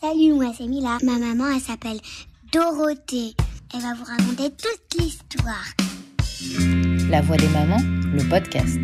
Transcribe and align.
Salut, 0.00 0.34
moi 0.34 0.52
c'est 0.56 0.68
Mila. 0.68 0.98
Ma 1.02 1.18
maman, 1.18 1.46
elle 1.52 1.60
s'appelle 1.60 1.98
Dorothée. 2.52 3.34
Elle 3.74 3.80
va 3.80 3.94
vous 3.94 4.04
raconter 4.04 4.48
toute 4.50 5.00
l'histoire. 5.00 5.64
La 7.10 7.20
voix 7.20 7.36
des 7.36 7.48
mamans, 7.48 7.80
le 7.82 8.22
podcast. 8.28 8.78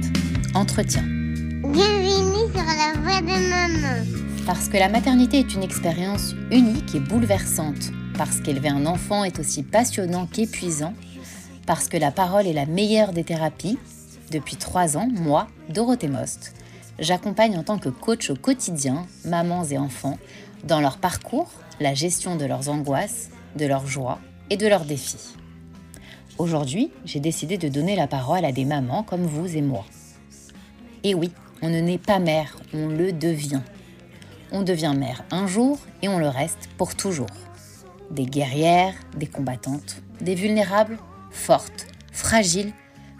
Entretien. 0.56 1.02
Bienvenue 1.02 2.52
sur 2.52 2.64
la 2.64 3.00
voix 3.00 3.20
de 3.20 3.48
maman. 3.48 4.04
Parce 4.44 4.68
que 4.68 4.76
la 4.76 4.88
maternité 4.88 5.38
est 5.38 5.54
une 5.54 5.62
expérience 5.62 6.34
unique 6.50 6.96
et 6.96 7.00
bouleversante. 7.00 7.92
Parce 8.18 8.40
qu'élever 8.40 8.70
un 8.70 8.84
enfant 8.84 9.22
est 9.22 9.38
aussi 9.38 9.62
passionnant 9.62 10.26
qu'épuisant. 10.26 10.94
Parce 11.64 11.86
que 11.86 11.96
la 11.96 12.10
parole 12.10 12.48
est 12.48 12.52
la 12.52 12.66
meilleure 12.66 13.12
des 13.12 13.22
thérapies. 13.22 13.78
Depuis 14.32 14.56
trois 14.56 14.96
ans, 14.96 15.08
moi, 15.12 15.46
Dorothée 15.68 16.08
Most, 16.08 16.54
j'accompagne 16.98 17.56
en 17.56 17.62
tant 17.62 17.78
que 17.78 17.88
coach 17.88 18.30
au 18.30 18.34
quotidien 18.34 19.06
mamans 19.24 19.64
et 19.64 19.78
enfants 19.78 20.18
dans 20.64 20.80
leur 20.80 20.98
parcours, 20.98 21.50
la 21.80 21.94
gestion 21.94 22.36
de 22.36 22.44
leurs 22.44 22.68
angoisses, 22.68 23.30
de 23.56 23.66
leurs 23.66 23.86
joies 23.86 24.18
et 24.50 24.56
de 24.56 24.66
leurs 24.66 24.84
défis. 24.84 25.34
Aujourd'hui, 26.38 26.90
j'ai 27.04 27.20
décidé 27.20 27.58
de 27.58 27.68
donner 27.68 27.96
la 27.96 28.06
parole 28.06 28.44
à 28.44 28.52
des 28.52 28.64
mamans 28.64 29.02
comme 29.02 29.24
vous 29.24 29.56
et 29.56 29.62
moi. 29.62 29.84
Et 31.04 31.14
oui, 31.14 31.30
on 31.62 31.68
ne 31.68 31.80
naît 31.80 31.98
pas 31.98 32.18
mère, 32.18 32.56
on 32.72 32.88
le 32.88 33.12
devient. 33.12 33.60
On 34.52 34.62
devient 34.62 34.94
mère 34.96 35.24
un 35.30 35.46
jour 35.46 35.78
et 36.02 36.08
on 36.08 36.18
le 36.18 36.28
reste 36.28 36.68
pour 36.76 36.94
toujours. 36.94 37.26
Des 38.10 38.26
guerrières, 38.26 38.94
des 39.16 39.26
combattantes, 39.26 40.02
des 40.20 40.34
vulnérables, 40.34 40.98
fortes, 41.30 41.86
fragiles, 42.12 42.72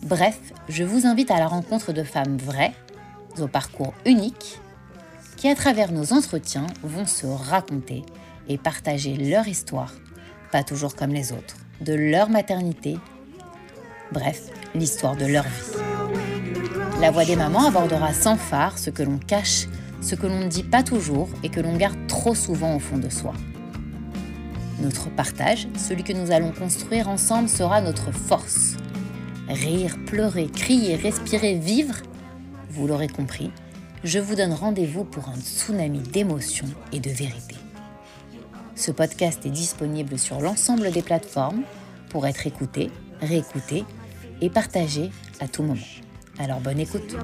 bref, 0.03 0.39
je 0.69 0.85
vous 0.85 1.07
invite 1.07 1.31
à 1.31 1.39
la 1.39 1.47
rencontre 1.47 1.93
de 1.93 2.03
femmes 2.03 2.37
vraies, 2.37 2.73
au 3.39 3.49
parcours 3.49 3.95
unique 4.07 4.61
qui, 5.45 5.51
à 5.51 5.55
travers 5.55 5.93
nos 5.93 6.15
entretiens, 6.15 6.69
vont 6.83 7.05
se 7.05 7.27
raconter 7.27 8.03
et 8.49 8.57
partager 8.57 9.15
leur 9.15 9.47
histoire, 9.47 9.93
pas 10.51 10.65
toujours 10.65 10.97
comme 10.97 11.11
les 11.11 11.33
autres, 11.33 11.57
de 11.83 11.93
leur 11.93 12.31
maternité, 12.31 12.97
bref, 14.11 14.45
l'histoire 14.75 15.17
de 15.17 15.27
leur 15.27 15.45
vie. 15.45 15.83
La 16.99 17.11
voix 17.11 17.27
des 17.27 17.37
mamans 17.37 17.67
abordera 17.67 18.15
sans 18.15 18.39
phare 18.39 18.79
ce 18.79 18.89
que 18.89 19.03
l'on 19.03 19.19
cache, 19.19 19.67
ce 20.01 20.15
que 20.15 20.27
l'on 20.27 20.41
ne 20.41 20.49
dit 20.49 20.63
pas 20.63 20.83
toujours 20.83 21.29
et 21.43 21.51
que 21.51 21.61
l'on 21.61 21.77
garde 21.77 22.07
trop 22.09 22.35
souvent 22.35 22.75
au 22.77 22.79
fond 22.79 22.97
de 22.97 23.11
soi. 23.11 23.35
Notre 24.81 25.11
partage, 25.11 25.69
celui 25.77 26.05
que 26.05 26.15
nous 26.15 26.31
allons 26.31 26.53
construire 26.53 27.07
ensemble, 27.11 27.51
sera 27.51 27.83
notre 27.83 28.13
force. 28.13 28.79
Rire, 29.51 29.99
pleurer, 30.07 30.47
crier, 30.47 30.97
respirer, 30.97 31.57
vivre, 31.57 31.97
vous 32.71 32.87
l'aurez 32.87 33.09
compris, 33.09 33.53
je 34.05 34.19
vous 34.19 34.35
donne 34.35 34.53
rendez-vous 34.53 35.05
pour 35.05 35.31
un 35.31 35.37
tsunami 35.37 36.01
d'émotions 36.01 36.69
et 36.93 37.01
de 37.01 37.11
vérité. 37.11 37.57
Ce 38.77 38.91
podcast 38.91 39.45
est 39.47 39.51
disponible 39.51 40.19
sur 40.19 40.41
l'ensemble 40.41 40.91
des 40.91 41.03
plateformes 41.03 41.63
pour 42.11 42.27
être 42.27 42.47
écouté, 42.47 42.91
réécouté 43.23 43.85
et 44.43 44.51
partagé 44.51 45.11
à 45.41 45.49
tout 45.49 45.63
moment. 45.63 45.81
Alors 46.39 46.61
bonne 46.61 46.81
écoute. 46.81 47.17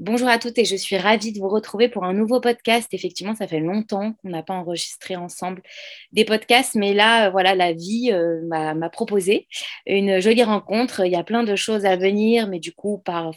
Bonjour 0.00 0.26
à 0.26 0.40
toutes 0.40 0.58
et 0.58 0.64
je 0.64 0.74
suis 0.74 0.96
ravie 0.96 1.32
de 1.32 1.38
vous 1.38 1.48
retrouver 1.48 1.88
pour 1.88 2.02
un 2.02 2.12
nouveau 2.12 2.40
podcast. 2.40 2.92
Effectivement, 2.92 3.36
ça 3.36 3.46
fait 3.46 3.60
longtemps 3.60 4.14
qu'on 4.14 4.30
n'a 4.30 4.42
pas 4.42 4.54
enregistré 4.54 5.14
ensemble 5.14 5.62
des 6.10 6.24
podcasts, 6.24 6.74
mais 6.74 6.94
là, 6.94 7.28
euh, 7.28 7.30
voilà, 7.30 7.54
la 7.54 7.72
vie 7.72 8.10
euh, 8.12 8.40
m'a 8.48 8.90
proposé 8.90 9.46
une 9.86 10.18
jolie 10.18 10.42
rencontre. 10.42 11.06
Il 11.06 11.12
y 11.12 11.16
a 11.16 11.22
plein 11.22 11.44
de 11.44 11.54
choses 11.54 11.86
à 11.86 11.94
venir, 11.94 12.48
mais 12.48 12.58
du 12.58 12.72
coup, 12.72 12.98
par, 13.04 13.30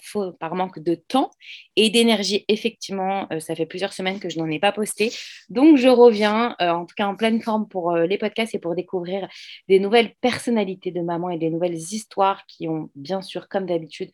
manque 0.55 0.79
de 0.79 0.95
temps 0.95 1.29
et 1.75 1.91
d'énergie, 1.91 2.43
effectivement, 2.47 3.27
euh, 3.31 3.39
ça 3.39 3.53
fait 3.53 3.67
plusieurs 3.67 3.93
semaines 3.93 4.19
que 4.19 4.27
je 4.27 4.39
n'en 4.39 4.49
ai 4.49 4.57
pas 4.57 4.71
posté. 4.71 5.11
Donc, 5.49 5.77
je 5.77 5.89
reviens, 5.89 6.55
en 6.59 6.87
tout 6.87 6.95
cas 6.97 7.05
en 7.05 7.15
pleine 7.15 7.39
forme 7.39 7.67
pour 7.67 7.95
les 7.95 8.17
podcasts 8.17 8.55
et 8.55 8.59
pour 8.59 8.73
découvrir 8.73 9.27
des 9.69 9.79
nouvelles 9.79 10.15
personnalités 10.21 10.89
de 10.89 11.01
maman 11.01 11.29
et 11.29 11.37
des 11.37 11.51
nouvelles 11.51 11.77
histoires 11.77 12.47
qui 12.47 12.67
ont, 12.67 12.89
bien 12.95 13.21
sûr, 13.21 13.47
comme 13.47 13.67
d'habitude, 13.67 14.09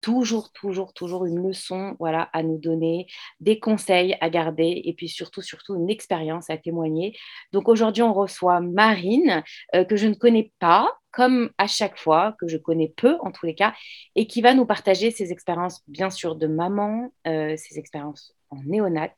toujours, 0.00 0.52
toujours, 0.52 0.92
toujours 0.92 1.26
une 1.26 1.46
leçon 1.46 1.96
voilà, 1.98 2.28
à 2.32 2.42
nous 2.42 2.58
donner, 2.58 3.06
des 3.40 3.58
conseils 3.58 4.16
à 4.20 4.30
garder 4.30 4.82
et 4.84 4.94
puis 4.94 5.08
surtout, 5.08 5.42
surtout 5.42 5.76
une 5.76 5.90
expérience 5.90 6.50
à 6.50 6.56
témoigner. 6.56 7.16
Donc 7.52 7.68
aujourd'hui, 7.68 8.02
on 8.02 8.12
reçoit 8.12 8.60
Marine, 8.60 9.42
euh, 9.74 9.84
que 9.84 9.96
je 9.96 10.06
ne 10.06 10.14
connais 10.14 10.52
pas, 10.58 10.90
comme 11.12 11.50
à 11.58 11.66
chaque 11.66 11.98
fois, 11.98 12.36
que 12.40 12.48
je 12.48 12.56
connais 12.56 12.92
peu 12.96 13.16
en 13.20 13.32
tous 13.32 13.46
les 13.46 13.54
cas, 13.54 13.74
et 14.14 14.26
qui 14.26 14.42
va 14.42 14.54
nous 14.54 14.66
partager 14.66 15.10
ses 15.10 15.32
expériences, 15.32 15.82
bien 15.88 16.10
sûr, 16.10 16.36
de 16.36 16.46
maman, 16.46 17.12
euh, 17.26 17.56
ses 17.56 17.78
expériences 17.78 18.34
en 18.50 18.62
néonate 18.64 19.16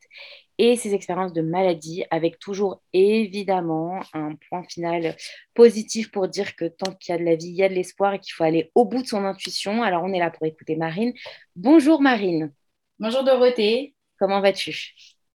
et 0.57 0.75
ses 0.75 0.93
expériences 0.93 1.33
de 1.33 1.41
maladie, 1.41 2.03
avec 2.11 2.39
toujours 2.39 2.81
évidemment 2.93 4.01
un 4.13 4.35
point 4.49 4.63
final 4.63 5.15
positif 5.53 6.11
pour 6.11 6.27
dire 6.27 6.55
que 6.55 6.65
tant 6.65 6.93
qu'il 6.93 7.13
y 7.13 7.15
a 7.15 7.19
de 7.19 7.23
la 7.25 7.35
vie, 7.35 7.47
il 7.47 7.55
y 7.55 7.63
a 7.63 7.69
de 7.69 7.73
l'espoir 7.73 8.13
et 8.13 8.19
qu'il 8.19 8.33
faut 8.33 8.43
aller 8.43 8.71
au 8.75 8.85
bout 8.85 9.01
de 9.01 9.07
son 9.07 9.25
intuition. 9.25 9.83
Alors 9.83 10.03
on 10.03 10.13
est 10.13 10.19
là 10.19 10.29
pour 10.29 10.45
écouter 10.45 10.75
Marine. 10.75 11.13
Bonjour 11.55 12.01
Marine. 12.01 12.53
Bonjour 12.99 13.23
Dorothée. 13.23 13.95
Comment 14.19 14.41
vas-tu? 14.41 14.93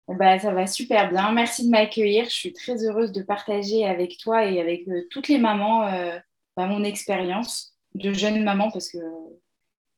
Bah, 0.08 0.38
ça 0.38 0.52
va 0.52 0.66
super 0.66 1.10
bien. 1.10 1.32
Merci 1.32 1.66
de 1.66 1.70
m'accueillir. 1.70 2.24
Je 2.26 2.30
suis 2.34 2.52
très 2.52 2.84
heureuse 2.84 3.10
de 3.10 3.22
partager 3.22 3.84
avec 3.84 4.18
toi 4.18 4.44
et 4.44 4.60
avec 4.60 4.86
euh, 4.88 5.06
toutes 5.10 5.28
les 5.28 5.38
mamans 5.38 5.86
euh, 5.88 6.16
bah, 6.56 6.66
mon 6.66 6.84
expérience 6.84 7.74
de 7.94 8.12
jeune 8.12 8.44
maman 8.44 8.70
parce 8.70 8.88
que 8.90 8.98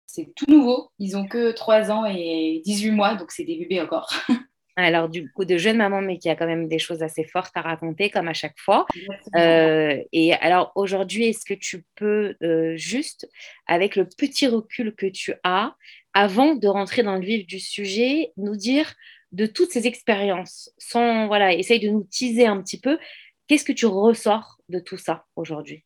c'est 0.06 0.32
tout 0.34 0.46
nouveau. 0.48 0.90
Ils 0.98 1.16
ont 1.16 1.26
que 1.26 1.52
3 1.52 1.90
ans 1.90 2.06
et 2.06 2.62
18 2.64 2.90
mois, 2.92 3.14
donc 3.14 3.30
c'est 3.30 3.44
des 3.44 3.58
bébés 3.58 3.80
encore. 3.80 4.10
Alors, 4.80 5.08
du 5.08 5.28
coup, 5.32 5.44
de 5.44 5.58
jeune 5.58 5.78
maman, 5.78 6.00
mais 6.00 6.18
qui 6.18 6.28
a 6.28 6.36
quand 6.36 6.46
même 6.46 6.68
des 6.68 6.78
choses 6.78 7.02
assez 7.02 7.24
fortes 7.24 7.56
à 7.56 7.62
raconter, 7.62 8.10
comme 8.10 8.28
à 8.28 8.32
chaque 8.32 8.56
fois. 8.56 8.86
Euh, 9.34 10.00
et 10.12 10.34
alors, 10.34 10.70
aujourd'hui, 10.76 11.24
est-ce 11.24 11.44
que 11.44 11.54
tu 11.54 11.84
peux 11.96 12.36
euh, 12.44 12.76
juste, 12.76 13.28
avec 13.66 13.96
le 13.96 14.08
petit 14.08 14.46
recul 14.46 14.94
que 14.94 15.06
tu 15.06 15.34
as, 15.42 15.74
avant 16.14 16.54
de 16.54 16.68
rentrer 16.68 17.02
dans 17.02 17.16
le 17.16 17.24
vif 17.24 17.44
du 17.44 17.58
sujet, 17.58 18.32
nous 18.36 18.54
dire 18.54 18.94
de 19.32 19.46
toutes 19.46 19.72
ces 19.72 19.88
expériences, 19.88 20.70
sans, 20.78 21.26
voilà, 21.26 21.52
essaye 21.52 21.80
de 21.80 21.88
nous 21.88 22.04
teaser 22.04 22.46
un 22.46 22.62
petit 22.62 22.80
peu, 22.80 23.00
qu'est-ce 23.48 23.64
que 23.64 23.72
tu 23.72 23.86
ressors 23.86 24.60
de 24.68 24.78
tout 24.78 24.96
ça 24.96 25.26
aujourd'hui? 25.34 25.82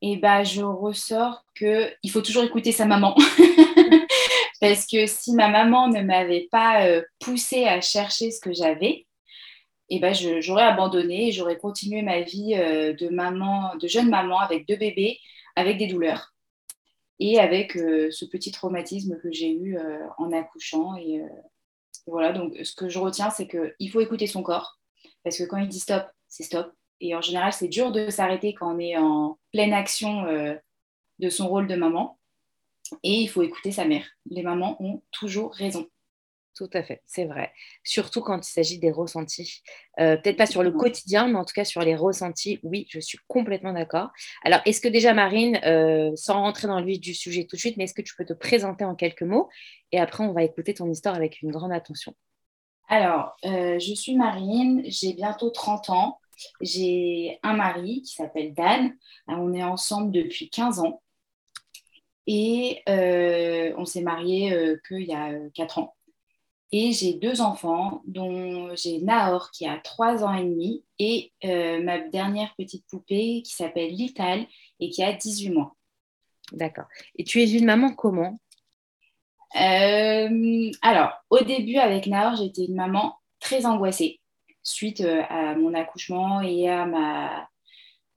Eh 0.00 0.16
bien, 0.16 0.42
je 0.42 0.62
ressors 0.62 1.44
qu'il 1.54 2.10
faut 2.10 2.22
toujours 2.22 2.44
écouter 2.44 2.72
sa 2.72 2.86
maman. 2.86 3.14
Parce 4.60 4.86
que 4.86 5.06
si 5.06 5.32
ma 5.32 5.48
maman 5.48 5.88
ne 5.88 6.00
m'avait 6.02 6.48
pas 6.50 6.86
euh, 6.86 7.02
poussée 7.20 7.64
à 7.64 7.80
chercher 7.80 8.30
ce 8.30 8.40
que 8.40 8.52
j'avais, 8.52 9.06
eh 9.88 10.00
ben 10.00 10.14
j'aurais 10.14 10.64
abandonné, 10.64 11.30
j'aurais 11.30 11.58
continué 11.58 12.02
ma 12.02 12.20
vie 12.22 12.54
euh, 12.54 12.92
de 12.94 13.08
maman, 13.08 13.76
de 13.76 13.86
jeune 13.86 14.08
maman 14.08 14.40
avec 14.40 14.66
deux 14.66 14.76
bébés, 14.76 15.18
avec 15.56 15.78
des 15.78 15.86
douleurs 15.86 16.34
et 17.18 17.38
avec 17.38 17.76
euh, 17.76 18.10
ce 18.10 18.24
petit 18.24 18.50
traumatisme 18.50 19.18
que 19.22 19.30
j'ai 19.30 19.52
eu 19.52 19.78
en 20.18 20.32
accouchant. 20.32 20.96
Et 20.96 21.20
voilà, 22.06 22.32
donc 22.32 22.56
ce 22.62 22.74
que 22.74 22.88
je 22.88 22.98
retiens, 22.98 23.30
c'est 23.30 23.48
qu'il 23.48 23.90
faut 23.90 24.00
écouter 24.00 24.26
son 24.26 24.42
corps 24.42 24.78
parce 25.22 25.38
que 25.38 25.44
quand 25.44 25.58
il 25.58 25.68
dit 25.68 25.80
stop, 25.80 26.04
c'est 26.28 26.42
stop. 26.42 26.72
Et 27.00 27.14
en 27.14 27.20
général, 27.20 27.52
c'est 27.52 27.68
dur 27.68 27.92
de 27.92 28.08
s'arrêter 28.08 28.54
quand 28.54 28.74
on 28.74 28.78
est 28.78 28.96
en 28.96 29.38
pleine 29.52 29.72
action 29.72 30.24
de 31.18 31.28
son 31.28 31.48
rôle 31.48 31.66
de 31.68 31.76
maman. 31.76 32.18
Et 33.02 33.12
il 33.12 33.28
faut 33.28 33.42
écouter 33.42 33.72
sa 33.72 33.84
mère. 33.84 34.06
Les 34.30 34.42
mamans 34.42 34.76
ont 34.82 35.02
toujours 35.10 35.52
raison. 35.52 35.86
Tout 36.56 36.70
à 36.72 36.82
fait, 36.82 37.02
c'est 37.04 37.26
vrai. 37.26 37.52
Surtout 37.84 38.22
quand 38.22 38.48
il 38.48 38.50
s'agit 38.50 38.78
des 38.78 38.90
ressentis. 38.90 39.62
Euh, 40.00 40.16
peut-être 40.16 40.38
pas 40.38 40.46
sur 40.46 40.62
le 40.62 40.72
quotidien, 40.72 41.28
mais 41.28 41.38
en 41.38 41.44
tout 41.44 41.52
cas 41.54 41.66
sur 41.66 41.82
les 41.82 41.94
ressentis, 41.94 42.60
oui, 42.62 42.86
je 42.88 42.98
suis 42.98 43.18
complètement 43.28 43.74
d'accord. 43.74 44.08
Alors, 44.42 44.60
est-ce 44.64 44.80
que 44.80 44.88
déjà, 44.88 45.12
Marine, 45.12 45.60
euh, 45.66 46.12
sans 46.14 46.40
rentrer 46.40 46.66
dans 46.66 46.80
le 46.80 46.86
vif 46.86 46.98
du 46.98 47.12
sujet 47.12 47.44
tout 47.44 47.56
de 47.56 47.60
suite, 47.60 47.76
mais 47.76 47.84
est-ce 47.84 47.92
que 47.92 48.00
tu 48.00 48.14
peux 48.16 48.24
te 48.24 48.32
présenter 48.32 48.86
en 48.86 48.94
quelques 48.94 49.22
mots? 49.22 49.50
Et 49.92 50.00
après, 50.00 50.24
on 50.24 50.32
va 50.32 50.44
écouter 50.44 50.72
ton 50.72 50.90
histoire 50.90 51.14
avec 51.14 51.42
une 51.42 51.50
grande 51.50 51.72
attention. 51.72 52.14
Alors, 52.88 53.36
euh, 53.44 53.78
je 53.78 53.92
suis 53.92 54.16
Marine, 54.16 54.82
j'ai 54.86 55.12
bientôt 55.12 55.50
30 55.50 55.90
ans. 55.90 56.20
J'ai 56.62 57.38
un 57.42 57.54
mari 57.54 58.00
qui 58.00 58.14
s'appelle 58.14 58.54
Dan. 58.54 58.94
On 59.26 59.52
est 59.52 59.62
ensemble 59.62 60.10
depuis 60.10 60.48
15 60.48 60.80
ans. 60.80 61.02
Et 62.26 62.82
euh, 62.88 63.72
on 63.76 63.84
s'est 63.84 64.02
mariés 64.02 64.52
euh, 64.52 64.80
qu'il 64.86 65.02
y 65.02 65.12
a 65.12 65.30
euh, 65.30 65.48
quatre 65.54 65.78
ans. 65.78 65.94
Et 66.72 66.92
j'ai 66.92 67.14
deux 67.14 67.40
enfants, 67.40 68.02
dont 68.06 68.74
j'ai 68.74 68.98
Nahor 69.00 69.52
qui 69.52 69.66
a 69.66 69.78
trois 69.78 70.24
ans 70.24 70.34
et 70.34 70.42
demi 70.42 70.84
et 70.98 71.32
ma 71.44 72.00
dernière 72.00 72.52
petite 72.58 72.84
poupée 72.88 73.42
qui 73.42 73.54
s'appelle 73.54 73.92
Lital 73.92 74.44
et 74.80 74.90
qui 74.90 75.04
a 75.04 75.12
18 75.12 75.50
mois. 75.50 75.76
D'accord. 76.50 76.86
Et 77.14 77.22
tu 77.22 77.40
es 77.40 77.48
une 77.52 77.66
maman 77.66 77.94
comment? 77.94 78.40
Alors, 79.54 81.12
au 81.30 81.38
début 81.44 81.76
avec 81.76 82.08
Nahor, 82.08 82.34
j'étais 82.34 82.64
une 82.64 82.74
maman 82.74 83.14
très 83.38 83.64
angoissée 83.64 84.20
suite 84.64 85.02
à 85.02 85.54
mon 85.54 85.72
accouchement 85.72 86.40
et 86.40 86.68
à 86.68 86.84
ma, 86.84 87.48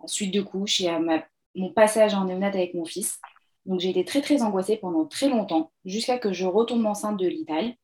suite 0.08 0.34
de 0.34 0.42
couches 0.42 0.82
et 0.82 0.90
à 0.90 1.00
mon 1.56 1.72
passage 1.72 2.14
en 2.14 2.26
néonate 2.26 2.56
avec 2.56 2.74
mon 2.74 2.86
fils. 2.86 3.20
Donc 3.66 3.80
j'ai 3.80 3.90
été 3.90 4.06
très 4.06 4.22
très 4.22 4.42
angoissée 4.42 4.78
pendant 4.78 5.06
très 5.06 5.30
longtemps, 5.30 5.72
jusqu'à 5.86 6.18
que 6.18 6.34
je 6.34 6.46
retombe 6.46 6.86
enceinte 6.86 7.20
de 7.20 7.28
l'Italie. 7.28 7.76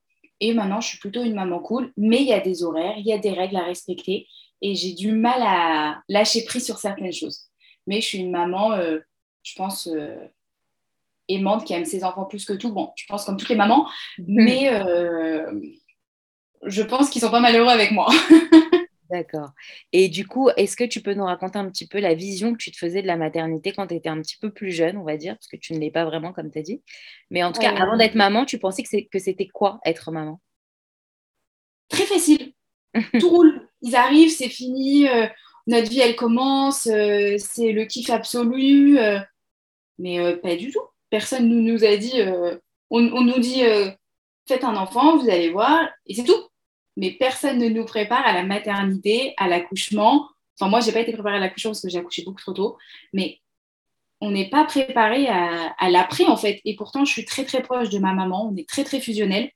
Et 0.42 0.54
maintenant, 0.54 0.82
je 0.82 0.90
suis 0.90 0.98
plutôt 0.98 1.24
une 1.24 1.34
maman 1.34 1.60
cool, 1.60 1.94
mais 1.96 2.22
il 2.22 2.28
y 2.28 2.34
a 2.34 2.40
des 2.40 2.64
horaires, 2.64 2.98
il 2.98 3.06
y 3.06 3.14
a 3.14 3.18
des 3.18 3.32
règles 3.32 3.56
à 3.56 3.64
respecter, 3.64 4.28
et 4.62 4.76
j'ai 4.76 4.94
du 4.94 5.12
mal 5.12 5.42
à 5.42 6.02
lâcher 6.10 6.44
prise 6.44 6.66
sur 6.66 6.78
certaines 6.78 7.14
choses. 7.14 7.50
Mais 7.88 8.02
je 8.02 8.08
suis 8.08 8.18
une 8.18 8.32
maman, 8.32 8.74
euh, 8.74 9.00
je 9.44 9.54
pense, 9.56 9.88
euh, 9.88 10.16
aimante, 11.28 11.66
qui 11.66 11.74
aime 11.74 11.86
ses 11.86 12.04
enfants 12.04 12.26
plus 12.26 12.46
que 12.46 12.54
tout. 12.54 12.74
Bon, 12.74 12.92
je 12.96 13.06
pense 13.08 13.26
comme 13.26 13.38
toutes 13.38 13.50
les 13.50 13.56
mamans, 13.56 13.88
mais 14.28 14.74
euh, 14.74 15.52
je 16.64 16.84
pense 16.84 17.10
qu'ils 17.10 17.22
sont 17.22 17.32
pas 17.32 17.40
malheureux 17.40 17.72
avec 17.72 17.92
moi. 17.92 18.10
D'accord. 19.10 19.52
Et 19.92 20.10
du 20.10 20.28
coup, 20.28 20.50
est-ce 20.58 20.76
que 20.76 20.84
tu 20.84 21.02
peux 21.02 21.14
nous 21.14 21.26
raconter 21.26 21.60
un 21.60 21.70
petit 21.70 21.88
peu 21.88 22.00
la 22.00 22.16
vision 22.16 22.54
que 22.54 22.58
tu 22.58 22.72
te 22.72 22.78
faisais 22.78 23.02
de 23.02 23.08
la 23.08 23.18
maternité 23.18 23.72
quand 23.72 23.88
tu 23.88 23.96
étais 23.96 24.10
un 24.10 24.20
petit 24.22 24.38
peu 24.38 24.52
plus 24.52 24.72
jeune, 24.72 24.98
on 24.98 25.04
va 25.04 25.18
dire, 25.18 25.36
parce 25.36 25.48
que 25.48 25.58
tu 25.58 25.74
ne 25.74 25.80
l'es 25.80 25.92
pas 25.92 26.06
vraiment, 26.06 26.34
comme 26.34 26.52
tu 26.52 26.60
as 26.60 26.64
dit. 26.64 26.82
Mais 27.30 27.44
en 27.44 27.52
tout 27.52 27.62
cas, 27.62 27.76
avant 27.76 27.98
d'être 27.98 28.16
maman, 28.16 28.46
tu 28.46 28.58
pensais 28.58 28.84
que 28.84 29.20
c'était 29.20 29.48
quoi 29.48 29.80
être 29.86 30.12
maman? 30.12 30.42
Très 31.90 32.06
facile. 32.06 32.54
Tout 33.20 33.30
roule. 33.30 33.70
Ils 33.82 33.96
arrivent, 33.96 34.32
c'est 34.32 34.50
fini. 34.50 35.08
Euh, 35.08 35.28
notre 35.68 35.90
vie, 35.90 36.00
elle 36.00 36.16
commence. 36.16 36.88
Euh, 36.88 37.36
c'est 37.38 37.72
le 37.72 37.86
kiff 37.86 38.10
absolu. 38.10 38.98
Euh. 38.98 39.20
mais 40.00 40.36
pas 40.38 40.56
du 40.56 40.72
tout. 40.72 40.82
Personne 41.12 41.48
ne 41.48 41.72
nous, 41.72 41.84
a 41.84 41.96
dit. 41.98 42.14
On, 42.90 43.02
on, 43.14 43.22
nous 43.22 43.40
dit 43.40 43.62
faites 44.48 44.64
un 44.64 44.76
enfant, 44.76 45.18
vous 45.18 45.30
allez 45.30 45.50
voir, 45.50 45.88
et 46.06 46.14
c'est 46.14 46.24
tout 46.24 46.50
mais 46.98 47.12
personne 47.12 47.58
ne 47.60 47.70
nous 47.70 47.86
prépare 47.86 48.26
à 48.26 48.34
la 48.34 48.44
maternité, 48.44 49.34
à 49.38 49.48
l'accouchement. 49.48 50.30
Enfin, 50.60 50.70
moi, 50.70 50.80
je 50.80 50.88
n'ai 50.88 50.94
pas 50.94 51.02
été 51.02 51.14
préparée 51.14 51.38
à 51.38 51.40
l'accouchement 51.40 51.72
parce 51.72 51.82
que 51.82 51.90
j'ai 51.90 52.00
accouché 52.00 52.24
beaucoup 52.24 52.42
trop 52.42 52.54
tôt, 52.54 52.78
mais 53.14 53.40
on 54.22 54.32
n'est 54.32 54.50
pas 54.50 54.64
préparé 54.64 55.28
à, 55.28 55.90
l'après, 55.90 56.26
en 56.26 56.38
fait. 56.38 56.62
Et 56.66 56.76
pourtant, 56.76 57.06
je 57.06 57.12
suis 57.12 57.26
très, 57.26 57.44
très 57.44 57.62
proche 57.62 57.90
de 57.90 58.00
ma 58.00 58.14
maman. 58.14 58.50
On 58.52 58.56
est 58.56 58.68
très, 58.68 58.84
très 58.84 59.00
fusionnels. 59.00 59.50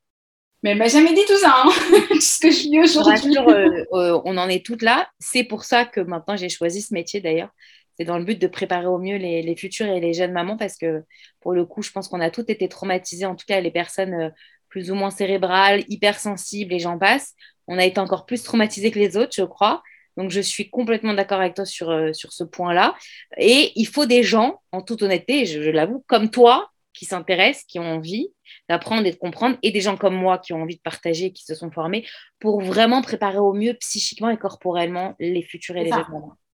Mais 0.62 0.72
elle 0.72 0.78
m'a 0.78 0.90
jamais 0.90 1.14
dit 1.14 1.24
tout 1.26 1.38
ça, 1.38 1.64
hein, 1.64 1.70
ce 2.20 2.40
que 2.40 2.52
je 2.52 2.58
suis 2.58 2.80
aujourd'hui. 2.80 3.38
Euh, 3.38 3.86
euh, 3.94 4.22
on 4.26 4.38
en 4.38 4.50
est 4.50 4.66
toutes 4.66 4.82
là. 4.82 5.10
C'est 5.18 5.46
pour 5.46 5.64
ça 5.64 5.86
que 5.86 6.02
maintenant, 6.02 6.36
j'ai 6.36 6.50
choisi 6.50 6.82
ce 6.82 6.94
métier, 6.94 7.22
d'ailleurs. 7.22 7.50
C'est 7.98 8.04
dans 8.04 8.18
le 8.18 8.26
but 8.26 8.40
de 8.40 8.48
préparer 8.48 8.86
au 8.86 8.98
mieux 8.98 9.16
les, 9.16 9.42
les, 9.42 9.56
futures 9.56 9.88
et 9.88 10.02
les 10.02 10.14
jeunes 10.14 10.34
mamans 10.34 10.58
parce 10.58 10.78
que, 10.78 11.04
pour 11.40 11.54
le 11.54 11.66
coup, 11.66 11.82
je 11.82 11.92
pense 11.92 12.10
qu'on 12.10 12.20
a 12.20 12.30
toutes 12.30 12.50
été 12.50 12.68
traumatisées, 12.68 13.26
en 13.26 13.36
tout 13.36 13.46
cas 13.46 13.62
les 13.62 13.72
personnes 13.72 14.14
euh, 14.14 14.30
plus 14.70 14.92
ou 14.92 14.96
moins 14.96 15.10
cérébrale, 15.10 15.84
hypersensible 15.88 16.74
et 16.74 16.80
j'en 16.80 16.98
passe, 16.98 17.34
on 17.68 17.78
a 17.78 17.86
été 17.86 18.00
encore 18.00 18.26
plus 18.26 18.44
traumatisés 18.44 18.92
que 18.92 19.00
les 19.00 19.18
autres, 19.18 19.34
je 19.36 19.44
crois. 19.44 19.84
Donc, 20.18 20.32
je 20.32 20.42
suis 20.42 20.70
complètement 20.70 21.14
d'accord 21.14 21.40
avec 21.40 21.54
toi 21.54 21.66
sur, 21.66 21.90
euh, 21.90 22.12
sur 22.14 22.34
ce 22.34 22.44
point-là. 22.44 22.96
Et 23.38 23.72
il 23.76 23.86
faut 23.86 24.06
des 24.06 24.24
gens, 24.24 24.62
en 24.72 24.82
toute 24.82 25.02
honnêteté, 25.02 25.46
je, 25.46 25.70
l'avoue, 25.70 26.04
comme 26.08 26.30
toi, 26.30 26.70
qui 26.94 27.06
s'intéressent, 27.06 27.66
qui 27.66 27.80
ont 27.80 27.86
envie 27.86 28.28
d'apprendre 28.68 29.06
et 29.06 29.12
de 29.12 29.16
comprendre, 29.16 29.58
et 29.64 29.72
des 29.72 29.82
gens 29.82 29.96
comme 29.96 30.16
moi 30.16 30.38
qui 30.38 30.52
ont 30.52 30.64
envie 30.64 30.76
de 30.76 30.82
partager, 30.82 31.32
qui 31.32 31.46
se 31.46 31.56
sont 31.56 31.72
formés, 31.72 32.06
pour 32.40 32.60
vraiment 32.60 33.02
préparer 33.02 33.38
au 33.38 33.54
mieux 33.54 33.76
psychiquement 33.76 34.30
et 34.30 34.38
corporellement 34.38 35.16
les 35.20 35.44
futurs 35.44 35.78
et 35.78 35.86
les 35.86 35.92
jeunes. 35.92 36.06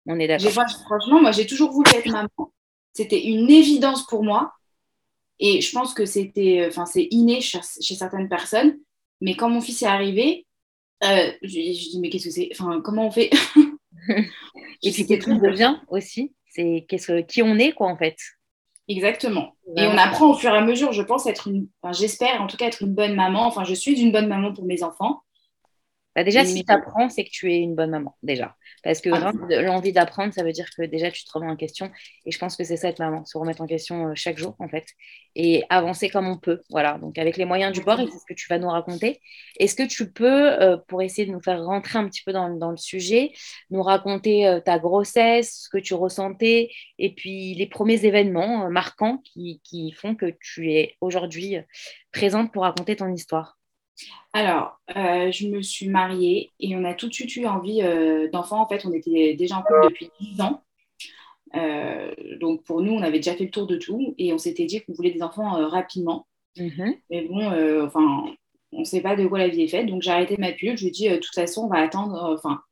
On 0.06 0.18
est 0.18 0.26
d'accord. 0.26 0.50
Franchement, 0.50 1.20
moi, 1.20 1.30
j'ai 1.30 1.46
toujours 1.46 1.70
voulu 1.70 1.88
être 1.94 2.10
maman. 2.10 2.52
C'était 2.94 3.22
une 3.22 3.50
évidence 3.50 4.06
pour 4.06 4.24
moi. 4.24 4.52
Et 5.44 5.60
je 5.60 5.72
pense 5.72 5.92
que 5.92 6.06
c'était, 6.06 6.64
enfin, 6.68 6.86
c'est 6.86 7.08
inné 7.10 7.40
chez, 7.40 7.60
certaines 7.60 8.28
personnes. 8.28 8.78
Mais 9.20 9.34
quand 9.34 9.50
mon 9.50 9.60
fils 9.60 9.82
est 9.82 9.86
arrivé, 9.86 10.46
euh, 11.02 11.32
je, 11.42 11.48
je 11.48 11.90
dis 11.90 11.98
mais 12.00 12.10
qu'est-ce 12.10 12.26
que 12.26 12.30
c'est 12.30 12.48
Enfin, 12.52 12.80
comment 12.80 13.08
on 13.08 13.10
fait? 13.10 13.28
Et 14.82 14.92
puis 14.92 15.04
qu'est-ce 15.04 15.26
qu'on 15.26 15.36
devient 15.36 15.76
aussi? 15.88 16.32
C'est 16.48 16.86
qu'est-ce 16.88 17.22
qui 17.22 17.42
on 17.42 17.58
est 17.58 17.72
quoi 17.72 17.88
en 17.88 17.96
fait. 17.96 18.16
Exactement. 18.86 19.56
Et 19.76 19.86
on 19.86 19.98
apprend 19.98 20.30
au 20.30 20.34
fur 20.34 20.54
et 20.54 20.58
à 20.58 20.60
mesure, 20.60 20.92
je 20.92 21.02
pense 21.02 21.26
être 21.26 21.48
une, 21.48 21.66
enfin, 21.80 21.92
j'espère 21.92 22.40
en 22.40 22.46
tout 22.46 22.56
cas 22.56 22.66
être 22.66 22.82
une 22.82 22.94
bonne 22.94 23.14
maman. 23.14 23.46
Enfin, 23.46 23.64
je 23.64 23.74
suis 23.74 24.00
une 24.00 24.12
bonne 24.12 24.28
maman 24.28 24.52
pour 24.52 24.64
mes 24.64 24.84
enfants. 24.84 25.22
Bah 26.14 26.24
déjà, 26.24 26.44
si 26.44 26.64
tu 26.64 26.72
apprends, 26.72 27.08
c'est 27.08 27.24
que 27.24 27.30
tu 27.30 27.50
es 27.52 27.58
une 27.58 27.74
bonne 27.74 27.90
maman, 27.90 28.16
déjà. 28.22 28.54
Parce 28.82 29.00
que 29.00 29.08
ah. 29.10 29.32
l'envie 29.62 29.92
d'apprendre, 29.92 30.34
ça 30.34 30.42
veut 30.42 30.52
dire 30.52 30.68
que 30.76 30.82
déjà, 30.82 31.10
tu 31.10 31.24
te 31.24 31.32
remets 31.32 31.50
en 31.50 31.56
question. 31.56 31.90
Et 32.26 32.30
je 32.30 32.38
pense 32.38 32.56
que 32.56 32.64
c'est 32.64 32.76
ça 32.76 32.88
être 32.88 32.98
maman, 32.98 33.24
se 33.24 33.38
remettre 33.38 33.62
en 33.62 33.66
question 33.66 34.08
euh, 34.08 34.12
chaque 34.14 34.36
jour, 34.36 34.54
en 34.58 34.68
fait. 34.68 34.84
Et 35.34 35.64
avancer 35.70 36.10
comme 36.10 36.28
on 36.28 36.36
peut. 36.36 36.60
Voilà, 36.68 36.98
donc 36.98 37.16
avec 37.16 37.38
les 37.38 37.46
moyens 37.46 37.72
du 37.72 37.82
bord, 37.82 37.98
et 37.98 38.06
c'est 38.06 38.18
ce 38.18 38.26
que 38.28 38.34
tu 38.34 38.46
vas 38.50 38.58
nous 38.58 38.68
raconter. 38.68 39.20
Est-ce 39.58 39.74
que 39.74 39.86
tu 39.86 40.12
peux, 40.12 40.52
euh, 40.60 40.76
pour 40.88 41.00
essayer 41.00 41.26
de 41.26 41.32
nous 41.32 41.40
faire 41.40 41.64
rentrer 41.64 41.98
un 41.98 42.08
petit 42.08 42.22
peu 42.22 42.32
dans, 42.32 42.48
le 42.48 42.76
sujet, 42.76 43.32
nous 43.70 43.82
raconter 43.82 44.46
euh, 44.46 44.60
ta 44.60 44.78
grossesse, 44.78 45.62
ce 45.62 45.68
que 45.70 45.78
tu 45.78 45.94
ressentais, 45.94 46.70
et 46.98 47.14
puis 47.14 47.54
les 47.54 47.66
premiers 47.66 48.04
événements 48.04 48.68
marquants 48.68 49.22
qui, 49.24 49.62
qui 49.64 49.92
font 49.92 50.14
que 50.14 50.34
tu 50.40 50.72
es 50.72 50.96
aujourd'hui 51.00 51.56
présente 52.12 52.52
pour 52.52 52.64
raconter 52.64 52.96
ton 52.96 53.10
histoire? 53.12 53.56
Alors, 54.32 54.80
euh, 54.96 55.30
je 55.30 55.46
me 55.48 55.60
suis 55.62 55.88
mariée 55.88 56.52
et 56.58 56.74
on 56.76 56.84
a 56.84 56.94
tout 56.94 57.08
de 57.08 57.12
suite 57.12 57.36
eu 57.36 57.46
envie 57.46 57.82
euh, 57.82 58.30
d'enfants. 58.30 58.62
En 58.62 58.66
fait, 58.66 58.84
on 58.86 58.92
était 58.92 59.34
déjà 59.34 59.58
en 59.58 59.62
couple 59.62 59.88
depuis 59.90 60.10
10 60.20 60.40
ans. 60.40 60.62
Euh, 61.54 62.14
donc, 62.40 62.64
pour 62.64 62.80
nous, 62.80 62.92
on 62.92 63.02
avait 63.02 63.18
déjà 63.18 63.34
fait 63.34 63.44
le 63.44 63.50
tour 63.50 63.66
de 63.66 63.76
tout 63.76 64.14
et 64.16 64.32
on 64.32 64.38
s'était 64.38 64.64
dit 64.64 64.80
qu'on 64.82 64.94
voulait 64.94 65.10
des 65.10 65.22
enfants 65.22 65.68
rapidement. 65.68 66.26
Mm-hmm. 66.56 66.98
Mais 67.10 67.22
bon, 67.22 67.84
enfin, 67.84 68.24
on 68.72 68.80
ne 68.80 68.84
sait 68.84 69.02
pas 69.02 69.16
de 69.16 69.26
quoi 69.26 69.38
la 69.38 69.48
vie 69.48 69.62
est 69.62 69.68
faite. 69.68 69.86
Donc, 69.86 70.00
j'ai 70.00 70.10
arrêté 70.10 70.36
ma 70.38 70.52
pub. 70.52 70.76
Je 70.76 70.82
lui 70.82 70.88
ai 70.88 70.92
dit, 70.92 71.08
de 71.10 71.16
toute 71.16 71.34
façon, 71.34 71.64
on 71.64 71.68
va 71.68 71.80
attendre. 71.80 72.34
Enfin, 72.34 72.62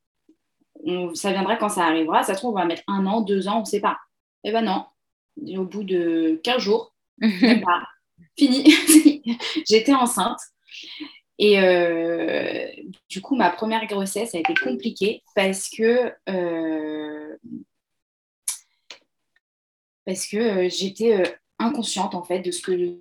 ça 1.13 1.33
viendra 1.33 1.57
quand 1.57 1.69
ça 1.69 1.85
arrivera. 1.85 2.23
Ça 2.23 2.35
se 2.35 2.39
trouve, 2.39 2.53
on 2.53 2.59
va 2.59 2.65
mettre 2.65 2.85
un 2.87 3.05
an, 3.07 3.21
deux 3.21 3.49
ans, 3.49 3.59
on 3.59 3.61
ne 3.61 3.67
sait 3.67 3.81
pas. 3.81 3.99
Eh 4.45 4.53
ben 4.53 4.63
non. 4.63 4.87
au 5.59 5.65
bout 5.65 5.85
de 5.85 6.41
15 6.43 6.63
jours, 6.63 6.95
fini. 8.39 8.75
J'étais 9.69 9.93
enceinte. 9.93 10.41
Et 11.43 11.59
euh, 11.59 12.67
du 13.09 13.23
coup, 13.23 13.35
ma 13.35 13.49
première 13.49 13.87
grossesse 13.87 14.35
a 14.35 14.39
été 14.39 14.53
compliquée 14.63 15.23
parce 15.35 15.71
que, 15.71 16.13
euh, 16.29 17.37
que 20.07 20.37
euh, 20.37 20.69
j'étais 20.69 21.23
inconsciente 21.59 22.15
en 22.15 22.23
fait 22.23 22.41
de 22.41 22.51
ce, 22.51 22.61
que, 22.61 23.01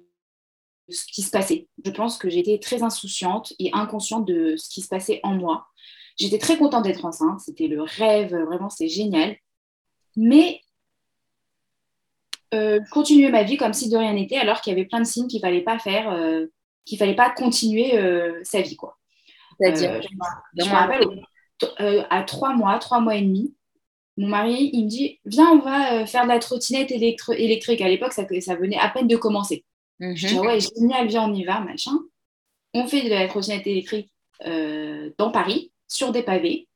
ce 0.87 1.03
qui 1.11 1.21
se 1.21 1.31
passait. 1.31 1.67
Je 1.83 1.91
pense 1.91 2.17
que 2.17 2.29
j'étais 2.29 2.59
très 2.59 2.81
insouciante 2.81 3.51
et 3.59 3.71
inconsciente 3.73 4.25
de 4.25 4.55
ce 4.55 4.69
qui 4.69 4.79
se 4.79 4.87
passait 4.87 5.19
en 5.23 5.35
moi. 5.35 5.67
J'étais 6.17 6.39
très 6.39 6.57
contente 6.57 6.85
d'être 6.85 7.03
enceinte, 7.03 7.41
c'était 7.41 7.67
le 7.67 7.81
rêve, 7.81 8.33
vraiment, 8.33 8.69
c'est 8.69 8.87
génial. 8.87 9.35
Mais 10.15 10.61
je 12.53 12.89
continuais 12.89 13.31
ma 13.31 13.43
vie 13.43 13.57
comme 13.57 13.73
si 13.73 13.89
de 13.89 13.97
rien 13.97 14.13
n'était, 14.13 14.37
alors 14.37 14.61
qu'il 14.61 14.71
y 14.71 14.75
avait 14.77 14.87
plein 14.87 15.01
de 15.01 15.05
signes 15.05 15.27
qu'il 15.27 15.39
ne 15.39 15.45
fallait 15.45 15.61
pas 15.61 15.77
faire 15.77 16.09
qu'il 16.85 16.97
fallait 16.97 17.15
pas 17.15 17.29
continuer 17.29 17.97
euh, 17.97 18.39
sa 18.43 18.61
vie. 18.61 18.75
Quoi. 18.75 18.97
C'est-à-dire 19.59 19.91
euh, 19.91 20.01
Je 20.57 20.65
me 20.65 20.71
rappelle, 20.71 21.07
euh, 21.81 22.03
à 22.09 22.23
trois 22.23 22.53
mois, 22.53 22.77
trois 22.79 22.99
mois 22.99 23.15
et 23.15 23.21
demi, 23.21 23.55
mon 24.17 24.27
mari, 24.27 24.69
il 24.73 24.85
me 24.85 24.89
dit 24.89 25.19
Viens, 25.25 25.51
on 25.51 25.59
va 25.59 26.05
faire 26.05 26.23
de 26.23 26.29
la 26.29 26.39
trottinette 26.39 26.91
électrique. 26.91 27.81
À 27.81 27.87
l'époque, 27.87 28.13
ça, 28.13 28.25
ça, 28.41 28.55
venait 28.55 28.77
à 28.77 28.89
peine 28.89 29.07
de 29.07 29.15
commencer. 29.15 29.65
Je 29.99 30.27
dis 30.27 30.35
mhm. 30.35 30.45
Ouais, 30.45 30.59
génial, 30.59 31.07
viens, 31.07 31.29
on 31.29 31.33
y 31.33 31.45
va, 31.45 31.59
machin. 31.61 31.97
On 32.73 32.87
fait 32.87 33.03
de 33.03 33.09
la 33.09 33.27
trottinette 33.27 33.67
électrique 33.67 34.11
dans 34.45 35.31
Paris, 35.31 35.71
sur 35.87 36.11
des 36.11 36.23
pavés. 36.23 36.67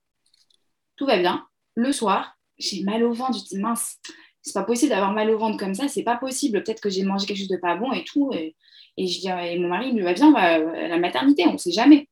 Tout 0.96 1.06
va 1.06 1.18
bien. 1.18 1.46
Le 1.76 1.92
soir, 1.92 2.38
j'ai 2.58 2.84
mal 2.84 3.04
au 3.04 3.14
ventre. 3.14 3.40
Je 3.40 3.44
dis 3.44 3.58
Mince, 3.58 3.98
c'est 4.44 4.54
pas 4.54 4.64
possible 4.64 4.90
d'avoir 4.90 5.14
mal 5.14 5.30
au 5.30 5.38
ventre 5.38 5.58
comme 5.58 5.74
ça, 5.74 5.88
c'est 5.88 6.04
pas 6.04 6.18
possible. 6.18 6.62
Peut-être 6.64 6.82
que 6.82 6.90
j'ai 6.90 7.04
mangé 7.04 7.26
quelque 7.26 7.38
chose 7.38 7.48
de 7.48 7.58
pas 7.58 7.76
bon 7.76 7.92
et 7.94 8.04
tout. 8.04 8.32
Et, 8.34 8.56
je 8.98 9.20
dis, 9.20 9.28
et 9.28 9.58
mon 9.60 9.70
mari 9.70 9.90
il 9.90 9.96
me 9.96 10.00
dit, 10.00 10.04
bah, 10.04 10.14
viens, 10.14 10.34
à 10.36 10.88
la 10.88 10.98
maternité, 10.98 11.46
on 11.48 11.54
ne 11.54 11.58
sait 11.58 11.72
jamais. 11.72 12.08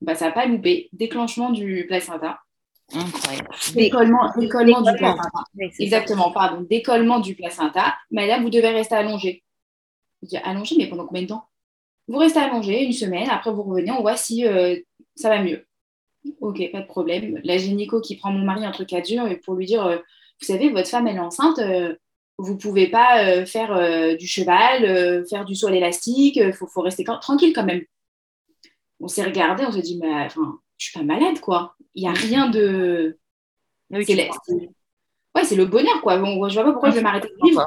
Bah, 0.00 0.14
ça 0.14 0.26
n'a 0.26 0.32
pas 0.32 0.46
loupé. 0.46 0.88
Déclenchement 0.92 1.50
du 1.50 1.86
placenta. 1.86 2.38
Incroyable. 2.92 3.48
Décollement, 3.74 4.32
décollement 4.36 4.80
du 4.80 4.96
placenta. 4.96 5.44
Exactement, 5.78 6.30
pardon. 6.30 6.66
Décollement 6.68 7.20
du 7.20 7.34
placenta. 7.34 7.96
Madame, 8.10 8.42
vous 8.42 8.50
devez 8.50 8.68
rester 8.68 8.94
allongée. 8.94 9.42
Je 10.22 10.28
dis, 10.28 10.36
allongée, 10.38 10.76
mais 10.78 10.88
pendant 10.88 11.06
combien 11.06 11.22
de 11.22 11.28
temps? 11.28 11.44
Vous 12.08 12.18
restez 12.18 12.38
allongée 12.38 12.84
une 12.84 12.92
semaine, 12.92 13.28
après 13.28 13.52
vous 13.52 13.64
revenez, 13.64 13.90
on 13.90 14.00
voit 14.00 14.16
si 14.16 14.46
euh, 14.46 14.76
ça 15.16 15.28
va 15.28 15.42
mieux. 15.42 15.66
Ok, 16.40 16.62
pas 16.70 16.80
de 16.80 16.86
problème. 16.86 17.40
La 17.42 17.58
gynéco 17.58 18.00
qui 18.00 18.16
prend 18.16 18.30
mon 18.30 18.44
mari 18.44 18.64
un 18.64 18.70
truc 18.70 18.92
à 18.92 19.00
dur 19.00 19.28
pour 19.44 19.54
lui 19.54 19.66
dire, 19.66 19.84
euh, 19.84 19.96
vous 19.96 20.46
savez, 20.46 20.70
votre 20.70 20.88
femme, 20.88 21.08
elle 21.08 21.16
est 21.16 21.20
enceinte, 21.20 21.58
euh, 21.58 21.96
vous 22.38 22.54
ne 22.54 22.58
pouvez 22.58 22.88
pas 22.88 23.24
euh, 23.24 23.46
faire 23.46 23.72
euh, 23.72 24.14
du 24.14 24.26
cheval, 24.26 25.26
faire 25.28 25.44
du 25.44 25.54
saut 25.54 25.68
à 25.68 25.70
l'élastique, 25.70 26.36
il 26.36 26.52
faut, 26.52 26.82
rester 26.82 27.04
tranquille 27.04 27.52
quand 27.54 27.64
même. 27.64 27.82
On 29.00 29.08
s'est 29.08 29.24
regardé, 29.24 29.64
on 29.64 29.72
s'est 29.72 29.82
dit, 29.82 29.98
mais 30.00 30.12
enfin, 30.12 30.58
je 30.76 30.86
suis 30.86 30.98
pas 30.98 31.04
malade, 31.04 31.40
quoi. 31.40 31.74
Il 31.94 32.02
n'y 32.02 32.08
a 32.08 32.12
rien 32.12 32.48
de. 32.48 33.18
Oui, 33.90 34.04
c'est 34.04 34.28
ouais, 34.28 35.44
c'est 35.44 35.56
le 35.56 35.66
bonheur, 35.66 36.00
quoi. 36.02 36.18
Bon, 36.18 36.48
je 36.48 36.54
vois 36.54 36.64
pas 36.64 36.72
pourquoi 36.72 36.90
je 36.90 36.96
vais 36.96 37.02
m'arrêter 37.02 37.28
de 37.28 37.46
vivre. 37.46 37.66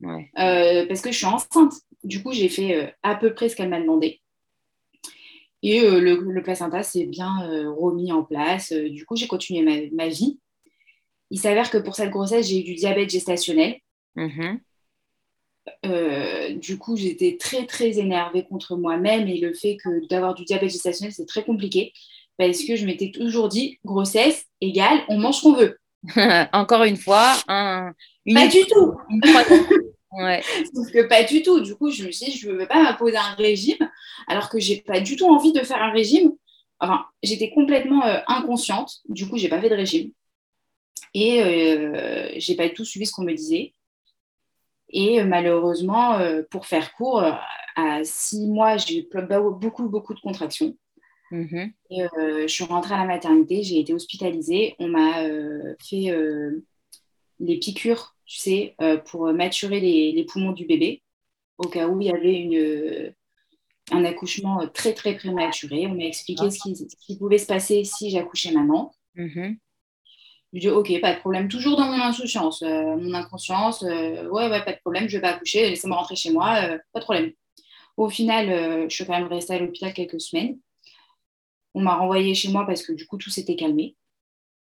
parce 0.00 1.00
que 1.00 1.12
je 1.12 1.16
suis 1.16 1.26
enceinte. 1.26 1.72
Du 2.04 2.22
coup, 2.22 2.32
j'ai 2.32 2.48
fait 2.48 2.94
à 3.02 3.16
peu 3.16 3.34
près 3.34 3.48
ce 3.48 3.56
qu'elle 3.56 3.68
m'a 3.68 3.80
demandé. 3.80 4.20
Et 5.62 5.80
le, 5.80 6.40
placenta 6.42 6.82
s'est 6.82 7.06
bien 7.06 7.48
remis 7.74 8.12
en 8.12 8.22
place. 8.22 8.72
du 8.72 9.04
coup, 9.04 9.16
j'ai 9.16 9.26
continué 9.26 9.90
ma 9.92 10.08
vie. 10.08 10.38
Il 11.30 11.40
s'avère 11.40 11.70
que 11.70 11.78
pour 11.78 11.96
cette 11.96 12.10
grossesse, 12.10 12.48
j'ai 12.48 12.60
eu 12.60 12.64
du 12.64 12.74
diabète 12.74 13.10
gestationnel. 13.10 13.80
Mhm. 14.16 14.60
Euh, 15.84 16.54
du 16.54 16.78
coup, 16.78 16.96
j'étais 16.96 17.36
très, 17.38 17.66
très 17.66 17.98
énervée 17.98 18.44
contre 18.44 18.76
moi-même 18.76 19.28
et 19.28 19.38
le 19.38 19.52
fait 19.52 19.76
que 19.76 20.06
d'avoir 20.08 20.34
du 20.34 20.44
diabète 20.44 20.70
gestationnel, 20.70 21.12
c'est 21.12 21.26
très 21.26 21.44
compliqué 21.44 21.92
parce 22.38 22.62
que 22.64 22.76
je 22.76 22.86
m'étais 22.86 23.10
toujours 23.10 23.48
dit 23.48 23.78
grossesse 23.84 24.44
égale, 24.60 25.00
on 25.08 25.18
mange 25.18 25.36
ce 25.36 25.42
qu'on 25.42 25.54
veut. 25.54 25.78
Encore 26.52 26.84
une 26.84 26.96
fois, 26.96 27.32
un, 27.48 27.92
une 28.26 28.34
Pas 28.34 28.46
du 28.46 28.64
tout. 28.66 28.94
une 29.10 29.20
croyance. 29.20 29.66
Ouais. 30.12 30.42
Sauf 30.74 30.90
que 30.92 31.08
pas 31.08 31.24
du 31.24 31.42
tout. 31.42 31.60
Du 31.60 31.74
coup, 31.74 31.90
je 31.90 32.04
me 32.04 32.12
suis 32.12 32.26
dit, 32.26 32.38
je 32.38 32.48
ne 32.50 32.56
veux 32.56 32.66
pas 32.68 32.82
m'imposer 32.82 33.16
un 33.16 33.34
régime 33.34 33.90
alors 34.28 34.48
que 34.48 34.58
j'ai 34.60 34.80
pas 34.82 35.00
du 35.00 35.16
tout 35.16 35.26
envie 35.26 35.52
de 35.52 35.60
faire 35.60 35.82
un 35.82 35.90
régime. 35.90 36.32
Enfin, 36.78 37.04
j'étais 37.22 37.50
complètement 37.50 38.04
euh, 38.06 38.18
inconsciente. 38.28 38.98
Du 39.08 39.28
coup, 39.28 39.36
j'ai 39.36 39.48
pas 39.48 39.60
fait 39.60 39.70
de 39.70 39.74
régime. 39.74 40.12
Et 41.14 41.42
euh, 41.42 42.30
j'ai 42.36 42.54
pas 42.54 42.68
du 42.68 42.74
tout 42.74 42.84
suivi 42.84 43.06
ce 43.06 43.12
qu'on 43.12 43.24
me 43.24 43.32
disait. 43.34 43.72
Et 44.90 45.20
euh, 45.20 45.24
malheureusement, 45.24 46.14
euh, 46.18 46.42
pour 46.50 46.66
faire 46.66 46.92
court, 46.94 47.22
euh, 47.22 47.32
à 47.76 48.04
six 48.04 48.46
mois, 48.46 48.76
j'ai 48.76 49.00
eu 49.00 49.02
ple- 49.02 49.58
beaucoup, 49.58 49.88
beaucoup 49.88 50.14
de 50.14 50.20
contractions. 50.20 50.76
Mhm. 51.30 51.72
Et, 51.90 52.02
euh, 52.02 52.42
je 52.42 52.46
suis 52.46 52.64
rentrée 52.64 52.94
à 52.94 52.98
la 52.98 53.04
maternité, 53.04 53.62
j'ai 53.62 53.80
été 53.80 53.92
hospitalisée. 53.92 54.74
On 54.78 54.88
m'a 54.88 55.22
euh, 55.24 55.74
fait 55.84 56.10
euh, 56.10 56.64
les 57.40 57.58
piqûres, 57.58 58.16
tu 58.24 58.38
sais, 58.38 58.76
pour 59.06 59.32
maturer 59.32 59.80
les, 59.80 60.12
les 60.12 60.24
poumons 60.24 60.52
du 60.52 60.66
bébé, 60.66 61.02
au 61.58 61.68
cas 61.68 61.86
où 61.88 62.00
il 62.00 62.06
y 62.06 62.10
avait 62.10 62.34
une, 62.34 63.12
un 63.92 64.04
accouchement 64.04 64.66
très, 64.68 64.94
très 64.94 65.14
prématuré. 65.16 65.86
On 65.86 65.94
m'a 65.94 66.04
expliqué 66.04 66.50
ce 66.50 66.58
qui, 66.60 66.76
ce 66.76 66.84
qui 67.06 67.18
pouvait 67.18 67.38
se 67.38 67.46
passer 67.46 67.84
si 67.84 68.10
j'accouchais 68.10 68.52
maman. 68.52 68.92
Je 70.52 70.60
dis, 70.60 70.68
ok, 70.68 71.00
pas 71.00 71.14
de 71.14 71.18
problème, 71.18 71.48
toujours 71.48 71.76
dans 71.76 71.86
mon 71.86 72.00
insouciance, 72.00 72.62
euh, 72.62 72.96
mon 72.96 73.12
inconscience, 73.14 73.82
euh, 73.82 74.28
ouais, 74.28 74.48
ouais, 74.48 74.64
pas 74.64 74.72
de 74.72 74.78
problème, 74.78 75.08
je 75.08 75.16
vais 75.16 75.20
pas 75.20 75.34
accoucher, 75.34 75.68
laissez-moi 75.68 75.96
rentrer 75.98 76.16
chez 76.16 76.30
moi, 76.30 76.56
euh, 76.62 76.78
pas 76.92 77.00
de 77.00 77.04
problème. 77.04 77.32
Au 77.96 78.08
final, 78.08 78.88
je 78.88 78.94
suis 78.94 79.06
quand 79.06 79.18
même 79.18 79.26
restée 79.26 79.54
à 79.54 79.58
l'hôpital 79.58 79.92
quelques 79.94 80.20
semaines. 80.20 80.58
On 81.74 81.80
m'a 81.80 81.96
renvoyée 81.96 82.34
chez 82.34 82.50
moi 82.50 82.66
parce 82.66 82.82
que 82.82 82.92
du 82.92 83.06
coup, 83.06 83.16
tout 83.16 83.30
s'était 83.30 83.56
calmé. 83.56 83.96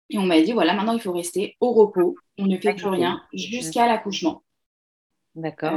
Et 0.09 0.17
on 0.17 0.25
m'a 0.25 0.41
dit, 0.41 0.53
voilà, 0.53 0.73
maintenant, 0.73 0.93
il 0.93 1.01
faut 1.01 1.11
rester 1.11 1.57
au 1.59 1.73
repos, 1.73 2.15
on 2.37 2.45
ne 2.45 2.57
fait 2.57 2.73
plus 2.73 2.87
rien 2.87 3.21
jusqu'à 3.33 3.85
l'accouchement. 3.85 4.43
D'accord. 5.35 5.73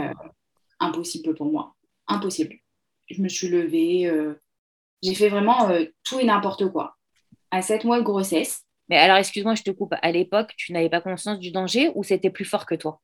Impossible 0.79 1.35
pour 1.35 1.47
moi, 1.47 1.75
impossible. 2.07 2.55
Je 3.09 3.21
me 3.21 3.29
suis 3.29 3.49
levée, 3.49 4.09
j'ai 5.03 5.15
fait 5.15 5.29
vraiment 5.29 5.69
tout 6.05 6.21
et 6.21 6.25
n'importe 6.25 6.71
quoi. 6.71 6.97
À 7.51 7.63
sept 7.63 7.85
mois 7.85 7.99
de 7.99 8.05
grossesse, 8.05 8.65
Mais 8.91 8.97
alors, 8.97 9.17
excuse-moi, 9.19 9.55
je 9.55 9.63
te 9.63 9.71
coupe. 9.71 9.95
À 10.03 10.11
l'époque, 10.11 10.53
tu 10.57 10.73
n'avais 10.73 10.91
pas 10.91 11.01
conscience 11.01 11.39
du 11.39 11.53
danger 11.53 11.93
ou 11.95 12.03
c'était 12.03 12.29
plus 12.29 12.45
fort 12.45 12.67
que 12.67 12.75
toi? 12.75 13.01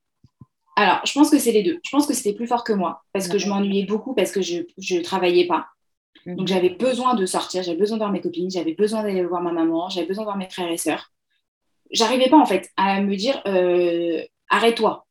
Alors, 0.74 1.00
je 1.06 1.12
pense 1.12 1.30
que 1.30 1.38
c'est 1.38 1.52
les 1.52 1.62
deux. 1.62 1.78
Je 1.84 1.90
pense 1.90 2.06
que 2.06 2.12
c'était 2.12 2.34
plus 2.34 2.48
fort 2.48 2.64
que 2.64 2.72
moi 2.72 3.04
parce 3.12 3.28
que 3.28 3.38
je 3.38 3.48
m'ennuyais 3.48 3.86
beaucoup 3.86 4.12
parce 4.12 4.32
que 4.32 4.42
je 4.42 4.64
ne 4.78 5.00
travaillais 5.00 5.46
pas. 5.46 5.68
Mhm. 6.26 6.36
Donc, 6.36 6.48
j'avais 6.48 6.70
besoin 6.70 7.14
de 7.14 7.24
sortir, 7.24 7.62
j'avais 7.62 7.78
besoin 7.78 7.96
de 7.96 8.02
voir 8.02 8.10
mes 8.10 8.20
copines, 8.20 8.50
j'avais 8.50 8.74
besoin 8.74 9.04
d'aller 9.04 9.24
voir 9.24 9.40
ma 9.40 9.52
maman, 9.52 9.88
j'avais 9.88 10.08
besoin 10.08 10.24
de 10.24 10.26
voir 10.26 10.36
mes 10.36 10.50
frères 10.50 10.70
et 10.70 10.76
sœurs. 10.76 11.12
J'arrivais 11.92 12.28
pas 12.28 12.36
en 12.36 12.46
fait 12.46 12.68
à 12.76 13.00
me 13.00 13.14
dire 13.14 13.40
euh, 13.46 14.22
arrête-toi. 14.50 15.06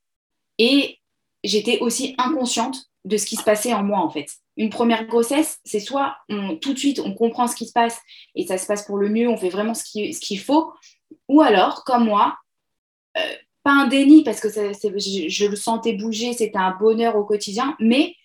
Et 0.57 0.99
j'étais 1.41 1.79
aussi 1.79 2.15
inconsciente 2.17 2.83
de 3.05 3.15
ce 3.15 3.25
qui 3.25 3.37
se 3.37 3.43
passait 3.43 3.73
en 3.73 3.81
moi 3.81 3.99
en 3.99 4.09
fait. 4.09 4.27
Une 4.57 4.69
première 4.69 5.05
grossesse, 5.05 5.59
c'est 5.65 5.79
soit 5.81 6.15
tout 6.61 6.73
de 6.73 6.79
suite 6.79 6.99
on 6.99 7.13
comprend 7.13 7.47
ce 7.47 7.55
qui 7.55 7.65
se 7.65 7.73
passe 7.73 7.99
et 8.35 8.47
ça 8.47 8.57
se 8.57 8.65
passe 8.67 8.85
pour 8.85 8.97
le 8.97 9.09
mieux, 9.09 9.27
on 9.27 9.37
fait 9.37 9.49
vraiment 9.49 9.73
ce 9.73 9.83
qui- 9.83 10.13
ce 10.13 10.21
qu'il 10.21 10.39
faut, 10.39 10.71
ou 11.27 11.41
alors, 11.41 11.83
comme 11.83 12.05
moi, 12.05 12.37
euh, 13.17 13.21
pas 13.63 13.71
un 13.71 13.87
déni 13.87 14.23
parce 14.23 14.39
que 14.39 14.47
je 14.49 15.45
le 15.45 15.55
sentais 15.55 15.93
bouger, 15.93 16.33
c'était 16.33 16.57
un 16.57 16.71
bonheur 16.71 17.15
au 17.17 17.25
quotidien, 17.25 17.75
mais 17.79 18.15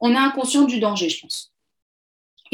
on 0.00 0.12
est 0.12 0.16
inconscient 0.16 0.64
du 0.64 0.80
danger, 0.80 1.08
je 1.08 1.20
pense. 1.20 1.53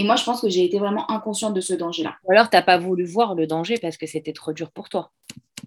Et 0.01 0.03
moi, 0.03 0.17
je 0.17 0.25
pense 0.25 0.41
que 0.41 0.49
j'ai 0.49 0.65
été 0.65 0.79
vraiment 0.79 1.11
inconsciente 1.11 1.53
de 1.53 1.61
ce 1.61 1.75
danger-là. 1.75 2.17
Ou 2.25 2.33
alors, 2.33 2.49
tu 2.49 2.57
n'as 2.57 2.63
pas 2.63 2.79
voulu 2.79 3.05
voir 3.05 3.35
le 3.35 3.47
danger 3.47 3.77
parce 3.77 3.99
que 3.99 4.07
c'était 4.07 4.33
trop 4.33 4.55
dur 4.55 4.71
pour 4.71 4.89
toi. 4.89 5.13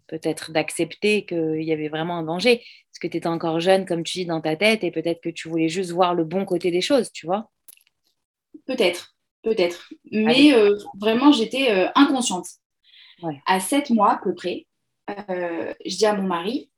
Peut-être 0.07 0.51
d'accepter 0.51 1.23
qu'il 1.23 1.61
y 1.61 1.71
avait 1.71 1.87
vraiment 1.87 2.17
un 2.17 2.23
danger. 2.23 2.57
Parce 2.57 2.97
que 2.99 3.05
tu 3.05 3.17
étais 3.17 3.27
encore 3.27 3.59
jeune, 3.59 3.85
comme 3.85 4.01
tu 4.01 4.17
dis, 4.17 4.25
dans 4.25 4.41
ta 4.41 4.55
tête, 4.55 4.83
et 4.83 4.89
peut-être 4.89 5.21
que 5.21 5.29
tu 5.29 5.49
voulais 5.49 5.69
juste 5.69 5.91
voir 5.91 6.15
le 6.15 6.23
bon 6.23 6.45
côté 6.45 6.71
des 6.71 6.81
choses, 6.81 7.11
tu 7.11 7.27
vois. 7.27 7.51
Peut-être, 8.65 9.15
peut-être. 9.43 9.93
Mais 10.11 10.51
euh, 10.55 10.79
vraiment, 10.99 11.31
j'étais 11.31 11.69
euh, 11.69 11.89
inconsciente. 11.93 12.47
Ouais. 13.21 13.39
À 13.45 13.59
sept 13.59 13.91
mois 13.91 14.13
à 14.13 14.19
peu 14.23 14.33
près, 14.33 14.65
euh, 15.11 15.75
je 15.85 15.95
dis 15.95 16.07
à 16.07 16.15
mon 16.15 16.27
mari, 16.27 16.71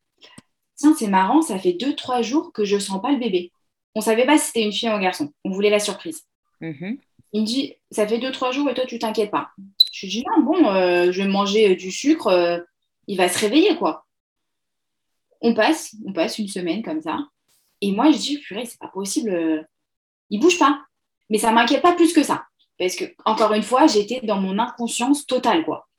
tiens, 0.75 0.93
c'est 0.99 1.07
marrant, 1.07 1.41
ça 1.41 1.57
fait 1.57 1.71
deux, 1.71 1.95
trois 1.95 2.21
jours 2.21 2.51
que 2.51 2.65
je 2.65 2.77
sens 2.79 3.01
pas 3.01 3.13
le 3.13 3.17
bébé. 3.17 3.53
On 3.95 4.01
savait 4.01 4.25
pas 4.25 4.37
si 4.37 4.47
c'était 4.47 4.63
une 4.63 4.73
fille 4.73 4.89
ou 4.89 4.91
un 4.91 4.99
garçon. 4.99 5.31
On 5.45 5.51
voulait 5.51 5.69
la 5.69 5.79
surprise. 5.79 6.23
Mhm. 6.59 6.97
Il 7.35 7.41
me 7.41 7.45
dit, 7.45 7.73
ça 7.91 8.07
fait 8.07 8.17
deux, 8.17 8.31
trois 8.31 8.53
jours 8.53 8.69
et 8.69 8.73
toi, 8.73 8.85
tu 8.85 8.97
t'inquiètes 8.97 9.29
pas. 9.29 9.49
Je 9.91 10.05
lui 10.05 10.09
dis, 10.09 10.23
non, 10.25 10.41
bon, 10.41 10.69
euh, 10.69 11.11
je 11.11 11.21
vais 11.21 11.27
manger 11.27 11.71
euh, 11.71 11.75
du 11.75 11.91
sucre, 11.91 12.27
euh, 12.27 12.59
il 13.07 13.17
va 13.17 13.27
se 13.27 13.37
réveiller, 13.39 13.75
quoi. 13.75 14.05
On 15.41 15.53
passe, 15.53 15.93
on 16.05 16.13
passe 16.13 16.39
une 16.39 16.47
semaine 16.47 16.81
comme 16.81 17.01
ça. 17.01 17.19
Et 17.81 17.91
moi, 17.91 18.09
je 18.09 18.17
dis, 18.19 18.37
purée, 18.37 18.65
c'est 18.65 18.79
pas 18.79 18.87
possible, 18.87 19.31
euh, 19.31 19.61
il 20.29 20.39
bouge 20.39 20.57
pas. 20.57 20.79
Mais 21.29 21.37
ça 21.37 21.51
m'inquiète 21.51 21.81
pas 21.81 21.91
plus 21.91 22.13
que 22.13 22.23
ça. 22.23 22.45
Parce 22.79 22.95
que, 22.95 23.03
encore 23.25 23.51
une 23.51 23.63
fois, 23.63 23.85
j'étais 23.85 24.21
dans 24.23 24.39
mon 24.39 24.57
inconscience 24.57 25.25
totale, 25.25 25.65
quoi. 25.65 25.89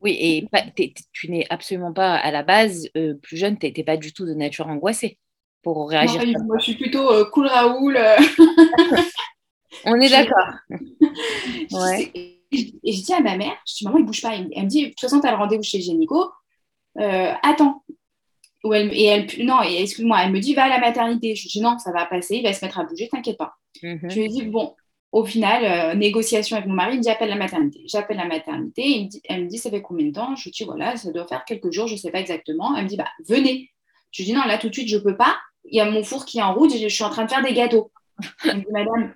Oui, 0.00 0.16
et 0.18 0.48
pas- 0.50 0.64
tu 1.12 1.30
n'es 1.30 1.44
absolument 1.50 1.92
pas, 1.92 2.14
à 2.14 2.30
la 2.30 2.42
base, 2.42 2.88
plus 3.20 3.36
jeune, 3.36 3.58
tu 3.58 3.66
n'étais 3.66 3.84
pas 3.84 3.98
du 3.98 4.14
tout 4.14 4.24
de 4.24 4.32
nature 4.32 4.66
angoissée 4.68 5.18
pour 5.62 5.90
réagir. 5.90 6.22
Moi, 6.46 6.56
je 6.58 6.64
suis 6.64 6.76
plutôt 6.76 7.26
cool 7.32 7.48
Raoul. 7.48 7.98
On 9.84 10.00
est 10.00 10.10
d'accord. 10.10 10.54
Ouais. 11.72 12.10
Et 12.52 12.92
je 12.92 13.02
dis 13.02 13.12
à 13.12 13.20
ma 13.20 13.36
mère, 13.36 13.56
je 13.66 13.74
dis, 13.76 13.84
maman, 13.84 13.98
il 13.98 14.04
bouge 14.04 14.22
pas. 14.22 14.34
Elle 14.34 14.48
me 14.48 14.68
dit, 14.68 14.82
de 14.82 14.88
toute 14.88 15.00
façon, 15.00 15.20
tu 15.20 15.26
as 15.26 15.30
le 15.30 15.36
rendez-vous 15.36 15.62
chez 15.62 15.78
le 15.78 15.84
gynéco. 15.84 16.30
Euh, 16.98 17.32
attends. 17.42 17.84
Ou 18.64 18.74
elle, 18.74 18.92
et 18.92 19.04
elle, 19.04 19.46
non, 19.46 19.62
et 19.62 19.82
excuse-moi, 19.82 20.18
elle 20.24 20.32
me 20.32 20.40
dit, 20.40 20.54
va 20.54 20.64
à 20.64 20.68
la 20.68 20.80
maternité. 20.80 21.34
Je 21.34 21.48
dis, 21.48 21.60
non, 21.60 21.78
ça 21.78 21.92
va 21.92 22.06
passer, 22.06 22.36
il 22.36 22.42
va 22.42 22.52
se 22.52 22.64
mettre 22.64 22.80
à 22.80 22.84
bouger, 22.84 23.08
t'inquiète 23.08 23.38
pas. 23.38 23.54
Mhm. 23.82 24.10
Je 24.10 24.20
lui 24.20 24.28
dit, 24.28 24.42
bon, 24.42 24.74
au 25.12 25.24
final, 25.24 25.64
euh, 25.64 25.94
négociation 25.94 26.56
avec 26.56 26.68
mon 26.68 26.74
mari, 26.74 26.94
il 26.94 26.98
me 26.98 27.02
dit, 27.02 27.10
appelle 27.10 27.30
la 27.30 27.36
maternité. 27.36 27.82
J'appelle 27.86 28.16
la 28.16 28.26
maternité, 28.26 28.82
il 28.82 29.04
me 29.04 29.08
dit- 29.08 29.22
elle 29.28 29.44
me 29.44 29.48
dit, 29.48 29.58
ça 29.58 29.70
fait 29.70 29.82
combien 29.82 30.06
de 30.06 30.12
temps? 30.12 30.34
Je 30.34 30.44
lui 30.44 30.50
dis, 30.50 30.64
voilà, 30.64 30.96
ça 30.96 31.10
doit 31.12 31.26
faire 31.26 31.44
quelques 31.44 31.70
jours, 31.70 31.86
je 31.86 31.94
ne 31.94 31.98
sais 31.98 32.10
pas 32.10 32.20
exactement. 32.20 32.76
Elle 32.76 32.84
me 32.84 32.88
dit, 32.88 32.96
bah, 32.96 33.08
venez. 33.28 33.70
Je 34.10 34.22
lui 34.22 34.30
dis, 34.30 34.36
non, 34.36 34.42
là, 34.44 34.58
tout 34.58 34.68
de 34.68 34.74
suite, 34.74 34.88
je 34.88 34.96
ne 34.96 35.02
peux 35.02 35.16
pas. 35.16 35.38
Il 35.64 35.76
y 35.76 35.80
a 35.80 35.88
mon 35.88 36.02
four 36.02 36.24
qui 36.26 36.38
est 36.38 36.42
en 36.42 36.52
route, 36.52 36.72
je, 36.72 36.78
je 36.78 36.88
suis 36.88 37.04
en 37.04 37.10
train 37.10 37.24
de 37.24 37.30
faire 37.30 37.44
des 37.44 37.54
gâteaux. 37.54 37.92
Elle 38.44 38.58
me 38.58 38.60
dit, 38.62 38.72
madame, 38.72 39.14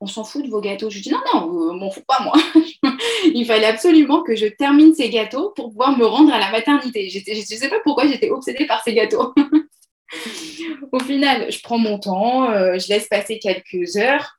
on 0.00 0.06
s'en 0.06 0.24
fout 0.24 0.44
de 0.44 0.50
vos 0.50 0.60
gâteaux. 0.60 0.90
Je 0.90 1.00
dis, 1.00 1.10
non, 1.10 1.20
non, 1.32 1.70
euh, 1.70 1.72
m'en 1.72 1.90
fous 1.90 2.04
pas, 2.06 2.20
moi. 2.22 2.34
il 3.24 3.44
fallait 3.46 3.66
absolument 3.66 4.22
que 4.22 4.36
je 4.36 4.46
termine 4.46 4.94
ces 4.94 5.10
gâteaux 5.10 5.50
pour 5.56 5.70
pouvoir 5.70 5.96
me 5.96 6.06
rendre 6.06 6.32
à 6.32 6.38
la 6.38 6.50
maternité. 6.50 7.08
Je 7.08 7.18
ne 7.18 7.58
sais 7.58 7.68
pas 7.68 7.80
pourquoi 7.80 8.06
j'étais 8.06 8.30
obsédée 8.30 8.66
par 8.66 8.82
ces 8.82 8.94
gâteaux. 8.94 9.34
Au 10.92 11.00
final, 11.00 11.50
je 11.50 11.60
prends 11.62 11.78
mon 11.78 11.98
temps, 11.98 12.50
euh, 12.50 12.78
je 12.78 12.88
laisse 12.88 13.08
passer 13.08 13.38
quelques 13.38 13.96
heures 13.96 14.38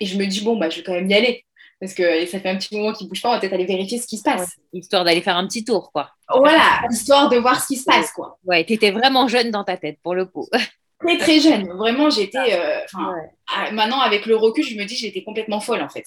et 0.00 0.06
je 0.06 0.16
me 0.18 0.26
dis, 0.26 0.42
bon, 0.42 0.56
bah, 0.56 0.70
je 0.70 0.76
vais 0.78 0.82
quand 0.82 0.92
même 0.92 1.10
y 1.10 1.14
aller. 1.14 1.44
Parce 1.80 1.92
que 1.92 2.24
ça 2.26 2.40
fait 2.40 2.48
un 2.48 2.56
petit 2.56 2.74
moment 2.74 2.92
qu'il 2.92 3.06
ne 3.06 3.10
bouge 3.10 3.20
pas, 3.20 3.28
on 3.28 3.32
va 3.32 3.40
peut-être 3.40 3.52
aller 3.52 3.66
vérifier 3.66 3.98
ce 3.98 4.06
qui 4.06 4.16
se 4.16 4.22
passe. 4.22 4.56
Histoire 4.72 5.04
d'aller 5.04 5.20
faire 5.20 5.36
un 5.36 5.46
petit 5.46 5.62
tour, 5.64 5.90
quoi. 5.92 6.10
Voilà, 6.28 6.80
histoire 6.90 7.28
de 7.28 7.36
voir 7.36 7.60
ce 7.60 7.66
qui 7.66 7.76
se 7.76 7.84
passe, 7.84 8.12
quoi. 8.12 8.38
Ouais, 8.44 8.64
tu 8.64 8.72
étais 8.72 8.90
vraiment 8.90 9.28
jeune 9.28 9.50
dans 9.50 9.64
ta 9.64 9.76
tête, 9.76 9.98
pour 10.02 10.14
le 10.14 10.24
coup. 10.24 10.48
Très, 11.00 11.18
très 11.18 11.40
jeune. 11.40 11.68
Vraiment, 11.76 12.10
j'étais. 12.10 12.54
euh, 12.54 12.80
Ouais. 12.94 13.70
Maintenant, 13.72 14.00
avec 14.00 14.26
le 14.26 14.36
recul, 14.36 14.64
je 14.64 14.76
me 14.76 14.84
dis, 14.84 14.96
j'étais 14.96 15.22
complètement 15.22 15.60
folle, 15.60 15.82
en 15.82 15.88
fait. 15.88 16.04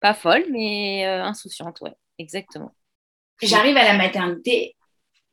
Pas 0.00 0.14
folle, 0.14 0.44
mais 0.50 1.06
euh, 1.06 1.22
insouciante, 1.24 1.80
ouais. 1.80 1.92
Exactement. 2.18 2.72
J'arrive 3.42 3.76
à 3.76 3.84
la 3.84 3.94
maternité. 3.96 4.76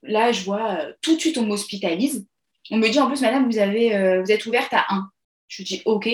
Là, 0.02 0.32
je 0.32 0.44
vois 0.44 0.80
euh, 0.80 0.94
tout 1.02 1.16
de 1.16 1.20
suite, 1.20 1.38
on 1.38 1.46
m'hospitalise. 1.46 2.26
On 2.72 2.78
me 2.78 2.88
dit, 2.90 3.00
en 3.00 3.08
plus, 3.08 3.22
madame, 3.22 3.50
vous, 3.50 3.58
avez, 3.58 3.96
euh, 3.96 4.22
vous 4.22 4.32
êtes 4.32 4.46
ouverte 4.46 4.74
à 4.74 4.86
1. 4.90 5.10
Je 5.48 5.64
dis, 5.64 5.82
OK. 5.86 6.10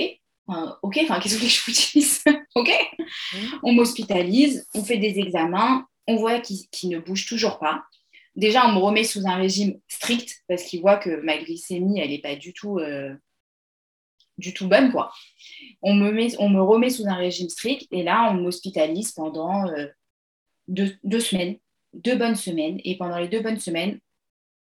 Enfin, 0.47 0.77
OK, 0.81 0.99
enfin, 1.03 1.19
qu'est-ce 1.19 1.37
que 1.39 1.45
je 1.47 1.61
vous 1.65 1.71
dise? 1.71 2.23
OK. 2.55 2.71
On 3.63 3.71
m'hospitalise, 3.73 4.67
on 4.73 4.83
fait 4.83 4.97
des 4.97 5.19
examens, 5.19 5.85
on 6.07 6.15
voit 6.15 6.39
qu'il 6.39 6.67
qu'il 6.71 6.89
ne 6.89 6.97
bouge 6.99 7.27
toujours 7.27 7.59
pas. 7.59 7.83
Déjà, 8.35 8.67
on 8.67 8.73
me 8.73 8.79
remet 8.79 9.03
sous 9.03 9.27
un 9.27 9.35
régime 9.35 9.79
strict 9.87 10.43
parce 10.47 10.63
qu'il 10.63 10.81
voit 10.81 10.97
que 10.97 11.21
ma 11.21 11.37
glycémie, 11.37 11.99
elle 11.99 12.09
n'est 12.09 12.19
pas 12.19 12.35
du 12.35 12.53
tout, 12.53 12.79
euh, 12.79 13.13
bonne. 14.61 14.93
On 15.81 15.93
me, 15.93 16.61
remet 16.61 16.89
sous 16.89 17.07
un 17.07 17.15
régime 17.15 17.49
strict 17.49 17.87
et 17.91 18.03
là, 18.03 18.29
on 18.31 18.35
m'hospitalise 18.35 19.11
pendant 19.11 19.67
euh, 19.67 19.87
deux, 20.67 21.19
semaines, 21.19 21.57
deux 21.93 22.15
bonnes 22.15 22.35
semaines. 22.35 22.79
Et 22.83 22.97
pendant 22.97 23.17
les 23.17 23.27
deux 23.27 23.41
bonnes 23.41 23.59
semaines, 23.59 23.99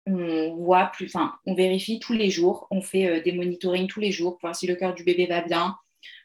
on 0.06 0.54
voit 0.54 0.86
plus, 0.86 1.06
enfin, 1.06 1.34
on 1.46 1.54
vérifie 1.54 1.98
tous 1.98 2.12
les 2.12 2.30
jours, 2.30 2.68
on 2.70 2.80
fait 2.80 3.06
euh, 3.06 3.22
des 3.22 3.32
monitorings 3.32 3.88
tous 3.88 4.00
les 4.00 4.12
jours 4.12 4.34
pour 4.34 4.42
voir 4.42 4.56
si 4.56 4.66
le 4.66 4.76
cœur 4.76 4.94
du 4.94 5.04
bébé 5.04 5.26
va 5.26 5.42
bien. 5.42 5.76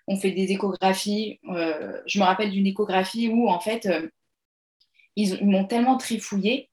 On 0.07 0.15
fait 0.15 0.31
des 0.31 0.51
échographies. 0.51 1.39
Je 1.43 2.19
me 2.19 2.23
rappelle 2.23 2.51
d'une 2.51 2.67
échographie 2.67 3.27
où, 3.27 3.49
en 3.49 3.59
fait, 3.59 3.87
ils 5.15 5.45
m'ont 5.45 5.65
tellement 5.65 5.97
trifouillé 5.97 6.70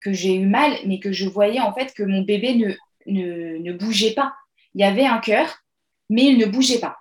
que 0.00 0.12
j'ai 0.12 0.34
eu 0.34 0.46
mal, 0.46 0.78
mais 0.86 1.00
que 1.00 1.12
je 1.12 1.28
voyais 1.28 1.60
en 1.60 1.72
fait 1.72 1.92
que 1.94 2.02
mon 2.02 2.22
bébé 2.22 2.54
ne, 2.54 3.58
ne, 3.58 3.72
bougeait 3.72 4.14
pas. 4.14 4.34
Il 4.74 4.80
y 4.80 4.84
avait 4.84 5.06
un 5.06 5.18
cœur, 5.18 5.58
mais 6.08 6.26
il 6.26 6.38
ne 6.38 6.46
bougeait 6.46 6.78
pas. 6.78 6.96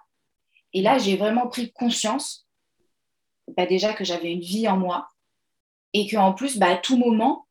Et 0.74 0.82
là, 0.82 0.98
j'ai 0.98 1.16
vraiment 1.16 1.48
pris 1.48 1.72
conscience, 1.72 2.48
bah, 3.56 3.66
déjà 3.66 3.94
que 3.94 4.04
j'avais 4.04 4.32
une 4.32 4.42
vie 4.42 4.68
en 4.68 4.78
moi, 4.78 5.10
et 5.94 6.10
qu'en 6.10 6.34
plus, 6.34 6.58
bah, 6.58 6.72
à 6.72 6.78
tout 6.78 6.98
moment, 6.98 7.48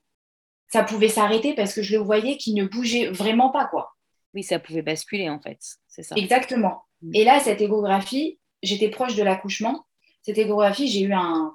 ça 0.69 0.83
pouvait 0.83 1.09
s'arrêter 1.09 1.55
parce 1.55 1.75
que 1.75 1.83
je 1.83 1.97
le 1.97 2.03
voyais 2.03 2.37
qu'il 2.37 2.55
ne 2.55 2.65
bougeait 2.65 3.09
vraiment 3.09 3.51
pas, 3.51 3.67
quoi. 3.67 3.95
Oui, 4.35 4.43
ça 4.43 4.59
pouvait 4.59 4.83
basculer 4.83 5.31
en 5.31 5.41
fait, 5.41 5.59
c'est 5.87 6.03
ça. 6.03 6.15
Exactement. 6.17 6.83
Mm. 7.03 7.15
Et 7.15 7.25
là, 7.25 7.41
cette 7.41 7.61
échographie, 7.61 8.39
j'étais 8.63 8.91
proche 8.91 9.15
de 9.15 9.23
l'accouchement. 9.23 9.87
Cette 10.23 10.39
échographie, 10.39 10.89
j'ai 10.89 11.03
eu 11.03 11.13
un 11.13 11.55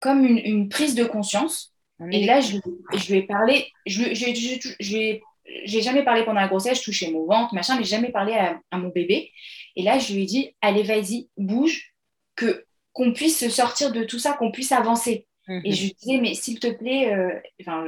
comme 0.00 0.24
une, 0.24 0.68
prise 0.68 0.94
de 0.94 1.04
conscience. 1.04 1.74
Et 2.10 2.24
là, 2.24 2.40
je, 2.40 2.56
je, 2.94 3.12
lui 3.12 3.18
ai 3.18 3.22
parlé, 3.22 3.70
je, 3.86 4.14
je, 4.14 5.20
j'ai 5.64 5.82
jamais 5.82 6.04
parlé 6.04 6.24
pendant 6.24 6.40
la 6.40 6.48
grossesse, 6.48 6.78
je 6.78 6.84
touchais 6.84 7.10
mon 7.10 7.26
ventre, 7.26 7.54
machin, 7.54 7.76
mais 7.76 7.84
j'ai 7.84 7.96
jamais 7.96 8.12
parlé 8.12 8.34
à, 8.34 8.78
mon 8.78 8.88
bébé. 8.88 9.30
Et 9.76 9.82
là, 9.82 9.98
je 9.98 10.14
lui 10.14 10.22
ai 10.22 10.26
dit, 10.26 10.54
allez, 10.60 10.82
vas-y, 10.82 11.28
bouge, 11.36 11.92
que 12.36 12.64
qu'on 12.92 13.12
puisse 13.12 13.38
se 13.38 13.48
sortir 13.48 13.92
de 13.92 14.02
tout 14.02 14.18
ça, 14.18 14.32
qu'on 14.32 14.50
puisse 14.50 14.72
avancer. 14.72 15.26
Mhm. 15.46 15.62
Et 15.64 15.72
je 15.72 15.82
lui 15.84 15.94
disais, 16.00 16.18
mais 16.18 16.34
s'il 16.34 16.58
te 16.58 16.70
plaît, 16.72 17.12
euh, 17.12 17.38
enfin, 17.60 17.86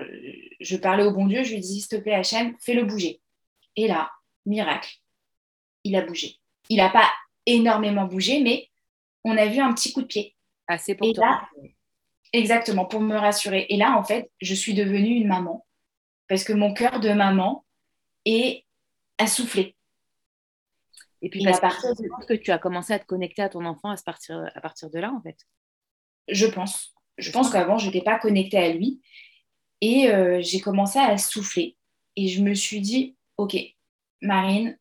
je 0.61 0.77
parlais 0.77 1.05
au 1.05 1.13
bon 1.13 1.27
Dieu, 1.27 1.43
je 1.43 1.55
lui 1.55 1.61
disais, 1.61 1.81
s'il 1.81 1.89
te 1.89 1.97
plaît, 1.97 2.15
Hachem, 2.15 2.55
fais-le 2.61 2.85
bouger. 2.85 3.21
Et 3.77 3.89
là, 3.89 4.11
miracle, 4.47 4.91
il 5.85 5.97
a 5.97 6.03
bougé. 6.03 6.37
Il 6.69 6.77
n'a 6.77 6.91
pas 6.91 7.11
énormément 7.47 8.05
bougé, 8.05 8.41
mais 8.41 8.69
on 9.25 9.37
a 9.37 9.47
vu 9.47 9.61
un 9.61 9.73
petit 9.73 9.93
coup 9.93 10.03
de 10.03 10.07
pied. 10.07 10.37
Assez 10.69 10.95
pour 10.95 11.09
et 11.09 11.13
là, 11.15 11.49
Exactement, 12.33 12.87
pour 12.87 13.01
me 13.01 13.17
rassurer. 13.17 13.67
Et 13.69 13.77
là, 13.77 13.97
en 13.97 14.05
fait, 14.05 14.31
je 14.41 14.55
suis 14.55 14.75
devenue 14.75 15.17
une 15.17 15.29
maman 15.29 15.67
parce 16.29 16.45
que 16.45 16.53
mon 16.53 16.73
cœur 16.73 17.01
de 17.01 17.11
maman 17.11 17.65
est 18.25 18.65
assoufflé. 19.19 19.77
Et 21.21 21.29
puis, 21.29 21.45
parce 21.45 21.61
que, 21.61 22.27
que 22.27 22.35
tu 22.35 22.51
as 22.51 22.59
commencé 22.59 22.93
à 22.93 22.99
te 22.99 23.07
connecter 23.07 23.43
à 23.43 23.49
ton 23.49 23.65
enfant 23.65 23.91
à 23.91 23.97
partir, 23.97 24.51
à 24.55 24.61
partir 24.61 24.91
de 24.91 24.99
là, 24.99 25.13
en 25.13 25.21
fait. 25.21 25.37
Je 26.29 26.47
pense. 26.47 26.95
Je 27.19 27.31
pense 27.31 27.51
qu'avant, 27.51 27.79
je 27.79 27.87
n'étais 27.87 28.01
pas 28.01 28.19
connectée 28.19 28.59
à 28.59 28.73
lui. 28.73 29.03
Et 29.81 30.11
euh, 30.11 30.41
j'ai 30.41 30.61
commencé 30.61 30.99
à 30.99 31.19
souffler. 31.19 31.77
Et 32.17 32.29
je 32.29 32.43
me 32.43 32.55
suis 32.55 32.81
dit, 32.81 33.17
OK, 33.37 33.57
Marine, 34.21 34.79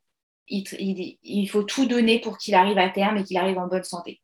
il, 0.47 1.47
faut 1.49 1.63
tout 1.63 1.85
donner 1.85 2.19
pour 2.19 2.37
qu'il 2.37 2.55
arrive 2.55 2.77
à 2.77 2.89
terme 2.89 3.17
et 3.17 3.23
qu'il 3.23 3.37
arrive 3.37 3.57
en 3.57 3.67
bonne 3.67 3.83
santé. 3.83 4.21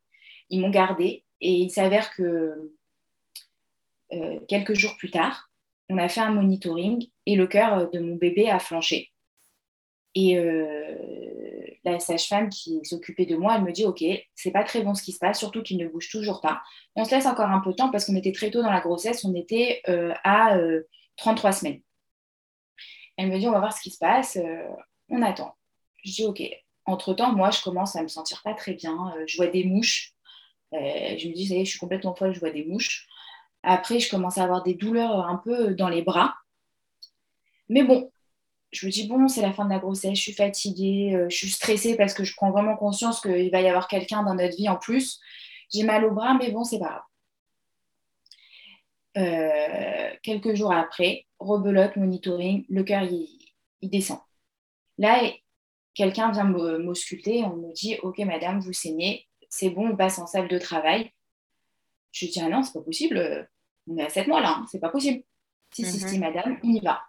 Ils 0.50 0.62
m'ont 0.62 0.70
gardée. 0.70 1.24
Et 1.42 1.52
il 1.52 1.70
s'avère 1.70 2.14
que 2.16 2.74
euh, 4.14 4.40
quelques 4.48 4.74
jours 4.74 4.96
plus 4.98 5.12
tard, 5.12 5.52
on 5.90 5.98
a 5.98 6.10
fait 6.10 6.22
un 6.22 6.32
monitoring 6.32 7.08
et 7.26 7.36
le 7.36 7.48
cœur 7.48 7.78
euh, 7.78 7.86
de 7.88 8.00
mon 8.00 8.16
bébé 8.16 8.50
a 8.50 8.60
flanché. 8.60 9.12
Et 10.16 10.38
euh, 10.38 10.96
la 11.84 12.00
sage-femme 12.00 12.50
qui 12.50 12.80
s'occupait 12.84 13.26
de 13.26 13.36
moi, 13.36 13.56
elle 13.56 13.64
me 13.64 13.72
dit 13.72 13.86
Ok, 13.86 14.04
c'est 14.34 14.52
pas 14.52 14.64
très 14.64 14.82
bon 14.82 14.96
ce 14.96 15.04
qui 15.04 15.12
se 15.12 15.20
passe, 15.20 15.38
surtout 15.38 15.62
qu'il 15.62 15.78
ne 15.78 15.88
bouge 15.88 16.10
toujours 16.10 16.42
pas. 16.42 16.62
On 16.96 17.04
se 17.04 17.14
laisse 17.14 17.26
encore 17.26 17.50
un 17.50 17.60
peu 17.60 17.72
de 17.72 17.76
temps 17.76 17.92
parce 17.92 18.06
qu'on 18.06 18.16
était 18.16 18.32
très 18.32 18.50
tôt 18.50 18.62
dans 18.62 18.72
la 18.72 18.82
grossesse, 18.82 19.24
on 19.26 19.36
était 19.36 19.82
à 20.24 20.58
33 21.18 21.52
semaines. 21.52 21.82
Elle 23.18 23.30
me 23.30 23.38
dit 23.38 23.48
On 23.48 23.52
va 23.52 23.60
voir 23.60 23.74
ce 23.78 23.82
qui 23.82 23.92
se 23.92 24.00
passe, 24.00 24.40
on 25.10 25.22
attend. 25.22 25.54
Je 26.04 26.12
dis 26.12 26.26
Ok. 26.26 26.42
Entre-temps, 26.86 27.34
moi, 27.34 27.52
je 27.52 27.62
commence 27.62 27.96
à 27.96 28.02
me 28.02 28.08
sentir 28.08 28.42
pas 28.44 28.56
très 28.56 28.74
bien. 28.74 29.14
je 29.28 29.38
vois 29.38 29.48
des 29.48 29.66
mouches. 29.66 30.14
je 30.72 31.28
me 31.28 31.34
dis, 31.34 31.48
ça 31.48 31.56
y 31.56 31.66
je 31.66 31.70
suis 31.70 31.80
complètement 31.80 32.16
folle, 32.16 32.34
je 32.34 32.40
vois 32.40 32.50
des 32.50 32.66
mouches. 32.66 33.08
Après, 33.70 34.00
je 34.00 34.10
commence 34.10 34.38
à 34.38 34.46
avoir 34.46 34.64
des 34.64 34.76
douleurs 34.76 35.28
un 35.28 35.36
peu 35.36 35.76
dans 35.76 35.90
les 35.90 36.02
bras. 36.02 36.36
Mais 37.68 37.84
bon, 37.84 38.10
je 38.72 38.86
me 38.86 38.92
dis, 38.92 39.08
bon, 39.10 39.28
c'est 39.28 39.42
la 39.42 39.52
fin 39.52 39.66
de 39.66 39.70
la 39.72 39.80
grossesse, 39.80 40.18
je 40.18 40.22
suis 40.22 40.32
fatiguée, 40.32 41.14
euh, 41.14 41.28
je 41.30 41.36
suis 41.36 41.50
stressée 41.50 41.98
parce 41.98 42.14
que 42.14 42.24
je 42.24 42.34
prends 42.34 42.50
vraiment 42.50 42.78
conscience 42.78 43.20
qu'il 43.20 43.52
va 43.52 43.60
y 43.60 43.68
avoir 43.68 43.90
quelqu'un 43.90 44.24
dans 44.24 44.36
notre 44.36 44.56
vie 44.56 44.70
en 44.70 44.78
plus. 44.78 45.20
J'ai 45.74 45.84
mal 45.84 46.06
au 46.06 46.12
bras, 46.12 46.34
mais 46.36 46.50
bon, 46.50 46.64
c'est 46.64 46.80
pas 46.80 47.04
grave. 49.18 49.26
Euh, 49.28 50.16
quelques 50.24 50.56
jours 50.56 50.72
après, 50.72 51.26
rebelote, 51.40 51.98
monitoring, 51.98 52.66
le 52.70 52.84
cœur, 52.84 53.04
il, 53.04 53.28
descend. 53.82 54.20
Là, 54.98 55.30
quelqu'un 55.94 56.32
vient 56.32 56.46
m'ausculter, 56.46 57.44
on 57.44 57.58
me 57.58 57.74
dit, 57.74 57.98
OK, 58.02 58.20
madame, 58.20 58.62
vous 58.62 58.72
saignez, 58.72 59.28
c'est 59.50 59.70
bon, 59.72 59.90
on 59.90 59.98
passe 59.98 60.20
en 60.20 60.26
salle 60.26 60.48
de 60.48 60.58
travail. 60.58 61.12
Je 62.14 62.28
dis, 62.28 62.40
ah 62.40 62.48
non, 62.48 62.64
c'est 62.64 62.72
pas 62.72 62.82
possible 62.82 63.50
on 63.90 63.98
est 63.98 64.04
à 64.04 64.10
7 64.10 64.28
mois 64.28 64.42
là, 64.42 64.58
hein, 64.60 64.66
c'est 64.72 64.80
pas 64.80 64.90
possible. 64.90 65.24
Si, 65.74 65.86
si, 65.86 66.00
si, 66.00 66.16
mhm. 66.16 66.22
madame, 66.22 66.58
on 66.64 66.70
y 66.70 66.80
va. 66.80 67.04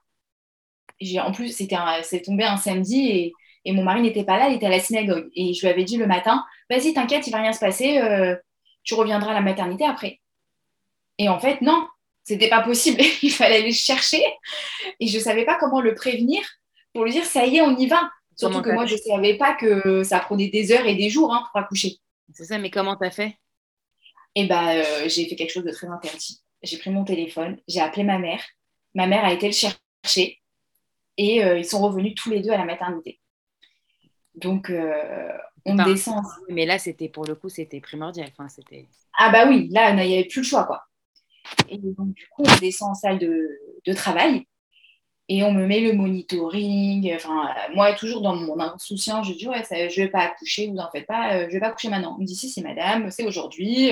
en 1.22 1.32
plus, 1.32 1.54
c'est 1.54 2.22
tombé 2.22 2.44
un 2.44 2.56
samedi 2.56 3.08
et, 3.08 3.32
et 3.64 3.72
mon 3.72 3.84
mari 3.84 4.02
n'était 4.02 4.24
pas 4.24 4.38
là, 4.38 4.48
il 4.48 4.56
était 4.56 4.66
à 4.66 4.70
la 4.70 4.80
synagogue. 4.80 5.28
Et 5.34 5.54
je 5.54 5.60
lui 5.60 5.68
avais 5.68 5.84
dit 5.84 5.96
le 5.96 6.06
matin, 6.06 6.44
vas-y, 6.70 6.92
t'inquiète, 6.94 7.26
il 7.26 7.30
va 7.30 7.42
rien 7.42 7.52
se 7.52 7.60
passer, 7.60 7.98
euh, 7.98 8.36
tu 8.82 8.94
reviendras 8.94 9.30
à 9.30 9.34
la 9.34 9.40
maternité 9.40 9.84
après. 9.84 10.20
Et 11.18 11.28
en 11.28 11.38
fait, 11.38 11.60
non, 11.60 11.86
c'était 12.24 12.48
pas 12.48 12.62
possible. 12.62 13.00
il 13.22 13.30
fallait 13.30 13.58
aller 13.58 13.68
le 13.68 13.74
chercher. 13.74 14.22
Et 15.00 15.06
je 15.06 15.18
savais 15.18 15.44
pas 15.44 15.56
comment 15.58 15.80
le 15.80 15.94
prévenir 15.94 16.42
pour 16.92 17.04
lui 17.04 17.12
dire, 17.12 17.24
ça 17.24 17.46
y 17.46 17.56
est, 17.56 17.62
on 17.62 17.76
y 17.76 17.86
va. 17.86 18.10
Surtout 18.36 18.62
que 18.62 18.70
moi, 18.70 18.86
je 18.86 18.94
ne 18.94 19.00
savais 19.00 19.36
pas 19.36 19.54
que 19.54 20.04
ça 20.04 20.20
prenait 20.20 20.48
des 20.48 20.70
heures 20.70 20.86
et 20.86 20.94
des 20.94 21.10
jours 21.10 21.34
hein, 21.34 21.44
pour 21.50 21.60
accoucher. 21.60 21.96
C'est 22.32 22.44
ça, 22.44 22.58
mais 22.58 22.70
comment 22.70 22.96
t'as 22.96 23.10
fait? 23.10 23.36
Eh 24.36 24.46
ben, 24.46 24.68
euh, 24.68 25.08
j'ai 25.08 25.26
fait 25.26 25.34
quelque 25.34 25.50
chose 25.52 25.64
de 25.64 25.72
très 25.72 25.88
interdit 25.88 26.40
j'ai 26.62 26.78
pris 26.78 26.90
mon 26.90 27.04
téléphone, 27.04 27.58
j'ai 27.68 27.80
appelé 27.80 28.04
ma 28.04 28.18
mère. 28.18 28.42
Ma 28.94 29.06
mère 29.06 29.24
a 29.24 29.32
été 29.32 29.46
le 29.46 29.52
chercher 29.52 30.40
et 31.16 31.44
euh, 31.44 31.58
ils 31.58 31.64
sont 31.64 31.80
revenus 31.80 32.14
tous 32.14 32.30
les 32.30 32.40
deux 32.40 32.50
à 32.50 32.56
la 32.56 32.64
maternité. 32.64 33.20
Donc, 34.34 34.70
euh, 34.70 35.32
on 35.64 35.74
descend. 35.74 36.24
Mais 36.48 36.64
là, 36.64 36.78
c'était 36.78 37.08
pour 37.08 37.24
le 37.24 37.34
coup, 37.34 37.48
c'était 37.48 37.80
primordial. 37.80 38.28
Enfin, 38.32 38.48
c'était... 38.48 38.86
Ah, 39.18 39.30
bah 39.30 39.46
oui, 39.48 39.68
là, 39.70 39.90
il 39.90 40.08
n'y 40.08 40.14
avait 40.14 40.28
plus 40.28 40.40
le 40.40 40.46
choix. 40.46 40.64
quoi. 40.64 40.84
Et 41.68 41.78
donc, 41.78 42.14
du 42.14 42.26
coup, 42.28 42.44
on 42.46 42.56
descend 42.58 42.90
en 42.90 42.94
salle 42.94 43.18
de, 43.18 43.48
de 43.84 43.92
travail 43.92 44.46
et 45.28 45.42
on 45.42 45.52
me 45.52 45.66
met 45.66 45.80
le 45.80 45.92
monitoring. 45.92 47.14
Enfin, 47.14 47.48
moi, 47.74 47.92
toujours 47.94 48.22
dans 48.22 48.36
mon 48.36 48.58
insouciance, 48.60 49.26
je 49.26 49.34
dis 49.34 49.48
Ouais, 49.48 49.62
je 49.68 50.00
ne 50.00 50.06
vais 50.06 50.10
pas 50.10 50.20
accoucher, 50.20 50.68
vous 50.68 50.78
en 50.78 50.90
faites 50.90 51.06
pas, 51.06 51.34
euh, 51.34 51.40
je 51.42 51.46
ne 51.46 51.52
vais 51.52 51.60
pas 51.60 51.68
accoucher 51.68 51.88
maintenant. 51.88 52.14
On 52.16 52.20
me 52.20 52.26
dit 52.26 52.36
Si, 52.36 52.48
si, 52.48 52.62
madame, 52.62 53.10
c'est 53.10 53.26
aujourd'hui. 53.26 53.90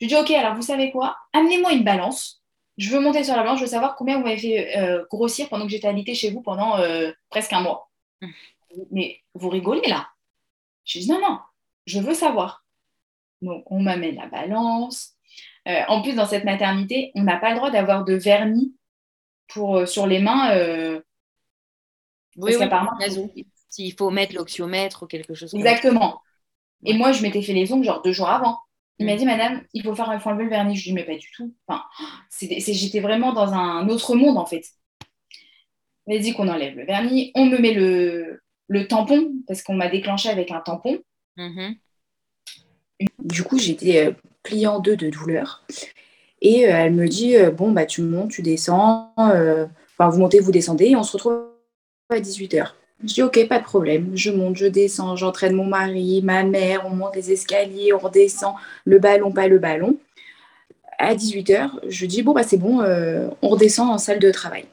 Je 0.00 0.06
lui 0.06 0.08
dis, 0.08 0.16
OK, 0.16 0.30
alors 0.30 0.54
vous 0.54 0.62
savez 0.62 0.90
quoi? 0.90 1.16
Amenez-moi 1.32 1.72
une 1.72 1.84
balance. 1.84 2.42
Je 2.76 2.90
veux 2.90 3.00
monter 3.00 3.24
sur 3.24 3.34
la 3.34 3.42
balance, 3.42 3.58
je 3.58 3.64
veux 3.64 3.70
savoir 3.70 3.96
combien 3.96 4.18
vous 4.18 4.24
m'avez 4.24 4.38
fait 4.38 4.78
euh, 4.78 5.04
grossir 5.10 5.48
pendant 5.48 5.64
que 5.64 5.72
j'étais 5.72 5.88
alitée 5.88 6.14
chez 6.14 6.30
vous 6.30 6.42
pendant 6.42 6.78
euh, 6.78 7.10
presque 7.28 7.52
un 7.52 7.60
mois. 7.60 7.90
Hum. 8.22 8.32
Mais 8.92 9.20
vous 9.34 9.48
rigolez 9.48 9.88
là? 9.88 10.08
Je 10.84 11.00
dis, 11.00 11.10
non, 11.10 11.20
non, 11.20 11.40
je 11.86 11.98
veux 11.98 12.14
savoir. 12.14 12.64
Donc, 13.42 13.64
on 13.70 13.80
m'amène 13.80 14.14
la 14.14 14.26
balance. 14.26 15.14
Euh, 15.66 15.82
en 15.88 16.02
plus, 16.02 16.14
dans 16.14 16.26
cette 16.26 16.44
maternité, 16.44 17.10
on 17.14 17.22
n'a 17.22 17.36
pas 17.36 17.50
le 17.50 17.56
droit 17.56 17.70
d'avoir 17.70 18.04
de 18.04 18.14
vernis 18.14 18.74
pour, 19.48 19.86
sur 19.88 20.06
les 20.06 20.20
mains. 20.20 20.54
oui, 22.36 22.54
oui, 22.56 23.46
S'il 23.68 23.92
faut 23.94 24.10
mettre 24.10 24.34
l'oxyomètre 24.34 25.02
ou 25.02 25.06
quelque 25.06 25.34
chose. 25.34 25.52
Exactement. 25.54 26.20
Et 26.84 26.94
moi, 26.94 27.10
je 27.10 27.22
m'étais 27.22 27.42
fait 27.42 27.54
les 27.54 27.72
ongles 27.72 27.84
genre 27.84 28.02
deux 28.02 28.12
jours 28.12 28.30
avant. 28.30 28.60
Il 28.98 29.06
m'a 29.06 29.14
mm. 29.14 29.18
dit, 29.18 29.26
madame, 29.26 29.62
il 29.74 29.82
faut 29.82 29.94
faire 29.94 30.10
il 30.12 30.20
faut 30.20 30.30
enlever 30.30 30.44
le 30.44 30.50
vernis. 30.50 30.76
Je 30.76 30.84
lui 30.84 30.90
ai 30.90 30.92
dit, 30.92 30.94
mais 30.94 31.04
pas 31.04 31.18
du 31.18 31.30
tout. 31.32 31.54
Enfin, 31.66 31.84
j'étais 32.40 33.00
vraiment 33.00 33.32
dans 33.32 33.52
un 33.52 33.88
autre 33.88 34.14
monde, 34.14 34.38
en 34.38 34.46
fait. 34.46 34.64
Il 36.06 36.14
m'a 36.14 36.20
dit 36.20 36.32
qu'on 36.32 36.48
enlève 36.48 36.76
le 36.76 36.84
vernis. 36.84 37.32
On 37.34 37.46
me 37.46 37.58
met 37.58 37.74
le, 37.74 38.40
le 38.66 38.88
tampon, 38.88 39.32
parce 39.46 39.62
qu'on 39.62 39.74
m'a 39.74 39.88
déclenché 39.88 40.28
avec 40.28 40.50
un 40.50 40.60
tampon. 40.60 40.98
Mm-hmm. 41.36 41.76
Du 43.20 43.44
coup, 43.44 43.58
j'étais 43.58 44.06
euh, 44.06 44.12
pliée 44.42 44.66
en 44.66 44.80
deux 44.80 44.96
de 44.96 45.10
douleur. 45.10 45.64
Et 46.40 46.66
euh, 46.66 46.70
elle 46.70 46.94
me 46.94 47.08
dit, 47.08 47.36
euh, 47.36 47.50
bon, 47.50 47.72
bah, 47.72 47.86
tu 47.86 48.02
montes, 48.02 48.30
tu 48.30 48.42
descends. 48.42 49.12
Enfin, 49.16 50.08
vous 50.08 50.18
montez, 50.18 50.40
vous 50.40 50.52
descendez. 50.52 50.86
Et 50.86 50.96
on 50.96 51.02
se 51.02 51.12
retrouve 51.12 51.44
à 52.10 52.18
18h. 52.18 52.72
Je 53.04 53.14
dis 53.14 53.22
ok, 53.22 53.46
pas 53.48 53.58
de 53.58 53.64
problème. 53.64 54.10
Je 54.14 54.30
monte, 54.30 54.56
je 54.56 54.66
descends, 54.66 55.14
j'entraîne 55.14 55.54
mon 55.54 55.66
mari, 55.66 56.20
ma 56.22 56.42
mère, 56.42 56.84
on 56.84 56.90
monte 56.90 57.14
les 57.14 57.30
escaliers, 57.30 57.92
on 57.92 57.98
redescend, 57.98 58.54
le 58.84 58.98
ballon, 58.98 59.30
pas 59.30 59.46
le 59.46 59.58
ballon. 59.58 59.96
À 60.98 61.14
18h, 61.14 61.70
je 61.88 62.06
dis 62.06 62.22
bon, 62.22 62.32
bah 62.32 62.42
c'est 62.42 62.56
bon, 62.56 62.80
euh, 62.80 63.28
on 63.40 63.50
redescend 63.50 63.88
en 63.88 63.98
salle 63.98 64.18
de 64.18 64.32
travail. 64.32 64.64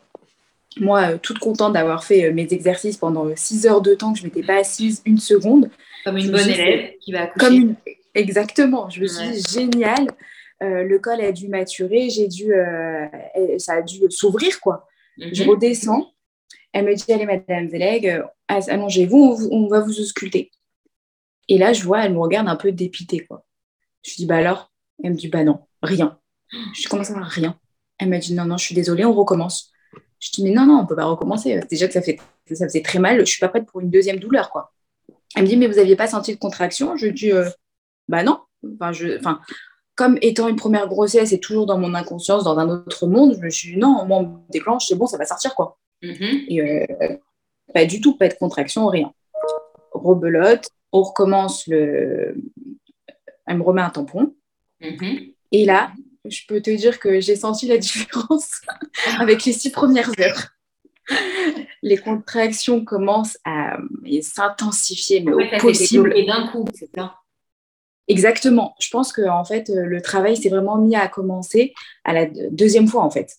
Moi, 0.80 1.02
euh, 1.02 1.18
toute 1.22 1.38
contente 1.38 1.74
d'avoir 1.74 2.04
fait 2.04 2.26
euh, 2.26 2.34
mes 2.34 2.48
exercices 2.52 2.98
pendant 2.98 3.28
6 3.34 3.68
heures 3.68 3.82
de 3.82 3.94
temps, 3.94 4.12
que 4.12 4.20
je 4.20 4.24
ne 4.24 4.30
m'étais 4.30 4.44
pas 4.44 4.58
assise 4.58 5.04
une 5.06 5.20
seconde. 5.20 5.70
Comme 6.04 6.18
une 6.18 6.32
bonne 6.32 6.50
élève 6.50 6.94
qui 7.00 7.12
va 7.12 7.24
accoucher. 7.24 7.46
Comme 7.48 7.76
Exactement, 8.16 8.90
je 8.90 9.02
me 9.02 9.08
suis 9.08 9.30
dit 9.30 9.44
génial. 9.54 10.08
le 10.62 10.98
col 10.98 11.22
a 11.22 11.32
dû 11.32 11.48
maturer, 11.50 12.10
j'ai 12.10 12.28
dû, 12.28 12.54
ça 13.58 13.74
a 13.74 13.82
dû 13.82 14.00
s'ouvrir 14.10 14.62
quoi. 14.62 14.88
Je 15.18 15.44
mhm. 15.44 15.50
redescends, 15.50 16.14
elle 16.76 16.84
me 16.84 16.94
dit, 16.94 17.10
allez, 17.14 17.26
Madame 17.26 17.70
Zeleg, 17.70 18.08
euh, 18.08 18.24
allongez-vous, 18.50 19.48
on, 19.50 19.68
va 19.68 19.80
vous 19.80 20.02
ausculter. 20.02 20.52
Et 21.48 21.58
là, 21.58 21.72
je 21.72 21.84
vois, 21.84 22.04
elle 22.04 22.14
me 22.14 22.20
regarde 22.20 22.50
un 22.50 22.58
peu 22.58 22.74
dépitée, 22.74 23.26
quoi. 23.26 23.46
Je 24.04 24.14
dis, 24.16 24.26
bah 24.26 24.36
alors? 24.36 24.74
Elle 25.02 25.12
me 25.12 25.16
dit, 25.16 25.30
bah 25.30 25.46
non, 25.46 25.62
rien. 25.82 26.20
Je 26.52 26.82
dis, 26.82 26.88
comment 26.90 27.06
ça, 27.06 27.18
rien? 27.22 27.58
Elle 27.98 28.10
m'a 28.10 28.18
dit 28.18 28.34
non, 28.34 28.44
non, 28.44 28.58
je 28.58 28.66
suis 28.66 28.76
désolée, 28.76 29.06
on 29.06 29.14
recommence. 29.14 29.72
Je 30.20 30.32
dis 30.32 30.44
mais 30.44 30.52
non, 30.52 30.66
non, 30.66 30.80
on 30.80 30.86
peut 30.86 30.98
pas 30.98 31.06
recommencer. 31.06 31.62
Déjà 31.70 31.88
que 31.88 31.94
ça, 31.94 32.02
fait, 32.02 32.20
ça 32.52 32.68
faisait 32.68 32.82
très 32.82 33.00
mal, 33.00 33.20
je 33.20 33.26
suis 33.26 33.40
pas 33.40 33.48
prête 33.48 33.66
pour 33.66 33.80
une 33.80 33.90
deuxième 33.90 34.20
douleur, 34.20 34.50
quoi. 34.50 34.74
Elle 35.36 35.44
me 35.44 35.48
dit 35.48 35.56
mais 35.56 35.68
vous 35.68 35.80
aviez 35.80 35.96
pas 35.96 36.08
senti 36.08 36.34
de 36.34 36.40
contraction? 36.40 36.98
Je 36.98 37.08
dis 37.08 37.32
euh, 37.32 37.50
bah 38.10 38.24
non. 38.24 38.42
Enfin, 38.82 39.40
comme 39.96 40.18
étant 40.22 40.50
une 40.50 40.56
première 40.56 40.88
grossesse 40.88 41.32
et 41.32 41.40
toujours 41.40 41.66
dans 41.66 41.78
mon 41.78 41.94
inconscience, 41.94 42.44
dans 42.44 42.58
un 42.58 42.68
autre 42.70 43.08
monde, 43.08 43.36
je 43.38 43.42
me 43.46 43.50
suis 43.50 43.74
dit 43.74 43.78
non, 43.78 44.06
moi 44.06 44.18
on 44.18 44.24
me 44.24 44.52
déclenche, 44.52 44.88
c'est 44.88 44.96
bon, 44.96 45.08
ça 45.08 45.18
va 45.18 45.26
sortir 45.26 45.56
quoi. 45.56 45.78
Mhm. 46.02 46.46
Et 46.50 46.62
euh, 46.62 47.18
pas 47.74 47.86
du 47.86 48.02
tout, 48.02 48.18
pas 48.18 48.28
de 48.28 48.34
contraction, 48.36 48.88
rien. 48.88 49.12
Rebelote, 49.92 50.68
on 50.92 51.02
recommence 51.04 51.68
le. 51.68 52.36
Elle 53.48 53.58
me 53.58 53.64
remet 53.64 53.82
un 53.82 53.90
tampon. 53.90 54.36
Mhm. 54.82 55.32
Et 55.52 55.66
là, 55.66 55.92
je 56.26 56.42
peux 56.48 56.62
te 56.62 56.70
dire 56.70 57.00
que 57.00 57.20
j'ai 57.20 57.36
senti 57.36 57.68
la 57.68 57.78
différence 57.78 58.62
avec 59.20 59.46
les 59.46 59.54
six 59.54 59.72
premières 59.72 60.12
heures. 60.20 60.50
Les 61.84 61.98
contractions 61.98 62.84
commencent 62.84 63.38
à 63.46 63.78
s'intensifier, 64.22 65.22
mais 65.22 65.34
Ouais, 65.34 65.56
au 65.58 65.60
possible. 65.62 66.10
développé 66.10 66.26
d'un 66.26 66.48
coup, 66.48 66.66
c'est 66.74 66.90
ça? 66.96 67.16
Exactement. 68.08 68.76
Je 68.80 68.90
pense 68.90 69.12
que 69.14 69.22
en 69.28 69.44
fait, 69.46 69.70
le 69.74 70.02
travail 70.02 70.36
s'est 70.38 70.50
vraiment 70.50 70.78
mis 70.78 70.96
à 70.96 71.08
commencer 71.08 71.74
à 72.04 72.14
la 72.14 72.26
deux- 72.26 72.50
deuxième 72.52 72.88
fois 72.88 73.04
en 73.04 73.10
fait. 73.12 73.38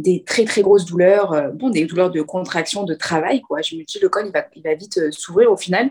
Des 0.00 0.24
très 0.24 0.44
très 0.44 0.62
grosses 0.62 0.86
douleurs, 0.86 1.32
euh, 1.32 1.48
bon, 1.50 1.68
des 1.68 1.84
douleurs 1.84 2.10
de 2.10 2.22
contraction, 2.22 2.84
de 2.84 2.94
travail 2.94 3.42
quoi. 3.42 3.60
Je 3.60 3.76
me 3.76 3.84
dis 3.84 3.98
le 4.00 4.08
col 4.08 4.26
il 4.26 4.32
va, 4.32 4.46
il 4.56 4.62
va 4.62 4.74
vite 4.74 4.96
euh, 4.96 5.10
s'ouvrir 5.10 5.52
au 5.52 5.56
final. 5.56 5.90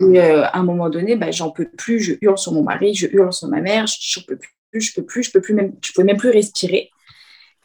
Et 0.00 0.20
euh, 0.20 0.44
à 0.44 0.58
un 0.58 0.64
moment 0.64 0.90
donné, 0.90 1.16
bah, 1.16 1.30
j'en 1.30 1.50
peux 1.50 1.68
plus. 1.68 1.98
Je 2.00 2.14
hurle 2.20 2.36
sur 2.36 2.52
mon 2.52 2.62
mari, 2.62 2.94
je 2.94 3.06
hurle 3.06 3.32
sur 3.32 3.48
ma 3.48 3.60
mère. 3.60 3.86
Je, 3.86 3.96
je 4.00 4.20
peux 4.26 4.36
plus, 4.36 4.80
je 4.80 4.92
peux 4.94 5.04
plus, 5.04 5.22
je 5.22 5.30
peux 5.30 5.40
plus 5.40 5.54
même, 5.54 5.72
je 5.82 5.92
peux 5.94 6.04
même 6.04 6.18
plus 6.18 6.30
respirer. 6.30 6.90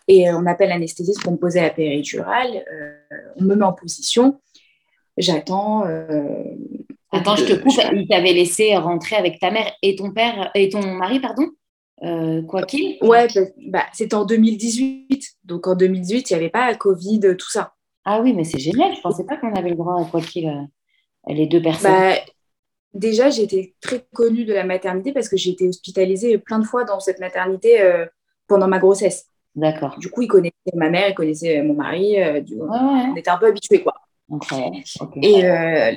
Et 0.07 0.31
on 0.31 0.45
appelle 0.45 0.69
l'anesthésiste 0.69 1.21
pour 1.21 1.33
me 1.33 1.37
poser 1.37 1.61
la 1.61 1.69
péridurale. 1.69 2.65
On 3.37 3.43
me 3.43 3.55
met 3.55 3.65
en 3.65 3.73
position. 3.73 4.41
J'attends. 5.17 5.83
Attends, 7.11 7.35
je 7.35 7.45
te 7.45 7.53
coupe. 7.53 7.79
Il 7.93 8.07
t'avait 8.07 8.33
laissé 8.33 8.75
rentrer 8.75 9.15
avec 9.15 9.39
ta 9.39 9.51
mère 9.51 9.71
et 9.81 9.95
ton 9.95 10.11
père 10.11 10.51
et 10.55 10.69
ton 10.69 10.81
mari, 10.95 11.19
pardon? 11.19 11.47
Euh, 12.03 12.41
quoi 12.43 12.63
qu'il. 12.63 12.97
Ouais, 13.01 13.27
bah, 13.33 13.41
bah, 13.67 13.83
c'était 13.93 14.15
en 14.15 14.25
2018. 14.25 15.25
Donc 15.45 15.67
en 15.67 15.75
2018, 15.75 16.29
il 16.29 16.33
n'y 16.33 16.39
avait 16.39 16.49
pas 16.49 16.73
Covid, 16.75 17.21
tout 17.37 17.49
ça. 17.49 17.73
Ah 18.05 18.21
oui, 18.21 18.33
mais 18.33 18.43
c'est 18.43 18.59
génial. 18.59 18.95
Je 18.95 19.01
pensais 19.01 19.23
pas 19.23 19.37
qu'on 19.37 19.53
avait 19.55 19.69
le 19.69 19.75
droit 19.75 20.01
à 20.01 20.05
quoi 20.05 20.21
qu'il. 20.21 20.47
euh, 20.49 20.61
les 21.33 21.47
deux 21.47 21.61
personnes. 21.61 21.91
Bah, 21.91 22.15
déjà, 22.93 23.29
j'étais 23.29 23.75
très 23.81 24.05
connue 24.13 24.45
de 24.45 24.53
la 24.53 24.65
maternité 24.65 25.13
parce 25.13 25.29
que 25.29 25.37
j'ai 25.37 25.51
été 25.51 25.67
hospitalisée 25.67 26.37
plein 26.37 26.59
de 26.59 26.65
fois 26.65 26.83
dans 26.83 26.99
cette 26.99 27.19
maternité 27.19 27.81
euh, 27.81 28.05
pendant 28.47 28.67
ma 28.67 28.79
grossesse. 28.79 29.27
D'accord. 29.55 29.97
Du 29.99 30.09
coup, 30.09 30.23
ils 30.23 30.27
connaissaient 30.27 30.53
ma 30.75 30.89
mère, 30.89 31.09
ils 31.09 31.15
connaissaient 31.15 31.61
mon 31.61 31.75
mari. 31.75 32.21
euh, 32.21 32.41
du... 32.41 32.55
Ouais, 32.55 32.67
ouais. 32.67 33.05
On 33.11 33.15
était 33.15 33.29
un 33.29 33.37
peu 33.37 33.47
habitués, 33.47 33.81
quoi. 33.81 33.93
Ok. 35.01 35.17
Et 35.21 35.45
euh, 35.45 35.91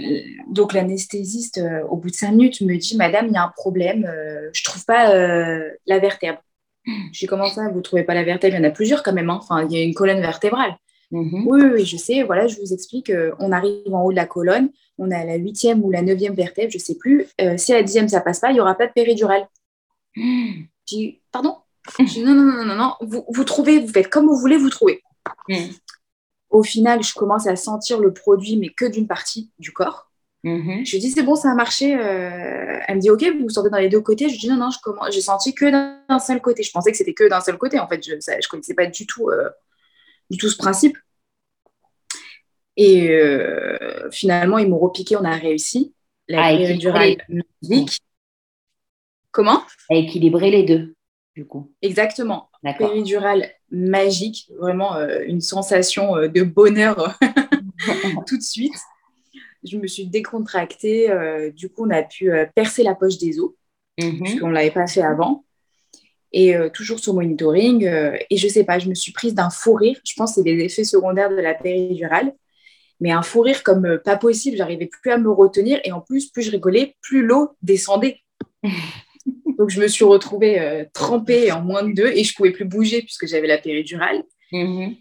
donc 0.51 0.73
l'anesthésiste, 0.73 1.59
euh, 1.59 1.85
au 1.89 1.97
bout 1.97 2.11
de 2.11 2.15
cinq 2.15 2.33
minutes, 2.33 2.61
me 2.61 2.77
dit 2.77 2.97
Madame, 2.97 3.27
il 3.29 3.33
y 3.33 3.37
a 3.37 3.45
un 3.45 3.53
problème, 3.57 4.05
euh, 4.05 4.49
je 4.53 4.65
trouve 4.65 4.85
pas 4.85 5.11
euh, 5.15 5.71
la 5.87 5.99
vertèbre. 5.99 6.41
J'ai 7.13 7.27
commencé 7.27 7.59
à 7.61 7.69
vous 7.69 7.81
trouvez 7.81 8.05
pas 8.05 8.15
la 8.15 8.23
vertèbre, 8.23 8.55
il 8.55 8.63
y 8.63 8.65
en 8.65 8.69
a 8.69 8.71
plusieurs 8.71 9.03
quand 9.03 9.13
même. 9.13 9.29
hein. 9.31 9.41
Enfin, 9.43 9.65
il 9.65 9.73
y 9.77 9.81
a 9.81 9.83
une 9.83 9.95
colonne 9.95 10.21
vertébrale. 10.21 10.77
Mhm. 11.11 11.45
Oui, 11.47 11.61
oui, 11.63 11.71
oui, 11.75 11.85
je 11.85 11.97
sais. 11.97 12.23
Voilà, 12.23 12.47
je 12.47 12.57
vous 12.61 12.73
explique. 12.73 13.11
euh, 13.11 13.33
on 13.41 13.51
arrive 13.53 13.93
en 13.93 14.03
haut 14.03 14.11
de 14.13 14.17
la 14.17 14.27
colonne, 14.27 14.71
on 14.99 15.11
est 15.11 15.15
à 15.17 15.25
la 15.25 15.35
huitième 15.37 15.83
ou 15.85 15.91
la 15.91 16.03
neuvième 16.03 16.35
vertèbre, 16.35 16.71
je 16.73 16.79
sais 16.79 16.97
plus. 16.97 17.27
Euh, 17.41 17.57
si 17.57 17.73
à 17.73 17.77
la 17.77 17.83
dixième 17.83 18.09
ça 18.09 18.21
passe 18.21 18.41
pas, 18.41 18.51
il 18.51 18.57
y 18.57 18.61
aura 18.61 18.75
pas 18.77 18.87
de 18.87 18.93
péridurale. 18.93 19.49
Je 20.17 20.63
dis 20.87 21.21
pardon? 21.33 21.57
Je 21.99 22.05
dis 22.05 22.23
non, 22.25 22.35
non, 22.35 22.43
non, 22.53 22.65
non, 22.65 22.75
non. 22.77 22.93
Vous, 23.01 23.25
vous 23.29 23.45
trouvez, 23.45 23.79
vous 23.81 23.89
faites 23.93 24.09
comme 24.09 24.27
vous 24.27 24.37
voulez, 24.37 24.57
vous 24.57 24.71
trouvez. 24.71 25.03
Au 26.57 26.63
final, 26.63 27.03
je 27.03 27.13
commence 27.13 27.47
à 27.47 27.55
sentir 27.55 28.01
le 28.01 28.15
produit, 28.15 28.57
mais 28.57 28.71
que 28.71 28.87
d'une 28.87 29.07
partie 29.07 29.51
du 29.59 29.73
corps. 29.73 30.11
Mhm. 30.43 30.87
Je 30.87 30.93
lui 30.93 31.01
dis, 31.01 31.11
c'est 31.11 31.23
bon, 31.23 31.35
ça 31.35 31.51
a 31.51 31.55
marché. 31.55 31.95
Euh, 31.95 32.79
elle 32.89 32.97
me 32.97 33.01
dit, 33.03 33.11
OK, 33.11 33.23
vous 33.39 33.51
sentez 33.51 33.69
dans 33.69 33.77
les 33.77 33.91
deux 33.91 34.01
côtés. 34.01 34.31
Je 34.31 34.33
lui 34.33 34.39
dis, 34.39 34.49
non, 34.49 34.57
non, 34.57 34.71
je 34.71 34.79
commence... 34.83 35.13
j'ai 35.13 35.21
senti 35.21 35.55
que 35.55 35.71
d'un 35.71 36.19
seul 36.19 36.41
côté. 36.41 36.63
Je 36.63 36.71
pensais 36.71 36.91
que 36.91 36.97
c'était 36.97 37.13
que 37.13 37.29
d'un 37.29 37.43
seul 37.43 37.59
côté. 37.59 37.79
En 37.79 37.87
fait, 37.87 38.03
je 38.03 38.15
ne 38.15 38.49
connaissais 38.49 38.73
pas 38.73 38.87
du 38.87 39.07
tout, 39.07 39.29
euh, 39.29 39.51
du 40.31 40.39
tout 40.39 40.49
ce 40.49 40.57
principe. 40.57 40.97
Et 42.79 43.11
euh, 43.11 44.11
finalement, 44.11 44.57
ils 44.57 44.71
m'ont 44.71 44.79
repiqué, 44.79 45.15
on 45.19 45.25
a 45.25 45.37
réussi. 45.37 45.95
La 46.27 46.47
Ah, 46.47 46.53
magique. 47.63 48.01
Comment? 49.31 49.63
À 49.91 49.95
équilibrer 49.97 50.51
les 50.51 50.63
deux, 50.63 50.96
du 51.37 51.45
coup. 51.45 51.71
Exactement. 51.83 52.49
Péridurale 52.79 53.51
magique. 53.71 54.51
Vraiment 54.59 54.97
euh, 54.97 55.21
une 55.27 55.41
sensation 55.43 56.17
euh, 56.17 56.29
de 56.29 56.43
bonheur 56.43 57.17
tout 58.27 58.39
de 58.39 58.43
suite. 58.43 58.75
Je 59.63 59.77
me 59.77 59.87
suis 59.87 60.07
décontractée. 60.07 61.11
euh, 61.11 61.51
du 61.51 61.69
coup, 61.69 61.87
on 61.87 61.91
a 61.91 62.03
pu 62.03 62.33
euh, 62.33 62.47
percer 62.55 62.83
la 62.83 62.95
poche 62.95 63.19
des 63.19 63.39
os. 63.39 63.53
Mhm. 64.01 64.23
puisqu'on 64.23 64.49
ne 64.49 64.53
l'avait 64.53 64.71
pas 64.71 64.87
fait 64.87 65.03
avant. 65.03 65.45
Et 66.33 66.55
euh, 66.57 66.69
toujours 66.69 66.99
sur 66.99 67.15
monitoring. 67.15 67.87
euh, 67.87 68.17
et 68.31 68.37
je 68.37 68.49
sais 68.49 68.65
pas, 68.65 68.79
je 68.79 68.89
me 68.89 68.95
suis 68.95 69.13
prise 69.13 69.35
d'un 69.35 69.51
fou 69.51 69.75
rire. 69.75 69.99
Je 70.05 70.15
pense 70.17 70.35
que 70.35 70.43
c'est 70.43 70.51
les 70.51 70.65
effets 70.65 70.85
secondaires 70.85 71.31
de 71.31 71.37
la 71.37 71.55
péridurale. 71.55 72.35
Mais 73.01 73.11
un 73.13 73.23
fou 73.23 73.43
rire 73.43 73.63
comme 73.63 73.85
euh, 73.87 73.99
pas 73.99 74.17
possible. 74.17 74.57
J'arrivais 74.57 74.87
plus 74.87 75.11
à 75.11 75.19
me 75.19 75.31
retenir. 75.31 75.81
Et 75.85 75.93
en 75.93 76.01
plus, 76.01 76.31
plus 76.31 76.43
je 76.43 76.51
rigolais, 76.51 76.97
plus 77.03 77.23
l'eau 77.25 77.51
descendait. 77.63 78.21
Donc 79.59 79.71
je 79.71 79.81
me 79.81 79.89
suis 79.89 80.05
retrouvée 80.05 80.61
euh, 80.61 80.85
trempée 80.93 81.51
en 81.53 81.63
moins 81.63 81.83
de 81.83 81.93
deux. 81.93 82.09
Et 82.09 82.25
je 82.25 82.35
pouvais 82.35 82.53
plus 82.53 82.65
bouger 82.65 83.03
puisque 83.03 83.27
j'avais 83.27 83.47
la 83.47 83.59
péridurale. 83.59 84.23
Mhm. 84.53 84.95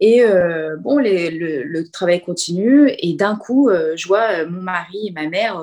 Et 0.00 0.24
euh, 0.24 0.76
bon, 0.78 0.98
les- 0.98 1.30
le, 1.30 1.62
le 1.62 1.88
travail 1.90 2.20
continue. 2.22 2.90
Et 2.98 3.14
d'un 3.14 3.36
coup, 3.36 3.68
euh, 3.68 3.92
je 3.96 4.08
vois 4.08 4.44
mon 4.46 4.62
mari 4.62 5.08
et 5.08 5.12
ma 5.12 5.28
mère 5.28 5.62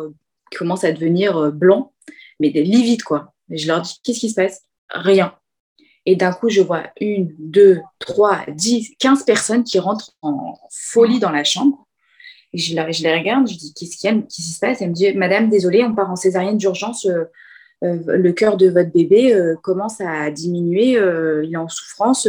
qui 0.52 0.58
commencent 0.58 0.84
à 0.84 0.92
devenir 0.92 1.52
blancs, 1.52 1.92
mais 2.40 2.50
des 2.50 2.64
livides, 2.64 3.04
quoi. 3.04 3.34
Et 3.52 3.58
je 3.58 3.68
leur 3.68 3.82
dis, 3.82 4.00
qu'est-ce 4.04 4.20
qui 4.20 4.30
se 4.30 4.36
passe? 4.36 4.62
Rien. 4.90 5.34
Et 6.06 6.16
d'un 6.16 6.32
coup, 6.32 6.50
je 6.50 6.62
vois 6.62 6.84
une, 7.02 7.36
deux, 7.38 7.82
trois, 8.00 8.46
dix, 8.48 8.96
quinze 8.98 9.24
personnes 9.24 9.64
qui 9.64 9.78
rentrent 9.80 10.14
en 10.22 10.58
folie 10.72 11.20
dans 11.20 11.32
la 11.32 11.44
chambre. 11.44 11.86
Et 12.54 12.58
je, 12.58 12.76
la- 12.76 12.92
je 12.92 13.04
les 13.04 13.14
regarde, 13.14 13.48
je 13.48 13.56
dis, 13.58 13.74
qu'est-ce 13.74 13.98
qu'il 13.98 14.10
y 14.10 14.14
a? 14.14 14.16
Qu'est-ce 14.16 14.36
qui 14.38 14.42
se 14.54 14.60
passe? 14.60 14.82
Elle 14.82 14.90
me 14.90 14.96
dit, 14.96 15.14
Madame, 15.14 15.50
désolée, 15.50 15.84
on 15.84 15.94
part 15.94 16.10
en 16.10 16.16
césarienne 16.16 16.58
d'urgence. 16.58 17.06
Euh, 17.84 18.18
le 18.18 18.32
cœur 18.34 18.58
de 18.58 18.68
votre 18.70 18.92
bébé 18.92 19.34
euh, 19.34 19.56
commence 19.56 20.02
à 20.02 20.30
diminuer, 20.32 20.98
euh, 20.98 21.44
il 21.46 21.54
est 21.54 21.58
en 21.58 21.70
souffrance. 21.70 22.28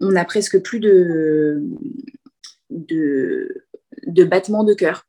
on 0.00 0.10
n'a 0.10 0.24
presque 0.24 0.60
plus 0.62 0.80
de, 0.80 1.62
de, 2.70 3.64
de 4.06 4.24
battements 4.24 4.64
de 4.64 4.74
cœur. 4.74 5.06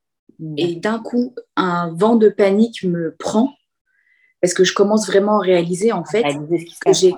Et 0.57 0.75
d'un 0.75 0.99
coup, 0.99 1.35
un 1.55 1.93
vent 1.93 2.15
de 2.15 2.27
panique 2.27 2.83
me 2.83 3.15
prend 3.17 3.53
parce 4.41 4.55
que 4.55 4.63
je 4.63 4.73
commence 4.73 5.05
vraiment 5.05 5.39
à 5.39 5.43
réaliser 5.43 5.91
en 5.91 6.03
fait 6.03 6.23
Réaliser 6.23 6.67
que 6.83 6.93
j'ai 6.93 7.13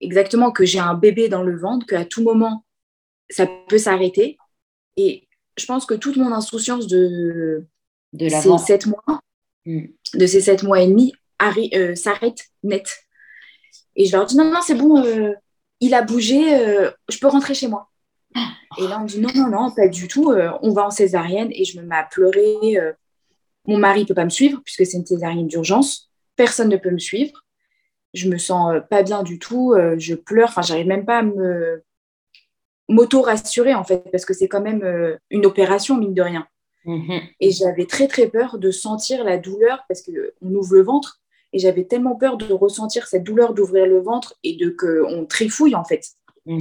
exactement 0.00 0.52
que 0.52 0.64
j'ai 0.64 0.78
un 0.78 0.94
bébé 0.94 1.28
dans 1.28 1.42
le 1.42 1.58
ventre, 1.58 1.86
qu'à 1.86 2.04
tout 2.04 2.22
moment 2.22 2.64
ça 3.28 3.48
peut 3.68 3.78
s'arrêter. 3.78 4.38
Et 4.96 5.26
je 5.58 5.66
pense 5.66 5.86
que 5.86 5.94
toute 5.94 6.16
mon 6.16 6.30
insouciance 6.30 6.86
de 6.86 7.66
De 8.12 8.28
ces 8.28 8.56
sept 8.58 8.86
mois, 8.86 9.20
Mm. 9.66 9.86
de 10.14 10.26
ces 10.26 10.40
sept 10.40 10.62
mois 10.62 10.80
et 10.80 10.86
demi, 10.86 11.12
euh, 11.74 11.94
s'arrête 11.94 12.46
net. 12.62 13.06
Et 13.96 14.04
je 14.04 14.16
leur 14.16 14.26
dis 14.26 14.36
non, 14.36 14.44
non, 14.44 14.60
c'est 14.62 14.74
bon, 14.74 15.02
euh, 15.02 15.32
il 15.80 15.94
a 15.94 16.02
bougé, 16.02 16.54
euh, 16.54 16.90
je 17.08 17.18
peux 17.18 17.26
rentrer 17.26 17.54
chez 17.54 17.68
moi. 17.68 17.90
Et 18.78 18.86
là, 18.86 18.98
on 19.00 19.04
me 19.04 19.08
dit 19.08 19.20
non, 19.20 19.30
non, 19.34 19.48
non, 19.48 19.70
pas 19.70 19.88
du 19.88 20.06
tout, 20.06 20.30
euh, 20.30 20.50
on 20.60 20.72
va 20.72 20.86
en 20.86 20.90
césarienne. 20.90 21.48
Et 21.52 21.64
je 21.64 21.80
me 21.80 21.86
mets 21.86 21.96
à 21.96 22.04
pleurer. 22.04 22.76
mon 23.66 23.78
mari 23.78 24.02
ne 24.02 24.06
peut 24.06 24.14
pas 24.14 24.24
me 24.24 24.30
suivre 24.30 24.60
puisque 24.62 24.84
c'est 24.84 24.98
une 24.98 25.06
césarienne 25.06 25.48
d'urgence. 25.48 26.10
Personne 26.36 26.68
ne 26.68 26.76
peut 26.76 26.90
me 26.90 26.98
suivre. 26.98 27.44
Je 28.12 28.28
me 28.28 28.36
sens 28.36 28.74
pas 28.90 29.02
bien 29.02 29.22
du 29.22 29.38
tout. 29.38 29.74
je 29.96 30.14
pleure. 30.14 30.50
Enfin, 30.50 30.60
j'arrive 30.60 30.86
même 30.86 31.06
pas 31.06 31.18
à 31.18 31.22
me 31.22 31.82
m'auto-rassurer 32.88 33.74
en 33.74 33.82
fait 33.82 34.08
parce 34.12 34.24
que 34.24 34.32
c'est 34.32 34.46
quand 34.46 34.60
même 34.60 35.18
une 35.30 35.46
opération, 35.46 35.96
mine 35.96 36.14
de 36.14 36.22
rien. 36.22 36.46
Mhm. 36.84 37.20
Et 37.40 37.50
j'avais 37.50 37.86
très 37.86 38.06
très 38.06 38.28
peur 38.28 38.58
de 38.58 38.70
sentir 38.70 39.24
la 39.24 39.38
douleur 39.38 39.84
parce 39.88 40.02
qu'on 40.02 40.54
ouvre 40.54 40.74
le 40.74 40.82
ventre 40.82 41.20
et 41.52 41.58
j'avais 41.58 41.84
tellement 41.84 42.16
peur 42.16 42.36
de 42.36 42.52
ressentir 42.52 43.06
cette 43.06 43.24
douleur 43.24 43.54
d'ouvrir 43.54 43.86
le 43.86 44.00
ventre 44.00 44.34
et 44.42 44.56
de 44.56 44.70
qu'on 44.70 45.26
trifouille 45.26 45.74
en 45.74 45.84
fait. 45.84 46.04
Mhm. 46.44 46.58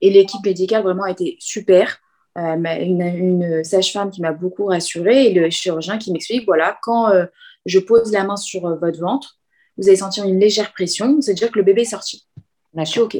Et 0.00 0.10
l'équipe 0.10 0.44
médicale 0.44 0.82
vraiment 0.82 1.04
a 1.04 1.10
été 1.10 1.36
super. 1.40 2.00
Euh, 2.36 2.56
une, 2.56 3.00
une 3.00 3.62
sage-femme 3.62 4.10
qui 4.10 4.20
m'a 4.20 4.32
beaucoup 4.32 4.64
rassurée 4.66 5.26
et 5.26 5.32
le 5.32 5.50
chirurgien 5.50 5.98
qui 5.98 6.10
m'explique 6.10 6.44
voilà, 6.46 6.76
quand 6.82 7.08
euh, 7.10 7.26
je 7.64 7.78
pose 7.78 8.10
la 8.10 8.24
main 8.24 8.36
sur 8.36 8.66
euh, 8.66 8.74
votre 8.74 8.98
ventre, 8.98 9.38
vous 9.78 9.86
allez 9.86 9.98
sentir 9.98 10.24
une 10.24 10.40
légère 10.40 10.72
pression, 10.72 11.20
c'est-à-dire 11.20 11.52
que 11.52 11.58
le 11.58 11.64
bébé 11.64 11.82
est 11.82 11.86
sorti. 11.86 12.26
Je 12.76 12.84
suis. 12.84 13.00
OK. 13.00 13.16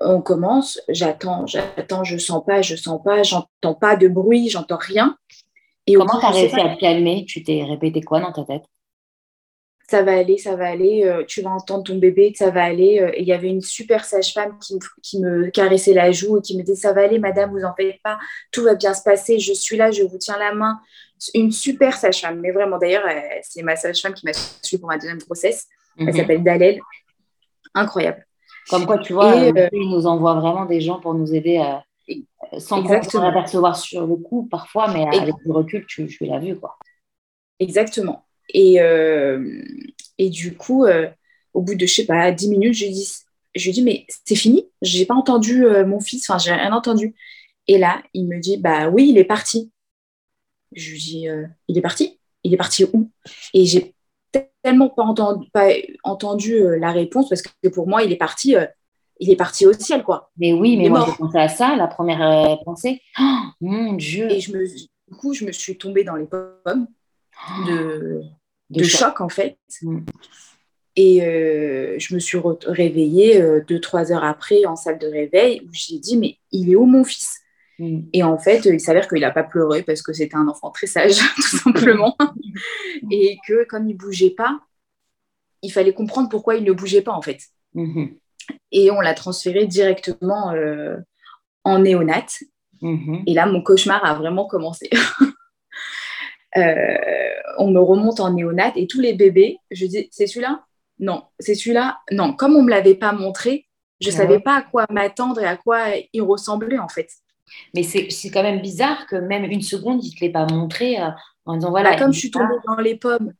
On 0.00 0.22
commence, 0.22 0.80
j'attends, 0.88 1.46
j'attends, 1.46 2.04
je 2.04 2.16
sens 2.16 2.42
pas, 2.44 2.62
je 2.62 2.74
sens 2.74 3.00
pas, 3.04 3.22
j'entends 3.22 3.74
pas 3.74 3.96
de 3.96 4.08
bruit, 4.08 4.48
j'entends 4.48 4.78
rien. 4.80 5.16
Et 5.86 5.94
Comment 5.94 6.18
tu 6.18 6.26
as 6.26 6.30
réussi 6.30 6.60
à 6.60 6.74
te 6.74 6.80
calmer? 6.80 7.26
Tu 7.28 7.42
t'es 7.42 7.62
répété 7.64 8.00
quoi 8.00 8.20
dans 8.20 8.32
ta 8.32 8.44
tête? 8.44 8.64
Ça 9.88 10.02
va 10.02 10.16
aller, 10.16 10.38
ça 10.38 10.56
va 10.56 10.66
aller, 10.66 11.04
euh, 11.04 11.24
tu 11.26 11.42
vas 11.42 11.50
entendre 11.50 11.84
ton 11.84 11.96
bébé, 11.96 12.32
ça 12.36 12.50
va 12.50 12.64
aller. 12.64 13.00
Euh, 13.00 13.10
et 13.14 13.22
il 13.22 13.28
y 13.28 13.32
avait 13.32 13.48
une 13.48 13.60
super 13.60 14.04
sage-femme 14.04 14.58
qui, 14.58 14.78
qui, 15.02 15.20
me 15.20 15.50
caressait 15.50 15.94
la 15.94 16.10
joue 16.10 16.38
et 16.38 16.40
qui 16.40 16.56
me 16.56 16.62
disait, 16.62 16.76
ça 16.76 16.92
va 16.92 17.02
aller, 17.02 17.18
madame, 17.18 17.50
vous 17.50 17.64
en 17.64 17.74
faites 17.74 18.00
pas, 18.02 18.18
tout 18.50 18.62
va 18.62 18.74
bien 18.74 18.94
se 18.94 19.02
passer, 19.02 19.38
je 19.38 19.52
suis 19.52 19.76
là, 19.76 19.90
je 19.90 20.02
vous 20.02 20.18
tiens 20.18 20.38
la 20.38 20.54
main. 20.54 20.80
Une 21.34 21.52
super 21.52 21.96
sage-femme, 21.96 22.40
mais 22.40 22.50
vraiment, 22.50 22.78
d'ailleurs, 22.78 23.04
c'est 23.42 23.62
ma 23.62 23.76
sage-femme 23.76 24.14
qui 24.14 24.26
m'a 24.26 24.32
suivi 24.32 24.80
pour 24.80 24.88
ma 24.88 24.96
deuxième 24.96 25.18
grossesse. 25.18 25.68
Elle 25.98 26.06
mhm. 26.06 26.16
s'appelle 26.16 26.42
Dalel. 26.42 26.80
Incroyable. 27.74 28.26
Comme 28.68 28.86
quoi, 28.86 28.98
tu 28.98 29.12
vois, 29.12 29.36
euh, 29.36 29.68
il 29.72 29.90
nous 29.90 30.06
envoie 30.06 30.34
vraiment 30.34 30.64
des 30.64 30.80
gens 30.80 31.00
pour 31.00 31.14
nous 31.14 31.34
aider 31.34 31.58
à, 31.58 31.84
sans 32.58 32.82
qu'on 32.82 33.20
apercevoir 33.20 33.76
sur 33.76 34.06
le 34.06 34.16
coup 34.16 34.46
parfois, 34.50 34.88
mais 34.92 35.06
avec 35.06 35.34
le 35.44 35.52
recul, 35.52 35.84
tu, 35.86 36.06
tu 36.06 36.24
l'as 36.24 36.38
vu. 36.38 36.58
Quoi. 36.58 36.76
Exactement. 37.58 38.24
Et, 38.50 38.80
euh, 38.80 39.62
et 40.18 40.30
du 40.30 40.56
coup, 40.56 40.84
euh, 40.84 41.08
au 41.52 41.62
bout 41.62 41.74
de, 41.74 41.86
je 41.86 41.94
sais 41.94 42.06
pas, 42.06 42.30
10 42.32 42.50
minutes, 42.50 42.74
je 42.74 42.84
lui 42.84 42.92
dis, 42.92 43.12
je 43.54 43.70
dis 43.70 43.82
mais 43.82 44.06
c'est 44.24 44.34
fini 44.34 44.68
J'ai 44.82 45.06
pas 45.06 45.14
entendu 45.14 45.64
euh, 45.64 45.86
mon 45.86 46.00
fils, 46.00 46.28
enfin, 46.28 46.38
j'ai 46.38 46.52
rien 46.52 46.72
entendu. 46.72 47.14
Et 47.66 47.78
là, 47.78 48.02
il 48.12 48.26
me 48.26 48.40
dit, 48.40 48.58
bah 48.58 48.88
oui, 48.88 49.08
il 49.08 49.18
est 49.18 49.24
parti. 49.24 49.70
Je 50.72 50.90
lui 50.90 50.98
dis, 50.98 51.26
il 51.68 51.78
est 51.78 51.82
parti? 51.82 52.18
Il 52.42 52.52
est 52.52 52.58
parti 52.58 52.84
où? 52.92 53.10
Et 53.54 53.64
j'ai 53.64 53.94
tellement 54.62 54.90
pas 54.90 55.04
entendu, 55.04 55.48
pas 55.52 55.68
entendu 56.02 56.58
la 56.78 56.90
réponse 56.90 57.28
parce 57.28 57.42
que 57.42 57.68
pour 57.68 57.86
moi, 57.86 58.02
il 58.02 58.12
est 58.12 58.16
parti 58.16 58.56
il 59.20 59.30
est 59.30 59.36
parti 59.36 59.64
au 59.64 59.72
ciel, 59.72 60.02
quoi. 60.02 60.32
Mais 60.36 60.52
oui, 60.52 60.76
mais 60.76 60.88
moi, 60.88 61.06
j'ai 61.06 61.16
pensé 61.16 61.38
à 61.38 61.48
ça, 61.48 61.76
la 61.76 61.86
première 61.86 62.58
pensée. 62.64 63.00
Oh, 63.20 63.42
mon 63.60 63.92
Dieu 63.92 64.30
Et 64.30 64.40
je 64.40 64.52
me, 64.52 64.66
du 64.66 65.16
coup, 65.16 65.32
je 65.32 65.44
me 65.44 65.52
suis 65.52 65.78
tombée 65.78 66.02
dans 66.02 66.16
les 66.16 66.26
pommes 66.26 66.88
de, 67.66 68.22
de, 68.70 68.82
choc. 68.84 69.20
en 69.20 69.28
fait. 69.28 69.58
Mm. 69.82 70.00
Et 70.96 71.22
euh, 71.22 71.96
je 71.98 72.14
me 72.14 72.20
suis 72.20 72.38
réveillée 72.66 73.40
euh, 73.40 73.64
deux, 73.66 73.80
trois 73.80 74.12
heures 74.12 74.24
après 74.24 74.64
en 74.64 74.76
salle 74.76 74.98
de 74.98 75.08
réveil 75.08 75.62
où 75.64 75.70
j'ai 75.72 75.98
dit, 75.98 76.16
mais 76.16 76.38
il 76.52 76.70
est 76.70 76.76
où 76.76 76.86
mon 76.86 77.04
fils? 77.04 77.40
Mm. 77.78 78.02
Et 78.12 78.22
en 78.22 78.38
fait, 78.38 78.64
il 78.64 78.80
s'avère 78.80 79.08
qu'il 79.08 79.20
n'a 79.20 79.32
pas 79.32 79.42
pleuré 79.42 79.82
parce 79.82 80.02
que 80.02 80.12
c'était 80.12 80.36
un 80.36 80.46
enfant 80.46 80.70
très 80.70 80.86
sage, 80.86 81.18
tout 81.36 81.42
simplement. 81.42 82.16
et 83.10 83.38
que 83.46 83.64
comme 83.64 83.88
il 83.88 83.96
bougeait 83.96 84.30
pas, 84.30 84.60
il 85.62 85.72
fallait 85.72 85.94
comprendre 85.94 86.28
pourquoi 86.28 86.54
il 86.56 86.64
ne 86.64 86.72
bougeait 86.72 87.02
pas, 87.02 87.12
en 87.12 87.22
fait. 87.22 87.40
Mm-hmm. 87.74 88.16
Et 88.72 88.90
on 88.90 89.00
l'a 89.00 89.14
transféré 89.14 89.66
directement 89.66 90.52
euh, 90.52 90.96
en 91.64 91.80
néonat. 91.80 92.26
Mm-hmm. 92.82 93.24
Et 93.26 93.34
là, 93.34 93.46
mon 93.46 93.62
cauchemar 93.62 94.04
a 94.04 94.14
vraiment 94.14 94.46
commencé. 94.46 94.90
Euh, 96.56 96.96
on 97.58 97.70
me 97.70 97.80
remonte 97.80 98.20
en 98.20 98.32
néonat 98.32 98.72
et 98.76 98.86
tous 98.86 99.00
les 99.00 99.14
bébés, 99.14 99.58
je 99.70 99.86
dis, 99.86 100.08
c'est 100.12 100.26
celui-là? 100.26 100.64
Non, 101.00 101.24
c'est 101.38 101.54
celui-là? 101.54 101.98
Non, 102.12 102.32
comme 102.32 102.54
on 102.54 102.60
ne 102.60 102.66
me 102.66 102.70
l'avait 102.70 102.94
pas 102.94 103.12
montré, 103.12 103.66
je 104.00 104.10
ne 104.10 104.14
savais 104.14 104.38
pas 104.38 104.58
à 104.58 104.62
quoi 104.62 104.86
m'attendre 104.90 105.40
et 105.40 105.46
à 105.46 105.56
quoi 105.56 105.86
il 106.12 106.22
ressemblait 106.22 106.78
en 106.78 106.88
fait. 106.88 107.08
Mais 107.74 107.82
c'est 107.82 108.30
quand 108.30 108.42
même 108.42 108.60
bizarre 108.60 109.06
que 109.06 109.16
même 109.16 109.44
une 109.44 109.62
seconde, 109.62 110.04
il 110.04 110.10
ne 110.10 110.14
te 110.14 110.20
l'ait 110.20 110.32
pas 110.32 110.46
montré 110.46 111.00
euh, 111.00 111.08
en 111.44 111.56
disant 111.56 111.70
voilà. 111.70 111.90
Bah, 111.90 111.98
comme 111.98 112.12
je 112.12 112.18
suis 112.18 112.30
tombée 112.30 112.54
dans 112.66 112.76
les 112.76 112.96
pommes 112.96 113.32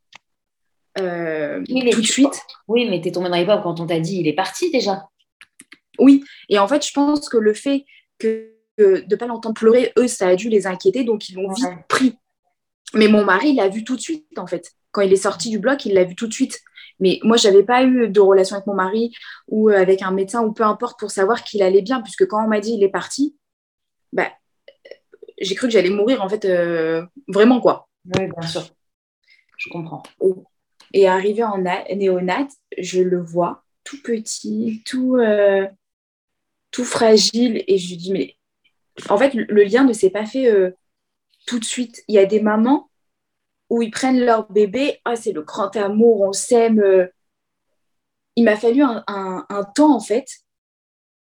euh, 0.99 1.63
tout 1.65 2.01
de 2.01 2.07
suite. 2.07 2.43
Oui, 2.69 2.89
mais 2.89 3.01
tu 3.01 3.09
es 3.09 3.13
tombée 3.13 3.29
dans 3.29 3.37
les 3.37 3.47
pommes 3.47 3.63
quand 3.63 3.81
on 3.81 3.87
t'a 3.87 4.01
dit 4.01 4.19
il 4.19 4.29
est 4.29 4.35
parti 4.35 4.71
déjà. 4.71 5.09
Oui, 5.99 6.25
et 6.49 6.59
en 6.59 6.67
fait, 6.67 6.87
je 6.87 6.93
pense 6.93 7.29
que 7.29 7.37
le 7.37 7.55
fait 7.55 7.85
que, 8.19 8.51
de 8.79 9.05
ne 9.09 9.17
pas 9.17 9.27
l'entendre 9.27 9.55
pleurer, 9.55 9.93
eux, 9.99 10.09
ça 10.09 10.29
a 10.29 10.37
dû 10.37 10.49
les 10.49 10.67
inquiéter, 10.67 11.05
donc 11.05 11.29
ils 11.29 11.37
l'ont 11.37 11.53
vite 11.53 11.69
pris. 11.89 12.17
Mais 12.95 13.09
mon 13.09 13.25
mari, 13.25 13.55
l'a 13.55 13.69
vu 13.69 13.85
tout 13.85 13.97
de 13.97 14.01
suite, 14.01 14.39
en 14.39 14.47
fait. 14.47 14.73
Quand 14.93 15.03
il 15.03 15.13
est 15.13 15.17
sorti 15.17 15.51
du 15.51 15.59
bloc, 15.59 15.85
il 15.85 15.95
l'a 15.95 16.05
vu 16.05 16.15
tout 16.15 16.27
de 16.27 16.33
suite. 16.33 16.61
Mais 17.01 17.19
moi, 17.23 17.37
je 17.37 17.49
n'avais 17.49 17.65
pas 17.65 17.83
eu 17.85 18.09
de 18.09 18.21
relation 18.21 18.57
avec 18.57 18.67
mon 18.67 18.75
mari 18.75 19.13
ou 19.49 19.71
euh, 19.71 19.81
avec 19.81 20.03
un 20.03 20.13
médecin 20.13 20.43
ou 20.45 20.53
peu 20.53 20.63
importe 20.63 20.99
pour 20.99 21.11
savoir 21.11 21.43
qu'il 21.43 21.63
allait 21.63 21.83
bien, 21.83 22.01
puisque 22.01 22.27
quand 22.27 22.45
on 22.45 22.49
m'a 22.49 22.61
dit 22.61 22.73
il 22.73 22.83
est 22.85 22.89
parti, 22.89 23.37
bah, 24.13 24.31
j'ai 25.41 25.55
cru 25.55 25.67
que 25.67 25.73
j'allais 25.73 25.91
mourir, 25.91 26.23
en 26.23 26.29
fait, 26.29 26.45
euh, 26.45 27.05
vraiment, 27.27 27.61
quoi. 27.61 27.89
Oui, 28.17 28.29
bien 28.29 28.49
sûr. 28.49 28.69
Je 29.57 29.69
comprends. 29.71 30.03
Et 30.93 31.09
arrivé 31.09 31.43
en 31.43 31.59
néonat, 31.59 32.49
je 32.79 33.03
le 33.03 33.21
vois 33.21 33.65
tout 33.83 34.01
petit, 34.03 34.83
tout, 34.87 35.17
euh, 35.17 35.67
tout 36.71 36.85
fragile. 36.85 37.65
Et 37.67 37.79
je 37.79 37.89
lui 37.89 37.97
dis, 37.97 38.13
mais 38.13 38.37
en 39.09 39.19
fait, 39.19 39.35
le 39.35 39.65
lien 39.65 39.85
ne 39.85 39.93
s'est 39.93 40.11
pas 40.11 40.27
fait 40.27 40.49
tout 41.47 41.59
de 41.59 41.65
suite. 41.65 42.03
Il 42.09 42.15
y 42.15 42.19
a 42.19 42.27
des 42.27 42.41
mamans 42.41 42.91
où 43.71 43.83
ils 43.83 43.91
prennent 43.91 44.21
leur 44.21 44.51
bébé, 44.51 45.01
ah, 45.05 45.17
c'est 45.17 45.33
le 45.33 45.43
grand 45.43 45.75
amour, 45.77 46.21
on 46.21 46.33
s'aime. 46.33 47.09
Il 48.37 48.45
m'a 48.45 48.57
fallu 48.57 48.83
un, 48.83 49.65
temps, 49.75 49.95
en 49.95 50.01
fait, 50.01 50.27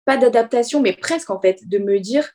pas 0.04 0.16
d'adaptation, 0.16 0.80
mais 0.80 0.92
presque, 0.92 1.30
en 1.30 1.40
fait, 1.40 1.68
de 1.68 1.78
me 1.78 1.98
dire, 2.00 2.28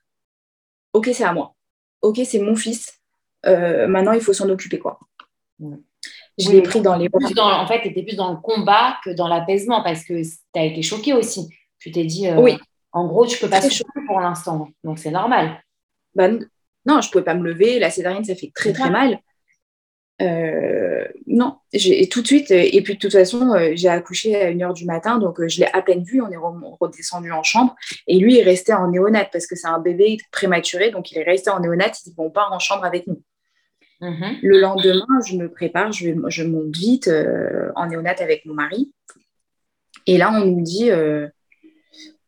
OK, 0.93 1.09
c'est 1.13 1.23
à 1.23 1.33
moi. 1.33 1.55
OK, 2.01 2.19
c'est 2.25 2.39
mon 2.39 2.55
fils. 2.55 2.99
Euh, 3.45 3.87
maintenant, 3.87 4.13
il 4.13 4.21
faut 4.21 4.33
s'en 4.33 4.49
occuper, 4.49 4.79
quoi. 4.79 4.99
Je 6.37 6.51
l'ai 6.51 6.61
pris 6.61 6.81
dans 6.81 6.95
les 6.95 7.09
bras. 7.09 7.61
en 7.61 7.67
fait, 7.67 7.81
tu 7.81 7.87
étais 7.89 8.03
plus 8.03 8.15
dans 8.15 8.31
le 8.31 8.37
combat 8.37 8.97
que 9.03 9.09
dans 9.09 9.27
l'apaisement 9.27 9.81
parce 9.83 10.03
que 10.03 10.21
tu 10.21 10.59
as 10.59 10.65
été 10.65 10.81
choquée 10.81 11.13
aussi. 11.13 11.49
Tu 11.79 11.91
t'es 11.91 12.03
dit, 12.03 12.27
euh, 12.27 12.39
oui. 12.39 12.57
en 12.91 13.07
gros, 13.07 13.25
tu 13.25 13.37
peux 13.39 13.49
pas 13.49 13.61
se 13.61 13.83
pour 14.07 14.19
l'instant. 14.19 14.67
Donc, 14.83 14.99
c'est 14.99 15.11
normal. 15.11 15.63
Bah, 16.13 16.29
non, 16.85 17.01
je 17.01 17.07
ne 17.07 17.11
pouvais 17.11 17.23
pas 17.23 17.35
me 17.35 17.43
lever. 17.43 17.79
La 17.79 17.89
césarienne, 17.89 18.23
ça 18.23 18.35
fait 18.35 18.51
très, 18.53 18.73
très 18.73 18.89
mal. 18.89 19.19
Euh, 20.21 21.05
non, 21.27 21.57
j'ai 21.73 22.07
tout 22.07 22.21
de 22.21 22.27
suite, 22.27 22.49
et 22.49 22.81
puis 22.81 22.93
de 22.93 22.99
toute 22.99 23.11
façon, 23.11 23.53
euh, 23.53 23.71
j'ai 23.73 23.89
accouché 23.89 24.41
à 24.41 24.49
1h 24.49 24.73
du 24.73 24.85
matin, 24.85 25.17
donc 25.17 25.41
euh, 25.41 25.49
je 25.49 25.59
l'ai 25.59 25.67
à 25.73 25.81
peine 25.81 26.03
vu, 26.03 26.21
on 26.21 26.29
est 26.31 26.37
redescendu 26.79 27.31
en 27.33 27.43
chambre, 27.43 27.75
et 28.07 28.17
lui 28.17 28.37
est 28.37 28.43
resté 28.43 28.73
en 28.73 28.89
néonate 28.89 29.27
parce 29.33 29.45
que 29.45 29.57
c'est 29.57 29.67
un 29.67 29.79
bébé 29.79 30.17
prématuré, 30.31 30.89
donc 30.89 31.11
il 31.11 31.17
est 31.17 31.23
resté 31.23 31.49
en 31.49 31.59
néonate, 31.59 31.99
il 31.99 32.09
dit 32.09 32.15
bon, 32.15 32.27
on 32.27 32.29
part 32.29 32.53
en 32.53 32.59
chambre 32.59 32.85
avec 32.85 33.07
nous. 33.07 33.21
Mm-hmm. 34.01 34.39
Le 34.41 34.59
lendemain, 34.59 35.19
je 35.27 35.35
me 35.35 35.51
prépare, 35.51 35.91
je, 35.91 36.11
je 36.29 36.43
monte 36.43 36.73
vite 36.73 37.09
en 37.75 37.87
néonate 37.87 38.21
avec 38.21 38.45
mon 38.45 38.53
mari, 38.53 38.93
et 40.07 40.17
là, 40.17 40.31
on 40.33 40.45
nous 40.45 40.61
dit 40.61 40.91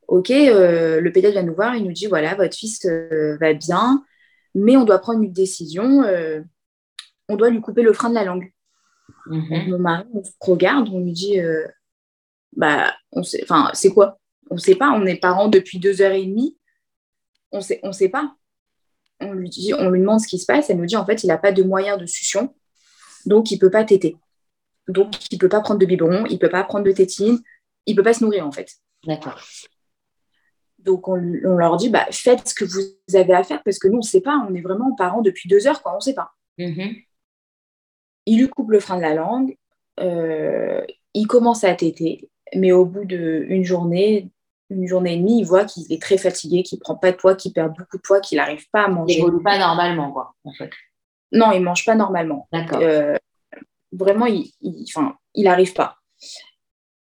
Ok, 0.07 0.29
le 0.29 1.09
pédiatre 1.09 1.35
vient 1.35 1.43
nous 1.43 1.55
voir, 1.55 1.75
il 1.75 1.83
nous 1.83 1.93
dit 1.93 2.07
voilà, 2.07 2.35
votre 2.35 2.55
fils 2.55 2.85
va 2.85 3.53
bien, 3.53 4.03
mais 4.57 4.75
on 4.75 4.85
doit 4.85 4.99
prendre 4.99 5.21
une 5.21 5.31
décision, 5.31 6.03
euh, 6.03 6.41
on 7.29 7.35
doit 7.35 7.51
lui 7.51 7.61
couper 7.61 7.83
le 7.83 7.93
frein 7.93 8.09
de 8.09 8.15
la 8.15 8.23
langue. 8.23 8.51
Mhm. 9.27 9.69
mon 9.69 9.79
mari, 9.79 10.05
on 10.13 10.23
se 10.23 10.31
regarde, 10.41 10.89
on 10.89 10.99
lui 10.99 11.11
dit, 11.11 11.39
euh, 11.39 11.65
bah, 12.55 12.93
on 13.11 13.23
sait, 13.23 13.41
enfin, 13.43 13.69
c'est 13.73 13.91
quoi? 13.91 14.19
On 14.49 14.55
ne 14.55 14.59
sait 14.59 14.75
pas, 14.75 14.89
on 14.91 15.05
est 15.05 15.17
parents 15.17 15.47
depuis 15.47 15.79
deux 15.79 16.01
heures 16.01 16.13
et 16.13 16.25
demie, 16.25 16.57
on 17.51 17.61
sait, 17.61 17.79
on 17.83 17.91
sait 17.91 18.09
pas. 18.09 18.35
On 19.19 19.33
lui, 19.33 19.49
dit, 19.49 19.73
on 19.73 19.89
lui 19.89 19.99
demande 19.99 20.19
ce 20.19 20.27
qui 20.27 20.39
se 20.39 20.45
passe, 20.45 20.69
elle 20.69 20.77
nous 20.77 20.85
dit, 20.85 20.97
en 20.97 21.05
fait, 21.05 21.23
il 21.23 21.27
n'a 21.27 21.37
pas 21.37 21.51
de 21.51 21.63
moyen 21.63 21.97
de 21.97 22.05
succion, 22.05 22.53
donc 23.25 23.51
il 23.51 23.55
ne 23.55 23.59
peut 23.59 23.71
pas 23.71 23.83
téter. 23.83 24.17
Donc, 24.87 25.31
il 25.31 25.35
ne 25.35 25.39
peut 25.39 25.49
pas 25.49 25.61
prendre 25.61 25.79
de 25.79 25.85
biberon, 25.85 26.25
il 26.25 26.33
ne 26.33 26.39
peut 26.39 26.49
pas 26.49 26.63
prendre 26.63 26.85
de 26.85 26.91
tétine, 26.91 27.39
il 27.85 27.93
ne 27.93 27.97
peut 27.97 28.03
pas 28.03 28.13
se 28.13 28.23
nourrir, 28.23 28.47
en 28.47 28.51
fait. 28.51 28.71
D'accord. 29.05 29.39
Donc, 30.87 31.09
on, 31.09 31.17
leur 31.17 31.75
dit, 31.75 31.89
bah, 31.89 32.07
faites 32.11 32.47
ce 32.47 32.55
que 32.55 32.65
vous 32.65 32.79
avez 33.15 33.33
à 33.33 33.43
faire 33.43 33.61
parce 33.61 33.77
que 33.77 33.89
nous, 33.89 33.95
on 33.95 33.97
ne 33.97 34.01
sait 34.01 34.21
pas. 34.21 34.47
On 34.49 34.55
est 34.55 34.61
vraiment 34.61 34.95
parents 34.95 35.21
depuis 35.21 35.49
deux 35.49 35.67
heures, 35.67 35.83
quoi. 35.83 35.91
On 35.91 35.97
ne 35.97 36.01
sait 36.01 36.13
pas. 36.13 36.31
Mm-hmm. 36.57 37.03
Il 38.25 38.39
lui 38.39 38.49
coupe 38.49 38.71
le 38.71 38.79
frein 38.79 38.95
de 38.95 39.01
la 39.01 39.13
langue. 39.13 39.57
Euh, 39.99 40.81
il 41.13 41.27
commence 41.27 41.65
à 41.65 41.75
téter. 41.75 42.29
Mais 42.55 42.71
au 42.71 42.85
bout 42.85 43.03
d'une 43.03 43.65
journée, 43.65 44.31
une 44.69 44.87
journée 44.87 45.15
et 45.15 45.17
demie, 45.17 45.39
il 45.39 45.43
voit 45.43 45.65
qu'il 45.65 45.91
est 45.91 46.01
très 46.01 46.17
fatigué, 46.17 46.63
qu'il 46.63 46.77
ne 46.77 46.81
prend 46.81 46.95
pas 46.95 47.11
de 47.11 47.17
poids, 47.17 47.35
qu'il 47.35 47.51
perd 47.51 47.75
beaucoup 47.77 47.97
de 47.97 48.01
poids, 48.01 48.21
qu'il 48.21 48.37
n'arrive 48.37 48.65
pas 48.71 48.85
à 48.85 48.87
manger. 48.87 49.19
Il 49.19 49.25
ne 49.25 49.39
pas 49.39 49.57
normalement, 49.57 50.11
quoi, 50.11 50.35
en 50.45 50.53
fait. 50.53 50.71
Non, 51.33 51.51
il 51.51 51.59
ne 51.59 51.65
mange 51.65 51.83
pas 51.83 51.95
normalement. 51.95 52.47
D'accord. 52.53 52.79
Euh, 52.81 53.17
vraiment, 53.91 54.25
il 54.25 54.53
n'arrive 55.35 55.73
pas. 55.73 55.97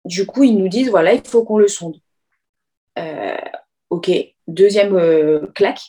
Du 0.04 0.26
coup, 0.26 0.42
ils 0.42 0.56
nous 0.56 0.68
disent, 0.68 0.90
voilà, 0.90 1.14
il 1.14 1.24
faut 1.24 1.44
qu'on 1.44 1.58
le 1.58 1.68
sonde. 1.68 1.96
Euh, 2.98 3.36
ok, 3.90 4.11
deuxième 4.46 4.94
euh, 4.94 5.46
claque, 5.55 5.81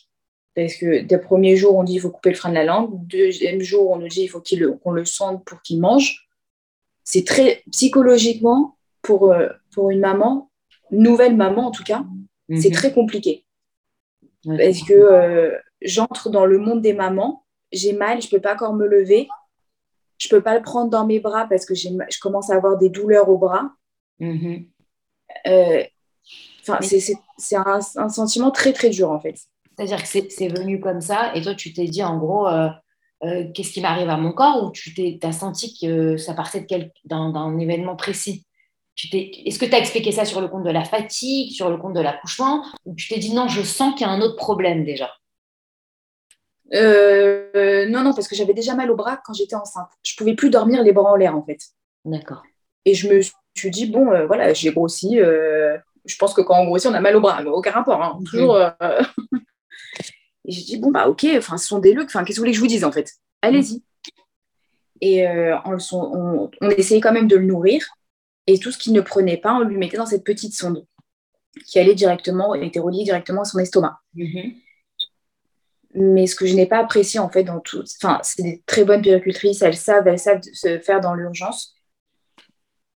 parce 0.56 0.76
que 0.76 1.02
des 1.02 1.18
premiers 1.18 1.56
jours, 1.56 1.76
on 1.76 1.84
dit 1.84 1.94
il 1.94 2.00
faut 2.00 2.10
couper 2.10 2.30
le 2.30 2.36
frein 2.36 2.50
de 2.50 2.56
la 2.56 2.66
langue. 2.66 2.90
Deuxième 3.08 3.62
jour, 3.62 3.92
on 3.92 3.98
nous 3.98 4.08
dit 4.08 4.24
il 4.24 4.28
faut 4.28 4.44
qu'on 4.82 4.92
le 4.92 5.06
sente 5.06 5.46
pour 5.46 5.62
qu'il 5.62 5.80
mange. 5.80 6.28
C'est 7.04 7.26
très 7.26 7.64
psychologiquement, 7.72 8.78
pour, 9.02 9.32
euh, 9.32 9.50
pour 9.74 9.90
une 9.90 10.00
maman, 10.00 10.52
nouvelle 10.92 11.36
maman 11.36 11.68
en 11.68 11.72
tout 11.72 11.84
cas, 11.84 12.04
c'est 12.50 12.70
mhm. 12.70 12.76
très 12.76 12.94
compliqué. 12.94 13.46
parce 14.46 14.82
que 14.84 15.54
j'entre 15.82 16.30
dans 16.30 16.46
le 16.46 16.58
monde 16.58 16.82
des 16.82 16.94
mamans, 16.94 17.46
j'ai 17.72 17.94
mal, 17.94 18.22
je 18.22 18.28
ne 18.28 18.32
peux 18.32 18.42
pas 18.42 18.54
encore 18.54 18.74
me 18.74 18.88
lever, 18.88 19.28
je 20.18 20.28
ne 20.28 20.38
peux 20.38 20.44
pas 20.44 20.56
le 20.56 20.62
prendre 20.62 20.90
dans 20.90 21.06
mes 21.06 21.20
bras 21.20 21.48
parce 21.48 21.66
que 21.66 21.76
je 21.76 22.20
commence 22.20 22.50
à 22.50 22.56
avoir 22.56 22.78
des 22.78 22.90
douleurs 22.90 23.30
au 23.30 23.38
bras. 23.38 23.72
C'est 26.62 27.56
un, 27.56 28.10
sentiment 28.10 28.52
très, 28.52 28.74
très 28.74 28.90
dur, 28.90 29.12
en 29.12 29.20
fait. 29.20 29.36
C'est-à-dire 29.78 30.02
que 30.02 30.08
c'est 30.30 30.48
venu 30.48 30.80
comme 30.80 31.02
ça, 31.02 31.34
et 31.36 31.42
toi, 31.42 31.56
tu 31.56 31.74
t'es 31.74 31.86
dit, 31.86 32.04
en 32.04 32.18
gros, 32.18 32.48
euh, 32.48 32.70
qu'est-ce 33.54 33.72
qui 33.72 33.82
m'arrive 33.82 34.10
à 34.10 34.18
mon 34.18 34.32
corps 34.32 34.64
ou 34.64 34.72
tu 34.72 35.20
as 35.24 35.32
senti 35.32 35.78
que 35.80 36.18
ça 36.18 36.34
partait 36.34 36.66
d'un 37.06 37.58
événement 37.58 37.96
précis? 37.96 38.46
Est-ce 39.14 39.60
que 39.60 39.66
tu 39.66 39.74
as 39.74 39.80
expliqué 39.80 40.12
ça 40.12 40.26
sur 40.26 40.42
le 40.42 40.48
compte 40.48 40.64
de 40.64 40.70
la 40.70 40.84
fatigue, 40.84 41.52
sur 41.52 41.70
le 41.70 41.78
compte 41.78 41.94
de 41.94 42.02
l'accouchement, 42.02 42.66
ou 42.86 42.96
tu 42.96 43.08
t'es 43.08 43.20
dit 43.20 43.34
non, 43.34 43.48
je 43.48 43.62
sens 43.62 43.94
qu'il 43.96 44.06
y 44.06 44.10
a 44.10 44.14
un 44.14 44.22
autre 44.22 44.36
problème 44.36 44.84
déjà? 44.84 45.10
Euh, 46.74 47.88
Non, 47.90 48.04
non, 48.04 48.14
parce 48.14 48.28
que 48.28 48.36
j'avais 48.36 48.54
déjà 48.54 48.76
mal 48.76 48.92
au 48.92 48.96
bras 48.96 49.20
quand 49.26 49.34
j'étais 49.34 49.56
enceinte. 49.56 49.90
Je 50.04 50.16
pouvais 50.16 50.36
plus 50.36 50.50
dormir 50.50 50.84
les 50.84 50.92
bras 50.92 51.12
en 51.12 51.16
l'air 51.16 51.36
en 51.36 51.44
fait. 51.44 51.60
D'accord. 52.06 52.44
Et 52.86 52.94
je 52.94 53.12
me 53.12 53.22
suis 53.56 53.72
dit, 53.72 53.88
bon, 53.88 54.12
euh, 54.12 54.26
voilà, 54.26 54.54
j'ai 54.54 54.72
grossi. 54.72 55.20
Euh, 55.20 55.78
je 56.10 56.18
pense 56.18 56.34
que 56.34 56.42
quand 56.42 56.60
on 56.60 56.66
grossit, 56.66 56.90
on 56.90 56.94
a 56.94 57.00
mal 57.00 57.16
au 57.16 57.22
bras. 57.22 57.44
Aucun 57.46 57.72
rapport. 57.72 58.02
Hein. 58.02 58.20
Toujours. 58.26 58.58
Et 60.46 60.52
j'ai 60.52 60.64
dit, 60.64 60.78
bon, 60.78 60.92
bah 60.92 61.08
ok, 61.08 61.28
enfin, 61.38 61.58
ce 61.58 61.68
sont 61.68 61.80
des. 61.80 61.96
Enfin, 61.98 62.24
qu'est-ce 62.24 62.38
que 62.38 62.40
vous 62.40 62.42
voulez 62.42 62.52
que 62.52 62.58
je 62.58 62.62
vous 62.62 62.68
dise 62.68 62.84
en 62.84 62.92
fait? 62.92 63.14
Allez-y. 63.42 63.84
Et 65.02 65.28
on, 65.28 65.78
on, 65.92 66.52
on 66.62 66.70
essayait 66.72 67.02
quand 67.02 67.14
même 67.14 67.28
de 67.28 67.36
le 67.36 67.46
nourrir. 67.46 67.86
Et 68.48 68.58
tout 68.58 68.72
ce 68.72 68.78
qu'il 68.78 68.94
ne 68.94 69.02
prenait 69.02 69.38
pas, 69.38 69.54
on 69.54 69.62
lui 69.62 69.78
mettait 69.78 69.98
dans 69.98 70.08
cette 70.08 70.24
petite 70.24 70.56
sonde 70.56 70.86
qui 71.66 71.80
allait 71.80 71.96
directement, 71.96 72.56
était 72.56 72.80
reliée 72.80 73.04
directement 73.04 73.42
à 73.42 73.46
son 73.46 73.60
estomac. 73.60 74.00
Mhm. 74.16 74.56
Mais 75.96 76.28
ce 76.28 76.36
que 76.36 76.46
je 76.46 76.54
n'ai 76.54 76.68
pas 76.68 76.80
apprécié 76.80 77.20
en 77.20 77.30
fait 77.30 77.44
dans 77.44 77.60
tout, 77.60 77.84
enfin, 78.02 78.20
c'est 78.22 78.44
des 78.44 78.62
très 78.68 78.86
bonnes 78.86 79.02
péricultrices, 79.02 79.62
elles 79.62 79.76
savent, 79.76 80.08
elles 80.08 80.20
savent 80.20 80.42
se 80.42 80.80
faire 80.80 81.02
dans 81.02 81.16
l'urgence. 81.16 81.76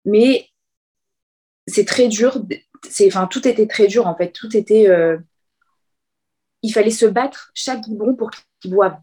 Mais 0.05 0.47
c'est 1.67 1.87
très 1.87 2.09
dur, 2.09 2.43
c'est, 2.89 3.07
enfin, 3.07 3.27
tout 3.27 3.47
était 3.47 3.67
très 3.67 3.87
dur 3.87 4.07
en 4.07 4.17
fait, 4.17 4.33
tout 4.33 4.57
était, 4.57 4.89
euh, 4.89 5.19
il 6.63 6.73
fallait 6.73 6.91
se 6.91 7.07
battre 7.07 7.51
chaque 7.55 7.83
biberon 7.83 8.15
pour 8.15 8.31
qu'il 8.61 8.71
boive. 8.71 8.97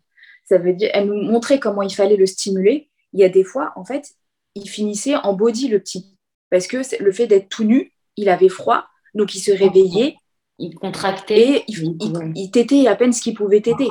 Ça 0.46 0.58
veut 0.58 0.74
dire, 0.74 0.89
elle 0.94 1.08
nous 1.08 1.22
montrait 1.22 1.60
comment 1.60 1.84
il 1.84 1.94
fallait 1.94 2.18
le 2.18 2.26
stimuler. 2.26 2.89
Il 3.13 3.20
y 3.20 3.24
a 3.24 3.30
des 3.30 3.44
fois, 3.44 3.72
en 3.76 3.86
fait, 3.86 4.13
il 4.56 4.68
finissait 4.68 5.15
en 5.15 5.34
body 5.34 5.68
le 5.68 5.80
petit 5.80 6.18
parce 6.50 6.68
que 6.68 6.78
le 7.02 7.12
fait 7.12 7.28
d'être 7.28 7.50
tout 7.50 7.63
nu, 7.63 7.94
il 8.15 8.30
avait 8.30 8.50
froid, 8.50 8.86
donc 9.13 9.36
il 9.36 9.39
se 9.39 9.52
réveillait. 9.52 10.15
Il 10.62 10.76
contractait. 10.76 11.60
Et 11.60 11.63
il, 11.70 11.96
il, 12.36 12.52
tétait 12.52 12.88
à 12.88 12.96
peine 12.96 13.13
ce 13.13 13.22
qu'il 13.22 13.34
pouvait 13.34 13.62
téter. 13.62 13.88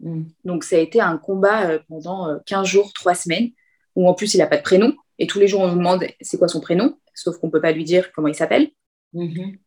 Mm. 0.00 0.22
Donc 0.44 0.64
ça 0.64 0.74
a 0.74 0.80
été 0.80 1.00
un 1.00 1.16
combat 1.18 1.70
euh, 1.70 1.78
pendant 1.88 2.36
15 2.46 2.62
euh, 2.62 2.64
jours, 2.64 2.92
3 2.94 3.14
semaines, 3.14 3.50
où 3.94 4.08
en 4.08 4.14
plus 4.14 4.34
il 4.34 4.38
n'a 4.38 4.48
pas 4.48 4.56
de 4.56 4.62
prénom. 4.62 4.92
Et 5.20 5.28
tous 5.28 5.38
les 5.38 5.46
jours, 5.46 5.60
on 5.60 5.68
nous 5.68 5.76
demande 5.76 6.04
c'est 6.20 6.36
quoi 6.36 6.48
son 6.48 6.60
prénom, 6.60 6.98
sauf 7.14 7.38
qu'on 7.38 7.46
ne 7.46 7.52
peut 7.52 7.60
pas 7.60 7.70
lui 7.70 7.84
dire 7.84 8.10
comment 8.12 8.26
il 8.26 8.34
s'appelle. 8.34 8.70
Mm-hmm. 9.14 9.58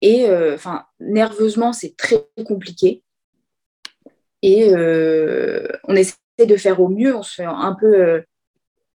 Et 0.00 0.26
euh, 0.26 0.54
enfin, 0.54 0.86
nerveusement, 1.00 1.72
c'est 1.72 1.96
très 1.96 2.26
compliqué. 2.46 3.02
Et 4.42 4.72
on 5.84 5.96
essaie 5.96 6.14
de 6.38 6.56
faire 6.56 6.80
au 6.80 6.88
mieux, 6.88 7.16
on 7.16 7.22
se 7.24 7.34
fait 7.34 7.44
un 7.44 7.74
peu 7.74 8.22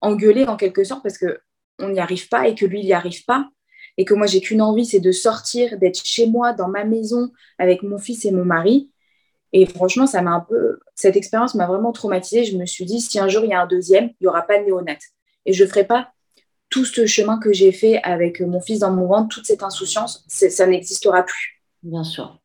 engueuler 0.02 0.46
en 0.46 0.58
quelque 0.58 0.84
sorte 0.84 1.02
parce 1.02 1.18
que 1.18 1.40
on 1.80 1.90
n'y 1.90 2.00
arrive 2.00 2.28
pas 2.28 2.48
et 2.48 2.56
que 2.56 2.66
lui, 2.66 2.82
il 2.82 2.86
n'y 2.86 2.94
arrive 2.94 3.24
pas. 3.26 3.50
Et 3.98 4.06
que 4.06 4.14
moi, 4.14 4.28
j'ai 4.28 4.42
qu'une 4.42 4.62
envie, 4.62 4.86
c'est 4.86 5.00
de 5.00 5.12
sortir, 5.12 5.78
d'être 5.78 6.02
chez 6.04 6.28
moi, 6.28 6.54
dans 6.54 6.68
ma 6.68 6.86
maison, 6.86 7.32
avec 7.58 7.84
mon 7.84 7.98
fils 7.98 8.26
et 8.26 8.32
mon 8.32 8.46
mari. 8.46 8.92
Et 9.52 9.66
franchement, 9.66 10.08
ça 10.08 10.22
m'a 10.22 10.32
un 10.32 10.40
peu. 10.42 10.80
Cette 10.96 11.16
expérience 11.16 11.56
m'a 11.56 11.68
vraiment 11.68 11.92
traumatisée. 11.92 12.46
Je 12.46 12.58
me 12.58 12.66
suis 12.66 12.86
dit, 12.86 13.02
si 13.02 13.20
un 13.20 13.28
jour 13.28 13.44
il 13.44 13.50
y 13.50 13.54
a 13.54 13.62
un 13.62 13.68
deuxième, 13.68 14.10
il 14.10 14.16
n'y 14.22 14.28
aura 14.28 14.44
pas 14.44 14.60
de 14.60 14.66
néonat. 14.66 14.98
Et 15.46 15.54
je 15.54 15.64
ne 15.64 15.70
ferai 15.70 15.86
pas 15.86 16.12
tout 16.70 16.86
ce 16.86 17.06
chemin 17.06 17.40
que 17.40 17.52
j'ai 17.52 17.72
fait 17.72 18.02
avec 18.04 18.42
mon 18.42 18.62
fils 18.62 18.80
dans 18.80 18.92
mon 18.92 19.08
ventre, 19.08 19.36
toute 19.36 19.46
cette 19.46 19.64
insouciance, 19.64 20.24
ça 20.28 20.68
n'existera 20.68 21.24
plus. 21.24 21.62
Bien 21.84 22.04
sûr. 22.04 22.40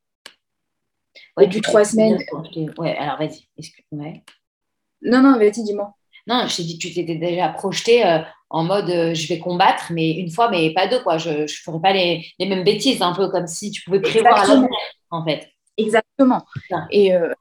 Ouais, 1.37 1.47
du 1.47 1.61
trois 1.61 1.85
semaines. 1.85 2.19
Ouais, 2.79 2.97
alors 2.97 3.19
vas-y. 3.19 3.49
Non, 5.03 5.21
non, 5.21 5.39
vas-y, 5.39 5.63
dis-moi. 5.65 5.95
Non, 6.27 6.47
je 6.47 6.57
t'ai 6.57 6.63
dit, 6.63 6.79
tu 6.79 6.93
t'étais 6.93 7.17
déjà 7.17 7.49
projeté 7.49 8.07
euh, 8.07 8.21
en 8.49 8.65
mode 8.65 8.89
euh, 8.89 9.15
je 9.15 9.29
vais 9.29 9.39
combattre, 9.39 9.87
mais 9.91 10.13
une 10.13 10.31
fois, 10.31 10.51
mais 10.51 10.73
pas 10.73 10.87
deux, 10.87 11.03
quoi. 11.03 11.19
Je 11.19 11.43
ne 11.43 11.47
ferai 11.47 11.81
pas 11.81 11.93
les, 11.93 12.25
mêmes 12.39 12.65
bêtises, 12.65 13.03
un 13.03 13.13
peu 13.13 13.29
comme 13.29 13.47
si 13.47 13.71
tu 13.71 13.83
pouvais 13.83 14.01
prévoir 14.01 14.51
à 14.51 14.67
en 15.11 15.25
fait. 15.25 15.51
Exactement. 15.77 16.45
Et 16.91 17.15
euh, 17.15 17.33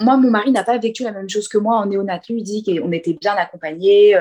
moi, 0.00 0.16
mon 0.16 0.30
mari 0.30 0.50
n'a 0.50 0.64
pas 0.64 0.78
vécu 0.78 1.02
la 1.02 1.12
même 1.12 1.28
chose 1.28 1.48
que 1.48 1.58
moi 1.58 1.76
en 1.76 1.86
néonat. 1.86 2.20
Lui, 2.28 2.38
il 2.38 2.42
dit 2.42 2.64
qu'on 2.64 2.92
était 2.92 3.12
bien 3.12 3.34
accompagnés, 3.34 4.18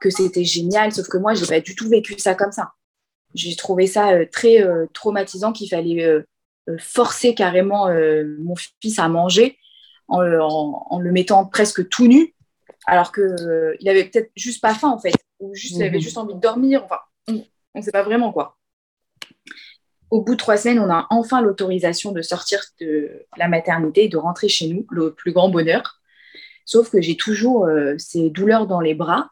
que 0.00 0.10
c'était 0.10 0.44
génial, 0.44 0.92
sauf 0.92 1.08
que 1.08 1.18
moi, 1.18 1.34
je 1.34 1.42
n'ai 1.42 1.46
pas 1.48 1.60
du 1.60 1.74
tout 1.74 1.88
vécu 1.88 2.18
ça 2.18 2.34
comme 2.34 2.52
ça. 2.52 2.72
J'ai 3.34 3.54
trouvé 3.56 3.86
ça 3.86 4.24
très 4.26 4.64
traumatisant 4.94 5.52
qu'il 5.52 5.68
fallait 5.68 6.24
forcer 6.78 7.34
carrément 7.34 7.88
mon 8.38 8.54
fils 8.80 8.98
à 8.98 9.08
manger 9.08 9.58
en, 10.08 10.22
en, 10.22 10.98
le 10.98 11.12
mettant 11.12 11.44
presque 11.44 11.88
tout 11.88 12.06
nu 12.06 12.34
alors 12.88 13.12
qu'il 13.12 13.22
euh, 13.22 13.76
il 13.80 13.88
avait 13.88 14.04
peut-être 14.04 14.30
juste 14.34 14.62
pas 14.62 14.74
faim 14.74 14.88
en 14.88 14.98
fait, 14.98 15.12
ou 15.40 15.54
juste, 15.54 15.76
il 15.76 15.82
avait 15.82 15.98
mhm. 15.98 16.02
juste 16.02 16.18
envie 16.18 16.34
de 16.34 16.40
dormir. 16.40 16.82
Enfin, 16.84 16.98
on 17.28 17.78
ne 17.78 17.82
sait 17.82 17.92
pas 17.92 18.02
vraiment 18.02 18.32
quoi. 18.32 18.57
Au 20.10 20.22
bout 20.22 20.34
de 20.34 20.38
trois 20.38 20.56
semaines, 20.56 20.78
on 20.78 20.90
a 20.90 21.06
enfin 21.10 21.40
l'autorisation 21.40 22.12
de 22.12 22.22
sortir 22.22 22.62
de 22.80 23.26
la 23.36 23.48
maternité 23.48 24.04
et 24.04 24.08
de 24.08 24.16
rentrer 24.16 24.48
chez 24.48 24.68
nous, 24.68 24.86
le 24.90 25.12
plus 25.12 25.32
grand 25.32 25.48
bonheur. 25.48 26.00
Sauf 26.64 26.90
que 26.90 27.00
j'ai 27.00 27.16
toujours 27.16 27.66
euh, 27.66 27.94
ces 27.98 28.30
douleurs 28.30 28.66
dans 28.66 28.80
les 28.80 28.94
bras, 28.94 29.30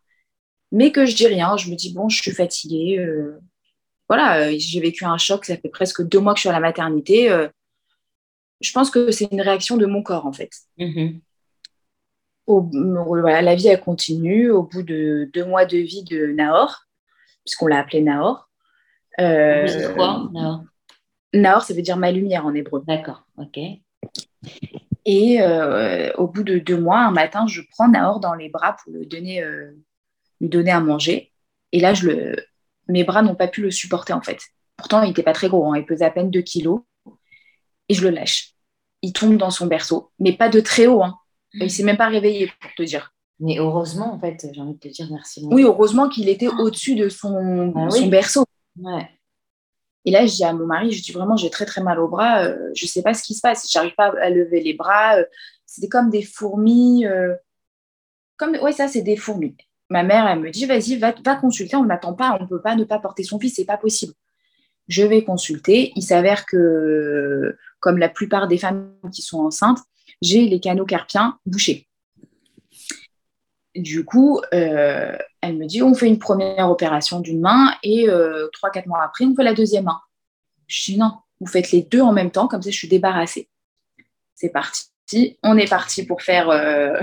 mais 0.73 0.93
que 0.93 1.07
je 1.07 1.15
dis 1.15 1.27
rien. 1.27 1.57
Je 1.57 1.71
me 1.71 1.77
dis, 1.77 1.93
bon, 1.93 2.09
je 2.09 2.21
suis 2.21 2.33
fatiguée. 2.33 2.99
Euh, 2.99 3.39
voilà, 4.09 4.57
j'ai 4.57 4.81
vécu 4.81 5.05
un 5.05 5.19
choc, 5.19 5.45
ça 5.45 5.57
fait 5.57 5.69
presque 5.69 6.07
deux 6.07 6.21
mois 6.21 6.33
que 6.33 6.39
je 6.39 6.43
suis 6.43 6.49
à 6.49 6.53
la 6.53 6.61
maternité. 6.61 7.29
je 8.61 8.73
pense 8.73 8.91
que 8.91 9.11
c'est 9.11 9.29
une 9.33 9.41
réaction 9.41 9.77
de 9.77 9.87
mon 9.87 10.03
corps, 10.03 10.27
en 10.27 10.33
fait. 10.33 10.51
Mhm 10.79 11.21
la 12.47 13.55
vie 13.55 13.69
a 13.69 13.77
continué 13.77 14.51
au 14.51 14.63
bout 14.63 14.83
de 14.83 15.29
deux 15.33 15.45
mois 15.45 15.65
de 15.65 15.79
vie 15.79 16.05
de 16.05 16.27
Nahor, 16.27 16.87
puisqu'on 17.45 17.67
l'a 17.67 17.79
appelé 17.79 18.03
Nahor. 18.03 18.46
Euh, 19.21 19.95
quoi, 19.95 20.29
Nahor 20.33 20.65
Nahor, 21.33 21.63
ça 21.63 21.75
veut 21.75 21.83
dire 21.83 21.97
ma 21.97 22.13
lumière 22.13 22.47
en 22.47 22.55
hébreu. 22.55 22.83
D'accord, 22.87 23.27
ok. 23.39 23.59
Et 25.05 25.41
euh, 25.41 26.13
au 26.15 26.27
bout 26.27 26.43
de 26.43 26.59
deux 26.59 26.79
mois, 26.79 27.01
un 27.01 27.11
matin, 27.11 27.47
je 27.47 27.63
prends 27.71 27.89
Nahor 27.89 28.21
dans 28.21 28.35
les 28.35 28.49
bras 28.49 28.77
pour 28.83 28.93
le 28.93 29.07
donner, 29.07 29.43
euh, 29.43 29.71
lui 30.41 30.49
donner 30.49 30.71
à 30.73 30.81
manger. 30.81 31.33
Et 31.73 31.81
là, 31.81 31.95
je 31.95 32.09
le... 32.09 32.37
mes 32.89 33.05
bras 33.05 33.23
n'ont 33.23 33.35
pas 33.35 33.49
pu 33.49 33.63
le 33.63 33.71
supporter 33.71 34.13
en 34.13 34.23
fait. 34.23 34.41
Pourtant, 34.77 35.03
il 35.03 35.09
n'était 35.09 35.23
pas 35.23 35.33
très 35.33 35.49
gros, 35.49 35.73
hein. 35.73 35.79
il 35.79 35.87
pesait 35.87 36.05
à 36.05 36.11
peine 36.11 36.31
2 36.31 36.43
kilos. 36.43 36.81
Et 37.89 37.95
je 37.95 38.03
le 38.03 38.11
lâche. 38.11 38.55
Il 39.03 39.13
tombe 39.13 39.37
dans 39.37 39.51
son 39.51 39.67
berceau, 39.67 40.11
mais 40.19 40.33
pas 40.33 40.49
de 40.49 40.61
très 40.61 40.87
haut. 40.87 41.03
Hein. 41.03 41.17
Il 41.55 41.71
s'est 41.71 41.85
même 41.85 41.97
pas 41.97 42.09
réveillé 42.09 42.51
pour 42.61 42.71
te 42.75 42.83
dire. 42.83 43.15
Mais 43.39 43.59
heureusement, 43.59 44.15
en 44.15 44.19
fait, 44.19 44.49
j'ai 44.53 44.61
envie 44.61 44.75
de 44.75 44.79
te 44.79 44.89
dire 44.89 45.09
merci. 45.11 45.47
Oui, 45.51 45.63
heureusement 45.63 46.09
qu'il 46.09 46.29
était 46.29 46.49
au-dessus 46.49 46.97
de 46.97 47.09
son, 47.09 47.73
ah 47.77 47.91
son 47.91 48.09
berceau. 48.09 48.45
Ouais. 48.79 49.09
Et 50.05 50.13
là, 50.13 50.25
je 50.25 50.35
dis 50.35 50.45
à 50.45 50.53
mon 50.53 50.67
mari, 50.67 50.93
je 50.93 51.03
dis 51.03 51.13
vraiment, 51.13 51.37
j'ai 51.37 51.51
très 51.51 51.67
très 51.67 51.83
mal 51.83 51.99
au 51.99 52.09
bras, 52.09 52.45
Je 52.45 52.49
euh, 52.51 52.71
je 52.75 52.87
sais 52.87 53.03
pas 53.03 53.13
ce 53.13 53.23
qui 53.23 53.35
se 53.35 53.41
passe, 53.41 53.71
j'arrive 53.71 53.95
pas 53.97 54.13
à 54.21 54.31
lever 54.31 54.61
les 54.61 54.75
bras, 54.75 55.17
euh, 55.19 55.25
c'était 55.67 55.89
comme 55.89 56.11
des 56.11 56.23
fourmis, 56.23 57.05
euh, 57.07 57.35
comme, 58.37 58.57
ouais, 58.57 58.73
ça 58.73 58.89
c'est 58.89 59.03
des 59.03 59.17
fourmis. 59.17 59.57
Ma 59.91 60.05
mère, 60.05 60.27
elle 60.29 60.41
me 60.41 60.51
dit, 60.51 60.65
vas-y, 60.67 60.97
va, 60.97 61.13
va 61.25 61.37
consulter, 61.37 61.77
on 61.77 61.85
n'attend 61.85 62.15
pas, 62.15 62.37
on 62.39 62.45
ne 62.45 62.49
peut 62.49 62.63
pas 62.63 62.77
ne 62.77 62.85
pas 62.85 63.01
porter 63.01 63.25
son 63.25 63.41
fils, 63.41 63.55
c'est 63.57 63.65
pas 63.65 63.79
possible. 63.79 64.15
Je 64.89 65.03
vais 65.03 65.25
consulter, 65.25 65.93
il 65.97 66.03
s'avère 66.03 66.47
que, 66.47 67.57
comme 67.81 67.99
la 67.99 68.09
plupart 68.09 68.47
des 68.49 68.59
femmes 68.59 68.95
qui 69.13 69.23
sont 69.23 69.41
enceintes, 69.41 69.81
j'ai 70.23 70.47
les 70.49 70.61
canaux 70.61 70.87
carpiens 70.87 71.39
bouchés. 71.47 71.89
Du 73.77 74.05
coup, 74.05 74.41
euh, 74.55 75.17
elle 75.41 75.57
me 75.57 75.67
dit, 75.67 75.83
on 75.83 75.95
fait 75.95 76.07
une 76.07 76.19
première 76.19 76.71
opération 76.71 77.21
d'une 77.21 77.41
main 77.41 77.75
et 77.83 78.09
euh, 78.09 78.49
trois, 78.53 78.71
quatre 78.71 78.87
mois 78.87 79.03
après, 79.03 79.25
on 79.25 79.35
fait 79.35 79.45
la 79.45 79.55
deuxième 79.55 79.85
main. 79.85 80.01
Je 80.67 80.93
dis 80.93 80.99
non, 80.99 81.13
vous 81.41 81.47
faites 81.47 81.71
les 81.71 81.83
deux 81.83 82.01
en 82.01 82.13
même 82.13 82.31
temps, 82.31 82.49
comme 82.49 82.63
ça 82.63 82.71
je 82.71 82.77
suis 82.77 82.89
débarrassée. 82.89 83.49
C'est 84.35 84.51
parti. 84.51 85.39
On 85.43 85.57
est 85.57 85.69
parti 85.69 86.05
pour 86.05 86.23
faire 86.23 86.51
euh, 86.51 86.99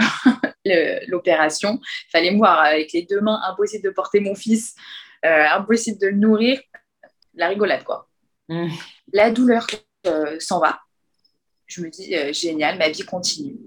l'opération. 1.07 1.79
Fallait 2.11 2.31
me 2.31 2.37
voir 2.37 2.59
avec 2.59 2.91
les 2.91 3.03
deux 3.03 3.21
mains, 3.21 3.39
impossible 3.47 3.83
de 3.83 3.89
porter 3.89 4.19
mon 4.19 4.35
fils, 4.35 4.75
impossible 5.23 5.99
de 5.99 6.07
le 6.07 6.17
nourrir. 6.17 6.59
La 7.35 7.47
rigolade, 7.47 7.83
quoi. 7.83 8.09
Mmh. 8.49 8.67
La 9.13 9.31
douleur 9.31 9.65
s'en 10.39 10.59
va 10.59 10.79
je 11.73 11.81
me 11.81 11.89
dis, 11.89 12.15
euh, 12.15 12.31
génial, 12.33 12.77
ma 12.77 12.89
vie 12.89 13.03
continue. 13.03 13.57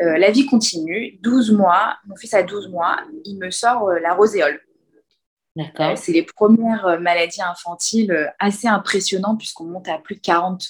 Euh, 0.00 0.18
la 0.18 0.30
vie 0.30 0.46
continue. 0.46 1.18
12 1.22 1.52
mois, 1.52 1.96
mon 2.06 2.16
fils 2.16 2.34
a 2.34 2.42
12 2.42 2.68
mois, 2.68 3.00
il 3.24 3.38
me 3.38 3.50
sort 3.50 3.88
euh, 3.88 3.98
la 4.00 4.14
roséole. 4.14 4.60
D'accord. 5.56 5.96
c'est 5.96 6.10
les 6.10 6.24
premières 6.24 7.00
maladies 7.00 7.40
infantiles 7.40 8.32
assez 8.40 8.66
impressionnantes 8.66 9.38
puisqu'on 9.38 9.66
monte 9.66 9.86
à 9.86 9.98
plus 9.98 10.16
de 10.16 10.20
40, 10.20 10.66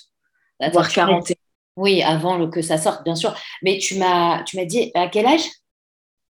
voire 0.73 0.91
40. 0.91 1.33
Oui, 1.77 2.03
avant 2.03 2.51
que 2.51 2.61
ça 2.61 2.77
sorte, 2.77 3.03
bien 3.03 3.15
sûr. 3.15 3.35
Mais 3.63 3.79
tu 3.79 3.99
m'as, 3.99 4.43
tu 4.45 4.57
m'as 4.59 4.67
dit 4.67 4.91
à 4.95 5.09
quel 5.09 5.27
âge? 5.27 5.49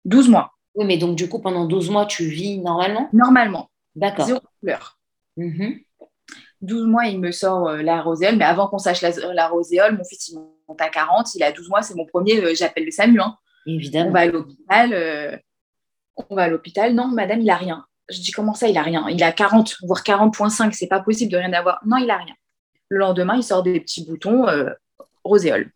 12 0.05 0.29
mois. 0.29 0.53
Oui, 0.75 0.85
mais 0.85 0.97
donc 0.97 1.15
du 1.15 1.29
coup, 1.29 1.39
pendant 1.39 1.65
12 1.65 1.89
mois, 1.89 2.05
tu 2.05 2.25
vis 2.25 2.57
normalement? 2.57 3.09
Normalement. 3.13 3.69
D'accord. 3.95 4.25
Zéro 4.25 4.41
couleur. 4.59 4.97
Mhm. 5.37 5.79
12 6.61 6.87
mois, 6.87 7.05
il 7.05 7.19
me 7.19 7.31
sort 7.31 7.67
euh, 7.67 7.81
la 7.81 8.01
roséole. 8.01 8.35
Mais 8.35 8.45
avant 8.45 8.67
qu'on 8.67 8.77
sache 8.77 9.01
la, 9.01 9.47
roséole, 9.47 9.97
mon 9.97 10.03
fils, 10.03 10.29
il 10.29 10.39
monte 10.67 10.81
à 10.81 10.89
40. 10.89 11.35
Il 11.35 11.43
a 11.43 11.51
12 11.51 11.69
mois, 11.69 11.81
c'est 11.81 11.95
mon 11.95 12.05
premier, 12.05 12.43
euh, 12.43 12.53
j'appelle 12.55 12.85
le 12.85 12.91
SAMU. 12.91 13.19
Hein. 13.19 13.35
Évidemment. 13.65 14.09
On 14.09 14.13
va 14.13 14.19
à 14.19 14.25
l'hôpital. 14.25 14.93
euh, 14.93 15.37
on 16.29 16.35
va 16.35 16.43
à 16.43 16.47
l'hôpital. 16.49 16.93
Non, 16.93 17.07
madame, 17.07 17.41
il 17.41 17.49
a 17.49 17.55
rien. 17.55 17.85
Je 18.09 18.19
dis 18.19 18.31
comment 18.31 18.53
ça, 18.53 18.67
il 18.67 18.77
a 18.77 18.81
rien? 18.81 19.07
Il 19.09 19.23
a 19.23 19.31
40, 19.31 19.77
voire 19.83 20.03
40,5. 20.03 20.73
C'est 20.73 20.87
pas 20.87 20.99
possible 20.99 21.31
de 21.31 21.37
rien 21.37 21.53
avoir. 21.53 21.79
Non, 21.85 21.97
il 21.97 22.09
a 22.09 22.17
rien. 22.17 22.33
Le 22.89 22.97
lendemain, 22.97 23.35
il 23.35 23.43
sort 23.43 23.63
des 23.63 23.79
petits 23.79 24.05
boutons 24.05 24.47
euh, 24.47 24.69
roséole. 25.23 25.71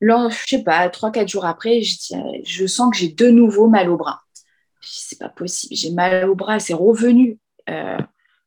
Là, 0.00 0.28
je 0.30 0.56
sais 0.56 0.62
pas, 0.62 0.88
3-4 0.88 1.28
jours 1.28 1.44
après, 1.44 1.82
je, 1.82 1.98
dis, 1.98 2.14
euh, 2.14 2.40
je 2.44 2.66
sens 2.66 2.90
que 2.90 2.96
j'ai 2.96 3.08
de 3.08 3.28
nouveau 3.28 3.68
mal 3.68 3.88
au 3.88 3.96
bras. 3.96 4.20
C'est 4.80 5.18
pas 5.18 5.28
possible, 5.28 5.74
j'ai 5.74 5.90
mal 5.90 6.28
au 6.28 6.34
bras, 6.34 6.60
c'est 6.60 6.74
revenu. 6.74 7.38
Euh, 7.68 7.98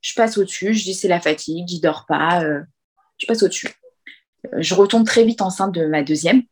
je 0.02 0.14
passe 0.16 0.38
au-dessus, 0.38 0.74
je 0.74 0.84
dis, 0.84 0.94
c'est 0.94 1.08
la 1.08 1.22
fatigue, 1.22 1.70
il 1.72 1.80
dort 1.80 2.06
pas. 2.08 2.44
euh, 2.44 2.62
je 3.18 3.26
passe 3.28 3.44
au-dessus. 3.44 3.70
Euh, 4.54 4.62
je 4.62 4.74
retombe 4.74 5.06
très 5.06 5.24
vite 5.24 5.42
enceinte 5.42 5.74
de 5.74 5.86
ma 5.86 6.04
deuxième. 6.04 6.44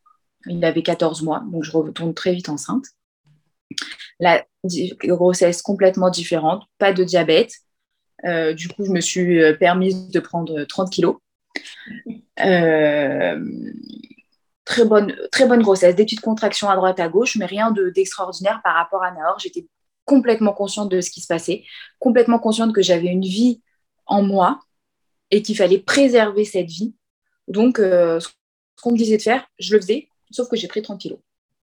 Il 0.46 0.64
avait 0.64 0.84
14 0.84 1.22
mois, 1.24 1.44
donc 1.52 1.64
je 1.64 1.72
retombe 1.72 2.14
très 2.14 2.34
vite 2.34 2.50
enceinte. 2.50 2.86
La 4.20 4.46
grossesse 5.04 5.62
complètement 5.62 6.10
différente, 6.10 6.64
pas 6.78 6.94
de 6.94 7.04
diabète. 7.04 7.54
Euh, 8.26 8.54
du 8.54 8.68
coup, 8.68 8.86
je 8.86 8.92
me 8.92 9.02
suis 9.02 9.40
permise 9.60 10.10
de 10.10 10.20
prendre 10.20 10.64
30 10.66 10.92
kilos. 10.92 11.18
Très, 14.66 14.86
bonne, 14.86 15.16
très 15.32 15.48
bonne 15.48 15.64
grossesse, 15.64 15.96
des 15.96 16.04
petites 16.04 16.22
contractions 16.22 16.70
à 16.70 16.76
droite 16.76 17.00
à 17.00 17.10
gauche, 17.10 17.36
mais 17.38 17.46
rien 17.48 17.72
de- 17.72 17.90
d'extraordinaire 17.90 18.62
par 18.64 18.76
rapport 18.76 19.04
à 19.04 19.12
Nahor. 19.12 19.40
J'étais 19.40 19.66
complètement 20.10 20.54
consciente 20.54 20.90
de 20.90 21.02
ce 21.02 21.12
qui 21.12 21.22
se 21.22 21.28
passait, 21.28 21.66
complètement 22.00 22.40
consciente 22.40 22.74
que 22.74 22.82
j'avais 22.82 23.10
une 23.10 23.22
vie 23.22 23.62
en 24.08 24.24
moi 24.24 24.60
et 25.30 25.44
qu'il 25.44 25.56
fallait 25.56 25.78
préserver 25.78 26.46
cette 26.46 26.66
vie. 26.66 26.96
Donc, 27.48 27.78
euh, 27.78 28.20
ce 28.20 28.28
qu'on 28.82 28.92
me 28.92 28.98
disait 28.98 29.18
de 29.18 29.22
faire, 29.22 29.46
je 29.60 29.76
le 29.76 29.82
faisais, 29.82 30.10
sauf 30.32 30.50
que 30.50 30.58
j'ai 30.58 30.68
pris 30.68 30.82
30 30.82 31.00
kilos. 31.00 31.20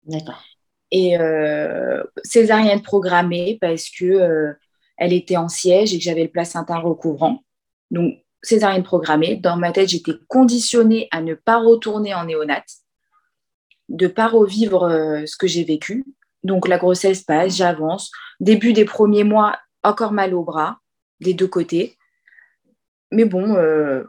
D'accord. 0.03 0.43
Et 0.91 1.17
euh, 1.17 2.03
césarienne 2.25 2.81
programmée 2.81 3.57
parce 3.61 3.89
que 3.89 4.03
euh, 4.03 4.53
elle 4.97 5.13
était 5.13 5.37
en 5.37 5.47
siège 5.47 5.93
et 5.93 5.97
que 5.97 6.03
j'avais 6.03 6.23
le 6.23 6.29
placenta 6.29 6.77
recouvrant. 6.77 7.41
Donc, 7.89 8.17
césarienne 8.41 8.83
programmée. 8.83 9.37
Dans 9.37 9.55
ma 9.55 9.71
tête, 9.71 9.87
j'étais 9.87 10.11
conditionnée 10.27 11.07
à 11.11 11.21
ne 11.21 11.35
pas 11.35 11.59
retourner 11.59 12.13
en 12.13 12.25
néonat, 12.25 12.65
de 13.87 14.07
ne 14.07 14.11
pas 14.11 14.27
revivre 14.27 14.89
ce 15.25 15.37
que 15.37 15.47
j'ai 15.47 15.63
vécu. 15.63 16.03
Donc, 16.45 16.67
la 16.67 16.77
grossesse 16.77 17.23
passe, 17.23 17.57
j'avance. 17.57 18.11
Début 18.39 18.73
des 18.73 18.85
premiers 18.85 19.23
mois, 19.23 19.57
encore 19.83 20.11
mal 20.11 20.33
au 20.33 20.43
bras, 20.43 20.77
des 21.19 21.33
deux 21.33 21.47
côtés. 21.47 21.97
Mais 23.11 23.25
bon, 23.25 23.55
euh, 23.55 24.03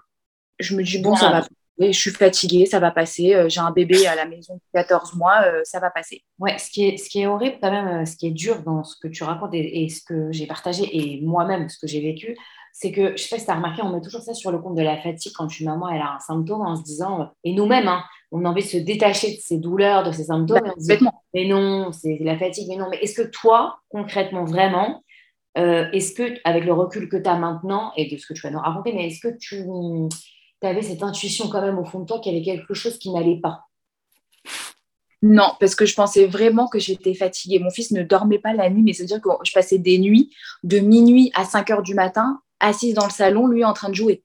je 0.59 0.77
me 0.77 0.83
dis, 0.83 0.99
bon, 0.99 1.17
ça 1.17 1.31
va 1.31 1.41
passer. 1.41 1.51
Je 1.79 1.99
suis 1.99 2.11
fatiguée, 2.11 2.65
ça 2.65 2.81
va 2.81 2.91
passer. 2.91 3.35
Euh, 3.35 3.49
J'ai 3.49 3.61
un 3.61 3.71
bébé 3.71 4.07
à 4.07 4.15
la 4.15 4.25
maison 4.25 4.55
de 4.55 4.61
14 4.73 5.15
mois, 5.15 5.43
euh, 5.45 5.61
ça 5.65 5.79
va 5.79 5.91
passer. 5.91 6.25
Ouais, 6.39 6.57
ce 6.59 6.71
qui, 6.71 6.87
est, 6.87 6.97
ce 6.97 7.09
qui 7.11 7.21
est 7.21 7.27
horrible 7.27 7.59
quand 7.63 7.71
même, 7.71 8.07
ce 8.07 8.17
qui 8.17 8.29
est 8.29 8.31
dur 8.31 8.63
dans 8.63 8.83
ce 8.83 8.97
que 8.99 9.09
tu 9.09 9.25
racontes 9.25 9.53
et, 9.53 9.85
et 9.85 9.89
ce 9.91 10.03
que 10.03 10.33
j'ai 10.33 10.47
partagé 10.47 10.85
et 10.91 11.21
moi-même 11.21 11.69
ce 11.69 11.79
que 11.79 11.87
j'ai 11.87 12.01
vécu, 12.01 12.35
c'est 12.73 12.93
que, 12.93 13.17
je 13.17 13.23
sais 13.23 13.31
pas 13.31 13.39
si 13.39 13.47
tu 13.47 13.51
as 13.51 13.55
remarqué, 13.55 13.83
on 13.83 13.91
met 13.91 14.03
toujours 14.03 14.21
ça 14.21 14.35
sur 14.35 14.53
le 14.53 14.59
compte 14.59 14.75
de 14.75 14.83
la 14.83 14.99
fatigue 14.99 15.33
quand 15.35 15.59
une 15.59 15.67
maman 15.67 15.89
elle 15.89 16.03
a 16.03 16.15
un 16.17 16.19
symptôme 16.19 16.61
en 16.61 16.77
se 16.77 16.83
disant, 16.83 17.31
et 17.43 17.55
nous-mêmes, 17.55 17.89
hein, 17.89 18.05
on 18.33 18.45
a 18.45 18.49
envie 18.49 18.63
de 18.63 18.69
se 18.69 18.77
détacher 18.77 19.37
de 19.37 19.41
ces 19.41 19.59
douleurs, 19.59 20.05
de 20.05 20.13
ces 20.13 20.25
symptômes, 20.25 20.61
Bah, 20.61 20.75
dit, 20.77 20.93
mais 21.35 21.47
non, 21.47 21.93
c'est 21.93 22.19
la 22.21 22.39
fatigue, 22.39 22.69
mais 22.69 22.77
non, 22.77 22.89
mais 22.91 22.99
est-ce 22.99 23.21
que 23.21 23.29
toi, 23.29 23.79
concrètement, 23.89 24.45
vraiment, 24.45 25.05
euh, 25.59 25.87
est-ce 25.93 26.13
que, 26.13 26.39
avec 26.45 26.65
le 26.65 26.73
recul 26.73 27.09
que 27.09 27.17
tu 27.17 27.29
as 27.29 27.39
maintenant 27.39 27.93
et 27.97 28.11
de 28.11 28.17
ce 28.17 28.27
que 28.27 28.35
tu 28.35 28.43
vas 28.43 28.51
nous 28.51 28.59
raconter, 28.59 28.93
mais 28.93 29.07
est-ce 29.07 29.21
que 29.21 29.37
tu 29.39 29.65
avais 30.63 30.83
cette 30.83 31.03
intuition 31.03 31.49
quand 31.49 31.63
même 31.63 31.79
au 31.79 31.85
fond 31.85 32.01
de 32.01 32.07
toi 32.07 32.21
qu'il 32.21 32.33
y 32.33 32.37
avait 32.37 32.45
quelque 32.45 32.75
chose 32.75 32.99
qui 32.99 33.11
n'allait 33.11 33.41
pas? 33.41 33.61
Non, 35.23 35.53
parce 35.59 35.75
que 35.75 35.87
je 35.87 35.95
pensais 35.95 36.27
vraiment 36.27 36.69
que 36.69 36.79
j'étais 36.79 37.15
fatiguée. 37.15 37.59
Mon 37.59 37.71
fils 37.71 37.91
ne 37.91 38.03
dormait 38.03 38.39
pas 38.39 38.53
la 38.53 38.69
nuit, 38.69 38.83
mais 38.83 38.93
c'est-à-dire 38.93 39.21
que 39.21 39.31
je 39.45 39.53
passais 39.53 39.79
des 39.79 39.99
nuits 39.99 40.31
de 40.63 40.79
minuit 40.79 41.31
à 41.35 41.45
5 41.45 41.71
heures 41.71 41.83
du 41.83 41.95
matin, 41.95 42.41
assise 42.61 42.95
dans 42.95 43.07
le 43.07 43.11
salon, 43.11 43.47
lui 43.47 43.65
en 43.65 43.73
train 43.73 43.89
de 43.89 43.95
jouer. 43.95 44.23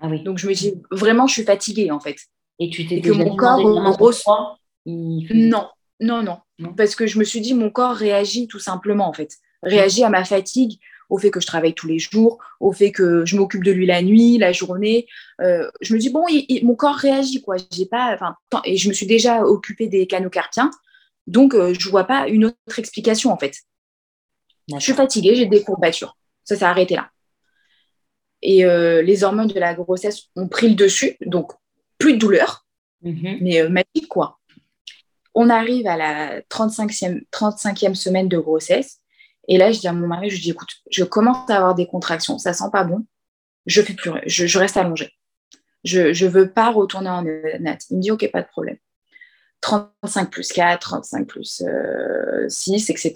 Ah 0.00 0.08
oui. 0.08 0.22
Donc 0.22 0.38
je 0.38 0.48
me 0.48 0.54
dis, 0.54 0.80
vraiment, 0.90 1.26
je 1.26 1.34
suis 1.34 1.44
fatiguée 1.44 1.90
en 1.90 2.00
fait. 2.00 2.16
Et 2.60 2.70
tu 2.70 2.86
t'es 2.86 2.96
Et 2.96 3.00
que 3.00 3.10
mon 3.10 3.36
corps 3.36 3.58
il 3.58 3.64
faisait 3.64 3.78
Non, 5.34 5.68
non, 6.00 6.22
non, 6.22 6.38
Non. 6.58 6.74
Parce 6.74 6.94
que 6.94 7.06
je 7.06 7.18
me 7.18 7.24
suis 7.24 7.40
dit, 7.40 7.54
mon 7.54 7.70
corps 7.70 7.94
réagit 7.96 8.46
tout 8.46 8.58
simplement 8.58 9.08
en 9.08 9.12
fait. 9.12 9.36
Réagit 9.62 10.04
à 10.04 10.10
ma 10.10 10.24
fatigue, 10.24 10.78
au 11.08 11.18
fait 11.18 11.30
que 11.30 11.40
je 11.40 11.46
travaille 11.46 11.74
tous 11.74 11.86
les 11.86 11.98
jours, 11.98 12.38
au 12.60 12.72
fait 12.72 12.92
que 12.92 13.24
je 13.26 13.36
m'occupe 13.36 13.64
de 13.64 13.72
lui 13.72 13.86
la 13.86 14.00
nuit, 14.02 14.38
la 14.38 14.52
journée. 14.52 15.06
Euh, 15.40 15.68
je 15.80 15.92
me 15.94 15.98
dis, 15.98 16.10
bon, 16.10 16.24
il- 16.28 16.46
il- 16.48 16.64
mon 16.66 16.74
corps 16.74 16.94
réagit 16.96 17.42
quoi. 17.42 17.56
J'ai 17.72 17.86
pas, 17.86 18.18
et 18.64 18.76
je 18.76 18.88
me 18.88 18.94
suis 18.94 19.06
déjà 19.06 19.42
occupée 19.44 19.88
des 19.88 20.06
canaux 20.06 20.30
carpiens. 20.30 20.70
Donc, 21.26 21.54
euh, 21.54 21.74
je 21.78 21.88
vois 21.88 22.04
pas 22.04 22.28
une 22.28 22.44
autre 22.46 22.78
explication 22.78 23.32
en 23.32 23.38
fait. 23.38 23.54
Je 24.72 24.78
suis 24.78 24.92
fatiguée, 24.92 25.34
j'ai 25.34 25.46
des 25.46 25.62
courbatures. 25.62 26.16
Ça 26.44 26.56
s'est 26.56 26.64
arrêté 26.64 26.94
là. 26.94 27.10
Et 28.42 28.64
euh, 28.64 29.02
les 29.02 29.24
hormones 29.24 29.48
de 29.48 29.58
la 29.60 29.74
grossesse 29.74 30.28
ont 30.36 30.48
pris 30.48 30.68
le 30.68 30.74
dessus, 30.74 31.16
donc 31.26 31.52
plus 32.00 32.14
de 32.14 32.18
douleur, 32.18 32.66
Mhm. 33.02 33.38
mais 33.40 33.60
euh, 33.62 33.68
magique 33.68 34.08
quoi. 34.08 34.40
On 35.34 35.48
arrive 35.48 35.86
à 35.86 35.96
la 35.96 36.42
35e, 36.42 37.22
35e 37.30 37.94
semaine 37.94 38.28
de 38.28 38.38
grossesse, 38.38 38.98
et 39.46 39.56
là 39.56 39.70
je 39.70 39.78
dis 39.78 39.86
à 39.88 39.92
mon 39.92 40.08
mari, 40.08 40.28
je 40.30 40.42
dis 40.42 40.50
écoute, 40.50 40.70
je 40.90 41.04
commence 41.04 41.48
à 41.48 41.56
avoir 41.58 41.74
des 41.76 41.86
contractions, 41.86 42.36
ça 42.38 42.52
sent 42.52 42.70
pas 42.72 42.82
bon, 42.84 43.06
je 43.66 43.80
fais 43.80 43.94
plus, 43.94 44.10
je, 44.26 44.46
je 44.46 44.58
reste 44.58 44.76
allongée. 44.76 45.12
Je 45.84 46.12
je 46.12 46.26
veux 46.26 46.50
pas 46.50 46.70
retourner 46.70 47.08
en 47.08 47.22
néonat. 47.22 47.78
Il 47.90 47.96
me 47.96 48.02
dit 48.02 48.10
ok, 48.10 48.30
pas 48.30 48.42
de 48.42 48.48
problème. 48.48 48.76
35 49.62 50.30
plus 50.30 50.48
4, 50.48 50.78
35 50.78 51.26
plus 51.26 51.62
euh, 51.66 52.46
6, 52.48 52.90
etc. 52.90 53.12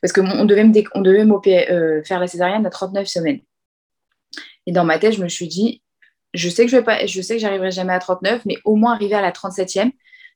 Parce 0.00 0.12
qu'on 0.14 0.44
devait 0.46 0.64
me, 0.64 0.72
on 0.94 1.00
devait 1.02 1.70
euh, 1.70 2.02
faire 2.04 2.20
la 2.20 2.26
césarienne 2.26 2.64
à 2.64 2.70
39 2.70 3.06
semaines. 3.06 3.40
Et 4.66 4.72
dans 4.72 4.84
ma 4.84 4.98
tête, 4.98 5.14
je 5.14 5.22
me 5.22 5.28
suis 5.28 5.48
dit, 5.48 5.82
je 6.34 6.48
sais 6.48 6.64
que 6.64 6.70
je 6.70 6.76
vais 6.76 6.84
pas, 6.84 7.06
je 7.06 7.20
sais 7.20 7.34
que 7.34 7.40
j'arriverai 7.40 7.70
jamais 7.70 7.92
à 7.92 7.98
39, 7.98 8.42
mais 8.46 8.56
au 8.64 8.76
moins 8.76 8.92
arriver 8.92 9.14
à 9.14 9.22
la 9.22 9.32
37e 9.32 9.92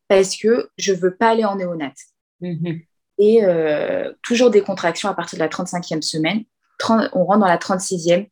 parce 0.08 0.36
que 0.36 0.68
je 0.76 0.92
veux 0.92 1.16
pas 1.16 1.30
aller 1.30 1.44
en 1.44 1.56
néonat. 1.56 1.92
Mhm. 2.40 2.80
Et 3.18 3.44
euh, 3.44 4.12
toujours 4.22 4.50
des 4.50 4.60
contractions 4.60 5.08
à 5.08 5.14
partir 5.14 5.38
de 5.38 5.42
la 5.42 5.48
35e 5.48 6.02
semaine. 6.02 6.44
30 6.78 7.10
on 7.12 7.24
rentre 7.24 7.40
dans 7.40 7.46
la 7.46 7.58
36e. 7.58 8.28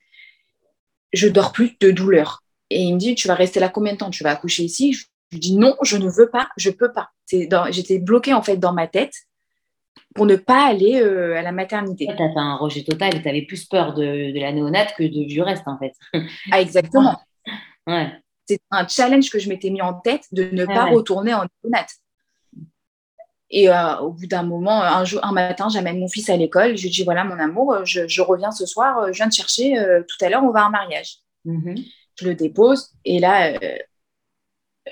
Je 1.12 1.28
dors 1.28 1.52
plus 1.52 1.76
de 1.80 1.90
douleur. 1.90 2.42
Et 2.70 2.80
il 2.80 2.94
me 2.94 2.98
dit, 2.98 3.14
tu 3.14 3.28
vas 3.28 3.34
rester 3.34 3.60
là 3.60 3.68
combien 3.68 3.92
de 3.92 3.98
temps? 3.98 4.10
Tu 4.10 4.24
vas 4.24 4.30
accoucher 4.30 4.64
ici? 4.64 4.92
Je 4.92 5.06
lui 5.32 5.40
dis, 5.40 5.56
non, 5.56 5.76
je 5.82 5.96
ne 5.96 6.08
veux 6.08 6.30
pas, 6.30 6.48
je 6.56 6.70
peux 6.70 6.92
pas. 6.92 7.10
J'étais 7.70 7.98
bloquée 7.98 8.34
en 8.34 8.42
fait 8.42 8.56
dans 8.56 8.72
ma 8.72 8.86
tête 8.86 9.14
pour 10.14 10.26
ne 10.26 10.36
pas 10.36 10.66
aller 10.66 11.00
euh, 11.00 11.36
à 11.36 11.42
la 11.42 11.52
maternité. 11.52 12.06
Tu 12.06 12.12
as 12.12 12.16
fait 12.16 12.38
un 12.38 12.56
rejet 12.56 12.82
total 12.82 13.16
et 13.16 13.22
tu 13.22 13.28
avais 13.28 13.42
plus 13.42 13.64
peur 13.64 13.94
de, 13.94 14.32
de 14.32 14.40
la 14.40 14.52
néonate 14.52 14.94
que 14.96 15.04
de, 15.04 15.26
du 15.26 15.40
reste, 15.40 15.66
en 15.66 15.78
fait. 15.78 15.92
Ah, 16.50 16.60
exactement. 16.60 17.18
Ouais. 17.86 18.12
C'est 18.46 18.60
un 18.70 18.86
challenge 18.88 19.30
que 19.30 19.38
je 19.38 19.48
m'étais 19.48 19.70
mis 19.70 19.82
en 19.82 19.94
tête 19.94 20.24
de 20.32 20.44
ne 20.52 20.64
Ouais, 20.66 20.74
pas 20.74 20.84
ouais. 20.86 20.94
retourner 20.94 21.34
en 21.34 21.44
néonat. 21.64 21.86
Et 23.50 23.68
euh, 23.68 23.98
au 23.98 24.10
bout 24.12 24.26
d'un 24.26 24.42
moment, 24.42 24.82
un, 24.82 25.04
jour, 25.04 25.20
un 25.24 25.32
matin, 25.32 25.68
j'amène 25.68 25.98
mon 26.00 26.08
fils 26.08 26.30
à 26.30 26.36
l'école. 26.36 26.76
Je 26.76 26.82
lui 26.84 26.90
dis 26.90 27.04
voilà, 27.04 27.22
mon 27.24 27.38
amour, 27.38 27.74
euh, 27.74 27.84
je, 27.84 28.08
je 28.08 28.22
reviens 28.22 28.50
ce 28.50 28.64
soir. 28.66 28.98
euh, 28.98 29.06
Je 29.12 29.18
viens 29.18 29.28
te 29.28 29.34
chercher. 29.34 29.78
euh, 29.78 30.02
tout 30.08 30.24
à 30.24 30.28
l'heure, 30.30 30.42
on 30.42 30.50
va 30.50 30.62
à 30.62 30.66
un 30.66 30.70
mariage. 30.70 31.18
Mhm. 31.44 31.74
Je 32.18 32.28
le 32.28 32.34
dépose. 32.34 32.90
Et 33.04 33.18
là, 33.18 33.52
euh, 33.52 33.76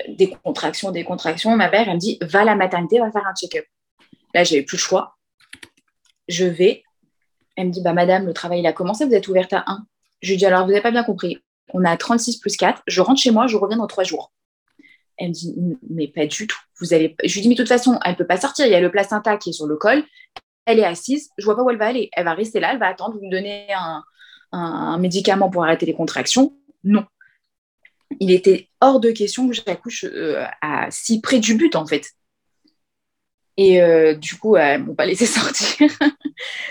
des 0.09 0.29
contractions, 0.29 0.91
des 0.91 1.03
contractions. 1.03 1.55
Ma 1.55 1.69
mère, 1.71 1.87
elle 1.87 1.95
me 1.95 1.99
dit 1.99 2.19
va 2.21 2.41
à 2.41 2.45
la 2.45 2.55
maternité, 2.55 2.99
va 2.99 3.11
faire 3.11 3.25
un 3.25 3.33
check-up. 3.33 3.65
Là, 4.33 4.43
j'avais 4.43 4.61
plus 4.63 4.77
le 4.77 4.81
choix. 4.81 5.17
Je 6.27 6.45
vais. 6.45 6.83
Elle 7.57 7.67
me 7.67 7.71
dit 7.71 7.81
bah, 7.81 7.93
madame, 7.93 8.25
le 8.27 8.33
travail, 8.33 8.59
il 8.59 8.67
a 8.67 8.73
commencé. 8.73 9.05
Vous 9.05 9.13
êtes 9.13 9.27
ouverte 9.27 9.53
à 9.53 9.63
1. 9.67 9.85
Je 10.21 10.29
lui 10.31 10.37
dis 10.37 10.45
alors, 10.45 10.63
vous 10.65 10.69
n'avez 10.69 10.81
pas 10.81 10.91
bien 10.91 11.03
compris. 11.03 11.39
On 11.73 11.83
a 11.85 11.95
36 11.97 12.39
plus 12.39 12.57
4. 12.57 12.81
Je 12.87 13.01
rentre 13.01 13.21
chez 13.21 13.31
moi, 13.31 13.47
je 13.47 13.57
reviens 13.57 13.77
dans 13.77 13.87
trois 13.87 14.03
jours. 14.03 14.31
Elle 15.17 15.29
me 15.29 15.33
dit, 15.33 15.55
mais 15.89 16.07
pas 16.07 16.25
du 16.25 16.47
tout. 16.47 16.59
Vous 16.79 16.93
allez... 16.93 17.15
Je 17.23 17.33
lui 17.35 17.41
dis, 17.41 17.49
mais 17.49 17.55
de 17.55 17.61
toute 17.61 17.69
façon, 17.69 17.99
elle 18.03 18.13
ne 18.13 18.17
peut 18.17 18.27
pas 18.27 18.39
sortir. 18.39 18.65
Il 18.65 18.71
y 18.71 18.75
a 18.75 18.81
le 18.81 18.91
placenta 18.91 19.37
qui 19.37 19.49
est 19.49 19.53
sur 19.53 19.67
le 19.67 19.75
col. 19.77 20.03
Elle 20.65 20.79
est 20.79 20.85
assise. 20.85 21.29
Je 21.37 21.43
ne 21.43 21.45
vois 21.45 21.55
pas 21.55 21.63
où 21.63 21.69
elle 21.69 21.77
va 21.77 21.87
aller. 21.87 22.09
Elle 22.13 22.25
va 22.25 22.33
rester 22.33 22.59
là. 22.59 22.71
Elle 22.73 22.79
va 22.79 22.87
attendre. 22.87 23.15
Vous 23.15 23.25
me 23.25 23.31
donnez 23.31 23.67
un, 23.73 24.03
un, 24.51 24.97
médicament 24.97 25.49
pour 25.49 25.63
arrêter 25.63 25.85
les 25.85 25.93
contractions. 25.93 26.57
Non. 26.83 27.05
Il 28.19 28.31
était 28.31 28.69
hors 28.81 28.99
de 28.99 29.11
question 29.11 29.47
que 29.47 29.53
j'accouche 29.53 30.05
euh, 30.05 30.45
à 30.61 30.89
si 30.91 31.21
près 31.21 31.39
du 31.39 31.55
but, 31.55 31.75
en 31.75 31.85
fait. 31.85 32.11
Et 33.57 33.81
euh, 33.81 34.15
du 34.15 34.35
coup, 34.37 34.55
elles 34.55 34.81
ne 34.81 34.87
m'ont 34.87 34.95
pas 34.95 35.05
laissé 35.05 35.25
sortir. 35.27 35.91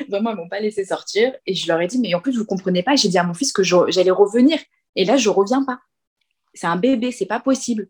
Vraiment, 0.08 0.30
elles 0.30 0.36
ne 0.36 0.42
m'ont 0.42 0.48
pas 0.48 0.60
laissé 0.60 0.84
sortir. 0.84 1.32
Et 1.46 1.54
je 1.54 1.68
leur 1.68 1.80
ai 1.80 1.86
dit, 1.86 1.98
mais 1.98 2.14
en 2.14 2.20
plus, 2.20 2.32
vous 2.32 2.40
ne 2.40 2.46
comprenez 2.46 2.82
pas. 2.82 2.96
J'ai 2.96 3.08
dit 3.08 3.18
à 3.18 3.24
mon 3.24 3.34
fils 3.34 3.52
que 3.52 3.62
j'allais 3.62 4.10
revenir. 4.10 4.58
Et 4.96 5.04
là, 5.04 5.16
je 5.16 5.28
ne 5.28 5.34
reviens 5.34 5.64
pas. 5.64 5.80
C'est 6.54 6.66
un 6.66 6.76
bébé, 6.76 7.12
c'est 7.12 7.26
pas 7.26 7.40
possible. 7.40 7.88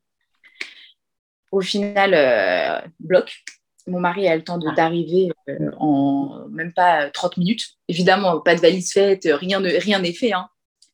Au 1.51 1.61
final, 1.61 2.15
euh, 2.15 2.81
bloc. 3.01 3.43
Mon 3.87 3.99
mari 3.99 4.29
a 4.29 4.37
le 4.37 4.45
temps 4.45 4.59
de- 4.59 4.69
Ah. 4.71 4.75
d'arriver 4.75 5.33
euh, 5.49 5.71
en 5.79 6.47
même 6.51 6.73
pas 6.73 7.07
euh, 7.07 7.11
30 7.13 7.39
minutes. 7.39 7.77
Évidemment, 7.89 8.39
pas 8.41 8.55
de 8.55 8.61
valise 8.61 8.93
faite, 8.93 9.27
rien 9.31 9.59
ne- 9.61 9.81
rien 9.81 9.99
n'est 10.01 10.13
fait. 10.13 10.33
hein, 10.33 10.49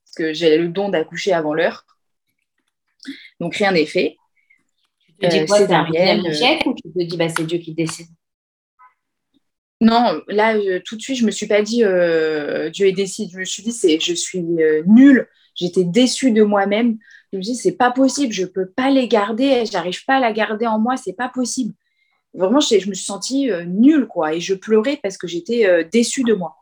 parce 0.05 0.15
que 0.15 0.33
j'ai 0.33 0.57
le 0.57 0.69
don 0.69 0.89
d'accoucher 0.89 1.33
avant 1.33 1.53
l'heure. 1.53 1.85
Donc, 3.39 3.55
rien 3.55 3.71
n'est 3.73 3.85
fait. 3.85 4.15
Tu 5.05 5.13
te 5.13 5.25
dis 5.27 5.45
quoi, 5.45 5.57
c'est 5.67 5.73
un 5.73 5.85
ou 6.65 6.73
tu 6.73 6.81
te 6.91 7.03
dis 7.03 7.17
bah, 7.17 7.27
c'est 7.29 7.43
Dieu 7.45 7.57
qui 7.59 7.73
décide? 7.73 8.07
Non, 9.79 10.21
là, 10.27 10.55
tout 10.79 10.95
de 10.95 11.01
suite, 11.01 11.17
je 11.17 11.25
me 11.25 11.29
suis 11.31 11.45
pas 11.47 11.61
dit 11.61 11.83
euh, 11.83 12.69
Dieu 12.71 12.87
est 12.87 12.93
décide. 12.93 13.29
Je 13.31 13.37
me 13.39 13.45
suis 13.45 13.61
dit 13.61 13.71
c'est, 13.71 13.99
je 13.99 14.13
suis 14.13 14.39
euh, 14.59 14.81
nulle. 14.87 15.27
J'étais 15.57 15.83
déçue 15.83 16.31
de 16.31 16.43
moi-même. 16.43 16.97
Je 17.33 17.37
me 17.37 17.43
suis 17.43 17.53
dit 17.53 17.57
c'est 17.57 17.75
pas 17.75 17.91
possible. 17.91 18.31
Je 18.31 18.45
peux 18.45 18.69
pas 18.69 18.89
les 18.89 19.07
garder. 19.07 19.65
J'arrive 19.69 20.05
pas 20.05 20.15
à 20.15 20.19
la 20.19 20.31
garder 20.31 20.67
en 20.67 20.79
moi. 20.79 20.95
C'est 20.95 21.13
pas 21.13 21.29
possible. 21.29 21.73
Vraiment, 22.33 22.59
je, 22.59 22.75
me 22.75 22.93
suis 22.93 23.05
sentie 23.05 23.51
euh, 23.51 23.65
nulle 23.65 24.07
quoi. 24.07 24.33
Et 24.33 24.39
je 24.39 24.53
pleurais 24.53 24.99
parce 25.01 25.17
que 25.17 25.27
j'étais 25.27 25.83
déçue 25.85 26.23
de 26.23 26.33
moi. 26.33 26.55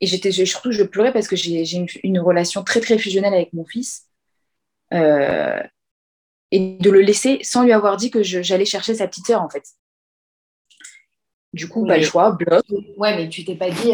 Et 0.00 0.06
j'étais 0.06 0.30
surtout 0.30 0.70
je 0.70 0.84
pleurais 0.84 1.12
parce 1.12 1.26
que 1.26 1.34
j'ai 1.34 1.64
une, 2.04 2.20
relation 2.20 2.62
très 2.62 2.80
très 2.80 2.98
fusionnelle 2.98 3.34
avec 3.34 3.52
mon 3.52 3.64
fils. 3.64 4.06
et 4.92 4.98
de 6.52 6.90
le 6.90 7.00
laisser 7.00 7.40
sans 7.42 7.64
lui 7.64 7.72
avoir 7.72 7.96
dit 7.96 8.10
que 8.10 8.22
j'allais 8.22 8.64
chercher 8.64 8.94
sa 8.94 9.08
petite 9.08 9.26
sœur 9.26 9.42
en 9.42 9.48
fait. 9.48 9.64
Du 11.52 11.68
coup, 11.68 11.86
pas 11.86 11.96
le 11.96 12.04
choix, 12.04 12.32
bloc. 12.32 12.62
Ouais, 12.96 13.16
mais 13.16 13.28
tu 13.28 13.44
t'es 13.44 13.56
pas 13.56 13.70
dit. 13.70 13.92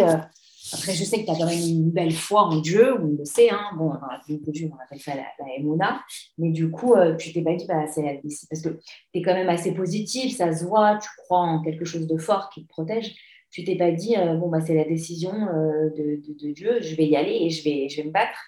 Euh, 0.64 0.76
après, 0.76 0.94
je 0.94 1.04
sais 1.04 1.20
que 1.20 1.26
tu 1.26 1.30
as 1.30 1.36
quand 1.36 1.46
même 1.46 1.58
une 1.58 1.90
belle 1.90 2.12
foi 2.12 2.42
en 2.42 2.60
Dieu, 2.60 2.94
on 3.00 3.16
le 3.18 3.24
sait. 3.24 3.50
Hein. 3.50 3.70
Bon, 3.76 3.88
dans 3.88 4.06
la 4.06 4.20
de 4.28 4.50
Dieu, 4.50 4.70
on 4.72 4.82
appelle 4.82 5.00
ça 5.00 5.14
la, 5.14 5.24
la 5.38 6.00
Mais 6.38 6.50
du 6.50 6.70
coup, 6.70 6.94
euh, 6.94 7.16
tu 7.16 7.32
t'es 7.32 7.42
pas 7.42 7.54
dit, 7.54 7.66
bah, 7.66 7.86
c'est 7.86 8.02
la 8.02 8.14
Parce 8.14 8.62
que 8.62 8.68
tu 8.68 9.18
es 9.18 9.22
quand 9.22 9.34
même 9.34 9.48
assez 9.48 9.72
positif, 9.72 10.36
ça 10.36 10.54
se 10.54 10.64
voit, 10.64 10.98
tu 10.98 11.08
crois 11.18 11.40
en 11.40 11.62
quelque 11.62 11.84
chose 11.84 12.06
de 12.06 12.16
fort 12.16 12.50
qui 12.50 12.64
te 12.64 12.68
protège. 12.68 13.14
Tu 13.50 13.62
t'es 13.64 13.76
pas 13.76 13.92
dit, 13.92 14.16
euh, 14.16 14.34
bon, 14.34 14.48
bah, 14.48 14.60
c'est 14.60 14.74
la 14.74 14.84
décision 14.84 15.32
de, 15.32 16.20
de, 16.26 16.52
Dieu, 16.52 16.78
je 16.80 16.96
vais 16.96 17.06
y 17.06 17.16
aller 17.16 17.38
et 17.42 17.50
je 17.50 17.62
vais, 17.62 17.88
je 17.88 17.98
vais 17.98 18.08
me 18.08 18.12
battre. 18.12 18.38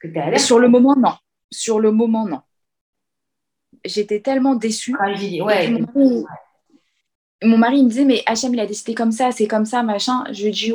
Que 0.00 0.38
Sur 0.38 0.58
le 0.58 0.68
moment, 0.68 0.96
non. 0.96 1.12
Sur 1.50 1.78
le 1.78 1.92
moment, 1.92 2.26
non. 2.26 2.40
J'étais 3.84 4.20
tellement 4.20 4.54
déçue. 4.54 4.96
Ah, 4.98 5.12
ouais, 5.12 5.70
mon 7.42 7.58
mari 7.58 7.82
me 7.82 7.88
disait 7.88 8.04
mais 8.04 8.22
Hachem 8.26 8.52
il 8.54 8.60
a 8.60 8.66
décidé 8.66 8.94
comme 8.94 9.12
ça 9.12 9.32
c'est 9.32 9.46
comme 9.46 9.64
ça 9.64 9.82
machin. 9.82 10.24
Je 10.32 10.44
lui 10.44 10.50
dis 10.50 10.72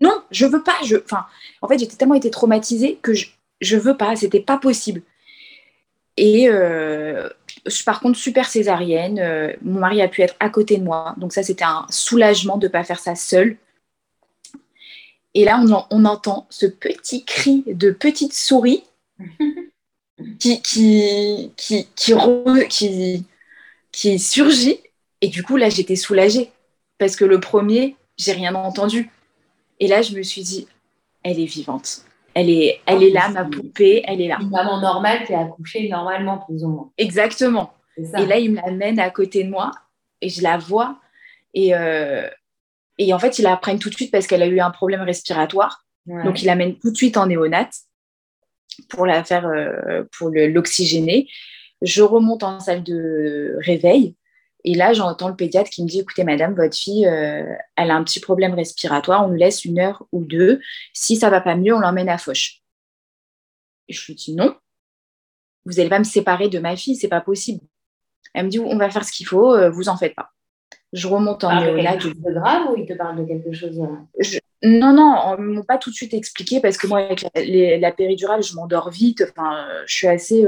non 0.00 0.22
je 0.30 0.46
veux 0.46 0.62
pas 0.62 0.76
je 0.84 0.96
enfin 0.96 1.26
en 1.62 1.68
fait 1.68 1.78
j'étais 1.78 1.96
tellement 1.96 2.14
été 2.14 2.30
traumatisée 2.30 2.98
que 3.02 3.14
je 3.14 3.26
je 3.60 3.76
veux 3.76 3.96
pas 3.96 4.14
c'était 4.16 4.40
pas 4.40 4.58
possible. 4.58 5.02
Et 6.16 6.48
euh, 6.48 7.28
par 7.84 8.00
contre 8.00 8.18
super 8.18 8.48
césarienne 8.48 9.18
euh, 9.18 9.52
mon 9.62 9.80
mari 9.80 10.02
a 10.02 10.08
pu 10.08 10.22
être 10.22 10.36
à 10.40 10.48
côté 10.50 10.76
de 10.76 10.84
moi. 10.84 11.14
Donc 11.18 11.32
ça 11.32 11.42
c'était 11.42 11.64
un 11.64 11.86
soulagement 11.90 12.58
de 12.58 12.68
pas 12.68 12.84
faire 12.84 13.00
ça 13.00 13.14
seul 13.16 13.56
et 15.34 15.44
là 15.44 15.60
on, 15.60 15.84
on 15.90 16.04
entend 16.04 16.46
ce 16.48 16.66
petit 16.66 17.24
cri 17.24 17.64
de 17.66 17.90
petite 17.90 18.34
souris 18.34 18.84
qui 20.38 20.62
qui 20.62 21.50
qui 21.56 21.88
qui, 21.96 22.14
qui, 22.68 23.26
qui 23.90 24.18
surgit 24.20 24.78
et 25.24 25.28
du 25.28 25.42
coup, 25.42 25.56
là, 25.56 25.70
j'étais 25.70 25.96
soulagée 25.96 26.50
parce 26.98 27.16
que 27.16 27.24
le 27.24 27.40
premier, 27.40 27.96
j'ai 28.18 28.32
rien 28.32 28.54
entendu. 28.54 29.10
Et 29.80 29.88
là, 29.88 30.02
je 30.02 30.14
me 30.14 30.22
suis 30.22 30.42
dit, 30.42 30.68
elle 31.22 31.40
est 31.40 31.46
vivante. 31.46 32.02
Elle 32.34 32.50
est, 32.50 32.82
elle 32.84 33.02
est 33.02 33.08
là, 33.08 33.30
ma 33.30 33.46
poupée, 33.46 34.02
elle 34.06 34.20
est 34.20 34.28
là. 34.28 34.36
Une 34.38 34.50
maman 34.50 34.82
normale 34.82 35.24
qui 35.24 35.32
a 35.32 35.40
accouché 35.40 35.88
normalement, 35.88 36.44
plus 36.46 36.62
ou 36.62 36.68
moins. 36.68 36.90
Exactement. 36.98 37.72
Et 37.96 38.26
là, 38.26 38.36
il 38.36 38.52
me 38.52 38.56
l'amène 38.56 39.00
à 39.00 39.08
côté 39.08 39.44
de 39.44 39.48
moi 39.48 39.70
et 40.20 40.28
je 40.28 40.42
la 40.42 40.58
vois. 40.58 41.00
Et, 41.54 41.74
euh, 41.74 42.28
et 42.98 43.14
en 43.14 43.18
fait, 43.18 43.38
il 43.38 43.44
la 43.44 43.56
prenne 43.56 43.78
tout 43.78 43.88
de 43.88 43.94
suite 43.94 44.12
parce 44.12 44.26
qu'elle 44.26 44.42
a 44.42 44.46
eu 44.46 44.60
un 44.60 44.70
problème 44.70 45.00
respiratoire. 45.00 45.86
Donc, 46.06 46.42
il 46.42 46.46
l'amène 46.46 46.78
tout 46.78 46.90
de 46.90 46.96
suite 46.98 47.16
en 47.16 47.28
néonate 47.28 47.72
pour 48.90 49.06
la 49.06 49.24
faire, 49.24 49.46
euh, 49.46 50.04
pour 50.18 50.28
l'oxygéner. 50.28 51.30
Je 51.80 52.02
remonte 52.02 52.42
en 52.42 52.60
salle 52.60 52.82
de 52.82 53.56
réveil. 53.60 54.16
Et 54.64 54.74
là, 54.74 54.94
j'entends 54.94 55.28
le 55.28 55.36
pédiatre 55.36 55.68
qui 55.68 55.82
me 55.82 55.88
dit, 55.88 56.00
écoutez, 56.00 56.24
madame, 56.24 56.54
votre 56.54 56.74
fille, 56.74 57.06
euh, 57.06 57.44
elle 57.76 57.90
a 57.90 57.96
un 57.96 58.02
petit 58.02 58.20
problème 58.20 58.54
respiratoire, 58.54 59.26
on 59.26 59.30
laisse 59.30 59.64
une 59.66 59.78
heure 59.78 60.06
ou 60.10 60.24
deux. 60.24 60.60
Si 60.94 61.16
ça 61.16 61.28
va 61.28 61.42
pas 61.42 61.54
mieux, 61.54 61.74
on 61.74 61.80
l'emmène 61.80 62.08
à 62.08 62.16
Foch. 62.16 62.62
Et 63.88 63.92
je 63.92 64.06
lui 64.06 64.14
dis, 64.14 64.34
non, 64.34 64.56
vous 65.66 65.74
n'allez 65.74 65.90
pas 65.90 65.98
me 65.98 66.04
séparer 66.04 66.48
de 66.48 66.58
ma 66.58 66.76
fille, 66.76 66.96
c'est 66.96 67.08
pas 67.08 67.20
possible. 67.20 67.60
Elle 68.32 68.46
me 68.46 68.50
dit, 68.50 68.58
on 68.58 68.76
va 68.76 68.88
faire 68.88 69.04
ce 69.04 69.12
qu'il 69.12 69.26
faut, 69.26 69.54
euh, 69.54 69.68
vous 69.68 69.90
en 69.90 69.98
faites 69.98 70.14
pas. 70.14 70.30
Je 70.94 71.08
remonte 71.08 71.44
en 71.44 71.50
ah, 71.50 71.60
néonat. 71.60 72.00
C'est 72.00 72.32
grave 72.32 72.70
ou 72.70 72.76
il 72.78 72.86
te 72.86 72.94
parle 72.94 73.18
de 73.18 73.24
quelque 73.26 73.52
chose 73.52 73.78
euh? 73.78 74.38
Non, 74.62 74.94
non, 74.94 75.36
ne 75.36 75.56
m'ont 75.56 75.62
pas 75.62 75.76
tout 75.76 75.90
de 75.90 75.94
suite 75.94 76.14
expliqué 76.14 76.60
parce 76.60 76.78
que 76.78 76.86
moi, 76.86 77.00
avec 77.00 77.26
la, 77.34 77.92
péridurale, 77.92 78.42
je 78.42 78.54
m'endors 78.54 78.90
vite. 78.90 79.22
Enfin, 79.28 79.66
je 79.86 79.94
suis 79.94 80.06
assez 80.06 80.46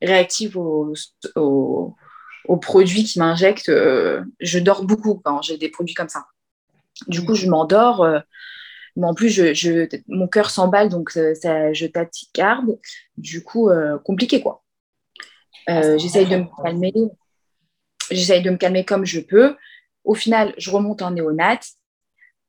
réactive 0.00 0.56
au 0.56 0.94
aux 2.48 2.56
produits 2.56 3.04
qui 3.04 3.18
m'injectent. 3.18 3.68
Euh, 3.68 4.22
je 4.40 4.58
dors 4.58 4.84
beaucoup 4.84 5.20
quand 5.24 5.42
j'ai 5.42 5.58
des 5.58 5.68
produits 5.68 5.94
comme 5.94 6.08
ça. 6.08 6.26
Du 7.08 7.24
coup, 7.24 7.34
je 7.34 7.48
m'endors. 7.48 8.02
Euh, 8.02 8.20
mais 8.96 9.06
en 9.06 9.14
plus, 9.14 9.28
je, 9.28 9.86
mon 10.08 10.26
cœur 10.26 10.50
s'emballe, 10.50 10.88
donc 10.88 11.16
euh, 11.16 11.34
ça, 11.34 11.72
je 11.72 11.86
tachycarde. 11.86 12.78
Du 13.18 13.42
coup, 13.42 13.70
compliqué, 14.04 14.40
quoi. 14.40 14.62
Ah, 15.66 15.96
j'essaye 15.98 16.26
de 16.26 16.36
me 16.36 16.62
calmer. 16.62 16.92
J'essaye 18.10 18.42
de 18.42 18.50
me 18.50 18.56
calmer 18.56 18.84
comme 18.84 19.04
je 19.04 19.20
peux. 19.20 19.56
Au 20.04 20.14
final, 20.14 20.54
je 20.56 20.70
remonte 20.70 21.02
en 21.02 21.10
néonate. 21.10 21.66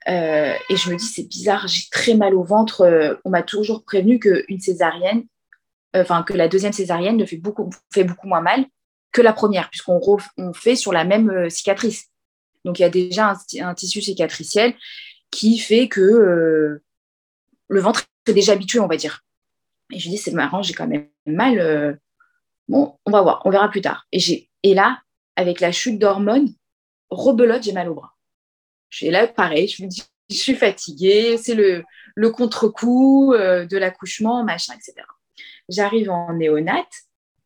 et 0.08 0.56
je 0.70 0.90
me 0.90 0.96
dis, 0.96 1.06
c'est 1.06 1.28
bizarre, 1.28 1.68
j'ai 1.68 1.90
très 1.92 2.14
mal 2.14 2.34
au 2.34 2.44
ventre. 2.44 3.20
on 3.26 3.30
m'a 3.30 3.44
toujours 3.44 3.84
prévenu 3.84 4.20
qu'une 4.20 4.60
césarienne, 4.62 5.26
enfin 5.94 6.24
que 6.24 6.34
la 6.34 6.48
deuxième 6.48 6.74
césarienne 6.74 7.18
ne 7.18 7.26
fait 7.26 7.38
beaucoup, 7.38 7.70
fait 7.92 8.06
beaucoup 8.06 8.28
moins 8.28 8.42
mal 8.42 8.68
que 9.12 9.22
la 9.22 9.34
première, 9.34 9.70
puisqu'on 9.70 10.00
on 10.38 10.54
fait 10.54 10.76
sur 10.76 10.94
la 10.94 11.04
même 11.04 11.30
euh, 11.30 11.50
cicatrice. 11.50 12.08
Donc 12.66 12.80
il 12.80 12.82
y 12.82 12.86
a 12.86 12.90
déjà 12.90 13.34
un, 13.62 13.74
tissu 13.74 14.02
cicatriciel 14.02 14.76
qui 15.32 15.58
fait 15.58 15.88
que 15.88 16.02
euh, 16.02 16.84
le 17.70 17.80
ventre 17.80 18.04
est 18.28 18.34
déjà 18.34 18.54
habitué, 18.54 18.80
on 18.80 18.88
va 18.88 18.98
dire. 18.98 19.24
Et 19.92 20.00
je 20.00 20.10
dis, 20.10 20.18
c'est 20.18 20.32
marrant, 20.32 20.62
j'ai 20.62 20.74
quand 20.74 20.88
même 20.88 21.08
mal. 21.26 21.60
Euh, 21.60 21.94
bon, 22.68 22.98
on 23.06 23.12
va 23.12 23.22
voir, 23.22 23.42
on 23.46 23.50
verra 23.50 23.70
plus 23.70 23.82
tard. 23.82 24.06
Et, 24.12 24.50
et 24.64 24.74
là, 24.74 25.02
avec 25.36 25.62
la 25.62 25.72
chute 25.72 26.00
d'hormones, 26.00 26.54
rebelote, 27.10 27.64
j'ai 27.64 27.74
mal 27.74 27.90
au 27.90 27.96
bras. 27.96 28.14
Je 28.90 29.08
là, 29.08 29.28
pareil, 29.28 29.68
je 29.68 29.84
me 29.84 29.88
dis, 29.88 30.04
je 30.30 30.36
suis 30.36 30.56
fatiguée, 30.56 31.38
c'est 31.38 31.56
le, 31.56 31.84
le 32.16 32.30
contre-coup 32.32 33.34
de 33.34 33.78
l'accouchement, 33.78 34.44
machin, 34.44 34.74
etc. 34.74 35.08
J'arrive 35.70 36.10
en 36.10 36.34
néonate, 36.34 36.92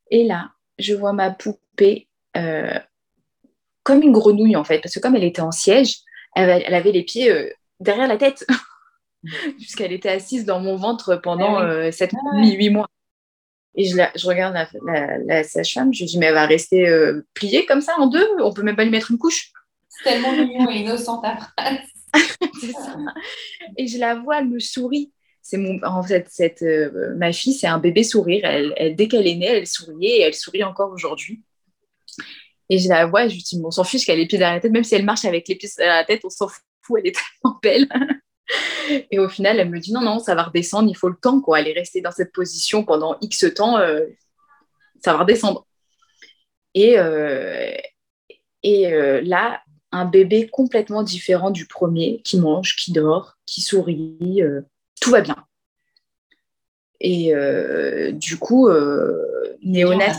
et 0.09 0.23
là, 0.23 0.51
je 0.81 0.93
vois 0.93 1.13
ma 1.13 1.31
poupée 1.31 2.07
euh, 2.37 2.79
comme 3.83 4.01
une 4.01 4.11
grenouille 4.11 4.55
en 4.55 4.63
fait, 4.63 4.79
parce 4.79 4.93
que 4.93 4.99
comme 4.99 5.15
elle 5.15 5.23
était 5.23 5.41
en 5.41 5.51
siège, 5.51 5.97
elle, 6.35 6.73
avait 6.73 6.91
les 6.91 7.03
pieds 7.03 7.31
euh, 7.31 7.49
derrière 7.79 8.07
la 8.07 8.17
tête, 8.17 8.45
puisqu'elle 9.57 9.91
était 9.91 10.09
assise 10.09 10.45
dans 10.45 10.59
mon 10.59 10.75
ventre 10.75 11.15
pendant 11.15 11.91
7 11.91 12.11
8 12.35 12.69
mois. 12.69 12.87
Et 13.75 13.85
je, 13.85 13.95
je 14.15 14.27
regarde 14.27 14.55
la, 15.25 15.43
sage-femme, 15.43 15.93
je 15.93 15.99
lui 15.99 16.05
dis, 16.05 16.17
mais 16.17 16.27
elle 16.27 16.33
va 16.33 16.45
rester 16.45 16.87
euh, 16.87 17.25
pliée 17.33 17.65
comme 17.65 17.81
ça 17.81 17.97
en 17.97 18.07
deux, 18.07 18.27
on 18.41 18.53
peut 18.53 18.63
même 18.63 18.75
pas 18.75 18.83
lui 18.83 18.91
mettre 18.91 19.11
une 19.11 19.17
couche. 19.17 19.51
C'est 19.87 20.09
tellement 20.09 20.33
mignon 20.33 20.69
et 20.69 20.79
innocent 20.79 21.21
ta 21.21 21.37
phrase. 21.37 21.77
Et 23.77 23.87
je 23.87 23.97
la 23.97 24.15
vois, 24.15 24.39
elle 24.39 24.49
me 24.49 24.59
sourit 24.59 25.13
c'est 25.41 25.57
mon 25.57 25.79
en 25.83 26.03
fait 26.03 26.27
cette 26.29 26.61
euh, 26.61 27.15
ma 27.15 27.33
fille 27.33 27.53
c'est 27.53 27.67
un 27.67 27.79
bébé 27.79 28.03
sourire. 28.03 28.45
Elle, 28.45 28.95
dès 28.95 29.07
qu'elle 29.07 29.27
est 29.27 29.35
née 29.35 29.47
elle 29.47 29.67
souriait 29.67 30.17
et 30.17 30.21
elle 30.21 30.33
sourit 30.33 30.63
encore 30.63 30.91
aujourd'hui. 30.91 31.43
Et 32.69 32.77
je 32.77 32.87
la 32.87 33.05
vois 33.05 33.27
je 33.27 33.33
lui 33.33 33.43
dis 33.43 33.59
on 33.63 33.71
s'en 33.71 33.83
fiche 33.83 34.05
qu'elle 34.05 34.19
ait 34.19 34.21
les 34.21 34.27
pieds 34.27 34.37
derrière 34.37 34.55
la 34.55 34.61
tête. 34.61 34.71
Même 34.71 34.83
si 34.83 34.95
elle 34.95 35.05
marche 35.05 35.25
avec 35.25 35.47
les 35.47 35.55
pieds 35.55 35.69
derrière 35.77 35.95
la 35.95 36.05
tête 36.05 36.21
on 36.23 36.29
s'en 36.29 36.47
fout. 36.47 36.99
Elle 36.99 37.07
est 37.07 37.15
tellement 37.43 37.59
belle. 37.61 37.87
Et 39.09 39.19
au 39.19 39.29
final 39.29 39.59
elle 39.59 39.69
me 39.69 39.79
dit 39.79 39.93
non 39.93 40.01
non 40.01 40.19
ça 40.19 40.35
va 40.35 40.43
redescendre. 40.43 40.89
Il 40.89 40.95
faut 40.95 41.09
le 41.09 41.17
temps 41.19 41.41
quoi. 41.41 41.59
Elle 41.59 41.69
est 41.69 41.73
restée 41.73 42.01
dans 42.01 42.11
cette 42.11 42.31
position 42.31 42.83
pendant 42.83 43.17
x 43.21 43.45
temps 43.55 43.77
euh, 43.77 44.05
ça 45.03 45.13
va 45.13 45.19
redescendre. 45.19 45.65
Et 46.75 46.99
euh, 46.99 47.75
et 48.63 48.91
là 49.23 49.61
un 49.91 50.05
bébé 50.05 50.47
complètement 50.47 51.01
différent 51.03 51.49
du 51.49 51.65
premier 51.65 52.21
qui 52.23 52.39
mange 52.39 52.75
qui 52.75 52.93
dort 52.93 53.37
qui 53.47 53.61
sourit 53.61 54.43
tout 55.01 55.11
va 55.11 55.19
bien. 55.19 55.35
Et 57.01 57.35
euh, 57.35 58.11
du 58.13 58.37
coup, 58.37 58.69
euh, 58.69 59.57
néonat. 59.61 60.13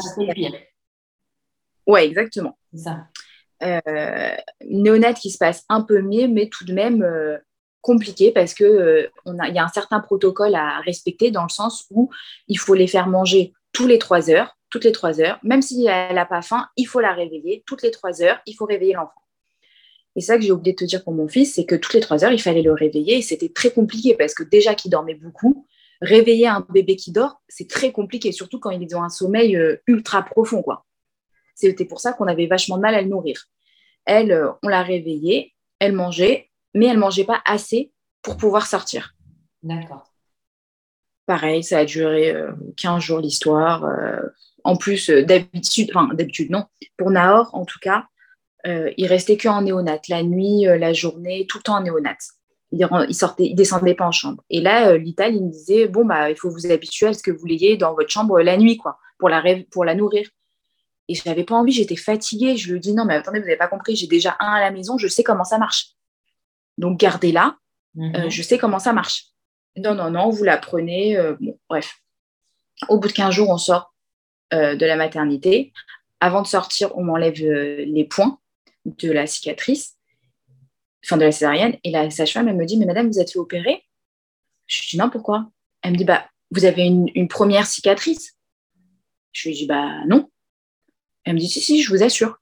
Ouais, 1.87 2.07
exactement. 2.07 2.59
Ça. 2.75 3.07
Euh, 3.63 4.37
néonat 4.69 5.15
qui 5.15 5.31
se 5.31 5.39
passe 5.39 5.65
un 5.69 5.83
peu 5.83 6.03
mieux, 6.03 6.27
mais 6.27 6.49
tout 6.49 6.65
de 6.65 6.73
même 6.75 7.03
euh, 7.03 7.39
compliqué 7.81 8.33
parce 8.33 8.55
que 8.55 9.09
il 9.27 9.55
y 9.55 9.59
a 9.59 9.65
un 9.65 9.69
certain 9.69 10.01
protocole 10.01 10.55
à 10.57 10.81
respecter 10.81 11.31
dans 11.31 11.45
le 11.45 11.49
sens 11.49 11.87
où 11.91 12.11
il 12.49 12.59
faut 12.59 12.75
les 12.75 12.89
faire 12.89 13.07
manger 13.07 13.53
tous 13.73 13.87
les 13.87 13.99
trois 13.99 14.31
heures, 14.31 14.57
toutes 14.69 14.85
les 14.85 14.93
trois 14.93 15.21
heures, 15.21 15.39
même 15.45 15.63
si 15.63 15.87
elle 15.87 16.17
n'a 16.17 16.27
pas 16.27 16.43
faim, 16.43 16.69
il 16.77 16.85
faut 16.85 17.01
la 17.01 17.13
réveiller 17.13 17.63
toutes 17.67 17.83
les 17.83 17.93
trois 17.93 18.23
heures, 18.23 18.41
il 18.47 18.55
faut 18.55 18.65
réveiller 18.65 18.95
l'enfant. 18.95 19.22
Et 20.15 20.21
ça 20.21 20.37
que 20.37 20.43
j'ai 20.43 20.53
oublié 20.53 20.73
de 20.73 20.79
te 20.79 20.85
dire 20.85 21.03
pour 21.03 21.15
mon 21.15 21.29
fils, 21.29 21.55
c'est 21.55 21.65
que 21.65 21.75
toutes 21.75 21.95
les 21.95 22.01
trois 22.01 22.25
heures, 22.25 22.33
il 22.33 22.43
fallait 22.43 22.63
le 22.63 22.73
réveiller 22.73 23.19
et 23.19 23.23
c'était 23.23 23.49
très 23.49 23.71
compliqué 23.71 24.15
parce 24.15 24.35
que 24.35 24.43
déjà 24.43 24.75
qu'il 24.75 24.91
dormait 24.91 25.15
beaucoup, 25.15 25.67
réveiller 26.03 26.49
un 26.49 26.67
bébé 26.69 26.97
qui 26.97 27.13
dort, 27.13 27.41
c'est 27.49 27.69
très 27.69 27.93
compliqué, 27.93 28.33
surtout 28.33 28.59
quand 28.59 28.71
il 28.71 28.83
est 28.83 28.87
dans 28.91 29.03
un 29.03 29.09
sommeil 29.09 29.57
euh, 29.57 29.77
ultra 29.87 30.23
profond, 30.23 30.63
quoi. 30.63 30.85
C'était 31.55 31.85
pour 31.85 32.01
ça 32.01 32.13
qu'on 32.13 32.27
avait 32.27 32.47
vachement 32.47 32.77
de 32.77 32.83
mal 32.83 32.95
à 32.95 33.03
le 33.03 33.09
nourrir. 33.09 33.45
Elle, 34.05 34.33
euh, 34.33 34.51
on 34.63 34.69
l'a 34.69 34.83
réveillée, 34.83 35.55
elle 35.79 35.93
mangeait, 35.93 36.51
mais 36.75 36.87
elle 36.87 36.99
mangeait 36.99 37.25
pas 37.25 37.41
assez 37.47 37.93
pour 38.21 38.37
pouvoir 38.37 38.67
sortir. 38.67 39.15
D'accord. 39.63 40.13
Pareil, 41.27 41.63
ça 41.63 41.79
a 41.79 41.85
duré 41.85 42.35
15 42.77 43.01
jours 43.01 43.21
l'histoire. 43.21 43.89
en 44.65 44.77
plus, 44.77 45.09
d'habitude, 45.09 45.91
enfin 45.95 46.13
d'habitude 46.15 46.51
non, 46.51 46.65
pour 46.97 47.11
Nahor 47.11 47.51
en 47.53 47.65
tout 47.65 47.79
cas, 47.81 48.07
il 48.65 49.07
restait 49.07 49.37
que 49.37 49.49
en 49.49 49.63
néonat. 49.63 50.01
La 50.09 50.23
nuit, 50.23 50.65
la 50.65 50.93
journée, 50.93 51.47
tout 51.49 51.59
le 51.59 51.63
temps 51.63 51.77
en 51.77 51.83
néonat 51.83 52.17
il, 52.73 52.89
il, 53.09 53.15
sortait, 53.15 53.45
il 53.45 53.55
descendait 53.55 53.95
pas 53.95 54.07
en 54.07 54.13
chambre. 54.13 54.43
Et 54.51 54.61
là, 54.61 54.89
euh, 54.89 54.99
l'Ital, 54.99 55.35
il 55.35 55.45
me 55.45 55.51
disait, 55.51 55.87
bon, 55.87 56.05
bah, 56.05 56.31
il 56.31 56.37
faut 56.37 56.51
vous 56.51 56.71
habituer 56.71 57.07
à 57.07 57.13
ce 57.13 57.23
que 57.23 57.31
vous 57.31 57.47
l'ayez 57.47 57.77
dans 57.77 57.95
votre 57.95 58.11
chambre 58.11 58.41
la 58.41 58.57
nuit, 58.57 58.79
quoi, 58.79 58.99
pour 59.19 59.29
la, 59.29 59.43
pour 59.71 59.85
la 59.85 59.95
nourrir. 59.95 60.29
Et 61.09 61.15
je 61.15 61.29
n'avais 61.29 61.45
pas 61.45 61.55
envie, 61.55 61.73
j'étais 61.73 61.97
fatiguée. 61.97 62.57
Je 62.57 62.73
lui 62.73 62.81
dis, 62.81 62.95
non, 62.95 63.05
mais 63.05 63.15
attendez, 63.15 63.39
vous 63.39 63.45
n'avez 63.45 63.59
pas 63.59 63.69
compris, 63.69 63.95
j'ai 63.95 64.07
déjà 64.07 64.37
un 64.41 64.53
à 64.53 64.61
la 64.61 64.71
maison, 64.71 64.97
je 64.97 65.07
sais 65.07 65.23
comment 65.23 65.45
ça 65.45 65.59
marche. 65.59 65.91
Donc, 66.79 66.99
gardez-la, 66.99 67.57
euh, 67.99 68.25
mhm. 68.25 68.31
je 68.31 68.43
sais 68.43 68.57
comment 68.57 68.79
ça 68.79 68.95
marche. 68.95 69.27
Non, 69.77 69.95
non, 69.95 70.11
non, 70.11 70.31
vous 70.31 70.45
la 70.45 70.57
prenez. 70.57 71.17
Euh, 71.17 71.37
bon, 71.41 71.59
bref. 71.69 71.99
Au 72.89 72.99
bout 72.99 73.09
de 73.09 73.13
15 73.13 73.35
jours, 73.35 73.51
on 73.51 73.59
sort 73.59 73.95
de 74.51 74.85
la 74.85 74.97
maternité. 74.97 75.73
Avant 76.21 76.43
de 76.43 76.47
sortir, 76.47 76.95
on 76.99 77.05
m'enlève 77.05 77.37
les 77.37 78.05
points 78.05 78.39
de 78.85 79.11
la 79.11 79.27
cicatrice 79.27 79.97
enfin 81.05 81.17
de 81.17 81.25
la 81.25 81.33
césarienne. 81.33 81.77
Et 81.85 81.91
la 81.91 82.11
sage-femme, 82.11 82.49
elle 82.49 82.57
me 82.57 82.67
dit, 82.67 82.77
mais 82.79 82.87
madame, 82.87 83.09
vous 83.09 83.19
êtes 83.19 83.33
fait 83.33 83.39
opérer? 83.39 83.85
Je 84.67 84.81
lui 84.81 84.89
dis, 84.91 84.99
non, 84.99 85.11
pourquoi? 85.11 85.51
Elle 85.83 85.93
me 85.93 85.97
dit, 85.97 86.05
bah, 86.05 86.27
vous 86.51 86.65
avez 86.65 86.85
une, 86.85 87.29
première 87.29 87.67
cicatrice 87.67 88.37
Je 89.33 89.49
lui 89.49 89.57
dis, 89.57 89.67
bah, 89.67 90.05
non. 90.07 90.29
Elle 91.25 91.35
me 91.35 91.39
dit, 91.39 91.49
si, 91.49 91.61
si, 91.61 91.83
je 91.83 91.91
vous 91.91 92.03
assure. 92.03 92.39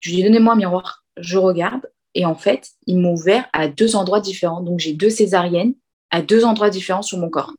Je 0.00 0.10
lui 0.10 0.16
dis, 0.16 0.22
donnez-moi 0.24 0.54
un 0.54 0.56
miroir. 0.56 1.04
Je 1.16 1.38
regarde. 1.38 1.90
Et 2.14 2.24
en 2.26 2.34
fait, 2.34 2.70
ils 2.86 2.98
m'ont 2.98 3.14
ouvert 3.14 3.48
à 3.52 3.68
deux 3.68 3.96
endroits 3.96 4.20
différents. 4.20 4.62
Donc, 4.62 4.80
j'ai 4.80 4.92
deux 4.92 5.10
césariennes 5.10 5.74
à 6.10 6.20
deux 6.20 6.44
endroits 6.44 6.70
différents 6.70 7.02
sur 7.02 7.18
mon 7.18 7.30
corps. 7.30 7.54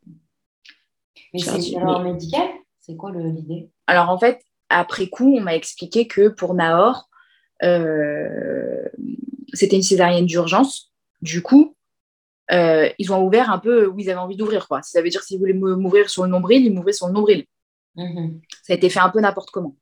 Mais 1.34 1.40
c'est 1.40 1.70
une 1.70 1.80
erreur 1.80 2.04
médicale? 2.04 2.50
C'est 2.80 2.96
quoi 2.96 3.12
l'idée? 3.12 3.70
Alors, 3.88 4.10
en 4.10 4.20
fait, 4.20 4.44
après 4.70 5.08
coup, 5.08 5.36
on 5.36 5.42
m'a 5.42 5.56
expliqué 5.56 6.08
que 6.08 6.28
pour 6.28 6.54
Nahor, 6.54 7.10
c'était 9.54 9.76
une 9.76 9.84
césarienne 9.84 10.26
d'urgence. 10.26 10.92
Du 11.22 11.42
coup, 11.42 11.76
euh, 12.52 12.90
ils 13.00 13.12
ont 13.12 13.26
ouvert 13.26 13.50
un 13.50 13.60
peu 13.60 13.88
où 13.88 14.00
ils 14.00 14.10
avaient 14.10 14.20
envie 14.20 14.36
d'ouvrir. 14.36 14.68
Quoi. 14.68 14.82
Ça 14.82 15.02
veut 15.02 15.10
dire 15.10 15.24
s'ils 15.24 15.40
voulaient 15.40 15.54
m'ouvrir 15.54 16.10
sur 16.10 16.24
le 16.24 16.30
nombril, 16.30 16.66
ils 16.66 16.74
m'ouvraient 16.74 16.94
sur 16.94 17.08
le 17.08 17.14
nombril. 17.14 17.46
Mhm. 17.96 18.42
Ça 18.64 18.74
a 18.74 18.76
été 18.76 18.90
fait 18.90 19.00
un 19.00 19.10
peu 19.10 19.22
n'importe 19.22 19.52
comment. 19.52 19.76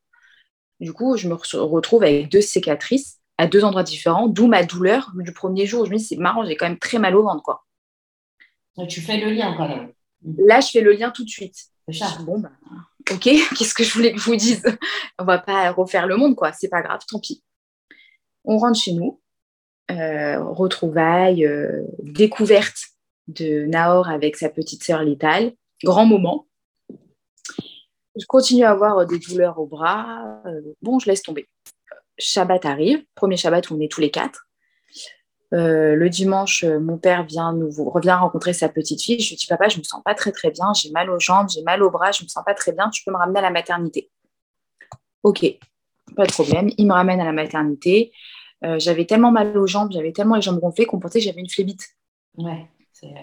Du 0.79 0.93
coup, 0.93 1.17
je 1.17 1.27
me 1.27 1.35
retrouve 1.35 2.03
avec 2.03 2.29
deux 2.29 2.41
cicatrices 2.41 3.19
à 3.37 3.47
deux 3.47 3.63
endroits 3.63 3.83
différents, 3.83 4.27
d'où 4.27 4.47
ma 4.47 4.63
douleur 4.63 5.11
du 5.15 5.31
premier 5.31 5.65
jour. 5.65 5.85
Je 5.85 5.91
me 5.91 5.97
dis, 5.97 6.03
c'est 6.03 6.17
marrant, 6.17 6.45
j'ai 6.45 6.55
quand 6.55 6.67
même 6.67 6.79
très 6.79 6.99
mal 6.99 7.15
au 7.15 7.23
ventre. 7.23 7.43
Quoi. 7.43 7.63
tu 8.87 9.01
fais 9.01 9.17
le 9.17 9.31
lien 9.31 9.55
quand 9.55 9.67
même. 9.67 9.91
Là, 10.37 10.59
je 10.59 10.69
fais 10.69 10.81
le 10.81 10.91
lien 10.91 11.09
tout 11.09 11.23
de 11.23 11.29
suite. 11.29 11.55
Bon, 12.25 12.39
bah, 12.39 12.51
ok, 13.11 13.23
qu'est-ce 13.57 13.73
que 13.73 13.83
je 13.83 13.93
voulais 13.93 14.13
que 14.13 14.19
je 14.19 14.25
vous 14.25 14.35
dise? 14.35 14.63
On 15.17 15.23
va 15.23 15.39
pas 15.39 15.71
refaire 15.71 16.07
le 16.07 16.17
monde, 16.17 16.35
quoi. 16.35 16.51
C'est 16.53 16.69
pas 16.69 16.81
grave, 16.81 17.01
tant 17.09 17.19
pis. 17.19 17.43
On 18.45 18.57
rentre 18.57 18.79
chez 18.79 18.93
nous. 18.93 19.21
Euh, 19.91 20.41
retrouvailles, 20.43 21.45
euh, 21.45 21.83
découverte 21.99 22.77
de 23.27 23.65
Nahor 23.65 24.09
avec 24.09 24.37
sa 24.37 24.49
petite 24.49 24.83
sœur 24.83 25.03
létale. 25.03 25.53
Grand 25.83 26.05
moment. 26.05 26.47
Je 28.15 28.25
continue 28.25 28.63
à 28.63 28.71
avoir 28.71 29.05
des 29.05 29.19
douleurs 29.19 29.59
au 29.59 29.65
bras. 29.65 30.41
Euh, 30.45 30.61
bon, 30.81 30.99
je 30.99 31.07
laisse 31.07 31.23
tomber. 31.23 31.47
Shabbat 32.17 32.65
arrive, 32.65 33.03
premier 33.15 33.37
Shabbat 33.37 33.69
où 33.69 33.75
on 33.75 33.79
est 33.79 33.91
tous 33.91 34.01
les 34.01 34.11
quatre. 34.11 34.47
le 35.51 36.07
dimanche, 36.07 36.63
mon 36.63 36.97
père 36.97 37.25
vient 37.25 37.51
nous 37.51 37.71
revient 37.89 38.11
rencontrer 38.11 38.53
sa 38.53 38.69
petite 38.69 39.01
fille. 39.01 39.19
Je 39.19 39.29
lui 39.29 39.35
dis 39.35 39.47
papa, 39.47 39.67
je 39.67 39.77
me 39.77 39.83
sens 39.83 40.01
pas 40.03 40.13
très 40.13 40.31
très 40.31 40.51
bien, 40.51 40.71
j'ai 40.73 40.91
mal 40.91 41.09
aux 41.09 41.19
jambes, 41.19 41.49
j'ai 41.49 41.63
mal 41.63 41.83
au 41.83 41.89
bras, 41.89 42.11
je 42.11 42.23
me 42.23 42.29
sens 42.29 42.43
pas 42.45 42.53
très 42.53 42.71
bien. 42.71 42.89
Tu 42.89 43.03
peux 43.03 43.11
me 43.11 43.17
ramener 43.17 43.39
à 43.39 43.43
la 43.43 43.51
maternité 43.51 44.09
Ok, 45.23 45.45
pas 46.15 46.25
de 46.25 46.31
problème. 46.31 46.69
Il 46.77 46.87
me 46.87 46.93
ramène 46.93 47.19
à 47.19 47.25
la 47.25 47.31
maternité. 47.31 48.11
Euh, 48.63 48.77
j'avais 48.79 49.05
tellement 49.05 49.31
mal 49.31 49.57
aux 49.57 49.67
jambes, 49.67 49.91
j'avais 49.91 50.11
tellement 50.11 50.35
les 50.35 50.41
jambes 50.41 50.59
gonflées 50.59 50.85
qu'on 50.85 50.99
pensait 50.99 51.19
que 51.19 51.25
j'avais 51.25 51.41
une 51.41 51.49
phlébite. 51.49 51.87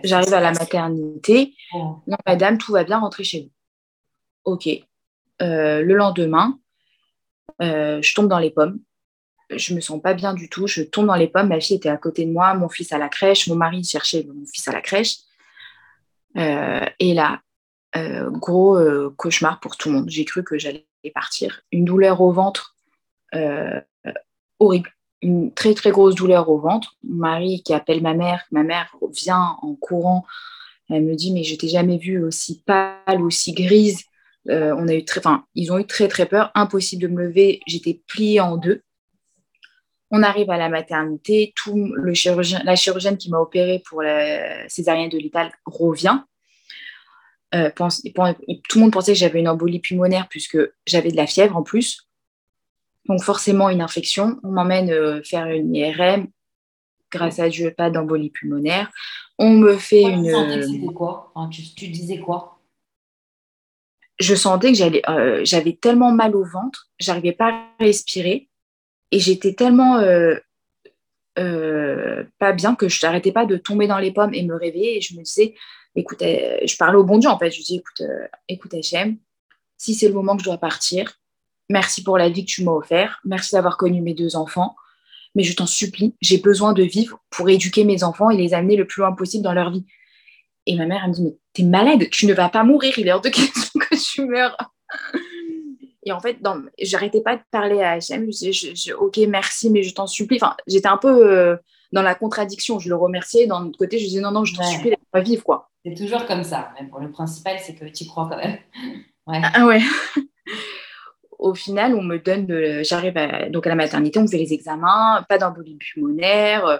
J'arrive 0.02 0.34
à 0.34 0.40
la 0.40 0.52
maternité. 0.52 1.54
Non, 1.72 2.16
madame, 2.26 2.58
tout 2.58 2.72
va 2.72 2.82
bien, 2.82 2.98
rentrer 2.98 3.22
chez 3.22 3.42
vous. 3.42 3.50
Ok. 4.44 4.68
Euh, 5.40 5.82
le 5.82 5.94
lendemain, 5.94 6.58
euh, 7.62 8.02
je 8.02 8.14
tombe 8.14 8.28
dans 8.28 8.40
les 8.40 8.50
pommes. 8.50 8.80
Je 9.50 9.74
me 9.74 9.80
sens 9.80 10.02
pas 10.02 10.14
bien 10.14 10.34
du 10.34 10.48
tout. 10.48 10.66
Je 10.66 10.82
tombe 10.82 11.06
dans 11.06 11.14
les 11.14 11.28
pommes. 11.28 11.48
Ma 11.48 11.60
fille 11.60 11.76
était 11.76 11.88
à 11.88 11.96
côté 11.96 12.24
de 12.24 12.32
moi, 12.32 12.54
mon 12.54 12.68
fils 12.68 12.92
à 12.92 12.98
la 12.98 13.08
crèche. 13.08 13.46
Mon 13.46 13.54
mari 13.54 13.84
cherchait 13.84 14.24
mon 14.24 14.44
fils 14.52 14.66
à 14.66 14.72
la 14.72 14.80
crèche. 14.80 15.18
et 16.34 17.14
là, 17.14 17.40
gros 17.94 18.78
cauchemar 19.16 19.60
pour 19.60 19.76
tout 19.76 19.90
le 19.90 19.98
monde. 19.98 20.10
J'ai 20.10 20.24
cru 20.24 20.42
que 20.42 20.58
j'allais 20.58 20.86
partir. 21.14 21.62
Une 21.70 21.84
douleur 21.84 22.20
au 22.20 22.32
ventre 22.32 22.74
horrible 24.58 24.90
une 25.22 25.52
très 25.52 25.74
très 25.74 25.90
grosse 25.90 26.14
douleur 26.14 26.48
au 26.48 26.58
ventre. 26.58 26.96
Mon 27.02 27.16
mari 27.16 27.62
qui 27.62 27.74
appelle 27.74 28.02
ma 28.02 28.14
mère, 28.14 28.44
ma 28.50 28.62
mère 28.62 28.94
vient 29.10 29.56
en 29.62 29.74
courant. 29.74 30.24
Elle 30.90 31.04
me 31.04 31.14
dit 31.14 31.32
mais 31.32 31.44
je 31.44 31.56
t'ai 31.56 31.68
jamais 31.68 31.98
vue 31.98 32.22
aussi 32.22 32.62
pâle, 32.64 33.22
aussi 33.22 33.52
grise. 33.52 34.04
Euh, 34.48 34.74
on 34.78 34.88
a 34.88 34.94
eu 34.94 35.04
enfin, 35.16 35.44
ils 35.54 35.72
ont 35.72 35.78
eu 35.78 35.86
très 35.86 36.08
très 36.08 36.26
peur, 36.26 36.50
impossible 36.54 37.02
de 37.02 37.08
me 37.08 37.24
lever. 37.24 37.60
J'étais 37.66 38.00
pliée 38.06 38.40
en 38.40 38.56
deux. 38.56 38.82
On 40.10 40.22
arrive 40.22 40.50
à 40.50 40.56
la 40.56 40.70
maternité, 40.70 41.52
tout 41.54 41.92
le 41.94 42.14
chirurgien, 42.14 42.62
la 42.64 42.76
chirurgienne 42.76 43.18
qui 43.18 43.30
m'a 43.30 43.38
opérée 43.38 43.82
pour 43.86 44.00
la 44.00 44.66
césarienne 44.68 45.10
de 45.10 45.18
l'étal 45.18 45.52
revient. 45.66 46.20
Euh, 47.54 47.70
tout 47.74 48.78
le 48.78 48.80
monde 48.80 48.92
pensait 48.92 49.12
que 49.12 49.18
j'avais 49.18 49.40
une 49.40 49.48
embolie 49.48 49.80
pulmonaire 49.80 50.28
puisque 50.28 50.58
j'avais 50.86 51.10
de 51.10 51.16
la 51.16 51.26
fièvre 51.26 51.56
en 51.56 51.62
plus. 51.62 52.07
Donc 53.08 53.22
forcément 53.22 53.70
une 53.70 53.80
infection. 53.80 54.38
On 54.44 54.52
m'emmène 54.52 54.90
euh, 54.90 55.22
faire 55.22 55.46
une 55.46 55.74
IRM. 55.74 56.28
Grâce 57.10 57.38
à 57.38 57.48
Dieu, 57.48 57.72
pas 57.74 57.88
d'embolie 57.88 58.28
pulmonaire. 58.30 58.90
On 59.38 59.50
me 59.50 59.76
fait 59.78 60.02
une. 60.02 60.24
Tu 60.26 60.86
quoi? 60.92 61.32
Tu, 61.50 61.88
disais 61.88 62.18
quoi? 62.18 62.60
Je 64.20 64.34
sentais 64.34 64.72
que 64.72 65.10
euh, 65.10 65.40
j'avais 65.44 65.72
tellement 65.72 66.12
mal 66.12 66.36
au 66.36 66.44
ventre, 66.44 66.88
j'arrivais 66.98 67.32
pas 67.32 67.50
à 67.52 67.84
respirer 67.84 68.48
et 69.10 69.20
j'étais 69.20 69.54
tellement 69.54 69.98
euh, 69.98 70.34
pas 72.38 72.52
bien 72.52 72.74
que 72.74 72.88
je 72.88 73.06
n'arrêtais 73.06 73.32
pas 73.32 73.46
de 73.46 73.56
tomber 73.56 73.86
dans 73.86 73.98
les 73.98 74.12
pommes 74.12 74.34
et 74.34 74.42
me 74.42 74.54
réveiller. 74.54 74.98
Et 74.98 75.00
je 75.00 75.16
me 75.16 75.22
disais, 75.22 75.54
écoute, 75.94 76.18
je 76.20 76.76
parlais 76.76 76.98
au 76.98 77.04
bon 77.04 77.16
Dieu 77.16 77.30
en 77.30 77.38
fait. 77.38 77.50
Je 77.50 77.62
dis, 77.62 77.76
écoute, 77.76 78.02
écoute 78.48 78.74
HM, 78.74 79.16
si 79.78 79.94
c'est 79.94 80.08
le 80.08 80.14
moment 80.14 80.36
que 80.36 80.42
je 80.42 80.48
dois 80.48 80.58
partir, 80.58 81.18
Merci 81.68 82.02
pour 82.02 82.18
la 82.18 82.28
vie 82.28 82.44
que 82.44 82.50
tu 82.50 82.64
m'as 82.64 82.72
offerte. 82.72 83.18
Merci 83.24 83.54
d'avoir 83.54 83.76
connu 83.76 84.00
mes 84.00 84.14
deux 84.14 84.36
enfants. 84.36 84.74
Mais 85.34 85.42
je 85.42 85.54
t'en 85.54 85.66
supplie, 85.66 86.14
j'ai 86.20 86.38
besoin 86.38 86.72
de 86.72 86.82
vivre 86.82 87.20
pour 87.30 87.48
éduquer 87.48 87.84
mes 87.84 88.02
enfants 88.02 88.30
et 88.30 88.36
les 88.36 88.54
amener 88.54 88.76
le 88.76 88.86
plus 88.86 89.02
loin 89.02 89.12
possible 89.12 89.44
dans 89.44 89.52
leur 89.52 89.70
vie. 89.70 89.84
Et 90.66 90.74
ma 90.74 90.86
mère, 90.86 91.02
elle 91.04 91.10
me 91.10 91.14
dit, 91.14 91.22
mais 91.22 91.36
t'es 91.52 91.62
malade, 91.62 92.08
tu 92.10 92.26
ne 92.26 92.34
vas 92.34 92.48
pas 92.48 92.64
mourir, 92.64 92.98
il 92.98 93.08
est 93.08 93.12
hors 93.12 93.20
de 93.20 93.28
question 93.28 93.80
que 93.80 93.96
tu 93.96 94.24
meurs. 94.24 94.56
Et 96.04 96.12
en 96.12 96.20
fait, 96.20 96.38
j'arrêtais 96.80 97.20
pas 97.20 97.36
de 97.36 97.42
parler 97.50 97.82
à 97.82 97.98
HM. 97.98 98.32
Je 98.32 98.50
disais, 98.50 98.92
ok, 98.94 99.18
merci, 99.28 99.70
mais 99.70 99.82
je 99.82 99.94
t'en 99.94 100.06
supplie. 100.06 100.38
Enfin, 100.40 100.56
j'étais 100.66 100.88
un 100.88 100.96
peu 100.96 101.30
euh, 101.30 101.56
dans 101.92 102.02
la 102.02 102.14
contradiction. 102.14 102.78
Je 102.78 102.88
le 102.88 102.96
remerciais. 102.96 103.46
D'un 103.46 103.66
autre 103.66 103.78
côté, 103.78 103.98
je 103.98 104.06
disais, 104.06 104.20
non, 104.20 104.30
non, 104.30 104.44
je 104.44 104.54
t'en 104.54 104.64
supplie, 104.64 104.94
pas 105.12 105.20
vivre, 105.20 105.44
quoi. 105.44 105.70
C'est 105.84 105.94
toujours 105.94 106.24
comme 106.26 106.44
ça. 106.44 106.70
Même 106.78 106.88
pour 106.88 107.00
le 107.00 107.10
principal, 107.10 107.58
c'est 107.60 107.74
que 107.74 107.84
tu 107.84 108.06
crois 108.06 108.28
quand 108.30 108.38
même. 108.38 108.58
Ouais. 109.30 109.42
Ah 109.44 109.66
ouais 109.66 109.82
au 111.38 111.54
final, 111.54 111.94
on 111.94 112.02
me 112.02 112.18
donne, 112.18 112.82
j'arrive 112.82 113.14
donc 113.50 113.66
à 113.66 113.70
la 113.70 113.76
maternité, 113.76 114.18
on 114.18 114.22
me 114.22 114.28
fait 114.28 114.38
les 114.38 114.52
examens, 114.52 115.24
pas 115.28 115.38
d'embolie 115.38 115.76
pulmonaire, 115.76 116.66
euh, 116.66 116.78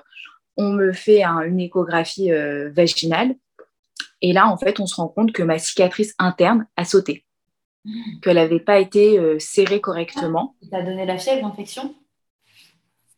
on 0.57 0.73
me 0.73 0.93
fait 0.93 1.23
une 1.23 1.61
échographie 1.61 2.33
euh, 2.33 2.71
vaginale. 2.71 3.37
Et 4.21 4.33
là, 4.33 4.49
en 4.49 4.57
fait, 4.57 4.81
on 4.81 4.87
se 4.87 4.97
rend 4.97 5.09
compte 5.09 5.33
que 5.33 5.45
ma 5.45 5.59
cicatrice 5.59 6.15
interne 6.19 6.67
a 6.77 6.85
sauté, 6.85 7.25
mmh. 7.85 8.21
qu'elle 8.21 8.35
n'avait 8.35 8.59
pas 8.59 8.81
été 8.81 9.19
euh, 9.19 9.39
serrée 9.39 9.81
correctement. 9.81 10.57
Tu 10.61 10.77
as 10.77 10.83
donné 10.83 11.07
la 11.07 11.19
fièvre 11.19 11.43
d'infection 11.43 11.95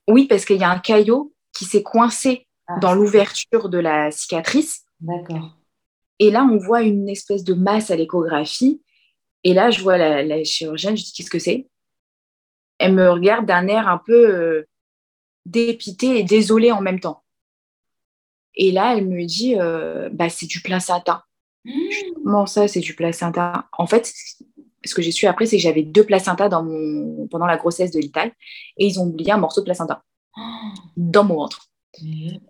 Oui, 0.07 0.26
parce 0.26 0.45
qu'il 0.45 0.59
y 0.59 0.64
a 0.64 0.70
un 0.70 0.78
caillot 0.78 1.32
qui 1.57 1.64
s'est 1.64 1.82
coincé 1.82 2.47
ah, 2.66 2.78
dans 2.80 2.95
l'ouverture 2.95 3.70
de 3.70 3.78
la 3.78 4.11
cicatrice. 4.11 4.84
D'accord. 5.01 5.57
Et 6.18 6.30
là, 6.30 6.45
on 6.45 6.59
voit 6.59 6.82
une 6.82 7.09
espèce 7.09 7.45
de 7.45 7.55
masse 7.55 7.91
à 7.91 7.97
l'échographie 7.97 8.82
et 9.45 9.55
là, 9.55 9.70
je 9.70 9.82
vois 9.82 9.99
la, 9.99 10.45
chirurgienne, 10.45 10.97
je 10.97 11.05
dis 11.05 11.12
qu'est-ce 11.12 11.30
que 11.30 11.38
c'est? 11.38 11.68
Elle 12.78 12.95
me 12.95 13.11
regarde 13.11 13.47
d'un 13.47 13.66
air 13.68 13.88
un 13.88 13.99
peu 13.99 14.34
euh, 14.34 14.68
dépité 15.47 16.18
et 16.18 16.24
désolé 16.24 16.72
en 16.72 16.80
même 16.80 17.01
temps. 17.01 17.22
Et 18.55 18.72
là, 18.72 18.97
elle 18.97 19.07
me 19.07 19.24
dit 19.24 19.59
euh, 19.59 20.09
bah, 20.12 20.28
c'est 20.28 20.47
du 20.47 20.61
placenta. 20.61 21.24
Mmh. 21.64 21.72
Comment 22.24 22.47
ça, 22.47 22.68
c'est 22.68 22.80
du 22.80 22.95
placenta? 22.95 23.68
En 23.76 23.86
fait, 23.86 24.12
ce 24.84 24.95
que 24.95 25.03
j'ai 25.03 25.12
su 25.12 25.26
après, 25.26 25.47
c'est 25.47 25.57
que 25.57 25.62
j'avais 25.62 25.82
deux 25.82 26.05
placentas 26.05 26.49
dans 26.49 26.62
mon... 26.62 27.26
pendant 27.28 27.47
la 27.47 27.57
grossesse 27.57 27.91
de 27.91 28.01
l'Italie 28.01 28.32
et 28.78 28.86
ils 28.86 28.99
ont 28.99 29.07
oublié 29.07 29.32
un 29.32 29.38
morceau 29.38 29.61
de 29.61 29.66
placenta 29.66 30.03
dans 30.97 31.24
mon 31.24 31.36
ventre. 31.36 31.66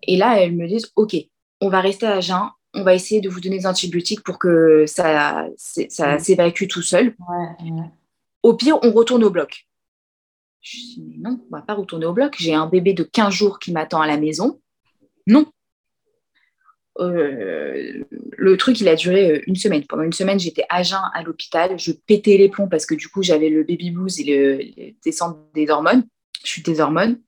Et 0.03 0.17
là, 0.17 0.41
elles 0.41 0.55
me 0.55 0.69
disent 0.69 0.93
Ok, 0.97 1.17
on 1.61 1.69
va 1.69 1.81
rester 1.81 2.07
à 2.07 2.21
jeun, 2.21 2.51
on 2.75 2.83
va 2.83 2.95
essayer 2.95 3.21
de 3.21 3.29
vous 3.29 3.41
donner 3.41 3.59
des 3.59 3.67
antibiotiques 3.67 4.23
pour 4.23 4.39
que 4.39 4.85
ça, 4.87 5.47
ça 5.57 6.19
s'évacue 6.19 6.67
tout 6.69 6.83
seul. 6.83 7.15
Au 8.43 8.55
pire, 8.55 8.79
on 8.83 8.93
retourne 8.93 9.25
au 9.25 9.31
bloc. 9.31 9.67
Je 10.63 10.77
dis 10.77 11.05
Mais 11.09 11.17
non, 11.19 11.41
on 11.51 11.57
va 11.57 11.63
pas 11.63 11.75
retourner 11.75 12.07
au 12.07 12.13
bloc. 12.13 12.37
J'ai 12.39 12.55
un 12.55 12.67
bébé 12.67 12.93
de 12.93 13.03
15 13.03 13.33
jours 13.33 13.59
qui 13.59 13.73
m'attend 13.73 14.01
à 14.01 14.07
la 14.07 14.19
maison. 14.19 14.61
Non, 15.27 15.47
euh, 16.99 18.05
le 18.37 18.57
truc, 18.57 18.81
il 18.81 18.89
a 18.89 18.97
duré 18.97 19.31
euh, 19.31 19.43
une 19.47 19.57
semaine. 19.57 19.85
Pendant 19.87 20.03
une 20.03 20.13
semaine, 20.13 20.39
j'étais 20.39 20.65
à 20.69 20.83
jeun 20.83 21.01
à 21.15 21.23
l'hôpital. 21.23 21.79
Je 21.79 21.93
pétais 21.93 22.37
les 22.37 22.49
plombs 22.49 22.69
parce 22.69 22.87
que 22.87 22.95
du 22.95 23.09
coup, 23.09 23.23
j'avais 23.23 23.49
le 23.49 23.63
baby 23.63 23.91
blues 23.91 24.21
et 24.21 24.25
le, 24.25 24.93
descente 25.05 25.39
des 25.55 25.71
hormones. 25.71 26.05
Je 26.45 26.51
suis 26.51 26.63
des 26.63 26.81
hormones. 26.81 27.21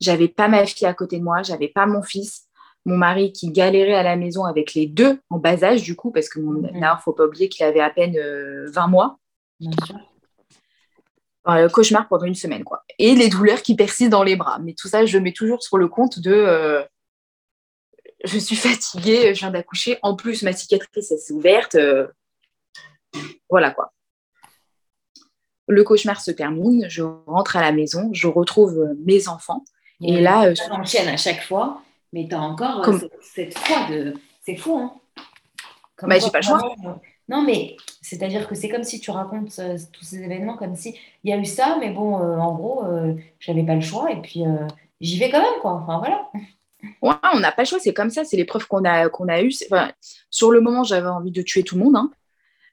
J'avais 0.00 0.28
pas 0.28 0.48
ma 0.48 0.64
fille 0.64 0.86
à 0.86 0.94
côté 0.94 1.18
de 1.18 1.24
moi. 1.24 1.42
J'avais 1.42 1.68
pas 1.68 1.86
mon 1.86 2.02
fils. 2.02 2.48
Mon 2.86 2.96
mari 2.96 3.32
qui 3.32 3.50
galérait 3.50 3.94
à 3.94 4.02
la 4.02 4.16
maison 4.16 4.44
avec 4.44 4.74
les 4.74 4.86
deux 4.86 5.20
en 5.28 5.38
bas 5.38 5.62
âge, 5.62 5.82
du 5.82 5.96
coup, 5.96 6.10
parce 6.10 6.28
que 6.28 6.40
mon 6.40 6.62
mmh. 6.62 6.98
faut 7.04 7.12
pas 7.12 7.26
oublier 7.26 7.48
qu'il 7.48 7.64
avait 7.64 7.80
à 7.80 7.90
peine 7.90 8.14
20 8.14 8.20
euh, 8.20 8.88
mois. 8.88 9.18
Bien 9.58 9.70
sûr. 9.84 9.96
cauchemar 11.70 12.08
pendant 12.08 12.24
une 12.24 12.34
semaine, 12.34 12.64
quoi. 12.64 12.84
Et 12.98 13.14
les 13.14 13.28
douleurs 13.28 13.62
qui 13.62 13.76
persistent 13.76 14.10
dans 14.10 14.22
les 14.22 14.36
bras. 14.36 14.58
Mais 14.60 14.74
tout 14.74 14.88
ça, 14.88 15.04
je 15.04 15.18
mets 15.18 15.32
toujours 15.32 15.62
sur 15.62 15.76
le 15.76 15.88
compte 15.88 16.18
de 16.20 16.86
je 18.24 18.38
suis 18.38 18.56
fatiguée, 18.56 19.34
je 19.34 19.40
viens 19.40 19.50
d'accoucher. 19.50 19.98
En 20.02 20.14
plus, 20.14 20.42
ma 20.42 20.52
cicatrice, 20.52 21.10
elle 21.10 21.18
s'est 21.18 21.32
ouverte. 21.32 21.74
Euh, 21.74 22.06
voilà 23.48 23.70
quoi. 23.70 23.92
Le 25.66 25.84
cauchemar 25.84 26.20
se 26.20 26.30
termine, 26.30 26.86
je 26.88 27.02
rentre 27.02 27.56
à 27.56 27.60
la 27.60 27.72
maison, 27.72 28.10
je 28.12 28.26
retrouve 28.26 28.78
euh, 28.78 28.94
mes 29.04 29.28
enfants. 29.28 29.64
et 30.00 30.20
là. 30.20 30.48
Euh, 30.48 30.54
ça 30.54 30.72
enchaîne 30.72 31.08
à 31.08 31.16
chaque 31.16 31.42
fois, 31.42 31.82
mais 32.12 32.26
tu 32.28 32.34
as 32.34 32.40
encore 32.40 32.86
cette, 33.20 33.56
foi 33.56 33.88
de. 33.90 34.14
C'est 34.42 34.56
fou, 34.56 34.76
hein 34.76 34.94
bah, 36.02 36.18
j'ai 36.18 36.30
pas 36.30 36.38
le 36.38 36.44
choix. 36.44 36.76
Non, 37.28 37.42
mais 37.42 37.76
c'est-à-dire 38.00 38.48
que 38.48 38.54
c'est 38.54 38.68
comme 38.68 38.82
si 38.82 38.98
tu 39.00 39.10
racontes 39.10 39.60
tous 39.92 40.04
ces 40.04 40.22
événements 40.22 40.56
comme 40.56 40.74
si 40.74 40.96
il 41.22 41.30
y 41.30 41.32
a 41.32 41.36
eu 41.36 41.44
ça, 41.44 41.76
mais 41.78 41.90
bon, 41.90 42.14
en 42.14 42.54
gros, 42.54 42.84
j'avais 43.38 43.62
pas 43.62 43.74
le 43.74 43.80
choix 43.82 44.10
et 44.10 44.20
puis 44.20 44.42
j'y 45.00 45.18
vais 45.18 45.30
quand 45.30 45.42
même, 45.42 45.60
quoi. 45.60 45.72
Enfin, 45.72 45.98
voilà. 45.98 46.28
Ouais, 47.02 47.12
on 47.34 47.40
n'a 47.40 47.52
pas 47.52 47.62
le 47.62 47.66
choix, 47.66 47.78
c'est 47.78 47.92
comme 47.92 48.08
ça, 48.08 48.24
c'est 48.24 48.38
l'épreuve 48.38 48.66
qu'on 48.66 48.84
a, 48.84 49.10
qu'on 49.10 49.28
a 49.28 49.42
eue. 49.42 49.52
sur 50.30 50.50
le 50.50 50.60
moment, 50.62 50.82
j'avais 50.82 51.08
envie 51.08 51.30
de 51.30 51.42
tuer 51.42 51.62
tout 51.62 51.76
le 51.76 51.84
monde, 51.84 51.96
hein. 51.96 52.10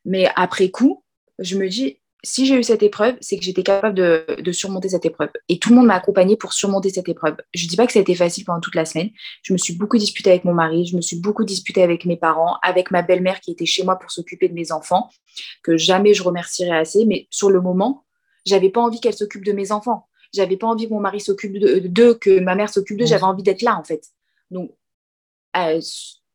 mais 0.05 0.29
après 0.35 0.69
coup, 0.69 1.03
je 1.39 1.57
me 1.57 1.67
dis, 1.67 1.99
si 2.27 2.45
j'ai 2.45 2.55
eu 2.55 2.63
cette 2.63 2.83
épreuve, 2.83 3.15
c'est 3.21 3.37
que 3.37 3.43
j'étais 3.43 3.63
capable 3.63 3.95
de, 3.95 4.51
surmonter 4.51 4.89
cette 4.89 5.05
épreuve. 5.05 5.29
Et 5.47 5.59
tout 5.59 5.69
le 5.69 5.75
monde 5.75 5.85
m'a 5.85 5.95
accompagnée 5.95 6.35
pour 6.35 6.51
surmonter 6.51 6.89
cette 6.89 7.07
épreuve. 7.07 7.37
Je 7.53 7.65
ne 7.65 7.69
dis 7.69 7.77
pas 7.77 7.87
que 7.87 7.93
ça 7.93 7.99
a 7.99 8.01
été 8.01 8.15
facile 8.15 8.43
pendant 8.43 8.59
toute 8.59 8.75
la 8.75 8.85
semaine. 8.85 9.11
Je 9.43 9.53
me 9.53 9.57
suis 9.57 9.75
beaucoup 9.75 9.97
disputée 9.97 10.31
avec 10.31 10.43
mon 10.43 10.53
mari, 10.53 10.85
je 10.85 10.95
me 10.95 11.01
suis 11.01 11.19
beaucoup 11.19 11.45
disputée 11.45 11.83
avec 11.83 12.05
mes 12.05 12.17
parents, 12.17 12.57
avec 12.63 12.91
ma 12.91 13.01
belle-mère 13.01 13.39
qui 13.39 13.51
était 13.51 13.65
chez 13.65 13.83
moi 13.83 13.97
pour 13.97 14.11
s'occuper 14.11 14.49
de 14.49 14.53
mes 14.53 14.71
enfants, 14.73 15.09
que 15.63 15.77
jamais 15.77 16.13
je 16.13 16.21
remercierai 16.21 16.77
assez. 16.77 17.05
Mais 17.05 17.27
sur 17.29 17.49
le 17.49 17.61
moment, 17.61 18.05
j'avais 18.45 18.69
pas 18.69 18.81
envie 18.81 18.99
qu'elle 18.99 19.15
s'occupe 19.15 19.45
de 19.45 19.53
mes 19.53 19.71
enfants. 19.71 20.07
J'avais 20.33 20.57
pas 20.57 20.67
envie 20.67 20.87
que 20.87 20.93
mon 20.93 20.99
mari 20.99 21.21
s'occupe 21.21 21.57
d'eux, 21.57 22.15
que 22.15 22.41
ma 22.41 22.55
mère 22.55 22.69
s'occupe 22.69 22.97
d'eux. 22.97 23.05
J'avais 23.05 23.23
envie 23.23 23.43
d'être 23.43 23.61
là, 23.61 23.77
en 23.77 23.83
fait. 23.83 24.03
Donc, 24.51 24.71
euh, 25.55 25.79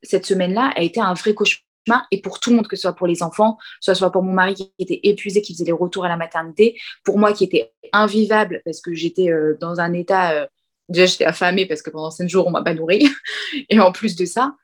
cette 0.02 0.24
semaine-là 0.24 0.72
a 0.74 0.80
été 0.80 1.00
un 1.00 1.12
vrai 1.12 1.34
cauchemar. 1.34 1.71
Et 2.10 2.20
pour 2.20 2.40
tout 2.40 2.50
le 2.50 2.56
monde, 2.56 2.68
que 2.68 2.76
ce 2.76 2.82
soit 2.82 2.94
pour 2.94 3.06
les 3.06 3.22
enfants, 3.22 3.58
soit 3.80 3.94
soit 3.94 4.12
pour 4.12 4.22
mon 4.22 4.32
mari 4.32 4.54
qui 4.54 4.72
était 4.78 5.00
épuisé, 5.02 5.42
qui 5.42 5.52
faisait 5.54 5.64
les 5.64 5.72
retours 5.72 6.04
à 6.04 6.08
la 6.08 6.16
maternité, 6.16 6.78
pour 7.04 7.18
moi 7.18 7.32
qui 7.32 7.44
était 7.44 7.72
invivable 7.92 8.62
parce 8.64 8.80
que 8.80 8.94
j'étais 8.94 9.30
euh, 9.30 9.56
dans 9.60 9.80
un 9.80 9.92
état. 9.92 10.32
Euh, 10.32 10.46
déjà, 10.88 11.06
j'étais 11.06 11.24
affamée 11.24 11.66
parce 11.66 11.82
que 11.82 11.90
pendant 11.90 12.10
cinq 12.10 12.28
jours, 12.28 12.46
on 12.46 12.50
m'a 12.50 12.62
pas 12.62 12.74
nourri. 12.74 13.08
Et 13.68 13.80
en 13.80 13.92
plus 13.92 14.16
de 14.16 14.24
ça, 14.24 14.54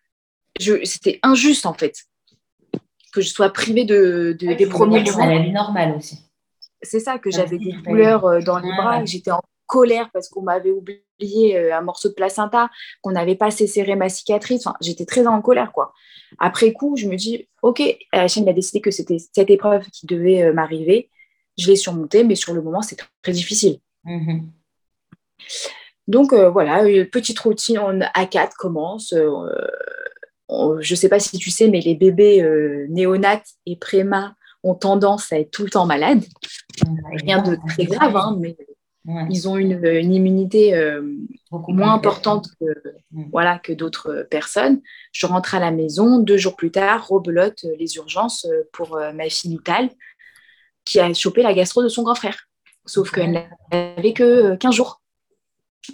c'était 0.84 1.20
injuste, 1.22 1.66
en 1.66 1.74
fait, 1.74 2.04
que 3.12 3.20
je 3.20 3.28
sois 3.28 3.50
privée 3.50 3.84
de, 3.84 4.36
des 4.38 4.66
premiers 4.66 5.04
jours. 5.04 5.18
normale 5.18 5.96
aussi 5.96 6.18
c'est 6.82 7.00
ça, 7.00 7.18
que 7.18 7.30
j'avais 7.30 7.58
des 7.58 7.72
douleurs 7.72 8.24
euh, 8.24 8.40
dans 8.40 8.58
les 8.58 8.70
bras, 8.72 9.00
que 9.00 9.06
j'étais 9.06 9.30
en 9.30 9.40
colère 9.68 10.10
parce 10.12 10.28
qu'on 10.28 10.42
m'avait 10.42 10.72
oublié 10.72 11.56
euh, 11.56 11.76
un 11.76 11.82
morceau 11.82 12.08
de 12.08 12.14
placenta, 12.14 12.70
qu'on 13.02 13.12
n'avait 13.12 13.36
pas 13.36 13.52
serré 13.52 13.94
ma 13.94 14.08
cicatrice. 14.08 14.66
Enfin, 14.66 14.76
j'étais 14.80 15.04
très 15.04 15.28
en 15.28 15.40
colère, 15.40 15.70
quoi. 15.72 15.92
Après 16.38 16.72
coup, 16.72 16.96
je 16.96 17.06
me 17.06 17.14
dis, 17.14 17.48
OK, 17.62 17.80
la 18.12 18.26
chaîne 18.26 18.48
a 18.48 18.52
décidé 18.52 18.80
que 18.80 18.90
c'était 18.90 19.18
cette 19.18 19.50
épreuve 19.50 19.84
qui 19.90 20.06
devait 20.06 20.42
euh, 20.42 20.52
m'arriver. 20.52 21.10
Je 21.56 21.68
l'ai 21.68 21.76
surmontée, 21.76 22.24
mais 22.24 22.34
sur 22.34 22.54
le 22.54 22.62
moment, 22.62 22.82
c'est 22.82 22.96
très, 23.22 23.32
difficile. 23.32 23.78
Mm-hmm. 24.04 24.42
Donc 26.06 26.32
voilà, 26.32 26.88
une 26.88 27.04
petite 27.04 27.38
routine 27.38 27.78
en 27.78 27.98
A4 27.98 28.54
commence. 28.56 29.12
je 29.12 30.92
ne 30.92 30.96
sais 30.96 31.08
pas 31.10 31.20
si 31.20 31.36
tu 31.36 31.50
sais, 31.50 31.68
mais 31.68 31.80
les 31.80 31.94
bébés 31.94 32.42
néonates 32.88 33.48
et 33.66 33.76
préma 33.76 34.34
ont 34.62 34.74
tendance 34.74 35.32
à 35.32 35.38
être 35.38 35.50
tout 35.50 35.64
le 35.64 35.70
temps 35.70 35.84
malades. 35.84 36.24
Rien 37.24 37.42
de 37.42 37.58
très 37.68 37.84
grave, 37.84 38.16
hein, 38.16 38.36
mais 38.40 38.56
ils 39.30 39.48
ont 39.48 39.56
une, 39.56 40.12
immunité 40.12 40.74
euh, 40.74 41.02
moins 41.50 41.94
importante 41.94 42.48
que, 42.60 42.66
voilà, 43.30 43.58
que 43.58 43.72
d'autres 43.72 44.26
personnes. 44.30 44.80
Je 45.12 45.26
rentre 45.26 45.54
à 45.54 45.60
la 45.60 45.70
maison, 45.70 46.18
deux 46.18 46.36
jours 46.36 46.56
plus 46.56 46.70
tard, 46.70 47.08
rebelote 47.08 47.64
les 47.78 47.96
urgences 47.96 48.46
pour 48.72 48.96
euh, 48.96 49.12
ma 49.12 49.28
fille 49.28 49.50
Nitale, 49.50 49.90
qui 50.84 51.00
a 51.00 51.12
chopé 51.14 51.42
la 51.42 51.54
gastro 51.54 51.82
de 51.82 51.88
son 51.88 52.02
grand 52.02 52.14
frère. 52.14 52.48
Sauf 52.86 53.10
qu'elle 53.10 53.46
n'avait 53.72 54.12
que 54.12 54.56
15 54.56 54.74
jours. 54.74 55.02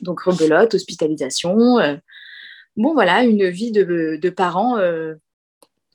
Donc 0.03 0.21
rebelote, 0.21 0.75
hospitalisation. 0.75 1.79
Euh, 1.79 1.97
bon, 2.77 2.95
voilà, 2.95 3.23
une 3.23 3.49
vie 3.49 3.73
de, 3.73 4.19
de 4.21 4.31
parents 4.31 4.77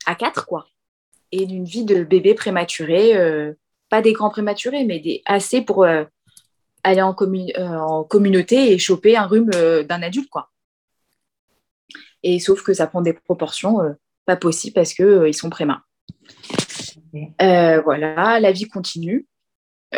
à 0.05 0.15
quatre, 0.15 0.45
quoi 0.45 0.67
et 1.31 1.45
d'une 1.45 1.65
vie 1.65 1.85
de 1.85 2.03
bébé 2.03 2.33
prématuré, 2.33 3.15
euh, 3.15 3.53
pas 3.89 4.01
des 4.01 4.13
grands 4.13 4.29
prématurés, 4.29 4.85
mais 4.85 4.99
des, 4.99 5.21
assez 5.25 5.61
pour 5.61 5.83
euh, 5.83 6.03
aller 6.83 7.01
en, 7.01 7.15
euh, 7.19 7.77
en, 7.77 8.03
communauté 8.03 8.71
et 8.71 8.77
choper 8.77 9.17
un 9.17 9.25
rhume 9.25 9.49
d'un 9.49 10.01
adulte. 10.01 10.29
quoi. 10.29 10.49
Et 12.23 12.39
sauf 12.39 12.63
que 12.63 12.73
ça 12.73 12.87
prend 12.87 13.01
des 13.01 13.13
proportions 13.13 13.79
pas 14.25 14.35
possibles 14.35 14.73
parce 14.73 14.93
qu'ils 14.93 15.33
sont 15.33 15.49
préma. 15.49 15.83
voilà, 17.13 18.39
la 18.39 18.51
vie 18.51 18.67
continue. 18.67 19.27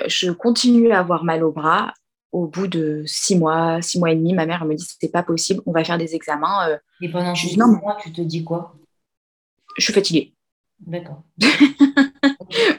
je 0.08 0.32
continue 0.32 0.92
à 0.92 1.00
avoir 1.00 1.24
mal 1.24 1.44
au 1.44 1.52
bras. 1.52 1.94
Au 2.32 2.48
bout 2.48 2.68
de 2.68 3.04
six 3.06 3.38
mois, 3.38 3.82
six 3.82 4.00
mois 4.00 4.12
et 4.12 4.16
demi, 4.16 4.34
ma 4.34 4.46
mère 4.46 4.64
me 4.64 4.74
dit 4.74 4.88
c'est 5.02 5.12
pas 5.12 5.22
possible, 5.22 5.62
on 5.66 5.74
va 5.74 5.84
faire 5.84 5.98
des 5.98 6.16
examens. 6.16 6.80
et 7.02 7.10
pendant 7.10 7.36
six 7.36 7.58
mois, 7.58 7.98
tu 8.02 8.14
te 8.14 8.22
dis 8.22 8.46
quoi? 8.46 8.74
Je 9.78 9.84
suis 9.84 9.94
fatiguée. 9.94 10.34
D'accord. 10.80 11.24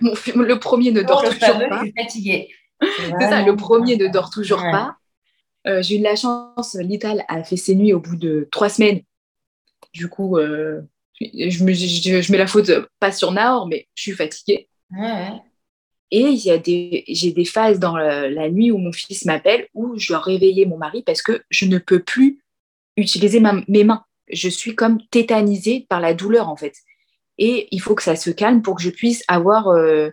le 0.00 0.55
premier 0.55 0.90
ne 0.90 1.03
dort 1.03 1.22
toujours 1.22 1.38
pas. 1.38 1.84
fatigué. 1.96 2.48
C'est 2.97 3.28
ça, 3.28 3.43
le 3.43 3.57
premier 3.57 3.97
ne 3.97 4.09
dort 4.09 4.30
toujours 4.30 4.61
pas. 4.61 4.97
Euh, 5.66 5.83
j'ai 5.83 5.97
eu 5.97 5.99
de 5.99 6.05
la 6.05 6.16
chance, 6.16 6.74
Lital 6.74 7.24
a 7.28 7.45
fait 7.45 7.57
ses 7.57 7.74
nuits 7.74 7.93
au 7.93 8.01
bout 8.01 8.16
de 8.16 8.49
trois 8.51 8.68
semaines. 8.68 9.03
Du 9.93 10.09
coup, 10.09 10.37
euh, 10.37 10.80
je, 11.20 11.64
me, 11.64 11.72
je, 11.72 12.33
mets 12.33 12.39
la 12.39 12.47
faute 12.47 12.70
pas 12.99 13.12
sur 13.12 13.30
Nahor, 13.33 13.68
mais 13.68 13.87
je 13.95 14.03
suis 14.03 14.12
fatiguée. 14.12 14.68
Et 16.11 16.20
il 16.20 16.45
y 16.45 16.51
a 16.51 16.59
des, 16.59 17.05
j'ai 17.09 17.33
des 17.33 17.45
phases 17.45 17.78
dans 17.78 17.97
la, 17.97 18.51
nuit 18.51 18.70
où 18.70 18.78
mon 18.78 18.93
fils 18.93 19.24
m'appelle 19.24 19.68
où 19.72 19.97
je 19.99 20.09
dois 20.09 20.18
réveiller 20.18 20.66
mon 20.66 20.76
mari 20.76 21.03
parce 21.03 21.22
que 21.22 21.43
je 21.49 21.64
ne 21.64 21.78
peux 21.78 22.01
plus 22.01 22.43
utiliser 22.97 23.41
mes 23.68 23.85
mains. 23.85 24.05
Je 24.30 24.49
suis 24.49 24.74
comme 24.74 25.01
tétanisée 25.11 25.87
par 25.89 26.01
la 26.01 26.12
douleur 26.12 26.49
en 26.49 26.57
fait 26.57 26.74
et 27.39 27.68
il 27.70 27.80
faut 27.80 27.95
que 27.95 28.03
ça 28.03 28.16
se 28.16 28.30
calme 28.30 28.62
pour 28.62 28.76
que 28.76 28.83
je 28.83 28.91
puisse 28.91 29.24
avoir, 29.28 29.68
euh, 29.68 30.11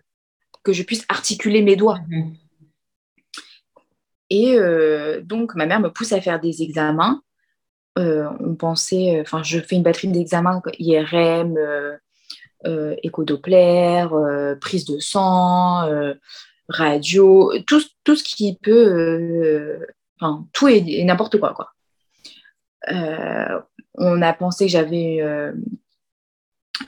que 0.64 0.74
je 0.74 0.84
puisse 0.84 1.06
articuler 1.10 1.62
mes 1.62 1.76
doigts. 1.76 2.00
Mhm. 2.08 2.34
Et 4.30 4.56
euh, 4.56 5.22
donc, 5.22 5.56
ma 5.56 5.66
mère 5.66 5.80
me 5.80 5.90
pousse 5.90 6.12
à 6.12 6.22
faire 6.22 6.40
des 6.40 6.62
examens. 6.62 7.22
Euh, 7.98 8.30
on 8.40 8.56
pensait, 8.56 9.20
enfin, 9.22 9.44
je 9.44 9.60
fais 9.60 9.76
une 9.76 9.84
batterie 9.84 10.08
d'examens 10.08 10.62
IRM, 10.78 11.58
écho-doppler, 13.04 14.06
prise 14.62 14.86
de 14.86 15.00
sang, 15.00 15.90
radio, 16.70 17.52
tout, 17.66 17.82
tout, 18.04 18.16
ce 18.16 18.24
qui 18.24 18.58
peut, 18.62 19.80
enfin, 20.20 20.46
tout 20.54 20.68
et, 20.68 21.04
n'importe 21.04 21.40
quoi, 21.40 21.54
quoi. 21.54 21.72
on 23.96 24.22
a 24.22 24.34
pensé 24.34 24.68
que 24.68 24.72
j'avais 24.72 25.22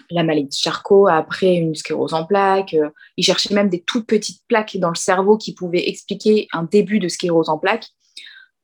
la 0.10 0.24
maladie 0.24 0.48
de 0.48 0.54
Charcot, 0.54 1.08
après 1.08 1.56
une 1.56 1.76
sclérose 1.76 2.14
en 2.14 2.26
plaques. 2.26 2.74
Euh, 2.74 2.90
il 3.18 3.24
cherchait 3.24 3.54
même 3.54 3.70
des 3.70 3.82
toutes 3.82 4.08
petites 4.08 4.42
plaques 4.48 4.78
dans 4.78 4.90
le 4.90 4.96
cerveau 4.96 5.38
qui 5.38 5.54
pouvaient 5.54 5.88
expliquer 5.90 6.48
un 6.54 6.64
début 6.64 7.00
de 7.00 7.08
sclérose 7.08 7.50
en 7.50 7.58
plaques. 7.58 7.88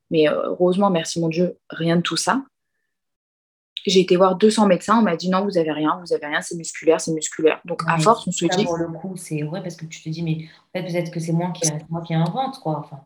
Mais 0.09 0.29
euh, 0.29 0.41
heureusement, 0.45 0.89
merci 0.89 1.19
mon 1.19 1.29
Dieu, 1.29 1.57
rien 1.69 1.97
de 1.97 2.01
tout 2.01 2.17
ça. 2.17 2.43
J'ai 3.85 4.01
été 4.01 4.17
voir 4.17 4.35
200 4.35 4.67
médecins, 4.67 4.99
on 4.99 5.01
m'a 5.01 5.15
dit 5.15 5.29
non, 5.29 5.45
vous 5.45 5.57
avez 5.57 5.71
rien, 5.71 6.01
vous 6.05 6.13
avez 6.13 6.25
rien, 6.25 6.41
c'est 6.41 6.55
musculaire, 6.55 6.99
c'est 6.99 7.13
musculaire. 7.13 7.61
Donc 7.63 7.83
à 7.87 7.97
force, 7.97 8.27
on 8.27 8.31
se 8.31 8.45
dit. 8.45 8.65
Pour 8.65 8.77
le 8.77 8.87
coup, 8.87 9.15
c'est 9.15 9.41
vrai 9.43 9.61
parce 9.61 9.75
que 9.75 9.85
tu 9.85 10.01
te 10.01 10.09
dis, 10.09 10.23
mais 10.23 10.45
en 10.73 10.79
fait, 10.79 10.91
peut-être 10.91 11.11
que 11.11 11.19
c'est 11.19 11.31
moi 11.31 11.51
qui, 11.51 11.69
moi 11.89 12.01
qui 12.01 12.13
invente, 12.13 12.59
quoi. 12.59 12.79
Enfin, 12.79 13.01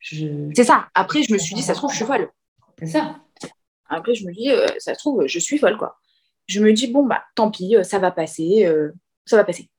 je... 0.00 0.50
C'est 0.56 0.64
ça. 0.64 0.88
Après, 0.94 1.22
je 1.22 1.32
me 1.32 1.38
suis 1.38 1.54
dit, 1.54 1.62
ça 1.62 1.74
se 1.74 1.78
trouve, 1.78 1.90
je 1.90 1.96
suis 1.96 2.04
folle. 2.04 2.30
C'est 2.78 2.86
ça. 2.86 3.16
Après, 3.88 4.14
je 4.14 4.26
me 4.26 4.32
dis, 4.32 4.50
euh, 4.50 4.66
ça 4.78 4.94
se 4.94 4.98
trouve, 4.98 5.24
je 5.26 5.38
suis 5.38 5.58
folle, 5.58 5.76
quoi. 5.76 5.98
Je 6.46 6.60
me 6.60 6.72
dis, 6.72 6.88
bon, 6.88 7.06
bah, 7.06 7.22
tant 7.34 7.50
pis, 7.50 7.76
euh, 7.76 7.82
ça 7.82 7.98
va 7.98 8.10
passer, 8.10 8.66
euh, 8.66 8.92
ça 9.26 9.36
va 9.36 9.44
passer. 9.44 9.70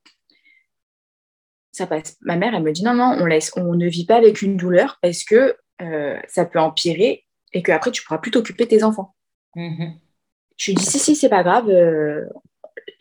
Ça 1.71 1.87
passe. 1.87 2.17
Ma 2.21 2.35
mère, 2.35 2.55
elle 2.55 2.63
me 2.63 2.71
dit, 2.71 2.83
non, 2.83 2.93
non, 2.93 3.17
on, 3.19 3.25
laisse, 3.25 3.51
on 3.55 3.75
ne 3.75 3.87
vit 3.87 4.05
pas 4.05 4.15
avec 4.15 4.41
une 4.41 4.57
douleur 4.57 4.97
parce 5.01 5.23
que 5.23 5.55
ça 6.29 6.45
peut 6.45 6.59
empirer 6.59 7.25
et 7.51 7.61
qu'après, 7.61 7.91
tu 7.91 8.01
pourras 8.01 8.19
plus 8.19 8.31
t'occuper 8.31 8.63
de 8.63 8.69
tes 8.69 8.83
enfants. 8.85 9.13
Mm-hmm. 9.57 9.91
Je 10.55 10.71
lui 10.71 10.75
dis, 10.75 10.85
si, 10.85 10.99
si, 10.99 11.17
c'est 11.17 11.27
pas 11.27 11.43
grave, 11.43 11.69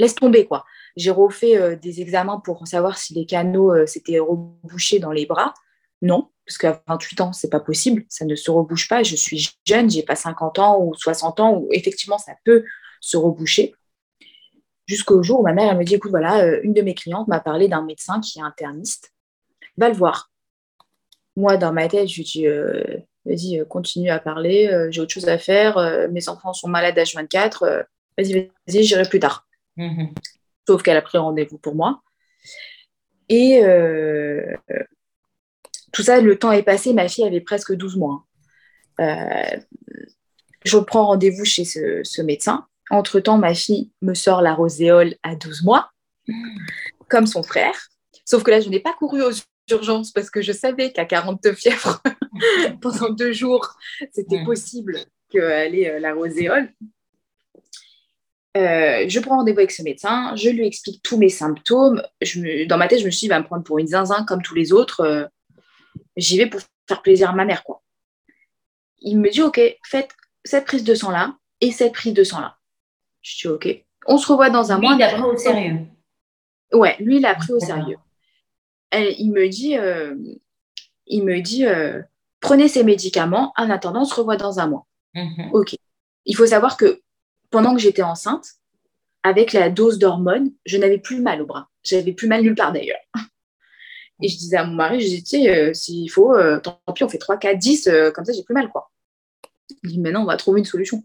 laisse 0.01 0.17
tomber, 0.17 0.45
quoi. 0.47 0.65
J'ai 0.97 1.13
refait 1.13 1.77
des 1.77 2.01
examens 2.01 2.41
pour 2.41 2.67
savoir 2.67 2.99
si 2.99 3.15
les 3.15 3.27
canaux 3.27 3.87
s'étaient 3.87 4.19
rebouchés 4.19 4.99
dans 4.99 5.13
les 5.13 5.25
bras. 5.25 5.55
Non, 6.03 6.31
parce 6.47 6.59
qu'à 6.59 6.83
28 6.87 7.21
ans, 7.21 7.33
c'est 7.33 7.49
pas 7.49 7.61
possible, 7.61 8.05
ça 8.09 8.25
ne 8.25 8.35
se 8.35 8.51
rebouche 8.51 8.89
pas. 8.89 9.03
Je 9.03 9.17
suis 9.17 9.49
jeune, 9.65 9.91
j'ai 9.91 10.03
pas 10.03 10.17
50 10.17 10.59
ans 10.59 10.83
ou 10.83 10.95
60 10.95 11.41
ans 11.41 11.57
où 11.57 11.69
effectivement 11.73 12.19
ça 12.19 12.35
peut 12.45 12.65
se 13.05 13.17
reboucher. 13.17 13.75
Jusqu'au 14.87 15.23
jour 15.23 15.41
où 15.41 15.43
ma 15.43 15.53
mère 15.53 15.71
elle 15.71 15.79
me 15.79 15.85
dit 15.85 15.95
écoute, 15.95 16.11
voilà, 16.11 16.45
euh, 16.45 16.61
une 16.63 16.75
de 16.75 16.83
mes 16.83 16.95
clientes 16.95 17.29
m'a 17.29 17.41
parlé 17.41 17.69
d'un 17.69 17.83
médecin 17.83 18.21
qui 18.21 18.39
est 18.39 18.43
interniste, 18.43 19.13
va 19.77 19.89
le 19.89 19.95
voir. 19.95 20.31
Moi, 21.37 21.57
dans 21.57 21.73
ma 21.73 21.89
tête, 21.89 22.09
je 22.09 22.17
lui 22.17 22.25
dis 22.25 22.47
euh, 22.47 22.83
vas-y, 23.25 23.59
euh, 23.59 23.65
continue 23.65 24.11
à 24.11 24.19
parler, 24.19 24.71
j'ai 24.91 25.01
autre 25.01 25.13
chose 25.13 25.29
à 25.29 25.39
faire, 25.39 25.79
mes 26.11 26.29
enfants 26.29 26.53
sont 26.53 26.69
malades 26.69 26.99
à 26.99 27.05
24 27.05 27.87
vas-y, 28.17 28.51
vas-y, 28.67 28.85
j'irai 28.85 29.09
plus 29.09 29.21
tard. 29.21 29.47
Mm-hmm. 29.77 30.15
Sauf 30.67 30.83
qu'elle 30.83 30.97
a 30.97 31.03
pris 31.03 31.19
rendez-vous 31.19 31.59
pour 31.59 31.75
moi. 31.75 32.03
Et 33.29 33.63
tout 35.93 36.03
ça, 36.03 36.21
le 36.21 36.39
temps 36.39 36.53
est 36.53 36.63
passé, 36.63 36.93
ma 36.93 37.09
fille 37.09 37.25
avait 37.25 37.41
presque 37.41 37.75
12 37.75 37.97
mois. 37.97 38.27
Euh, 39.01 39.57
je 40.65 40.79
prends 40.79 41.07
rendez-vous 41.07 41.45
chez 41.45 41.65
ce, 41.65 42.23
médecin. 42.23 42.67
Entre-temps, 42.91 43.39
ma 43.39 43.55
fille 43.55 43.91
me 44.03 44.15
sort 44.15 44.43
la 44.43 44.55
roséole 44.55 45.15
à 45.23 45.37
12 45.37 45.63
mois, 45.65 45.91
comme 47.09 47.27
son 47.27 47.43
frère. 47.43 47.89
Sauf 48.25 48.43
que 48.43 48.51
là, 48.51 48.61
je 48.61 48.69
n'ai 48.69 48.81
pas 48.81 48.93
couru 48.95 49.23
aux 49.23 49.33
urgences 49.71 50.13
parce 50.13 50.31
que 50.31 50.43
je 50.43 50.53
savais 50.53 50.93
qu'à 50.93 51.05
42 51.05 51.53
fièvres, 51.53 52.03
pendant 52.81 53.11
deux 53.11 53.33
jours, 53.33 53.75
c'était 54.13 54.45
possible 54.45 54.99
qu'elle 55.31 55.75
ait 55.75 55.91
euh, 55.91 55.99
la 55.99 56.15
roséole. 56.15 56.73
Euh, 58.57 59.07
je 59.09 59.21
prends 59.21 59.39
rendez-vous 59.39 59.59
avec 59.59 59.73
ce 59.73 59.83
médecin, 59.83 60.37
je 60.37 60.49
lui 60.49 60.67
explique 60.67 61.03
tous 61.03 61.17
mes 61.17 61.29
symptômes. 61.29 62.03
dans 62.69 62.79
ma 62.79 62.87
tête, 62.87 63.01
je 63.01 63.07
me 63.07 63.11
suis 63.11 63.21
dit, 63.21 63.27
il 63.27 63.31
va 63.31 63.41
me 63.41 63.45
prendre 63.45 63.65
pour 63.65 63.79
une 63.79 63.89
zinzin 63.89 64.25
comme 64.25 64.43
tous 64.43 64.55
les 64.55 64.73
autres 64.73 65.29
j'y 66.17 66.39
vais 66.39 66.47
pour 66.47 66.61
faire 66.89 67.03
plaisir 67.03 67.31
à 67.31 67.33
ma 67.33 67.45
mère, 67.45 67.65
quoi. 67.65 67.83
Il 69.01 69.19
me 69.19 69.31
dit, 69.31 69.43
OK, 69.43 69.61
faites 69.85 70.11
cette 70.45 70.65
prise 70.65 70.85
de 70.85 70.95
sang-là 70.95 71.37
et 71.61 71.73
cette 71.73 71.93
prise 71.93 72.15
de 72.15 72.25
sang-là. 72.25 72.57
Je 73.25 73.39
dis, 73.39 73.49
OK. 73.49 73.85
On 74.07 74.19
se 74.19 74.31
revoit 74.31 74.51
dans 74.51 74.71
un 74.71 74.79
mois. 74.79 74.95
Lui, 74.95 74.99
il 74.99 75.03
a 75.03 75.13
pris 75.15 75.23
au 75.23 75.37
sérieux. 75.37 75.79
Ouais, 76.73 76.97
lui, 77.01 77.17
il 77.17 77.27
a 77.27 77.35
pris 77.35 77.53
au 77.53 77.59
sérieux. 77.59 77.97
il 78.93 79.33
me 79.33 79.49
dit, 79.49 79.77
euh, 79.79 80.15
il 81.07 81.25
me 81.25 81.41
dit 81.41 81.67
euh, 81.67 82.03
prenez 82.41 82.69
ces 82.69 82.85
médicaments. 82.85 83.53
En 83.57 83.71
attendant, 83.71 84.03
on 84.03 84.05
se 84.05 84.15
revoit 84.15 84.37
dans 84.37 84.61
un 84.61 84.67
mois. 84.67 84.87
Mhm. 85.15 85.51
OK. 85.53 85.75
Il 86.27 86.37
faut 86.37 86.47
savoir 86.47 86.77
que 86.77 87.01
pendant 87.51 87.75
que 87.75 87.81
j'étais 87.81 88.03
enceinte, 88.03 88.47
avec 89.23 89.55
la 89.55 89.71
dose 89.71 89.99
d'hormones, 89.99 90.53
je 90.67 90.77
n'avais 90.77 90.99
plus 90.99 91.21
mal 91.21 91.41
au 91.41 91.47
bras. 91.47 91.71
J'avais 91.83 92.13
plus 92.13 92.29
mal 92.29 92.43
nulle 92.43 92.55
part 92.55 92.73
d'ailleurs. 92.73 93.01
Et 94.21 94.29
je 94.29 94.37
disais 94.37 94.59
à 94.59 94.65
mon 94.65 94.75
mari, 94.75 95.01
je 95.01 95.07
disais, 95.07 95.23
tu 95.23 95.45
sais, 95.45 95.49
euh, 95.49 95.73
s'il 95.73 96.11
faut, 96.11 96.35
euh, 96.35 96.61
tant 96.61 96.79
pis, 96.95 97.05
on 97.05 97.09
fait 97.09 97.19
3, 97.19 97.37
4, 97.37 97.59
10, 97.59 97.91
comme 98.15 98.25
ça, 98.25 98.33
j'ai 98.33 98.45
plus 98.45 98.55
mal, 98.55 98.71
quoi. 98.71 98.91
Il 99.83 99.91
dit, 99.91 99.99
maintenant, 99.99 100.23
on 100.23 100.27
va 100.27 100.37
trouver 100.37 100.61
une 100.61 100.67
solution. 100.67 101.03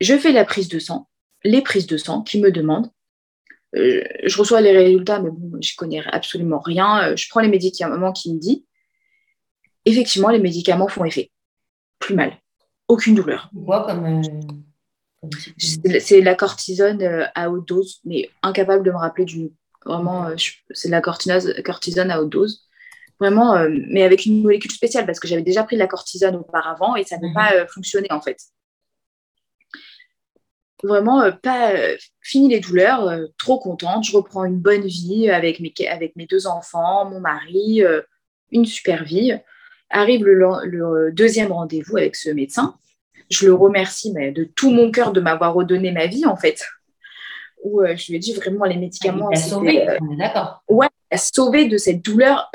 Je 0.00 0.16
fais 0.16 0.32
la 0.32 0.44
prise 0.44 0.68
de 0.68 0.78
sang, 0.78 1.08
les 1.44 1.62
prises 1.62 1.86
de 1.86 1.96
sang 1.96 2.22
qui 2.22 2.40
me 2.40 2.50
demandent. 2.50 2.90
Euh, 3.74 4.02
je 4.24 4.38
reçois 4.38 4.60
les 4.60 4.72
résultats, 4.72 5.20
mais 5.20 5.30
bon, 5.30 5.58
je 5.60 5.74
connais 5.76 6.02
absolument 6.06 6.60
rien. 6.60 7.14
je 7.16 7.28
prends 7.28 7.40
les 7.40 7.48
médicaments 7.48 8.12
qui 8.12 8.32
me 8.32 8.38
dit. 8.38 8.66
Effectivement, 9.84 10.28
les 10.28 10.38
médicaments 10.38 10.88
font 10.88 11.04
effet. 11.04 11.30
Plus 11.98 12.14
mal. 12.14 12.36
Aucune 12.88 13.14
douleur. 13.14 13.50
Quoi 13.64 13.86
comme. 13.86 14.22
C'est 15.58 16.20
la 16.20 16.34
cortisone 16.34 17.28
à 17.34 17.50
haute 17.50 17.66
dose, 17.66 18.00
mais 18.04 18.30
incapable 18.42 18.84
de 18.84 18.90
me 18.90 18.96
rappeler 18.96 19.24
du 19.24 19.50
Vraiment, 19.86 20.26
euh, 20.26 20.34
c'est 20.70 20.88
de 20.88 20.92
la 20.92 21.00
cortisone 21.00 22.10
à 22.10 22.20
haute 22.20 22.30
dose. 22.30 22.62
Vraiment, 23.18 23.56
euh, 23.56 23.68
mais 23.88 24.02
avec 24.02 24.26
une 24.26 24.42
molécule 24.42 24.70
spéciale 24.70 25.06
parce 25.06 25.20
que 25.20 25.28
j'avais 25.28 25.42
déjà 25.42 25.64
pris 25.64 25.76
de 25.76 25.80
la 25.80 25.86
cortisone 25.86 26.36
auparavant 26.36 26.96
et 26.96 27.04
ça 27.04 27.16
n'a 27.18 27.28
mhm. 27.28 27.34
pas 27.34 27.52
euh, 27.54 27.66
fonctionné 27.66 28.08
en 28.10 28.20
fait. 28.20 28.38
Vraiment, 30.82 31.32
pas 31.32 31.72
fini 32.20 32.48
les 32.48 32.60
douleurs, 32.60 33.10
trop 33.38 33.58
contente. 33.58 34.04
Je 34.04 34.16
reprends 34.16 34.44
une 34.44 34.58
bonne 34.58 34.86
vie 34.86 35.30
avec 35.30 35.58
mes, 35.60 35.72
avec 35.88 36.16
mes 36.16 36.26
deux 36.26 36.46
enfants, 36.46 37.08
mon 37.08 37.20
mari, 37.20 37.82
une 38.50 38.66
super 38.66 39.04
vie. 39.04 39.32
Arrive 39.88 40.24
le, 40.24 41.10
deuxième 41.12 41.52
rendez-vous 41.52 41.96
avec 41.96 42.14
ce 42.14 42.28
médecin. 42.28 42.76
Je 43.30 43.46
le 43.46 43.54
remercie 43.54 44.12
mais 44.12 44.32
de 44.32 44.44
tout 44.44 44.70
mon 44.70 44.90
cœur 44.90 45.12
de 45.12 45.20
m'avoir 45.20 45.54
redonné 45.54 45.92
ma 45.92 46.06
vie 46.06 46.26
en 46.26 46.36
fait 46.36 46.62
où 47.66 47.82
euh, 47.82 47.96
je 47.96 48.08
lui 48.08 48.16
ai 48.16 48.18
dit 48.18 48.32
vraiment 48.32 48.64
les 48.64 48.76
médicaments. 48.76 49.28
Ah, 49.32 49.36
sauvé, 49.36 49.88
euh, 49.88 49.98
on 50.00 50.12
est 50.12 50.16
d'accord. 50.16 50.62
Ouais, 50.68 50.88
sauvé 51.16 51.68
de 51.68 51.76
cette 51.76 52.02
douleur 52.02 52.50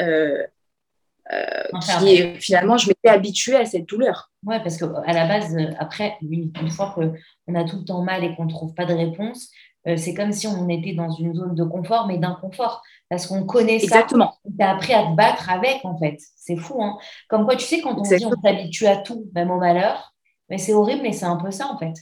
euh, 1.34 1.80
qui 2.00 2.40
finalement, 2.40 2.78
je 2.78 2.90
m'étais 2.90 3.10
habituée 3.10 3.56
à 3.56 3.66
cette 3.66 3.88
douleur. 3.88 4.32
Ouais, 4.44 4.60
parce 4.62 4.78
qu'à 4.78 5.14
la 5.14 5.28
base, 5.28 5.56
après, 5.80 6.18
une, 6.22 6.52
fois 6.70 6.94
qu'on 6.96 7.56
a 7.56 7.64
tout 7.64 7.78
le 7.78 7.86
temps 7.86 8.04
mal 8.04 8.24
et 8.24 8.36
qu'on 8.36 8.46
ne 8.46 8.50
trouve 8.50 8.74
pas 8.74 8.86
de 8.86 8.94
réponse, 8.94 9.50
c'est 9.98 10.14
comme 10.14 10.32
si 10.32 10.46
on 10.48 10.70
était 10.70 10.94
dans 10.94 11.10
une 11.10 11.34
zone 11.34 11.56
de 11.56 11.64
confort, 11.64 12.08
mais 12.08 12.18
d'inconfort. 12.18 12.84
Parce 13.12 13.28
qu'on 13.28 13.46
connaît 13.46 13.78
ça. 13.78 13.84
Exactement. 13.84 14.36
Tu 14.46 14.64
as 14.64 14.72
appris 14.72 14.94
à 14.94 15.04
te 15.04 15.16
battre 15.16 15.50
avec, 15.50 15.84
en 15.84 15.98
fait. 15.98 16.18
C'est 16.38 16.56
fou, 16.56 16.82
hein. 16.82 16.98
Comme 17.28 17.44
quoi, 17.44 17.58
tu 17.58 17.66
sais, 17.66 17.82
quand 17.82 17.98
on 17.98 18.02
dit 18.02 18.26
on 18.26 18.42
s'habitue 18.42 18.88
à 18.88 18.96
tout, 18.96 19.30
même 19.36 19.52
au 19.52 19.58
malheur, 19.58 20.14
mais 20.50 20.58
c'est 20.58 20.74
horrible, 20.74 21.02
mais 21.02 21.12
c'est 21.12 21.26
un 21.26 21.36
peu 21.36 21.52
ça, 21.52 21.68
en 21.68 21.78
fait. 21.78 21.94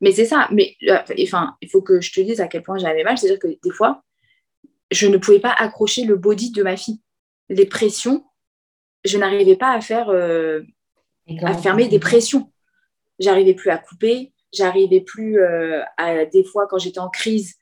Mais 0.00 0.12
c'est 0.12 0.26
ça. 0.26 0.48
Mais 0.52 0.76
euh, 0.88 0.98
enfin, 1.22 1.56
il 1.60 1.68
faut 1.68 1.82
que 1.82 2.00
je 2.00 2.12
te 2.12 2.20
dise 2.20 2.40
à 2.40 2.46
quel 2.46 2.62
point 2.62 2.78
j'avais 2.78 3.02
mal. 3.02 3.18
C'est-à-dire 3.18 3.40
que 3.40 3.48
des 3.48 3.70
fois, 3.70 4.04
je 4.92 5.08
ne 5.08 5.16
pouvais 5.16 5.40
pas 5.40 5.52
accrocher 5.52 6.04
le 6.04 6.16
body 6.16 6.52
de 6.52 6.62
ma 6.62 6.76
fille. 6.76 7.00
Les 7.48 7.66
pressions, 7.66 8.24
je 9.04 9.18
n'arrivais 9.18 9.56
pas 9.56 9.72
à 9.72 9.80
faire, 9.80 10.08
euh, 10.10 10.62
à 11.42 11.54
fermer 11.54 11.88
des 11.88 11.98
pressions. 11.98 12.52
J'arrivais 13.18 13.54
plus 13.54 13.70
à 13.70 13.78
couper. 13.78 14.32
J'arrivais 14.52 15.00
plus 15.00 15.40
euh, 15.40 15.82
à 15.96 16.24
des 16.24 16.44
fois 16.44 16.66
quand 16.68 16.78
j'étais 16.78 17.00
en 17.00 17.10
crise 17.10 17.56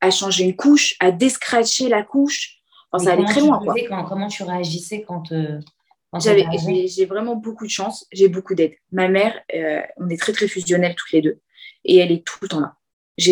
à 0.00 0.10
changer 0.10 0.44
une 0.44 0.56
couche, 0.56 0.96
à 0.98 1.12
descratcher 1.12 1.88
la 1.88 2.02
couche. 2.02 2.56
Enfin, 2.90 3.04
ça 3.04 3.12
allait 3.12 3.24
très 3.24 3.40
loin. 3.40 3.60
Quoi. 3.60 3.74
comment 4.08 4.26
tu 4.26 4.42
réagissais 4.42 5.04
quand, 5.06 5.32
j'ai 6.18 7.06
vraiment 7.06 7.36
beaucoup 7.36 7.64
de 7.64 7.70
chance, 7.70 8.06
j'ai 8.12 8.28
beaucoup 8.28 8.54
d'aide. 8.54 8.74
Ma 8.90 9.08
mère, 9.08 9.38
on 9.98 10.08
est 10.08 10.20
très 10.20 10.32
très 10.32 10.48
fusionnels 10.48 10.96
toutes 10.96 11.12
les 11.12 11.22
deux 11.22 11.40
et 11.84 11.98
elle 11.98 12.10
est 12.10 12.24
tout 12.24 12.38
le 12.42 12.48
temps 12.48 12.60
là. 12.60 12.74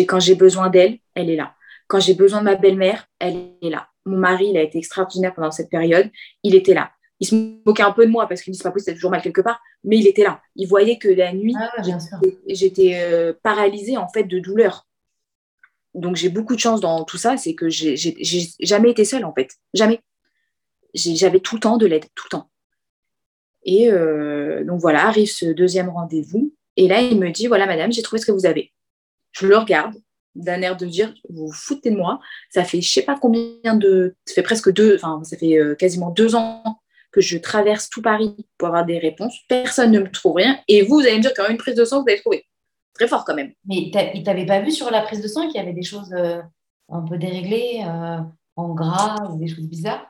Quand 0.07 0.19
j'ai 0.19 0.35
besoin 0.35 0.69
d'elle, 0.69 0.99
elle 1.15 1.29
est 1.29 1.35
là. 1.35 1.55
Quand 1.87 1.99
j'ai 1.99 2.13
besoin 2.13 2.39
de 2.39 2.45
ma 2.45 2.55
belle-mère, 2.55 3.05
elle 3.19 3.51
est 3.61 3.69
là. 3.69 3.89
Mon 4.05 4.17
mari, 4.17 4.47
il 4.49 4.57
a 4.57 4.61
été 4.61 4.77
extraordinaire 4.77 5.33
pendant 5.33 5.51
cette 5.51 5.69
période. 5.69 6.09
Il 6.43 6.55
était 6.55 6.73
là. 6.73 6.91
Il 7.21 7.27
se 7.27 7.35
moquait 7.35 7.83
un 7.83 7.91
peu 7.91 8.05
de 8.05 8.11
moi 8.11 8.27
parce 8.27 8.41
qu'il 8.41 8.51
dit 8.51 8.57
c'est 8.57 8.63
pas 8.63 8.71
possible, 8.71 8.91
c'est 8.91 8.95
toujours 8.95 9.11
mal 9.11 9.21
quelque 9.21 9.41
part, 9.41 9.61
mais 9.83 9.97
il 9.97 10.07
était 10.07 10.23
là. 10.23 10.41
Il 10.55 10.67
voyait 10.67 10.97
que 10.97 11.07
la 11.07 11.31
nuit, 11.31 11.55
ah, 11.55 11.69
j'étais 12.47 12.95
euh, 12.95 13.31
paralysée 13.43 13.95
en 13.95 14.09
fait 14.09 14.23
de 14.23 14.39
douleur. 14.39 14.87
Donc 15.93 16.15
j'ai 16.15 16.29
beaucoup 16.29 16.55
de 16.55 16.59
chance 16.59 16.81
dans 16.81 17.03
tout 17.03 17.17
ça, 17.17 17.37
c'est 17.37 17.53
que 17.53 17.69
j'ai 17.69 17.95
jamais 18.59 18.89
été 18.89 19.05
seule 19.05 19.23
en 19.23 19.33
fait, 19.33 19.51
jamais. 19.73 20.01
J'avais 20.93 21.39
tout 21.39 21.55
le 21.55 21.61
temps 21.61 21.77
de 21.77 21.85
l'aide, 21.85 22.05
tout 22.15 22.25
le 22.25 22.37
temps. 22.37 22.49
Et 23.63 23.91
euh, 23.91 24.63
donc 24.63 24.81
voilà, 24.81 25.05
arrive 25.05 25.29
ce 25.29 25.45
deuxième 25.45 25.89
rendez-vous. 25.89 26.53
Et 26.75 26.87
là, 26.87 27.01
il 27.01 27.19
me 27.19 27.29
dit, 27.29 27.47
voilà, 27.47 27.65
madame, 27.67 27.91
j'ai 27.91 28.01
trouvé 28.01 28.19
ce 28.19 28.25
que 28.25 28.31
vous 28.31 28.45
avez. 28.45 28.73
Je 29.31 29.45
le 29.45 29.57
regarde 29.57 29.95
d'un 30.35 30.61
air 30.61 30.75
de 30.75 30.85
dire, 30.85 31.13
vous 31.29 31.47
vous 31.47 31.53
foutez 31.53 31.91
de 31.91 31.97
moi. 31.97 32.19
Ça 32.49 32.63
fait, 32.63 32.81
je 32.81 32.91
sais 32.91 33.03
pas 33.03 33.17
combien 33.17 33.75
de, 33.75 34.15
ça 34.25 34.33
fait 34.33 34.41
presque 34.41 34.71
deux, 34.71 34.95
enfin, 34.95 35.21
ça 35.23 35.37
fait 35.37 35.57
euh, 35.57 35.75
quasiment 35.75 36.09
deux 36.09 36.35
ans 36.35 36.80
que 37.11 37.21
je 37.21 37.37
traverse 37.37 37.89
tout 37.89 38.01
Paris 38.01 38.35
pour 38.57 38.69
avoir 38.69 38.85
des 38.85 38.97
réponses. 38.97 39.37
Personne 39.47 39.91
ne 39.91 39.99
me 39.99 40.09
trouve 40.09 40.35
rien. 40.35 40.59
Et 40.67 40.81
vous, 40.81 40.95
vous 40.95 41.01
allez 41.01 41.17
me 41.17 41.21
dire 41.21 41.31
même 41.37 41.51
une 41.51 41.57
prise 41.57 41.75
de 41.75 41.85
sang, 41.85 42.01
vous 42.01 42.09
avez 42.09 42.19
trouvé. 42.19 42.45
Très 42.93 43.07
fort 43.07 43.25
quand 43.25 43.35
même. 43.35 43.51
Mais 43.65 43.91
il 44.13 44.23
t'avait 44.23 44.45
pas 44.45 44.61
vu 44.61 44.71
sur 44.71 44.91
la 44.91 45.01
prise 45.01 45.21
de 45.21 45.27
sang 45.27 45.47
qu'il 45.47 45.55
y 45.55 45.63
avait 45.63 45.73
des 45.73 45.83
choses 45.83 46.13
euh, 46.13 46.41
un 46.89 47.01
peu 47.01 47.17
déréglées, 47.17 47.83
euh, 47.85 48.19
en 48.55 48.73
gras 48.73 49.17
ou 49.29 49.37
des 49.37 49.47
choses 49.47 49.67
bizarres? 49.67 50.05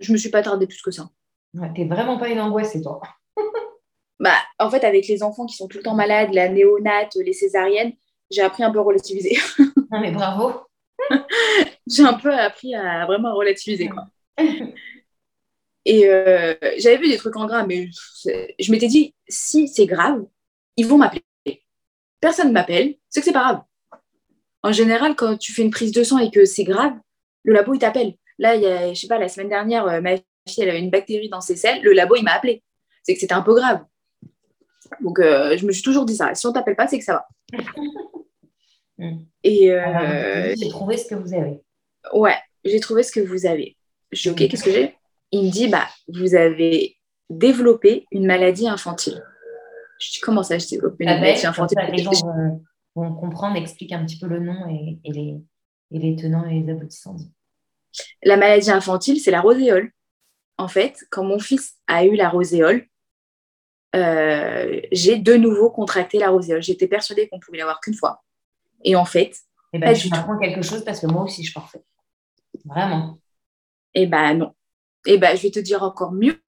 Je 0.00 0.12
me 0.12 0.18
suis 0.18 0.30
pas 0.30 0.42
tardée 0.42 0.66
plus 0.66 0.82
que 0.82 0.90
ça. 0.90 1.08
Ouais, 1.54 1.72
T'es 1.74 1.84
vraiment 1.84 2.18
pas 2.18 2.28
une 2.28 2.40
angoisse, 2.40 2.72
c'est 2.72 2.82
toi. 2.82 3.00
bah, 4.20 4.36
en 4.58 4.70
fait, 4.70 4.84
avec 4.84 5.06
les 5.08 5.22
enfants 5.22 5.46
qui 5.46 5.56
sont 5.56 5.68
tout 5.68 5.78
le 5.78 5.82
temps 5.82 5.94
malades, 5.94 6.32
la 6.32 6.48
néonate, 6.48 7.16
les 7.16 7.32
césariennes, 7.32 7.92
j'ai 8.30 8.42
appris 8.42 8.62
un 8.62 8.70
peu 8.70 8.78
à 8.78 8.82
relativiser. 8.82 9.36
non, 9.90 10.00
mais 10.00 10.12
bravo. 10.12 10.60
j'ai 11.86 12.04
un 12.04 12.14
peu 12.14 12.32
appris 12.32 12.74
à 12.74 13.06
vraiment 13.06 13.34
relativiser. 13.34 13.88
Quoi. 13.88 14.06
Et 15.84 16.06
euh, 16.06 16.54
j'avais 16.78 16.98
vu 16.98 17.08
des 17.08 17.16
trucs 17.16 17.36
en 17.36 17.46
gras, 17.46 17.66
mais 17.66 17.88
je 18.24 18.70
m'étais 18.70 18.88
dit, 18.88 19.14
si 19.28 19.68
c'est 19.68 19.86
grave, 19.86 20.24
ils 20.76 20.86
vont 20.86 20.98
m'appeler. 20.98 21.22
Personne 22.20 22.48
ne 22.48 22.52
m'appelle, 22.52 22.96
c'est 23.08 23.20
que 23.20 23.26
c'est 23.26 23.32
pas 23.32 23.40
grave. 23.40 23.62
En 24.62 24.72
général, 24.72 25.16
quand 25.16 25.38
tu 25.38 25.52
fais 25.52 25.62
une 25.62 25.70
prise 25.70 25.92
de 25.92 26.04
sang 26.04 26.18
et 26.18 26.30
que 26.30 26.44
c'est 26.44 26.64
grave, 26.64 26.92
le 27.44 27.54
labo, 27.54 27.74
il 27.74 27.78
t'appelle. 27.78 28.14
Là, 28.38 28.56
il 28.56 28.62
y 28.62 28.66
a, 28.66 28.92
je 28.92 29.00
sais 29.00 29.06
pas, 29.06 29.18
la 29.18 29.28
semaine 29.28 29.48
dernière, 29.48 29.86
euh, 29.86 30.00
ma 30.00 30.16
fille, 30.16 30.62
elle 30.62 30.70
avait 30.70 30.80
une 30.80 30.90
bactérie 30.90 31.28
dans 31.28 31.40
ses 31.40 31.56
selles, 31.56 31.82
le 31.82 31.92
labo, 31.92 32.16
il 32.16 32.24
m'a 32.24 32.32
appelé. 32.32 32.62
C'est 33.02 33.14
que 33.14 33.20
c'était 33.20 33.34
un 33.34 33.42
peu 33.42 33.54
grave. 33.54 33.84
Donc, 35.00 35.18
euh, 35.18 35.56
je 35.56 35.64
me 35.64 35.72
suis 35.72 35.82
toujours 35.82 36.04
dit 36.04 36.16
ça. 36.16 36.34
Si 36.34 36.46
on 36.46 36.52
t'appelle 36.52 36.76
pas, 36.76 36.86
c'est 36.86 36.98
que 36.98 37.04
ça 37.04 37.14
va. 37.14 37.58
Hmm. 38.98 39.20
Et 39.42 39.72
euh, 39.72 40.54
j'ai 40.60 40.68
trouvé 40.68 40.98
ce 40.98 41.06
que 41.06 41.14
vous 41.14 41.32
avez. 41.32 41.62
Ouais, 42.12 42.36
j'ai 42.66 42.80
trouvé 42.80 43.02
ce 43.02 43.10
que 43.10 43.20
vous 43.20 43.46
avez. 43.46 43.78
Je 44.12 44.20
dis, 44.20 44.28
ok, 44.28 44.50
qu'est-ce 44.50 44.62
que 44.62 44.70
j'ai? 44.70 44.94
Il 45.32 45.46
me 45.46 45.50
dit, 45.50 45.68
bah, 45.68 45.86
vous 46.08 46.34
avez 46.34 46.96
développé 47.28 48.06
une 48.10 48.26
maladie 48.26 48.68
infantile. 48.68 49.22
Je 50.00 50.12
dis, 50.12 50.20
comment 50.20 50.42
ça, 50.42 50.58
je 50.58 50.68
développe 50.68 50.96
une 50.98 51.08
ah 51.08 51.20
maladie 51.20 51.46
infantile? 51.46 51.78
Les 51.92 52.02
gens 52.02 52.10
vont, 52.94 53.14
comprendre, 53.14 53.56
explique 53.56 53.92
un 53.92 54.04
petit 54.04 54.18
peu 54.18 54.26
le 54.26 54.40
nom 54.40 54.66
et, 54.68 54.98
les, 55.04 55.36
et 55.92 55.98
les 55.98 56.16
tenants 56.16 56.46
et 56.46 56.60
les 56.60 56.70
aboutissants. 56.70 57.16
La 58.22 58.36
maladie 58.36 58.70
infantile, 58.70 59.20
c'est 59.20 59.30
la 59.30 59.40
roséole. 59.40 59.92
En 60.58 60.68
fait, 60.68 60.98
quand 61.10 61.24
mon 61.24 61.38
fils 61.38 61.76
a 61.86 62.04
eu 62.04 62.16
la 62.16 62.28
roséole, 62.28 62.86
euh, 63.96 64.80
j'ai 64.92 65.18
de 65.18 65.34
nouveau 65.34 65.70
contracté 65.70 66.18
la 66.18 66.30
roséole. 66.30 66.62
J'étais 66.62 66.86
persuadée 66.86 67.28
qu'on 67.28 67.40
pouvait 67.40 67.58
l'avoir 67.58 67.80
qu'une 67.80 67.94
fois. 67.94 68.22
Et 68.84 68.94
en 68.96 69.04
fait, 69.04 69.36
eh 69.72 69.78
ben, 69.78 69.94
je 69.94 70.08
m'apprends 70.08 70.38
quelque 70.38 70.62
chose 70.62 70.84
parce 70.84 71.00
que 71.00 71.06
moi 71.06 71.22
aussi, 71.22 71.44
je 71.44 71.52
parfait. 71.52 71.82
Vraiment. 72.64 73.18
Eh 73.94 74.06
ben 74.06 74.34
non. 74.34 74.54
Eh 75.06 75.18
ben, 75.18 75.36
je 75.36 75.42
vais 75.42 75.50
te 75.50 75.60
dire 75.60 75.82
encore 75.82 76.12
mieux. 76.12 76.40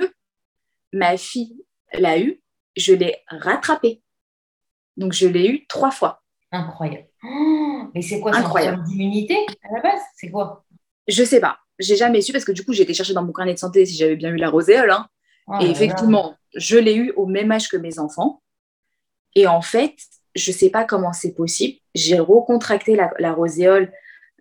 Ma 0.93 1.17
fille 1.17 1.65
l'a 1.95 2.19
eu, 2.19 2.43
je 2.77 2.93
l'ai 2.93 3.17
rattrapée. 3.29 4.03
Donc, 4.97 5.13
je 5.13 5.27
l'ai 5.27 5.49
eu 5.49 5.67
trois 5.67 5.91
fois. 5.91 6.23
Incroyable. 6.51 7.09
Oh, 7.25 7.85
mais 7.95 8.03
c'est 8.03 8.21
quoi 8.21 8.35
Incroyable. 8.35 8.83
d'immunité 8.85 9.37
à 9.63 9.75
la 9.75 9.81
base? 9.81 10.01
C'est 10.17 10.31
quoi? 10.31 10.65
Je 11.09 11.25
sais 11.25 11.41
pas. 11.41 11.59
J'ai 11.79 11.97
jamais 11.97 12.21
su 12.21 12.33
parce 12.33 12.45
que 12.45 12.53
du 12.53 12.65
coup, 12.65 12.73
j'ai 12.73 12.83
été 12.83 12.95
chercher 12.95 13.15
dans 13.15 13.25
mon 13.25 13.33
carnet 13.33 13.55
de 13.55 13.59
santé 13.59 13.87
si 13.87 13.97
j'avais 13.97 14.17
bien 14.17 14.31
eu 14.31 14.37
la 14.37 14.51
roséole. 14.51 14.91
Hein. 14.91 15.09
Oh 15.47 15.59
Et 15.61 15.71
effectivement, 15.71 16.37
je 16.55 16.77
l'ai 16.77 16.95
eu 16.95 17.13
au 17.17 17.27
même 17.27 17.51
âge 17.51 17.69
que 17.69 17.77
mes 17.77 17.99
enfants. 17.99 18.43
Et 19.35 19.47
en 19.47 19.63
fait, 19.63 19.97
je 20.35 20.51
ne 20.51 20.57
sais 20.57 20.71
pas 20.71 20.85
comment 20.85 21.13
c'est 21.13 21.35
possible. 21.35 21.79
J'ai 21.95 22.19
recontracté 22.19 22.97
la, 22.97 23.33
roséole 23.33 23.93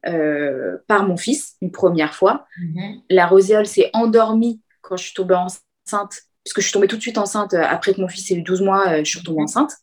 euh, 0.07 0.77
par 0.87 1.07
mon 1.07 1.15
fils 1.15 1.57
une 1.61 1.71
première 1.71 2.15
fois. 2.15 2.47
Mhm. 2.59 3.01
La 3.09 3.27
roséole 3.27 3.67
s'est 3.67 3.89
endormie 3.93 4.61
quand 4.81 4.97
je 4.97 5.05
suis 5.05 5.13
tombée 5.13 5.35
enceinte, 5.35 6.23
puisque 6.43 6.59
je 6.59 6.65
suis 6.65 6.73
tombée 6.73 6.87
tout 6.87 6.97
de 6.97 7.01
suite 7.01 7.19
enceinte 7.19 7.53
euh, 7.53 7.61
après 7.61 7.93
que 7.93 8.01
mon 8.01 8.07
fils 8.07 8.31
ait 8.31 8.35
eu 8.35 8.41
12 8.41 8.61
mois, 8.61 8.87
euh, 8.87 8.97
je 9.03 9.09
suis 9.09 9.19
retombée 9.19 9.39
mhm. 9.39 9.43
enceinte. 9.43 9.73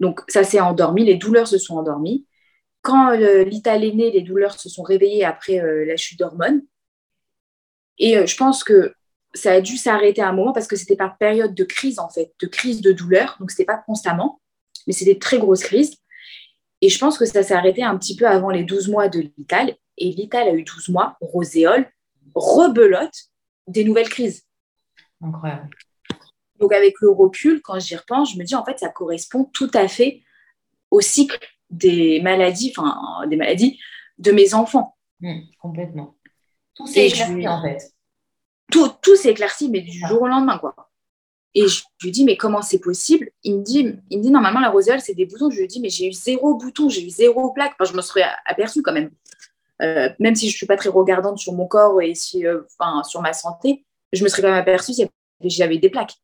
Donc 0.00 0.22
ça 0.28 0.42
s'est 0.42 0.60
endormi, 0.60 1.04
les 1.04 1.16
douleurs 1.16 1.46
se 1.46 1.58
sont 1.58 1.76
endormies. 1.76 2.26
Quand 2.82 3.10
l'Ital 3.10 3.84
est 3.84 3.92
né, 3.92 4.10
les 4.12 4.22
douleurs 4.22 4.58
se 4.58 4.68
sont 4.68 4.82
réveillées 4.82 5.24
après 5.24 5.60
la 5.84 5.96
chute 5.96 6.18
d'hormones. 6.18 6.62
Et 7.98 8.24
je 8.24 8.36
pense 8.36 8.62
que 8.62 8.94
ça 9.34 9.52
a 9.52 9.60
dû 9.60 9.76
s'arrêter 9.76 10.22
à 10.22 10.28
un 10.28 10.32
moment 10.32 10.52
parce 10.52 10.68
que 10.68 10.76
c'était 10.76 10.94
par 10.94 11.18
période 11.18 11.54
de 11.54 11.64
crise, 11.64 11.98
en 11.98 12.08
fait, 12.08 12.32
de 12.40 12.46
crise 12.46 12.80
de 12.80 12.92
douleur. 12.92 13.36
Donc, 13.40 13.50
ce 13.50 13.56
n'était 13.56 13.64
pas 13.64 13.82
constamment, 13.84 14.40
mais 14.86 14.92
c'était 14.92 15.14
des 15.14 15.18
très 15.18 15.38
grosses 15.38 15.64
crises. 15.64 15.96
Et 16.80 16.88
je 16.88 16.98
pense 16.98 17.18
que 17.18 17.24
ça 17.24 17.42
s'est 17.42 17.54
arrêté 17.54 17.82
un 17.82 17.96
petit 17.98 18.16
peu 18.16 18.26
avant 18.26 18.50
les 18.50 18.64
12 18.64 18.88
mois 18.88 19.08
de 19.08 19.20
l'Ital. 19.20 19.76
Et 19.96 20.10
l'Ital 20.10 20.48
a 20.48 20.52
eu 20.52 20.62
12 20.62 20.90
mois, 20.90 21.16
roséole, 21.20 21.90
rebelote, 22.34 23.14
des 23.66 23.84
nouvelles 23.84 24.08
crises. 24.08 24.44
Incroyable. 25.20 25.70
Donc, 26.60 26.72
avec 26.72 26.94
le 27.00 27.10
recul, 27.10 27.60
quand 27.62 27.78
j'y 27.78 27.96
repense, 27.96 28.32
je 28.32 28.38
me 28.38 28.44
dis, 28.44 28.54
en 28.54 28.64
fait, 28.64 28.78
ça 28.78 28.88
correspond 28.88 29.44
tout 29.52 29.70
à 29.74 29.88
fait 29.88 30.22
au 30.90 31.00
cycle 31.00 31.38
des 31.70 32.20
maladies, 32.22 32.72
enfin, 32.76 33.26
des 33.28 33.36
maladies 33.36 33.78
de 34.18 34.32
mes 34.32 34.54
enfants. 34.54 34.96
Mmh, 35.20 35.40
complètement. 35.60 36.16
Tout 36.74 36.86
s'est 36.86 37.10
en 37.48 37.62
fait 37.62 37.92
tout, 38.70 38.88
tout 39.02 39.16
s'est 39.16 39.30
éclairci, 39.30 39.70
mais 39.70 39.80
du 39.80 39.98
jour 40.06 40.22
au 40.22 40.28
lendemain, 40.28 40.58
quoi. 40.58 40.74
Et 41.58 41.66
je 41.66 41.82
lui 42.04 42.12
dis, 42.12 42.24
mais 42.24 42.36
comment 42.36 42.62
c'est 42.62 42.78
possible? 42.78 43.30
Il 43.42 43.58
me, 43.58 43.62
dit, 43.64 43.92
il 44.10 44.18
me 44.18 44.22
dit, 44.22 44.30
normalement, 44.30 44.60
la 44.60 44.70
roséole, 44.70 45.00
c'est 45.00 45.14
des 45.14 45.26
boutons. 45.26 45.50
Je 45.50 45.58
lui 45.58 45.66
dis, 45.66 45.80
mais 45.80 45.88
j'ai 45.88 46.06
eu 46.06 46.12
zéro 46.12 46.54
bouton, 46.54 46.88
j'ai 46.88 47.04
eu 47.04 47.10
zéro 47.10 47.52
plaque. 47.52 47.72
Enfin, 47.80 47.90
je 47.90 47.96
me 47.96 48.00
serais 48.00 48.22
aperçue 48.46 48.80
quand 48.80 48.92
même. 48.92 49.10
Euh, 49.82 50.08
même 50.20 50.36
si 50.36 50.46
je 50.48 50.54
ne 50.54 50.56
suis 50.56 50.66
pas 50.66 50.76
très 50.76 50.88
regardante 50.88 51.38
sur 51.38 51.52
mon 51.54 51.66
corps 51.66 52.00
et 52.00 52.14
si, 52.14 52.46
euh, 52.46 52.60
enfin, 52.78 53.02
sur 53.02 53.22
ma 53.22 53.32
santé, 53.32 53.84
je 54.12 54.22
me 54.22 54.28
serais 54.28 54.42
quand 54.42 54.50
même 54.50 54.56
aperçue 54.56 54.92
si 54.92 55.08
j'avais 55.42 55.78
des 55.78 55.90
plaques. 55.90 56.14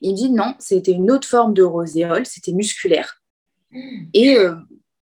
Il 0.00 0.12
me 0.12 0.16
dit, 0.16 0.30
non, 0.30 0.54
c'était 0.58 0.92
une 0.92 1.10
autre 1.10 1.28
forme 1.28 1.52
de 1.52 1.62
roséole, 1.62 2.24
c'était 2.24 2.52
musculaire. 2.52 3.20
Et 4.14 4.38
euh, 4.38 4.54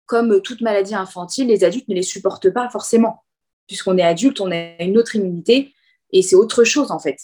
comme 0.06 0.42
toute 0.42 0.60
maladie 0.60 0.94
infantile, 0.94 1.48
les 1.48 1.64
adultes 1.64 1.88
ne 1.88 1.96
les 1.96 2.02
supportent 2.02 2.50
pas 2.50 2.68
forcément. 2.68 3.24
Puisqu'on 3.66 3.98
est 3.98 4.02
adulte, 4.02 4.40
on 4.40 4.52
a 4.52 4.80
une 4.80 4.96
autre 4.96 5.16
immunité 5.16 5.74
et 6.12 6.22
c'est 6.22 6.36
autre 6.36 6.62
chose, 6.62 6.92
en 6.92 7.00
fait. 7.00 7.18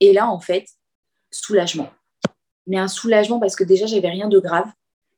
Et 0.00 0.12
là, 0.12 0.28
en 0.28 0.40
fait, 0.40 0.66
soulagement. 1.30 1.90
Mais 2.66 2.78
un 2.78 2.88
soulagement 2.88 3.38
parce 3.38 3.56
que 3.56 3.64
déjà, 3.64 3.86
j'avais 3.86 4.08
rien 4.08 4.28
de 4.28 4.38
grave 4.38 4.70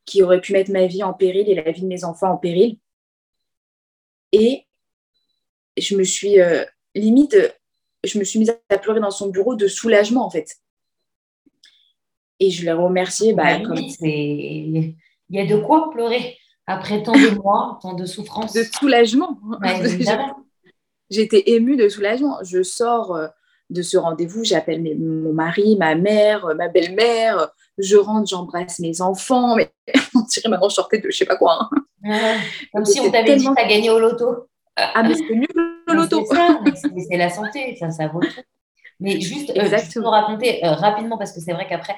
qui 0.05 0.23
aurait 0.23 0.41
pu 0.41 0.53
mettre 0.53 0.71
ma 0.71 0.87
vie 0.87 1.03
en 1.03 1.13
péril 1.13 1.49
et 1.49 1.55
la 1.55 1.71
vie 1.71 1.83
de 1.83 1.87
mes 1.87 2.05
enfants 2.05 2.33
en 2.33 2.37
péril. 2.37 2.79
Et 4.33 4.67
je 5.77 5.97
me 5.97 6.05
suis 6.05 6.41
euh, 6.41 6.65
limite, 6.95 7.37
je 8.05 8.19
me 8.19 8.25
suis 8.25 8.39
mise 8.39 8.57
à 8.69 8.79
pleurer 8.79 9.01
dans 9.01 9.11
son 9.11 9.29
bureau 9.29 9.55
de 9.55 9.69
soulagement, 9.69 10.27
en 10.27 10.31
fait. 10.31 10.57
Et 12.41 12.51
je 12.51 12.65
l'ai 12.65 12.73
remercié. 12.73 13.33
Bah, 13.35 13.59
Il 14.01 14.97
y 15.31 15.41
a 15.41 15.47
de 15.47 15.57
quoi 15.57 15.91
pleurer 15.91 16.37
après 16.67 17.03
tant 17.03 17.13
de 17.13 17.31
mois, 17.41 17.79
tant 17.83 17.95
de 17.95 18.07
souffrance. 18.07 18.53
De 18.53 18.63
soulagement 18.63 19.39
j'étais 21.11 21.43
émue 21.47 21.77
de 21.77 21.89
soulagement. 21.89 22.39
Je 22.43 22.63
sors 22.63 23.15
euh, 23.15 23.29
de 23.73 23.83
ce 23.83 23.97
rendez-vous, 23.97 24.45
j'appelle 24.45 24.83
mon 24.99 25.33
mari, 25.33 25.77
ma 25.77 25.95
mère, 25.95 26.45
euh, 26.47 26.55
ma 26.55 26.69
belle-mère, 26.69 27.49
je 27.79 27.97
rentre, 27.97 28.29
j'embrasse 28.29 28.79
mes 28.79 29.01
enfants. 29.01 29.57
Mais 29.57 29.73
on 30.15 30.21
dirait 30.21 30.49
maintenant 30.49 30.69
je 30.69 30.75
sortais 30.75 30.99
de 30.99 31.11
je 31.11 31.17
sais 31.17 31.27
pas 31.27 31.37
quoi. 31.37 31.69
Hein. 32.05 32.39
comme 32.75 32.85
si 32.85 33.01
on 33.01 33.11
t'avait 33.11 33.37
dit 33.37 33.45
que 33.45 33.61
tu 33.63 33.69
gagné 33.69 33.91
au 33.91 33.99
loto. 33.99 34.49
Ah, 34.77 35.03
mais 35.03 35.15
c'est 35.15 35.35
mieux 35.35 35.47
que 35.47 35.93
le 35.93 35.95
loto. 35.95 36.25
C'est 37.11 37.17
la 37.17 37.31
santé, 37.31 37.77
ça, 37.79 37.91
ça 37.91 38.09
vaut 38.09 38.21
tout. 38.21 38.41
Mais 39.01 39.21
juste, 39.21 39.51
euh, 39.51 39.63
Exactement. 39.63 40.11
raconter 40.11 40.61
rapidement, 40.63 41.19
parce 41.19 41.33
que 41.33 41.41
c'est 41.41 41.53
vrai 41.53 41.67
qu'après, 41.69 41.97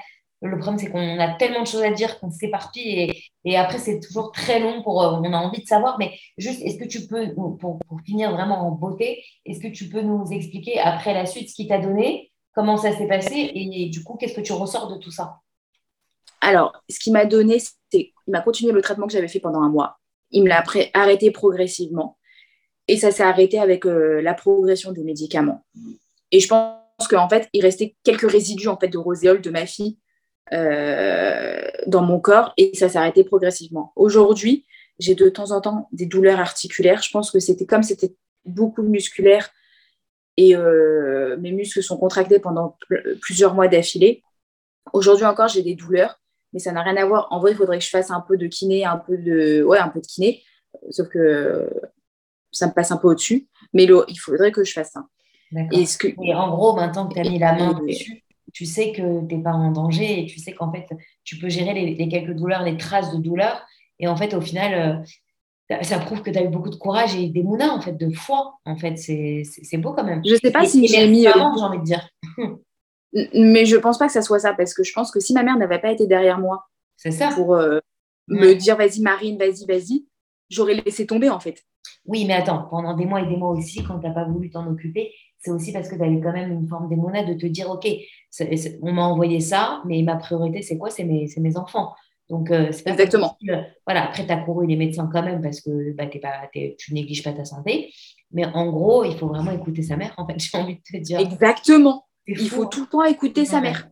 le 0.48 0.58
problème, 0.58 0.78
c'est 0.78 0.90
qu'on 0.90 1.18
a 1.18 1.34
tellement 1.34 1.62
de 1.62 1.66
choses 1.66 1.82
à 1.82 1.90
dire 1.90 2.18
qu'on 2.20 2.30
s'éparpille 2.30 3.00
et, 3.00 3.24
et 3.44 3.56
après, 3.56 3.78
c'est 3.78 4.00
toujours 4.00 4.32
très 4.32 4.60
long 4.60 4.82
pour. 4.82 5.02
Euh, 5.02 5.20
on 5.22 5.32
a 5.32 5.38
envie 5.38 5.62
de 5.62 5.66
savoir, 5.66 5.98
mais 5.98 6.12
juste, 6.38 6.62
est-ce 6.62 6.78
que 6.78 6.88
tu 6.88 7.06
peux, 7.06 7.34
pour, 7.34 7.78
finir 8.04 8.32
vraiment 8.32 8.66
en 8.66 8.72
beauté, 8.72 9.24
est-ce 9.46 9.60
que 9.60 9.68
tu 9.68 9.88
peux 9.88 10.02
nous 10.02 10.26
expliquer 10.30 10.78
après 10.78 11.14
la 11.14 11.26
suite 11.26 11.48
ce 11.50 11.54
qu'il 11.54 11.68
t'a 11.68 11.78
donné, 11.78 12.32
comment 12.54 12.76
ça 12.76 12.96
s'est 12.96 13.06
passé 13.06 13.50
et, 13.54 13.88
du 13.88 14.02
coup, 14.04 14.16
qu'est-ce 14.16 14.34
que 14.34 14.40
tu 14.40 14.52
ressors 14.52 14.88
de 14.92 14.98
tout 14.98 15.10
ça? 15.10 15.40
Alors, 16.40 16.72
ce 16.90 16.98
qu'il 16.98 17.12
m'a 17.12 17.24
donné, 17.24 17.58
c'est. 17.58 18.12
Il 18.26 18.30
m'a 18.30 18.40
continué 18.40 18.72
le 18.72 18.82
traitement 18.82 19.06
que 19.06 19.12
j'avais 19.12 19.28
fait 19.28 19.40
pendant 19.40 19.60
un 19.60 19.68
mois. 19.68 19.98
Il 20.30 20.44
me 20.44 20.48
l'a 20.48 20.62
arrêté 20.94 21.30
progressivement. 21.30 22.18
Et 22.88 22.96
ça 22.96 23.10
s'est 23.10 23.22
arrêté 23.22 23.58
avec 23.58 23.86
euh, 23.86 24.20
la 24.20 24.34
progression 24.34 24.92
des 24.92 25.04
médicaments. 25.04 25.64
Et 26.32 26.40
je 26.40 26.48
pense 26.48 27.08
qu'en 27.08 27.28
fait, 27.28 27.48
il 27.52 27.62
restait 27.62 27.96
quelques 28.02 28.30
résidus 28.30 28.68
en 28.68 28.78
fait, 28.78 28.88
de 28.88 28.98
roséole 28.98 29.40
de 29.40 29.50
ma 29.50 29.66
fille 29.66 29.98
dans 30.50 32.02
mon 32.02 32.20
corps 32.20 32.52
et 32.56 32.74
ça 32.74 32.88
s'est 32.88 32.98
arrêté 32.98 33.24
progressivement. 33.24 33.92
Aujourd'hui, 33.96 34.66
j'ai 34.98 35.14
de 35.14 35.28
temps 35.28 35.50
en 35.50 35.60
temps 35.60 35.88
des 35.92 36.06
douleurs 36.06 36.40
articulaires. 36.40 37.02
Je 37.02 37.10
pense 37.10 37.30
que 37.30 37.40
c'était 37.40 37.66
comme 37.66 37.82
c'était 37.82 38.14
beaucoup 38.44 38.82
musculaire 38.82 39.50
et 40.36 40.56
euh, 40.56 41.36
mes 41.38 41.52
muscles 41.52 41.82
sont 41.82 41.96
contractés 41.96 42.38
pendant 42.38 42.76
plusieurs 43.20 43.54
mois 43.54 43.68
d'affilée. 43.68 44.22
Aujourd'hui 44.92 45.24
encore, 45.24 45.48
j'ai 45.48 45.62
des 45.62 45.74
douleurs, 45.74 46.20
mais 46.52 46.58
ça 46.58 46.72
n'a 46.72 46.82
rien 46.82 46.96
à 46.96 47.06
voir. 47.06 47.28
En 47.30 47.40
vrai, 47.40 47.52
il 47.52 47.56
faudrait 47.56 47.78
que 47.78 47.84
je 47.84 47.90
fasse 47.90 48.10
un 48.10 48.20
peu 48.20 48.36
de 48.36 48.46
kiné, 48.46 48.84
un 48.84 48.98
peu 48.98 49.16
de, 49.16 49.62
ouais, 49.62 49.78
un 49.78 49.88
peu 49.88 50.00
de 50.00 50.06
kiné, 50.06 50.42
sauf 50.90 51.08
que 51.08 51.70
ça 52.50 52.66
me 52.66 52.72
passe 52.72 52.90
un 52.90 52.96
peu 52.96 53.08
au-dessus. 53.08 53.48
Mais 53.72 53.84
il 53.84 54.18
faudrait 54.18 54.52
que 54.52 54.64
je 54.64 54.72
fasse 54.72 54.92
ça. 54.92 55.06
Et, 55.72 55.86
ce 55.86 55.96
que... 55.98 56.08
et 56.08 56.34
en 56.34 56.50
gros, 56.50 56.74
maintenant 56.74 57.08
que 57.08 57.14
tu 57.14 57.20
as 57.20 57.30
mis 57.30 57.38
la 57.38 57.54
main 57.54 57.72
dessus, 57.74 58.23
tu 58.54 58.64
sais 58.64 58.92
que 58.92 59.26
tu 59.26 59.34
n'es 59.34 59.42
pas 59.42 59.52
en 59.52 59.72
danger 59.72 60.20
et 60.20 60.26
tu 60.26 60.38
sais 60.38 60.52
qu'en 60.52 60.72
fait, 60.72 60.86
tu 61.24 61.36
peux 61.38 61.48
gérer 61.48 61.74
les, 61.74 62.08
quelques 62.08 62.34
douleurs, 62.34 62.62
les 62.62 62.78
traces 62.78 63.12
de 63.12 63.20
douleur. 63.20 63.60
Et 63.98 64.06
en 64.08 64.16
fait, 64.16 64.32
au 64.32 64.40
final, 64.40 65.04
euh, 65.70 65.82
ça 65.82 65.98
prouve 65.98 66.22
que 66.22 66.30
tu 66.30 66.38
as 66.38 66.44
eu 66.44 66.48
beaucoup 66.48 66.70
de 66.70 66.76
courage 66.76 67.16
et 67.16 67.28
des 67.28 67.42
mounas, 67.42 67.70
en 67.70 67.80
fait, 67.80 67.92
de 67.92 68.10
foi. 68.14 68.54
En 68.64 68.76
fait, 68.76 68.96
c'est 68.96 69.76
beau 69.76 69.92
quand 69.92 70.04
même. 70.04 70.22
Je 70.24 70.34
ne 70.34 70.38
sais 70.38 70.52
pas 70.52 70.64
si 70.64 70.86
j'ai 70.86 71.06
mis. 71.08 71.26
Euh, 71.26 71.32
j'ai 71.34 71.40
envie 71.40 71.78
de 71.78 71.84
dire. 71.84 72.08
Mais 73.34 73.66
je 73.66 73.76
pense 73.76 73.98
pas 73.98 74.06
que 74.06 74.12
ça 74.12 74.22
soit 74.22 74.40
ça, 74.40 74.54
parce 74.54 74.72
que 74.72 74.82
je 74.82 74.92
pense 74.92 75.10
que 75.10 75.20
si 75.20 75.32
ma 75.34 75.42
mère 75.42 75.56
n'avait 75.56 75.80
pas 75.80 75.92
été 75.92 76.06
derrière 76.06 76.38
moi 76.38 76.64
ça. 76.96 77.28
pour 77.28 77.54
euh, 77.54 77.78
me 78.28 78.54
dire 78.54 78.76
vas-y 78.76 79.00
Marine, 79.00 79.38
vas-y, 79.38 79.66
vas-y, 79.66 80.06
j'aurais 80.50 80.74
laissé 80.74 81.06
tomber 81.06 81.30
en 81.30 81.38
fait. 81.38 81.62
Oui, 82.06 82.24
mais 82.24 82.34
attends, 82.34 82.66
pendant 82.70 82.94
des 82.94 83.06
mois 83.06 83.20
et 83.20 83.26
des 83.26 83.36
mois 83.36 83.50
aussi, 83.50 83.84
quand 83.84 84.00
tu 84.00 84.06
n'as 84.06 84.12
pas 84.12 84.24
voulu 84.24 84.50
t'en 84.50 84.66
occuper, 84.66 85.12
c'est 85.44 85.50
aussi 85.50 85.72
parce 85.72 85.88
que 85.88 85.94
tu 85.94 86.02
avais 86.02 86.20
quand 86.20 86.32
même 86.32 86.52
une 86.52 86.66
forme 86.66 86.88
d'émonade 86.88 87.26
de 87.26 87.34
te 87.34 87.44
dire, 87.44 87.68
OK, 87.68 87.86
on 88.80 88.92
m'a 88.92 89.02
envoyé 89.02 89.40
ça, 89.40 89.82
mais 89.84 90.00
ma 90.02 90.16
priorité, 90.16 90.62
c'est 90.62 90.78
quoi? 90.78 90.88
C'est 90.88 91.04
mes, 91.04 91.56
enfants. 91.56 91.94
Donc, 92.30 92.50
euh, 92.50 92.68
c'est 92.72 92.82
pas 92.82 92.92
Exactement. 92.92 93.30
possible. 93.34 93.66
Voilà, 93.86 94.06
après, 94.06 94.24
tu 94.24 94.32
as 94.32 94.38
couru 94.38 94.66
les 94.66 94.76
médecins 94.76 95.08
quand 95.12 95.22
même 95.22 95.42
parce 95.42 95.60
que 95.60 95.92
bah, 95.92 96.06
pas, 96.06 96.48
t'es- 96.50 96.76
tu 96.78 96.94
négliges 96.94 97.22
pas 97.22 97.34
ta 97.34 97.44
santé. 97.44 97.92
Mais 98.32 98.46
en 98.46 98.70
gros, 98.70 99.04
il 99.04 99.18
faut 99.18 99.26
vraiment 99.26 99.50
écouter 99.50 99.82
sa 99.82 99.98
mère, 99.98 100.14
en 100.16 100.26
fait, 100.26 100.38
j'ai 100.38 100.56
envie 100.56 100.76
de 100.76 100.80
te 100.80 100.96
dire. 100.96 101.20
Exactement. 101.20 102.06
Il 102.26 102.48
faut 102.48 102.62
hein. 102.62 102.68
tout 102.72 102.80
le 102.80 102.86
temps 102.86 103.04
écouter 103.04 103.44
sa 103.44 103.60
mère. 103.60 103.86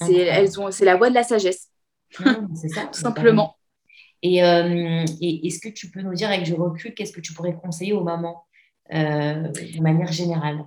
C'est, 0.00 0.06
Incroyable. 0.06 0.38
elles 0.40 0.60
ont, 0.60 0.70
c'est 0.72 0.84
la 0.84 0.96
voix 0.96 1.08
de 1.08 1.14
la 1.14 1.22
sagesse, 1.22 1.70
c'est 2.56 2.68
ça. 2.68 2.86
tout 2.92 2.98
simplement. 2.98 3.54
Et, 4.22 4.42
euh, 4.42 5.04
et 5.20 5.46
est-ce 5.46 5.60
que 5.60 5.68
tu 5.68 5.88
peux 5.92 6.00
nous 6.00 6.14
dire, 6.14 6.30
avec 6.30 6.42
du 6.42 6.54
recul, 6.54 6.94
qu'est-ce 6.94 7.12
que 7.12 7.20
tu 7.20 7.32
pourrais 7.32 7.54
conseiller 7.54 7.92
aux 7.92 8.02
mamans? 8.02 8.44
euh, 8.44 8.53
de 8.90 9.82
manière 9.82 10.12
générale 10.12 10.64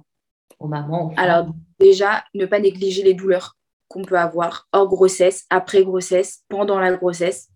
Aux 0.59 0.67
mamans 0.67 1.07
aux 1.07 1.13
Alors 1.17 1.47
déjà, 1.79 2.23
ne 2.33 2.45
pas 2.45 2.59
négliger 2.59 3.03
les 3.03 3.13
douleurs 3.13 3.55
qu'on 3.87 4.03
peut 4.03 4.17
avoir 4.17 4.67
hors 4.71 4.87
grossesse, 4.87 5.45
après 5.49 5.83
grossesse, 5.83 6.43
pendant 6.49 6.79
la 6.79 6.91
grossesse. 6.93 7.49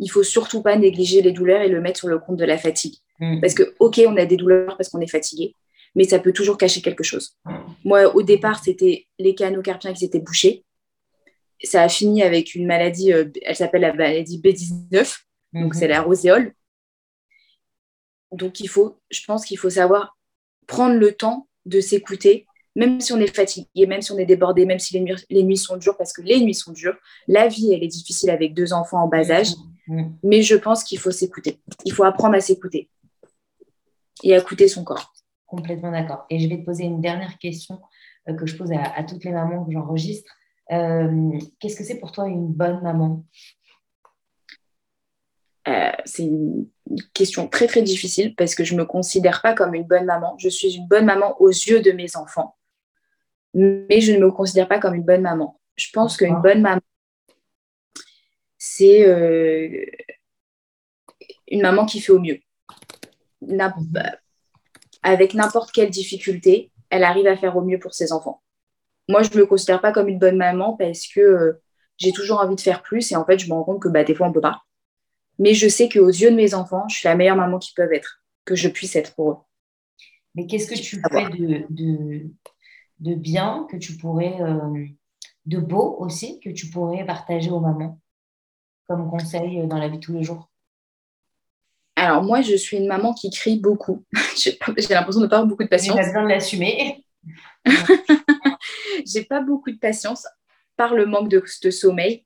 Il 0.00 0.08
faut 0.10 0.22
surtout 0.22 0.62
pas 0.62 0.76
négliger 0.76 1.22
les 1.22 1.32
douleurs 1.32 1.62
et 1.62 1.68
le 1.68 1.80
mettre 1.80 1.98
sur 1.98 2.08
le 2.08 2.18
compte 2.18 2.36
de 2.36 2.44
la 2.44 2.58
fatigue. 2.58 2.96
Mm. 3.20 3.40
Parce 3.40 3.54
que, 3.54 3.74
ok, 3.78 4.00
on 4.06 4.16
a 4.16 4.26
des 4.26 4.36
douleurs 4.36 4.76
parce 4.76 4.88
qu'on 4.88 5.00
est 5.00 5.10
fatigué, 5.10 5.54
mais 5.94 6.04
ça 6.04 6.18
peut 6.18 6.32
toujours 6.32 6.56
cacher 6.56 6.80
quelque 6.80 7.04
chose. 7.04 7.36
Moi, 7.84 8.14
au 8.14 8.22
départ, 8.22 8.62
c'était 8.62 9.06
les 9.18 9.34
canaux 9.34 9.62
carpiens 9.62 9.92
qui 9.92 10.00
s'étaient 10.00 10.20
bouchés. 10.20 10.64
Ça 11.62 11.82
a 11.82 11.88
fini 11.88 12.22
avec 12.22 12.54
une 12.54 12.66
maladie, 12.66 13.12
euh, 13.12 13.24
elle 13.42 13.56
s'appelle 13.56 13.80
la 13.80 13.92
maladie 13.92 14.40
B19, 14.40 15.18
donc 15.52 15.74
Mhm. 15.74 15.80
c'est 15.80 15.88
la 15.88 16.02
roséole. 16.02 16.52
Donc, 18.32 18.60
il 18.60 18.68
faut, 18.68 18.98
je 19.10 19.20
pense 19.26 19.44
qu'il 19.44 19.58
faut 19.58 19.70
savoir 19.70 20.16
prendre 20.66 20.96
le 20.96 21.12
temps 21.12 21.48
de 21.66 21.80
s'écouter, 21.80 22.46
même 22.76 23.00
si 23.00 23.12
on 23.12 23.18
est 23.18 23.34
fatigué, 23.34 23.86
même 23.86 24.02
si 24.02 24.12
on 24.12 24.18
est 24.18 24.26
débordé, 24.26 24.66
même 24.66 24.78
si 24.78 24.94
les 24.94 25.00
nuits, 25.00 25.24
les 25.30 25.42
nuits 25.42 25.56
sont 25.56 25.76
dures, 25.76 25.96
parce 25.96 26.12
que 26.12 26.22
les 26.22 26.40
nuits 26.40 26.54
sont 26.54 26.72
dures. 26.72 26.96
La 27.26 27.48
vie, 27.48 27.72
elle 27.72 27.82
est 27.82 27.88
difficile 27.88 28.30
avec 28.30 28.54
deux 28.54 28.72
enfants 28.72 29.02
en 29.02 29.08
bas 29.08 29.30
âge, 29.30 29.54
Mm. 29.88 30.10
mais 30.22 30.42
je 30.42 30.54
pense 30.54 30.84
qu'il 30.84 30.98
faut 30.98 31.10
s'écouter. 31.10 31.60
Il 31.84 31.92
faut 31.92 32.04
apprendre 32.04 32.34
à 32.34 32.40
s'écouter 32.40 32.90
et 34.22 34.34
à 34.34 34.38
écouter 34.38 34.68
son 34.68 34.84
corps. 34.84 35.12
Complètement 35.46 35.90
d'accord. 35.90 36.26
Et 36.28 36.38
je 36.38 36.48
vais 36.48 36.58
te 36.58 36.64
poser 36.64 36.84
une 36.84 37.00
dernière 37.00 37.38
question 37.38 37.80
euh, 38.28 38.34
que 38.34 38.46
je 38.46 38.56
pose 38.56 38.70
à, 38.72 38.82
à 38.94 39.02
toutes 39.02 39.24
les 39.24 39.32
mamans 39.32 39.64
que 39.64 39.72
j'enregistre. 39.72 40.30
Euh, 40.72 41.38
Qu'est-ce 41.58 41.76
que 41.76 41.84
c'est 41.84 41.98
pour 41.98 42.12
toi 42.12 42.28
une 42.28 42.48
bonne 42.48 42.82
maman? 42.82 43.24
Euh, 45.68 45.90
c'est 46.06 46.22
une 46.22 46.66
question 47.12 47.46
très 47.48 47.66
très 47.66 47.82
difficile 47.82 48.34
parce 48.36 48.54
que 48.54 48.64
je 48.64 48.74
ne 48.74 48.78
me 48.80 48.84
considère 48.86 49.42
pas 49.42 49.54
comme 49.54 49.74
une 49.74 49.84
bonne 49.84 50.06
maman. 50.06 50.34
Je 50.38 50.48
suis 50.48 50.74
une 50.76 50.88
bonne 50.88 51.04
maman 51.04 51.36
aux 51.40 51.50
yeux 51.50 51.80
de 51.82 51.92
mes 51.92 52.16
enfants, 52.16 52.56
mais 53.54 54.00
je 54.00 54.12
ne 54.12 54.18
me 54.18 54.30
considère 54.30 54.66
pas 54.68 54.78
comme 54.78 54.94
une 54.94 55.02
bonne 55.04 55.20
maman. 55.22 55.60
Je 55.76 55.88
pense 55.92 56.16
qu'une 56.16 56.40
bonne 56.42 56.62
maman, 56.62 56.80
c'est 58.56 59.06
euh, 59.06 59.84
une 61.48 61.62
maman 61.62 61.84
qui 61.86 62.00
fait 62.00 62.12
au 62.12 62.18
mieux. 62.20 62.38
N'im- 63.42 63.74
Avec 65.02 65.34
n'importe 65.34 65.70
quelle 65.72 65.90
difficulté, 65.90 66.72
elle 66.90 67.04
arrive 67.04 67.26
à 67.26 67.36
faire 67.36 67.56
au 67.56 67.62
mieux 67.62 67.78
pour 67.78 67.94
ses 67.94 68.12
enfants. 68.12 68.42
Moi, 69.08 69.22
je 69.22 69.30
ne 69.34 69.38
me 69.40 69.46
considère 69.46 69.80
pas 69.80 69.92
comme 69.92 70.08
une 70.08 70.18
bonne 70.18 70.36
maman 70.36 70.74
parce 70.76 71.06
que 71.06 71.20
euh, 71.20 71.62
j'ai 71.98 72.12
toujours 72.12 72.40
envie 72.40 72.56
de 72.56 72.60
faire 72.60 72.82
plus 72.82 73.12
et 73.12 73.16
en 73.16 73.24
fait, 73.24 73.38
je 73.38 73.48
me 73.48 73.54
rends 73.54 73.64
compte 73.64 73.82
que 73.82 73.88
bah, 73.88 74.04
des 74.04 74.14
fois, 74.14 74.26
on 74.26 74.30
ne 74.30 74.34
peut 74.34 74.40
pas. 74.40 74.62
Mais 75.38 75.54
je 75.54 75.68
sais 75.68 75.88
qu'aux 75.88 76.08
yeux 76.08 76.30
de 76.30 76.36
mes 76.36 76.54
enfants, 76.54 76.88
je 76.88 76.96
suis 76.96 77.08
la 77.08 77.14
meilleure 77.14 77.36
maman 77.36 77.58
qu'ils 77.58 77.74
peuvent 77.74 77.92
être, 77.92 78.22
que 78.44 78.54
je 78.56 78.68
puisse 78.68 78.96
être 78.96 79.14
pour 79.14 79.30
eux. 79.30 79.36
Mais 80.34 80.46
qu'est-ce 80.46 80.68
que 80.68 80.78
tu 80.78 81.00
fais 81.10 81.28
de, 81.30 81.64
de, 81.70 82.26
de 83.00 83.14
bien, 83.14 83.66
que 83.70 83.76
tu 83.76 83.96
pourrais, 83.96 84.40
euh, 84.40 84.86
de 85.46 85.58
beau 85.58 85.96
aussi, 86.00 86.40
que 86.40 86.50
tu 86.50 86.68
pourrais 86.70 87.04
partager 87.06 87.50
aux 87.50 87.60
mamans 87.60 88.00
comme 88.88 89.10
conseil 89.10 89.60
euh, 89.60 89.66
dans 89.66 89.78
la 89.78 89.88
vie 89.88 89.98
de 89.98 90.02
tous 90.02 90.12
les 90.12 90.22
jours? 90.22 90.50
Alors 91.96 92.22
moi, 92.22 92.42
je 92.42 92.54
suis 92.54 92.76
une 92.76 92.86
maman 92.86 93.12
qui 93.12 93.30
crie 93.30 93.58
beaucoup. 93.58 94.04
j'ai 94.36 94.56
l'impression 94.90 95.20
de 95.20 95.26
ne 95.26 95.30
pas 95.30 95.36
avoir 95.36 95.46
beaucoup 95.46 95.64
de 95.64 95.68
Tu 95.68 95.70
patience. 95.70 95.98
as 95.98 96.04
besoin 96.06 96.24
de 96.24 96.28
l'assumer. 96.28 97.04
J'ai 99.04 99.24
pas 99.24 99.40
beaucoup 99.40 99.70
de 99.70 99.78
patience 99.78 100.26
par 100.76 100.94
le 100.94 101.06
manque 101.06 101.28
de, 101.28 101.42
de 101.62 101.70
sommeil. 101.70 102.24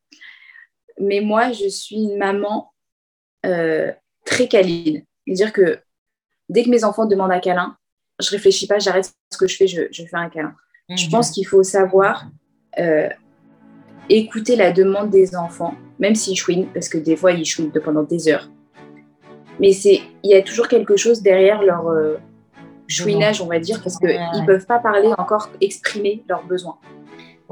Mais 0.98 1.20
moi, 1.20 1.52
je 1.52 1.68
suis 1.68 1.96
une 1.96 2.18
maman 2.18 2.71
euh, 3.46 3.90
très 4.24 4.48
câline. 4.48 5.02
C'est-à-dire 5.26 5.52
que 5.52 5.78
dès 6.48 6.64
que 6.64 6.70
mes 6.70 6.84
enfants 6.84 7.06
demandent 7.06 7.32
un 7.32 7.40
câlin, 7.40 7.76
je 8.20 8.30
réfléchis 8.30 8.66
pas, 8.66 8.78
j'arrête 8.78 9.12
ce 9.32 9.38
que 9.38 9.46
je 9.48 9.56
fais, 9.56 9.66
je, 9.66 9.82
je 9.90 10.04
fais 10.04 10.16
un 10.16 10.28
câlin. 10.28 10.54
Je 10.88 11.04
Mhm. 11.06 11.10
pense 11.10 11.30
qu'il 11.30 11.46
faut 11.46 11.62
savoir 11.62 12.26
euh, 12.78 13.08
écouter 14.08 14.56
la 14.56 14.72
demande 14.72 15.10
des 15.10 15.34
enfants, 15.36 15.74
même 15.98 16.14
s'ils 16.14 16.36
chouinent, 16.36 16.68
parce 16.72 16.88
que 16.88 16.98
des 16.98 17.16
fois 17.16 17.32
ils 17.32 17.44
chouinent 17.44 17.72
pendant 17.84 18.02
des 18.02 18.28
heures. 18.28 18.48
Mais 19.60 19.70
il 19.72 20.02
y 20.24 20.34
a 20.34 20.42
toujours 20.42 20.68
quelque 20.68 20.96
chose 20.96 21.22
derrière 21.22 21.62
leur 21.62 21.86
euh, 21.88 22.16
chouinage, 22.88 23.40
on 23.40 23.46
va 23.46 23.58
dire, 23.58 23.80
parce 23.82 23.96
qu'ils 23.98 24.08
Ouais, 24.08 24.18
ouais. 24.18 24.40
ne 24.40 24.46
peuvent 24.46 24.66
pas 24.66 24.78
parler 24.80 25.08
encore, 25.18 25.50
exprimer 25.60 26.22
leurs 26.28 26.44
besoins. 26.44 26.78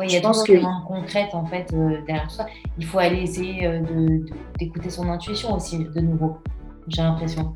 Oui, 0.01 0.07
il 0.09 0.14
y 0.14 0.16
a 0.16 0.20
que- 0.20 0.46
des 0.53 0.59
demandes 0.59 0.84
concrètes 0.86 1.34
en 1.34 1.44
fait 1.44 1.72
euh, 1.74 2.01
derrière 2.07 2.24
tout 2.26 2.34
ça. 2.34 2.46
Il 2.78 2.86
faut 2.86 2.98
aller 2.98 3.22
essayer 3.22 3.66
euh, 3.66 3.80
d'écouter 4.59 4.88
son 4.90 5.09
intuition 5.11 5.55
aussi 5.55 5.84
de 5.84 6.01
nouveau. 6.01 6.38
J'ai 6.88 7.03
l'impression. 7.03 7.55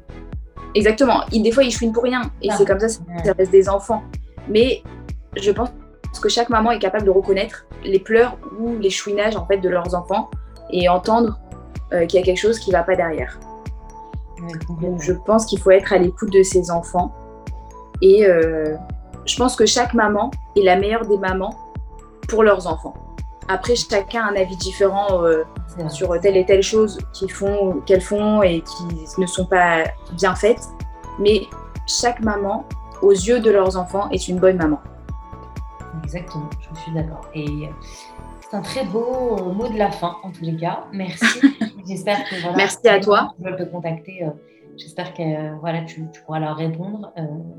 Exactement. 0.74 1.20
Des 1.32 1.51
fois, 1.53 1.62
ils 1.64 1.70
chouinent 1.70 1.92
pour 1.92 2.03
rien. 2.03 2.22
Et 2.42 2.49
Ah. 2.51 2.55
c'est 2.57 2.66
comme 2.66 2.78
ça, 2.80 2.88
ça 2.88 3.01
ça 3.24 3.32
reste 3.32 3.51
des 3.53 3.68
enfants. 3.68 4.03
Mais 4.49 4.82
je 5.36 5.51
pense 5.53 5.70
que 6.20 6.28
chaque 6.28 6.51
maman 6.51 6.70
est 6.72 6.78
capable 6.78 7.05
de 7.07 7.11
reconnaître 7.11 7.66
les 7.84 7.99
pleurs 7.99 8.36
ou 8.61 8.76
les 8.78 8.90
chouinages 8.90 9.36
en 9.36 9.47
fait, 9.47 9.59
de 9.59 9.68
leurs 9.68 9.95
enfants 9.95 10.30
et 10.70 10.88
entendre 10.88 11.38
euh, 11.92 12.07
qu'il 12.07 12.18
y 12.20 12.22
a 12.22 12.26
quelque 12.26 12.38
chose 12.40 12.59
qui 12.59 12.70
ne 12.70 12.76
va 12.76 12.82
pas 12.82 12.95
derrière. 12.97 13.38
Donc, 14.80 15.01
je 15.01 15.12
pense 15.12 15.47
qu'il 15.47 15.61
faut 15.61 15.70
être 15.70 15.92
à 15.92 15.99
l'écoute 15.99 16.32
de 16.32 16.42
ses 16.42 16.70
enfants. 16.70 17.14
Et 18.03 18.26
euh, 18.26 18.74
je 19.24 19.36
pense 19.36 19.57
que 19.57 19.64
chaque 19.64 19.95
maman 19.95 20.30
est 20.57 20.62
la 20.62 20.76
meilleure 20.76 21.07
des 21.07 21.16
mamans 21.18 21.55
pour 22.28 22.42
leurs 22.42 22.66
enfants. 22.66 22.94
Après, 23.48 23.74
chacun 23.76 24.22
a 24.22 24.30
un 24.30 24.36
avis 24.36 24.56
différent 24.56 25.22
euh, 25.22 25.44
sur 25.90 26.18
telle 26.20 26.36
et 26.36 26.46
telle 26.46 26.62
chose 26.62 26.98
qu'ils 27.12 27.30
font, 27.30 27.82
qu'elles 27.84 28.00
font 28.00 28.42
et 28.42 28.62
qui 28.62 29.20
ne 29.20 29.26
sont 29.26 29.44
pas 29.46 29.84
bien 30.12 30.34
faites. 30.34 30.62
Mais 31.18 31.42
chaque 31.86 32.20
maman, 32.20 32.64
aux 33.02 33.10
yeux 33.12 33.40
de 33.40 33.50
leurs 33.50 33.76
enfants, 33.76 34.08
est 34.10 34.28
une 34.28 34.38
bonne 34.38 34.56
maman. 34.56 34.80
Exactement, 36.02 36.48
je 36.60 36.80
suis 36.80 36.92
d'accord. 36.92 37.20
Et 37.34 37.46
euh, 37.46 37.66
c'est 38.40 38.56
un 38.56 38.62
très 38.62 38.84
beau 38.84 39.36
euh, 39.38 39.52
mot 39.52 39.68
de 39.68 39.76
la 39.78 39.90
fin, 39.90 40.16
en 40.22 40.30
tous 40.30 40.42
les 40.44 40.56
cas. 40.56 40.84
Merci. 40.92 41.40
J'espère 41.86 42.24
que 42.28 42.40
voilà. 42.40 42.56
Merci 42.56 42.88
à 42.88 42.98
toi. 43.01 43.34
Je 43.38 43.44
vais 43.51 43.56
te 43.56 43.62
contacter. 43.70 44.24
euh, 44.24 44.30
J'espère 44.76 45.12
que 45.14 45.22
euh, 45.22 45.55
voilà, 45.60 45.82
tu, 45.82 46.09
tu 46.12 46.20
pourras 46.22 46.40
leur 46.40 46.56
répondre 46.56 47.12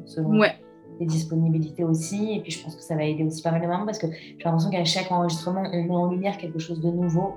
selon 0.05 0.39
Ouais. 0.39 0.53
Tes 0.97 1.05
disponibilités 1.05 1.84
aussi. 1.84 2.34
Et 2.34 2.41
puis 2.41 2.51
je 2.51 2.63
pense 2.63 2.76
que 2.76 2.81
ça 2.81 2.95
va 2.95 3.03
aider 3.03 3.23
aussi 3.23 3.41
pas 3.41 3.51
mal 3.51 3.61
de 3.61 3.67
mamans 3.67 3.85
parce 3.85 3.99
que 3.99 4.07
j'ai 4.07 4.43
l'impression 4.43 4.69
qu'à 4.69 4.84
chaque 4.85 5.11
enregistrement, 5.11 5.63
on 5.72 5.84
met 5.84 5.89
en 5.95 6.07
lumière 6.09 6.38
quelque 6.38 6.59
chose 6.59 6.81
de 6.81 6.89
nouveau. 6.91 7.35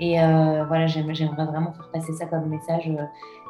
Et 0.00 0.20
euh, 0.20 0.64
voilà, 0.66 0.86
j'aime- 0.86 1.14
j'aimerais 1.14 1.44
vraiment 1.46 1.72
faire 1.72 1.90
passer 1.92 2.12
ça 2.14 2.26
comme 2.26 2.46
message. 2.48 2.88
euh, 2.88 3.04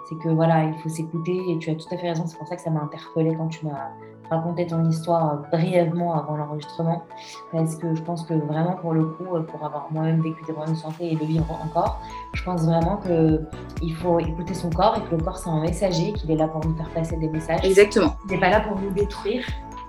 c'est 0.08 0.16
que 0.18 0.30
voilà, 0.30 0.64
il 0.64 0.74
faut 0.82 0.88
s'écouter 0.88 1.36
et 1.50 1.58
tu 1.58 1.70
as 1.70 1.74
tout 1.74 1.86
à 1.92 1.96
fait 1.96 2.08
raison. 2.08 2.24
C'est 2.26 2.36
pour 2.38 2.48
ça 2.48 2.56
que 2.56 2.62
ça 2.62 2.70
m'a 2.70 2.80
interpellée 2.80 3.34
quand 3.36 3.46
tu 3.48 3.64
m'as 3.66 3.90
raconté 4.30 4.66
ton 4.66 4.84
histoire 4.84 5.32
euh, 5.32 5.36
brièvement 5.50 6.14
avant 6.14 6.36
l'enregistrement. 6.36 7.04
Parce 7.52 7.76
que 7.76 7.94
je 7.94 8.02
pense 8.02 8.24
que 8.24 8.34
vraiment, 8.34 8.74
pour 8.74 8.92
le 8.92 9.04
coup, 9.04 9.34
euh, 9.34 9.42
pour 9.42 9.64
avoir 9.64 9.88
moi-même 9.90 10.20
vécu 10.22 10.42
des 10.46 10.52
problèmes 10.52 10.74
de 10.74 10.80
santé 10.80 11.12
et 11.12 11.16
le 11.16 11.24
vivre 11.24 11.46
encore, 11.64 12.00
je 12.34 12.42
pense 12.44 12.62
vraiment 12.64 12.98
qu'il 12.98 13.94
faut 13.96 14.18
écouter 14.20 14.54
son 14.54 14.70
corps 14.70 14.96
et 14.98 15.10
que 15.10 15.16
le 15.16 15.22
corps, 15.22 15.38
c'est 15.38 15.50
un 15.50 15.60
messager, 15.60 16.12
qu'il 16.12 16.30
est 16.30 16.36
là 16.36 16.48
pour 16.48 16.64
nous 16.64 16.76
faire 16.76 16.88
passer 16.90 17.16
des 17.16 17.28
messages. 17.28 17.60
Exactement. 17.64 18.16
Il 18.26 18.32
n'est 18.34 18.40
pas 18.40 18.50
là 18.50 18.60
pour 18.60 18.78
nous 18.80 18.90
détruire. 18.90 19.44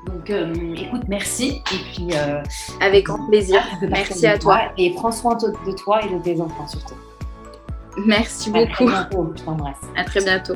Donc, 0.07 0.31
euh, 0.31 0.51
écoute, 0.75 1.03
merci. 1.07 1.61
Et 1.71 1.77
puis, 1.93 2.09
euh, 2.15 2.41
Avec 2.81 3.05
grand 3.05 3.27
plaisir. 3.27 3.61
Merci 3.87 4.25
à 4.25 4.37
toi. 4.39 4.59
Et 4.77 4.93
prends 4.95 5.11
soin 5.11 5.35
de 5.35 5.71
toi 5.73 6.03
et 6.03 6.11
de 6.11 6.17
tes 6.19 6.41
enfants 6.41 6.67
surtout. 6.67 6.95
Merci 8.05 8.49
À 8.49 8.53
très 8.53 8.65
beaucoup. 8.65 8.85
bientôt. 8.85 9.33
Je 9.35 9.43
t'embrasse. 9.43 9.81
À 9.95 10.03
très 10.03 10.23
bientôt. 10.23 10.55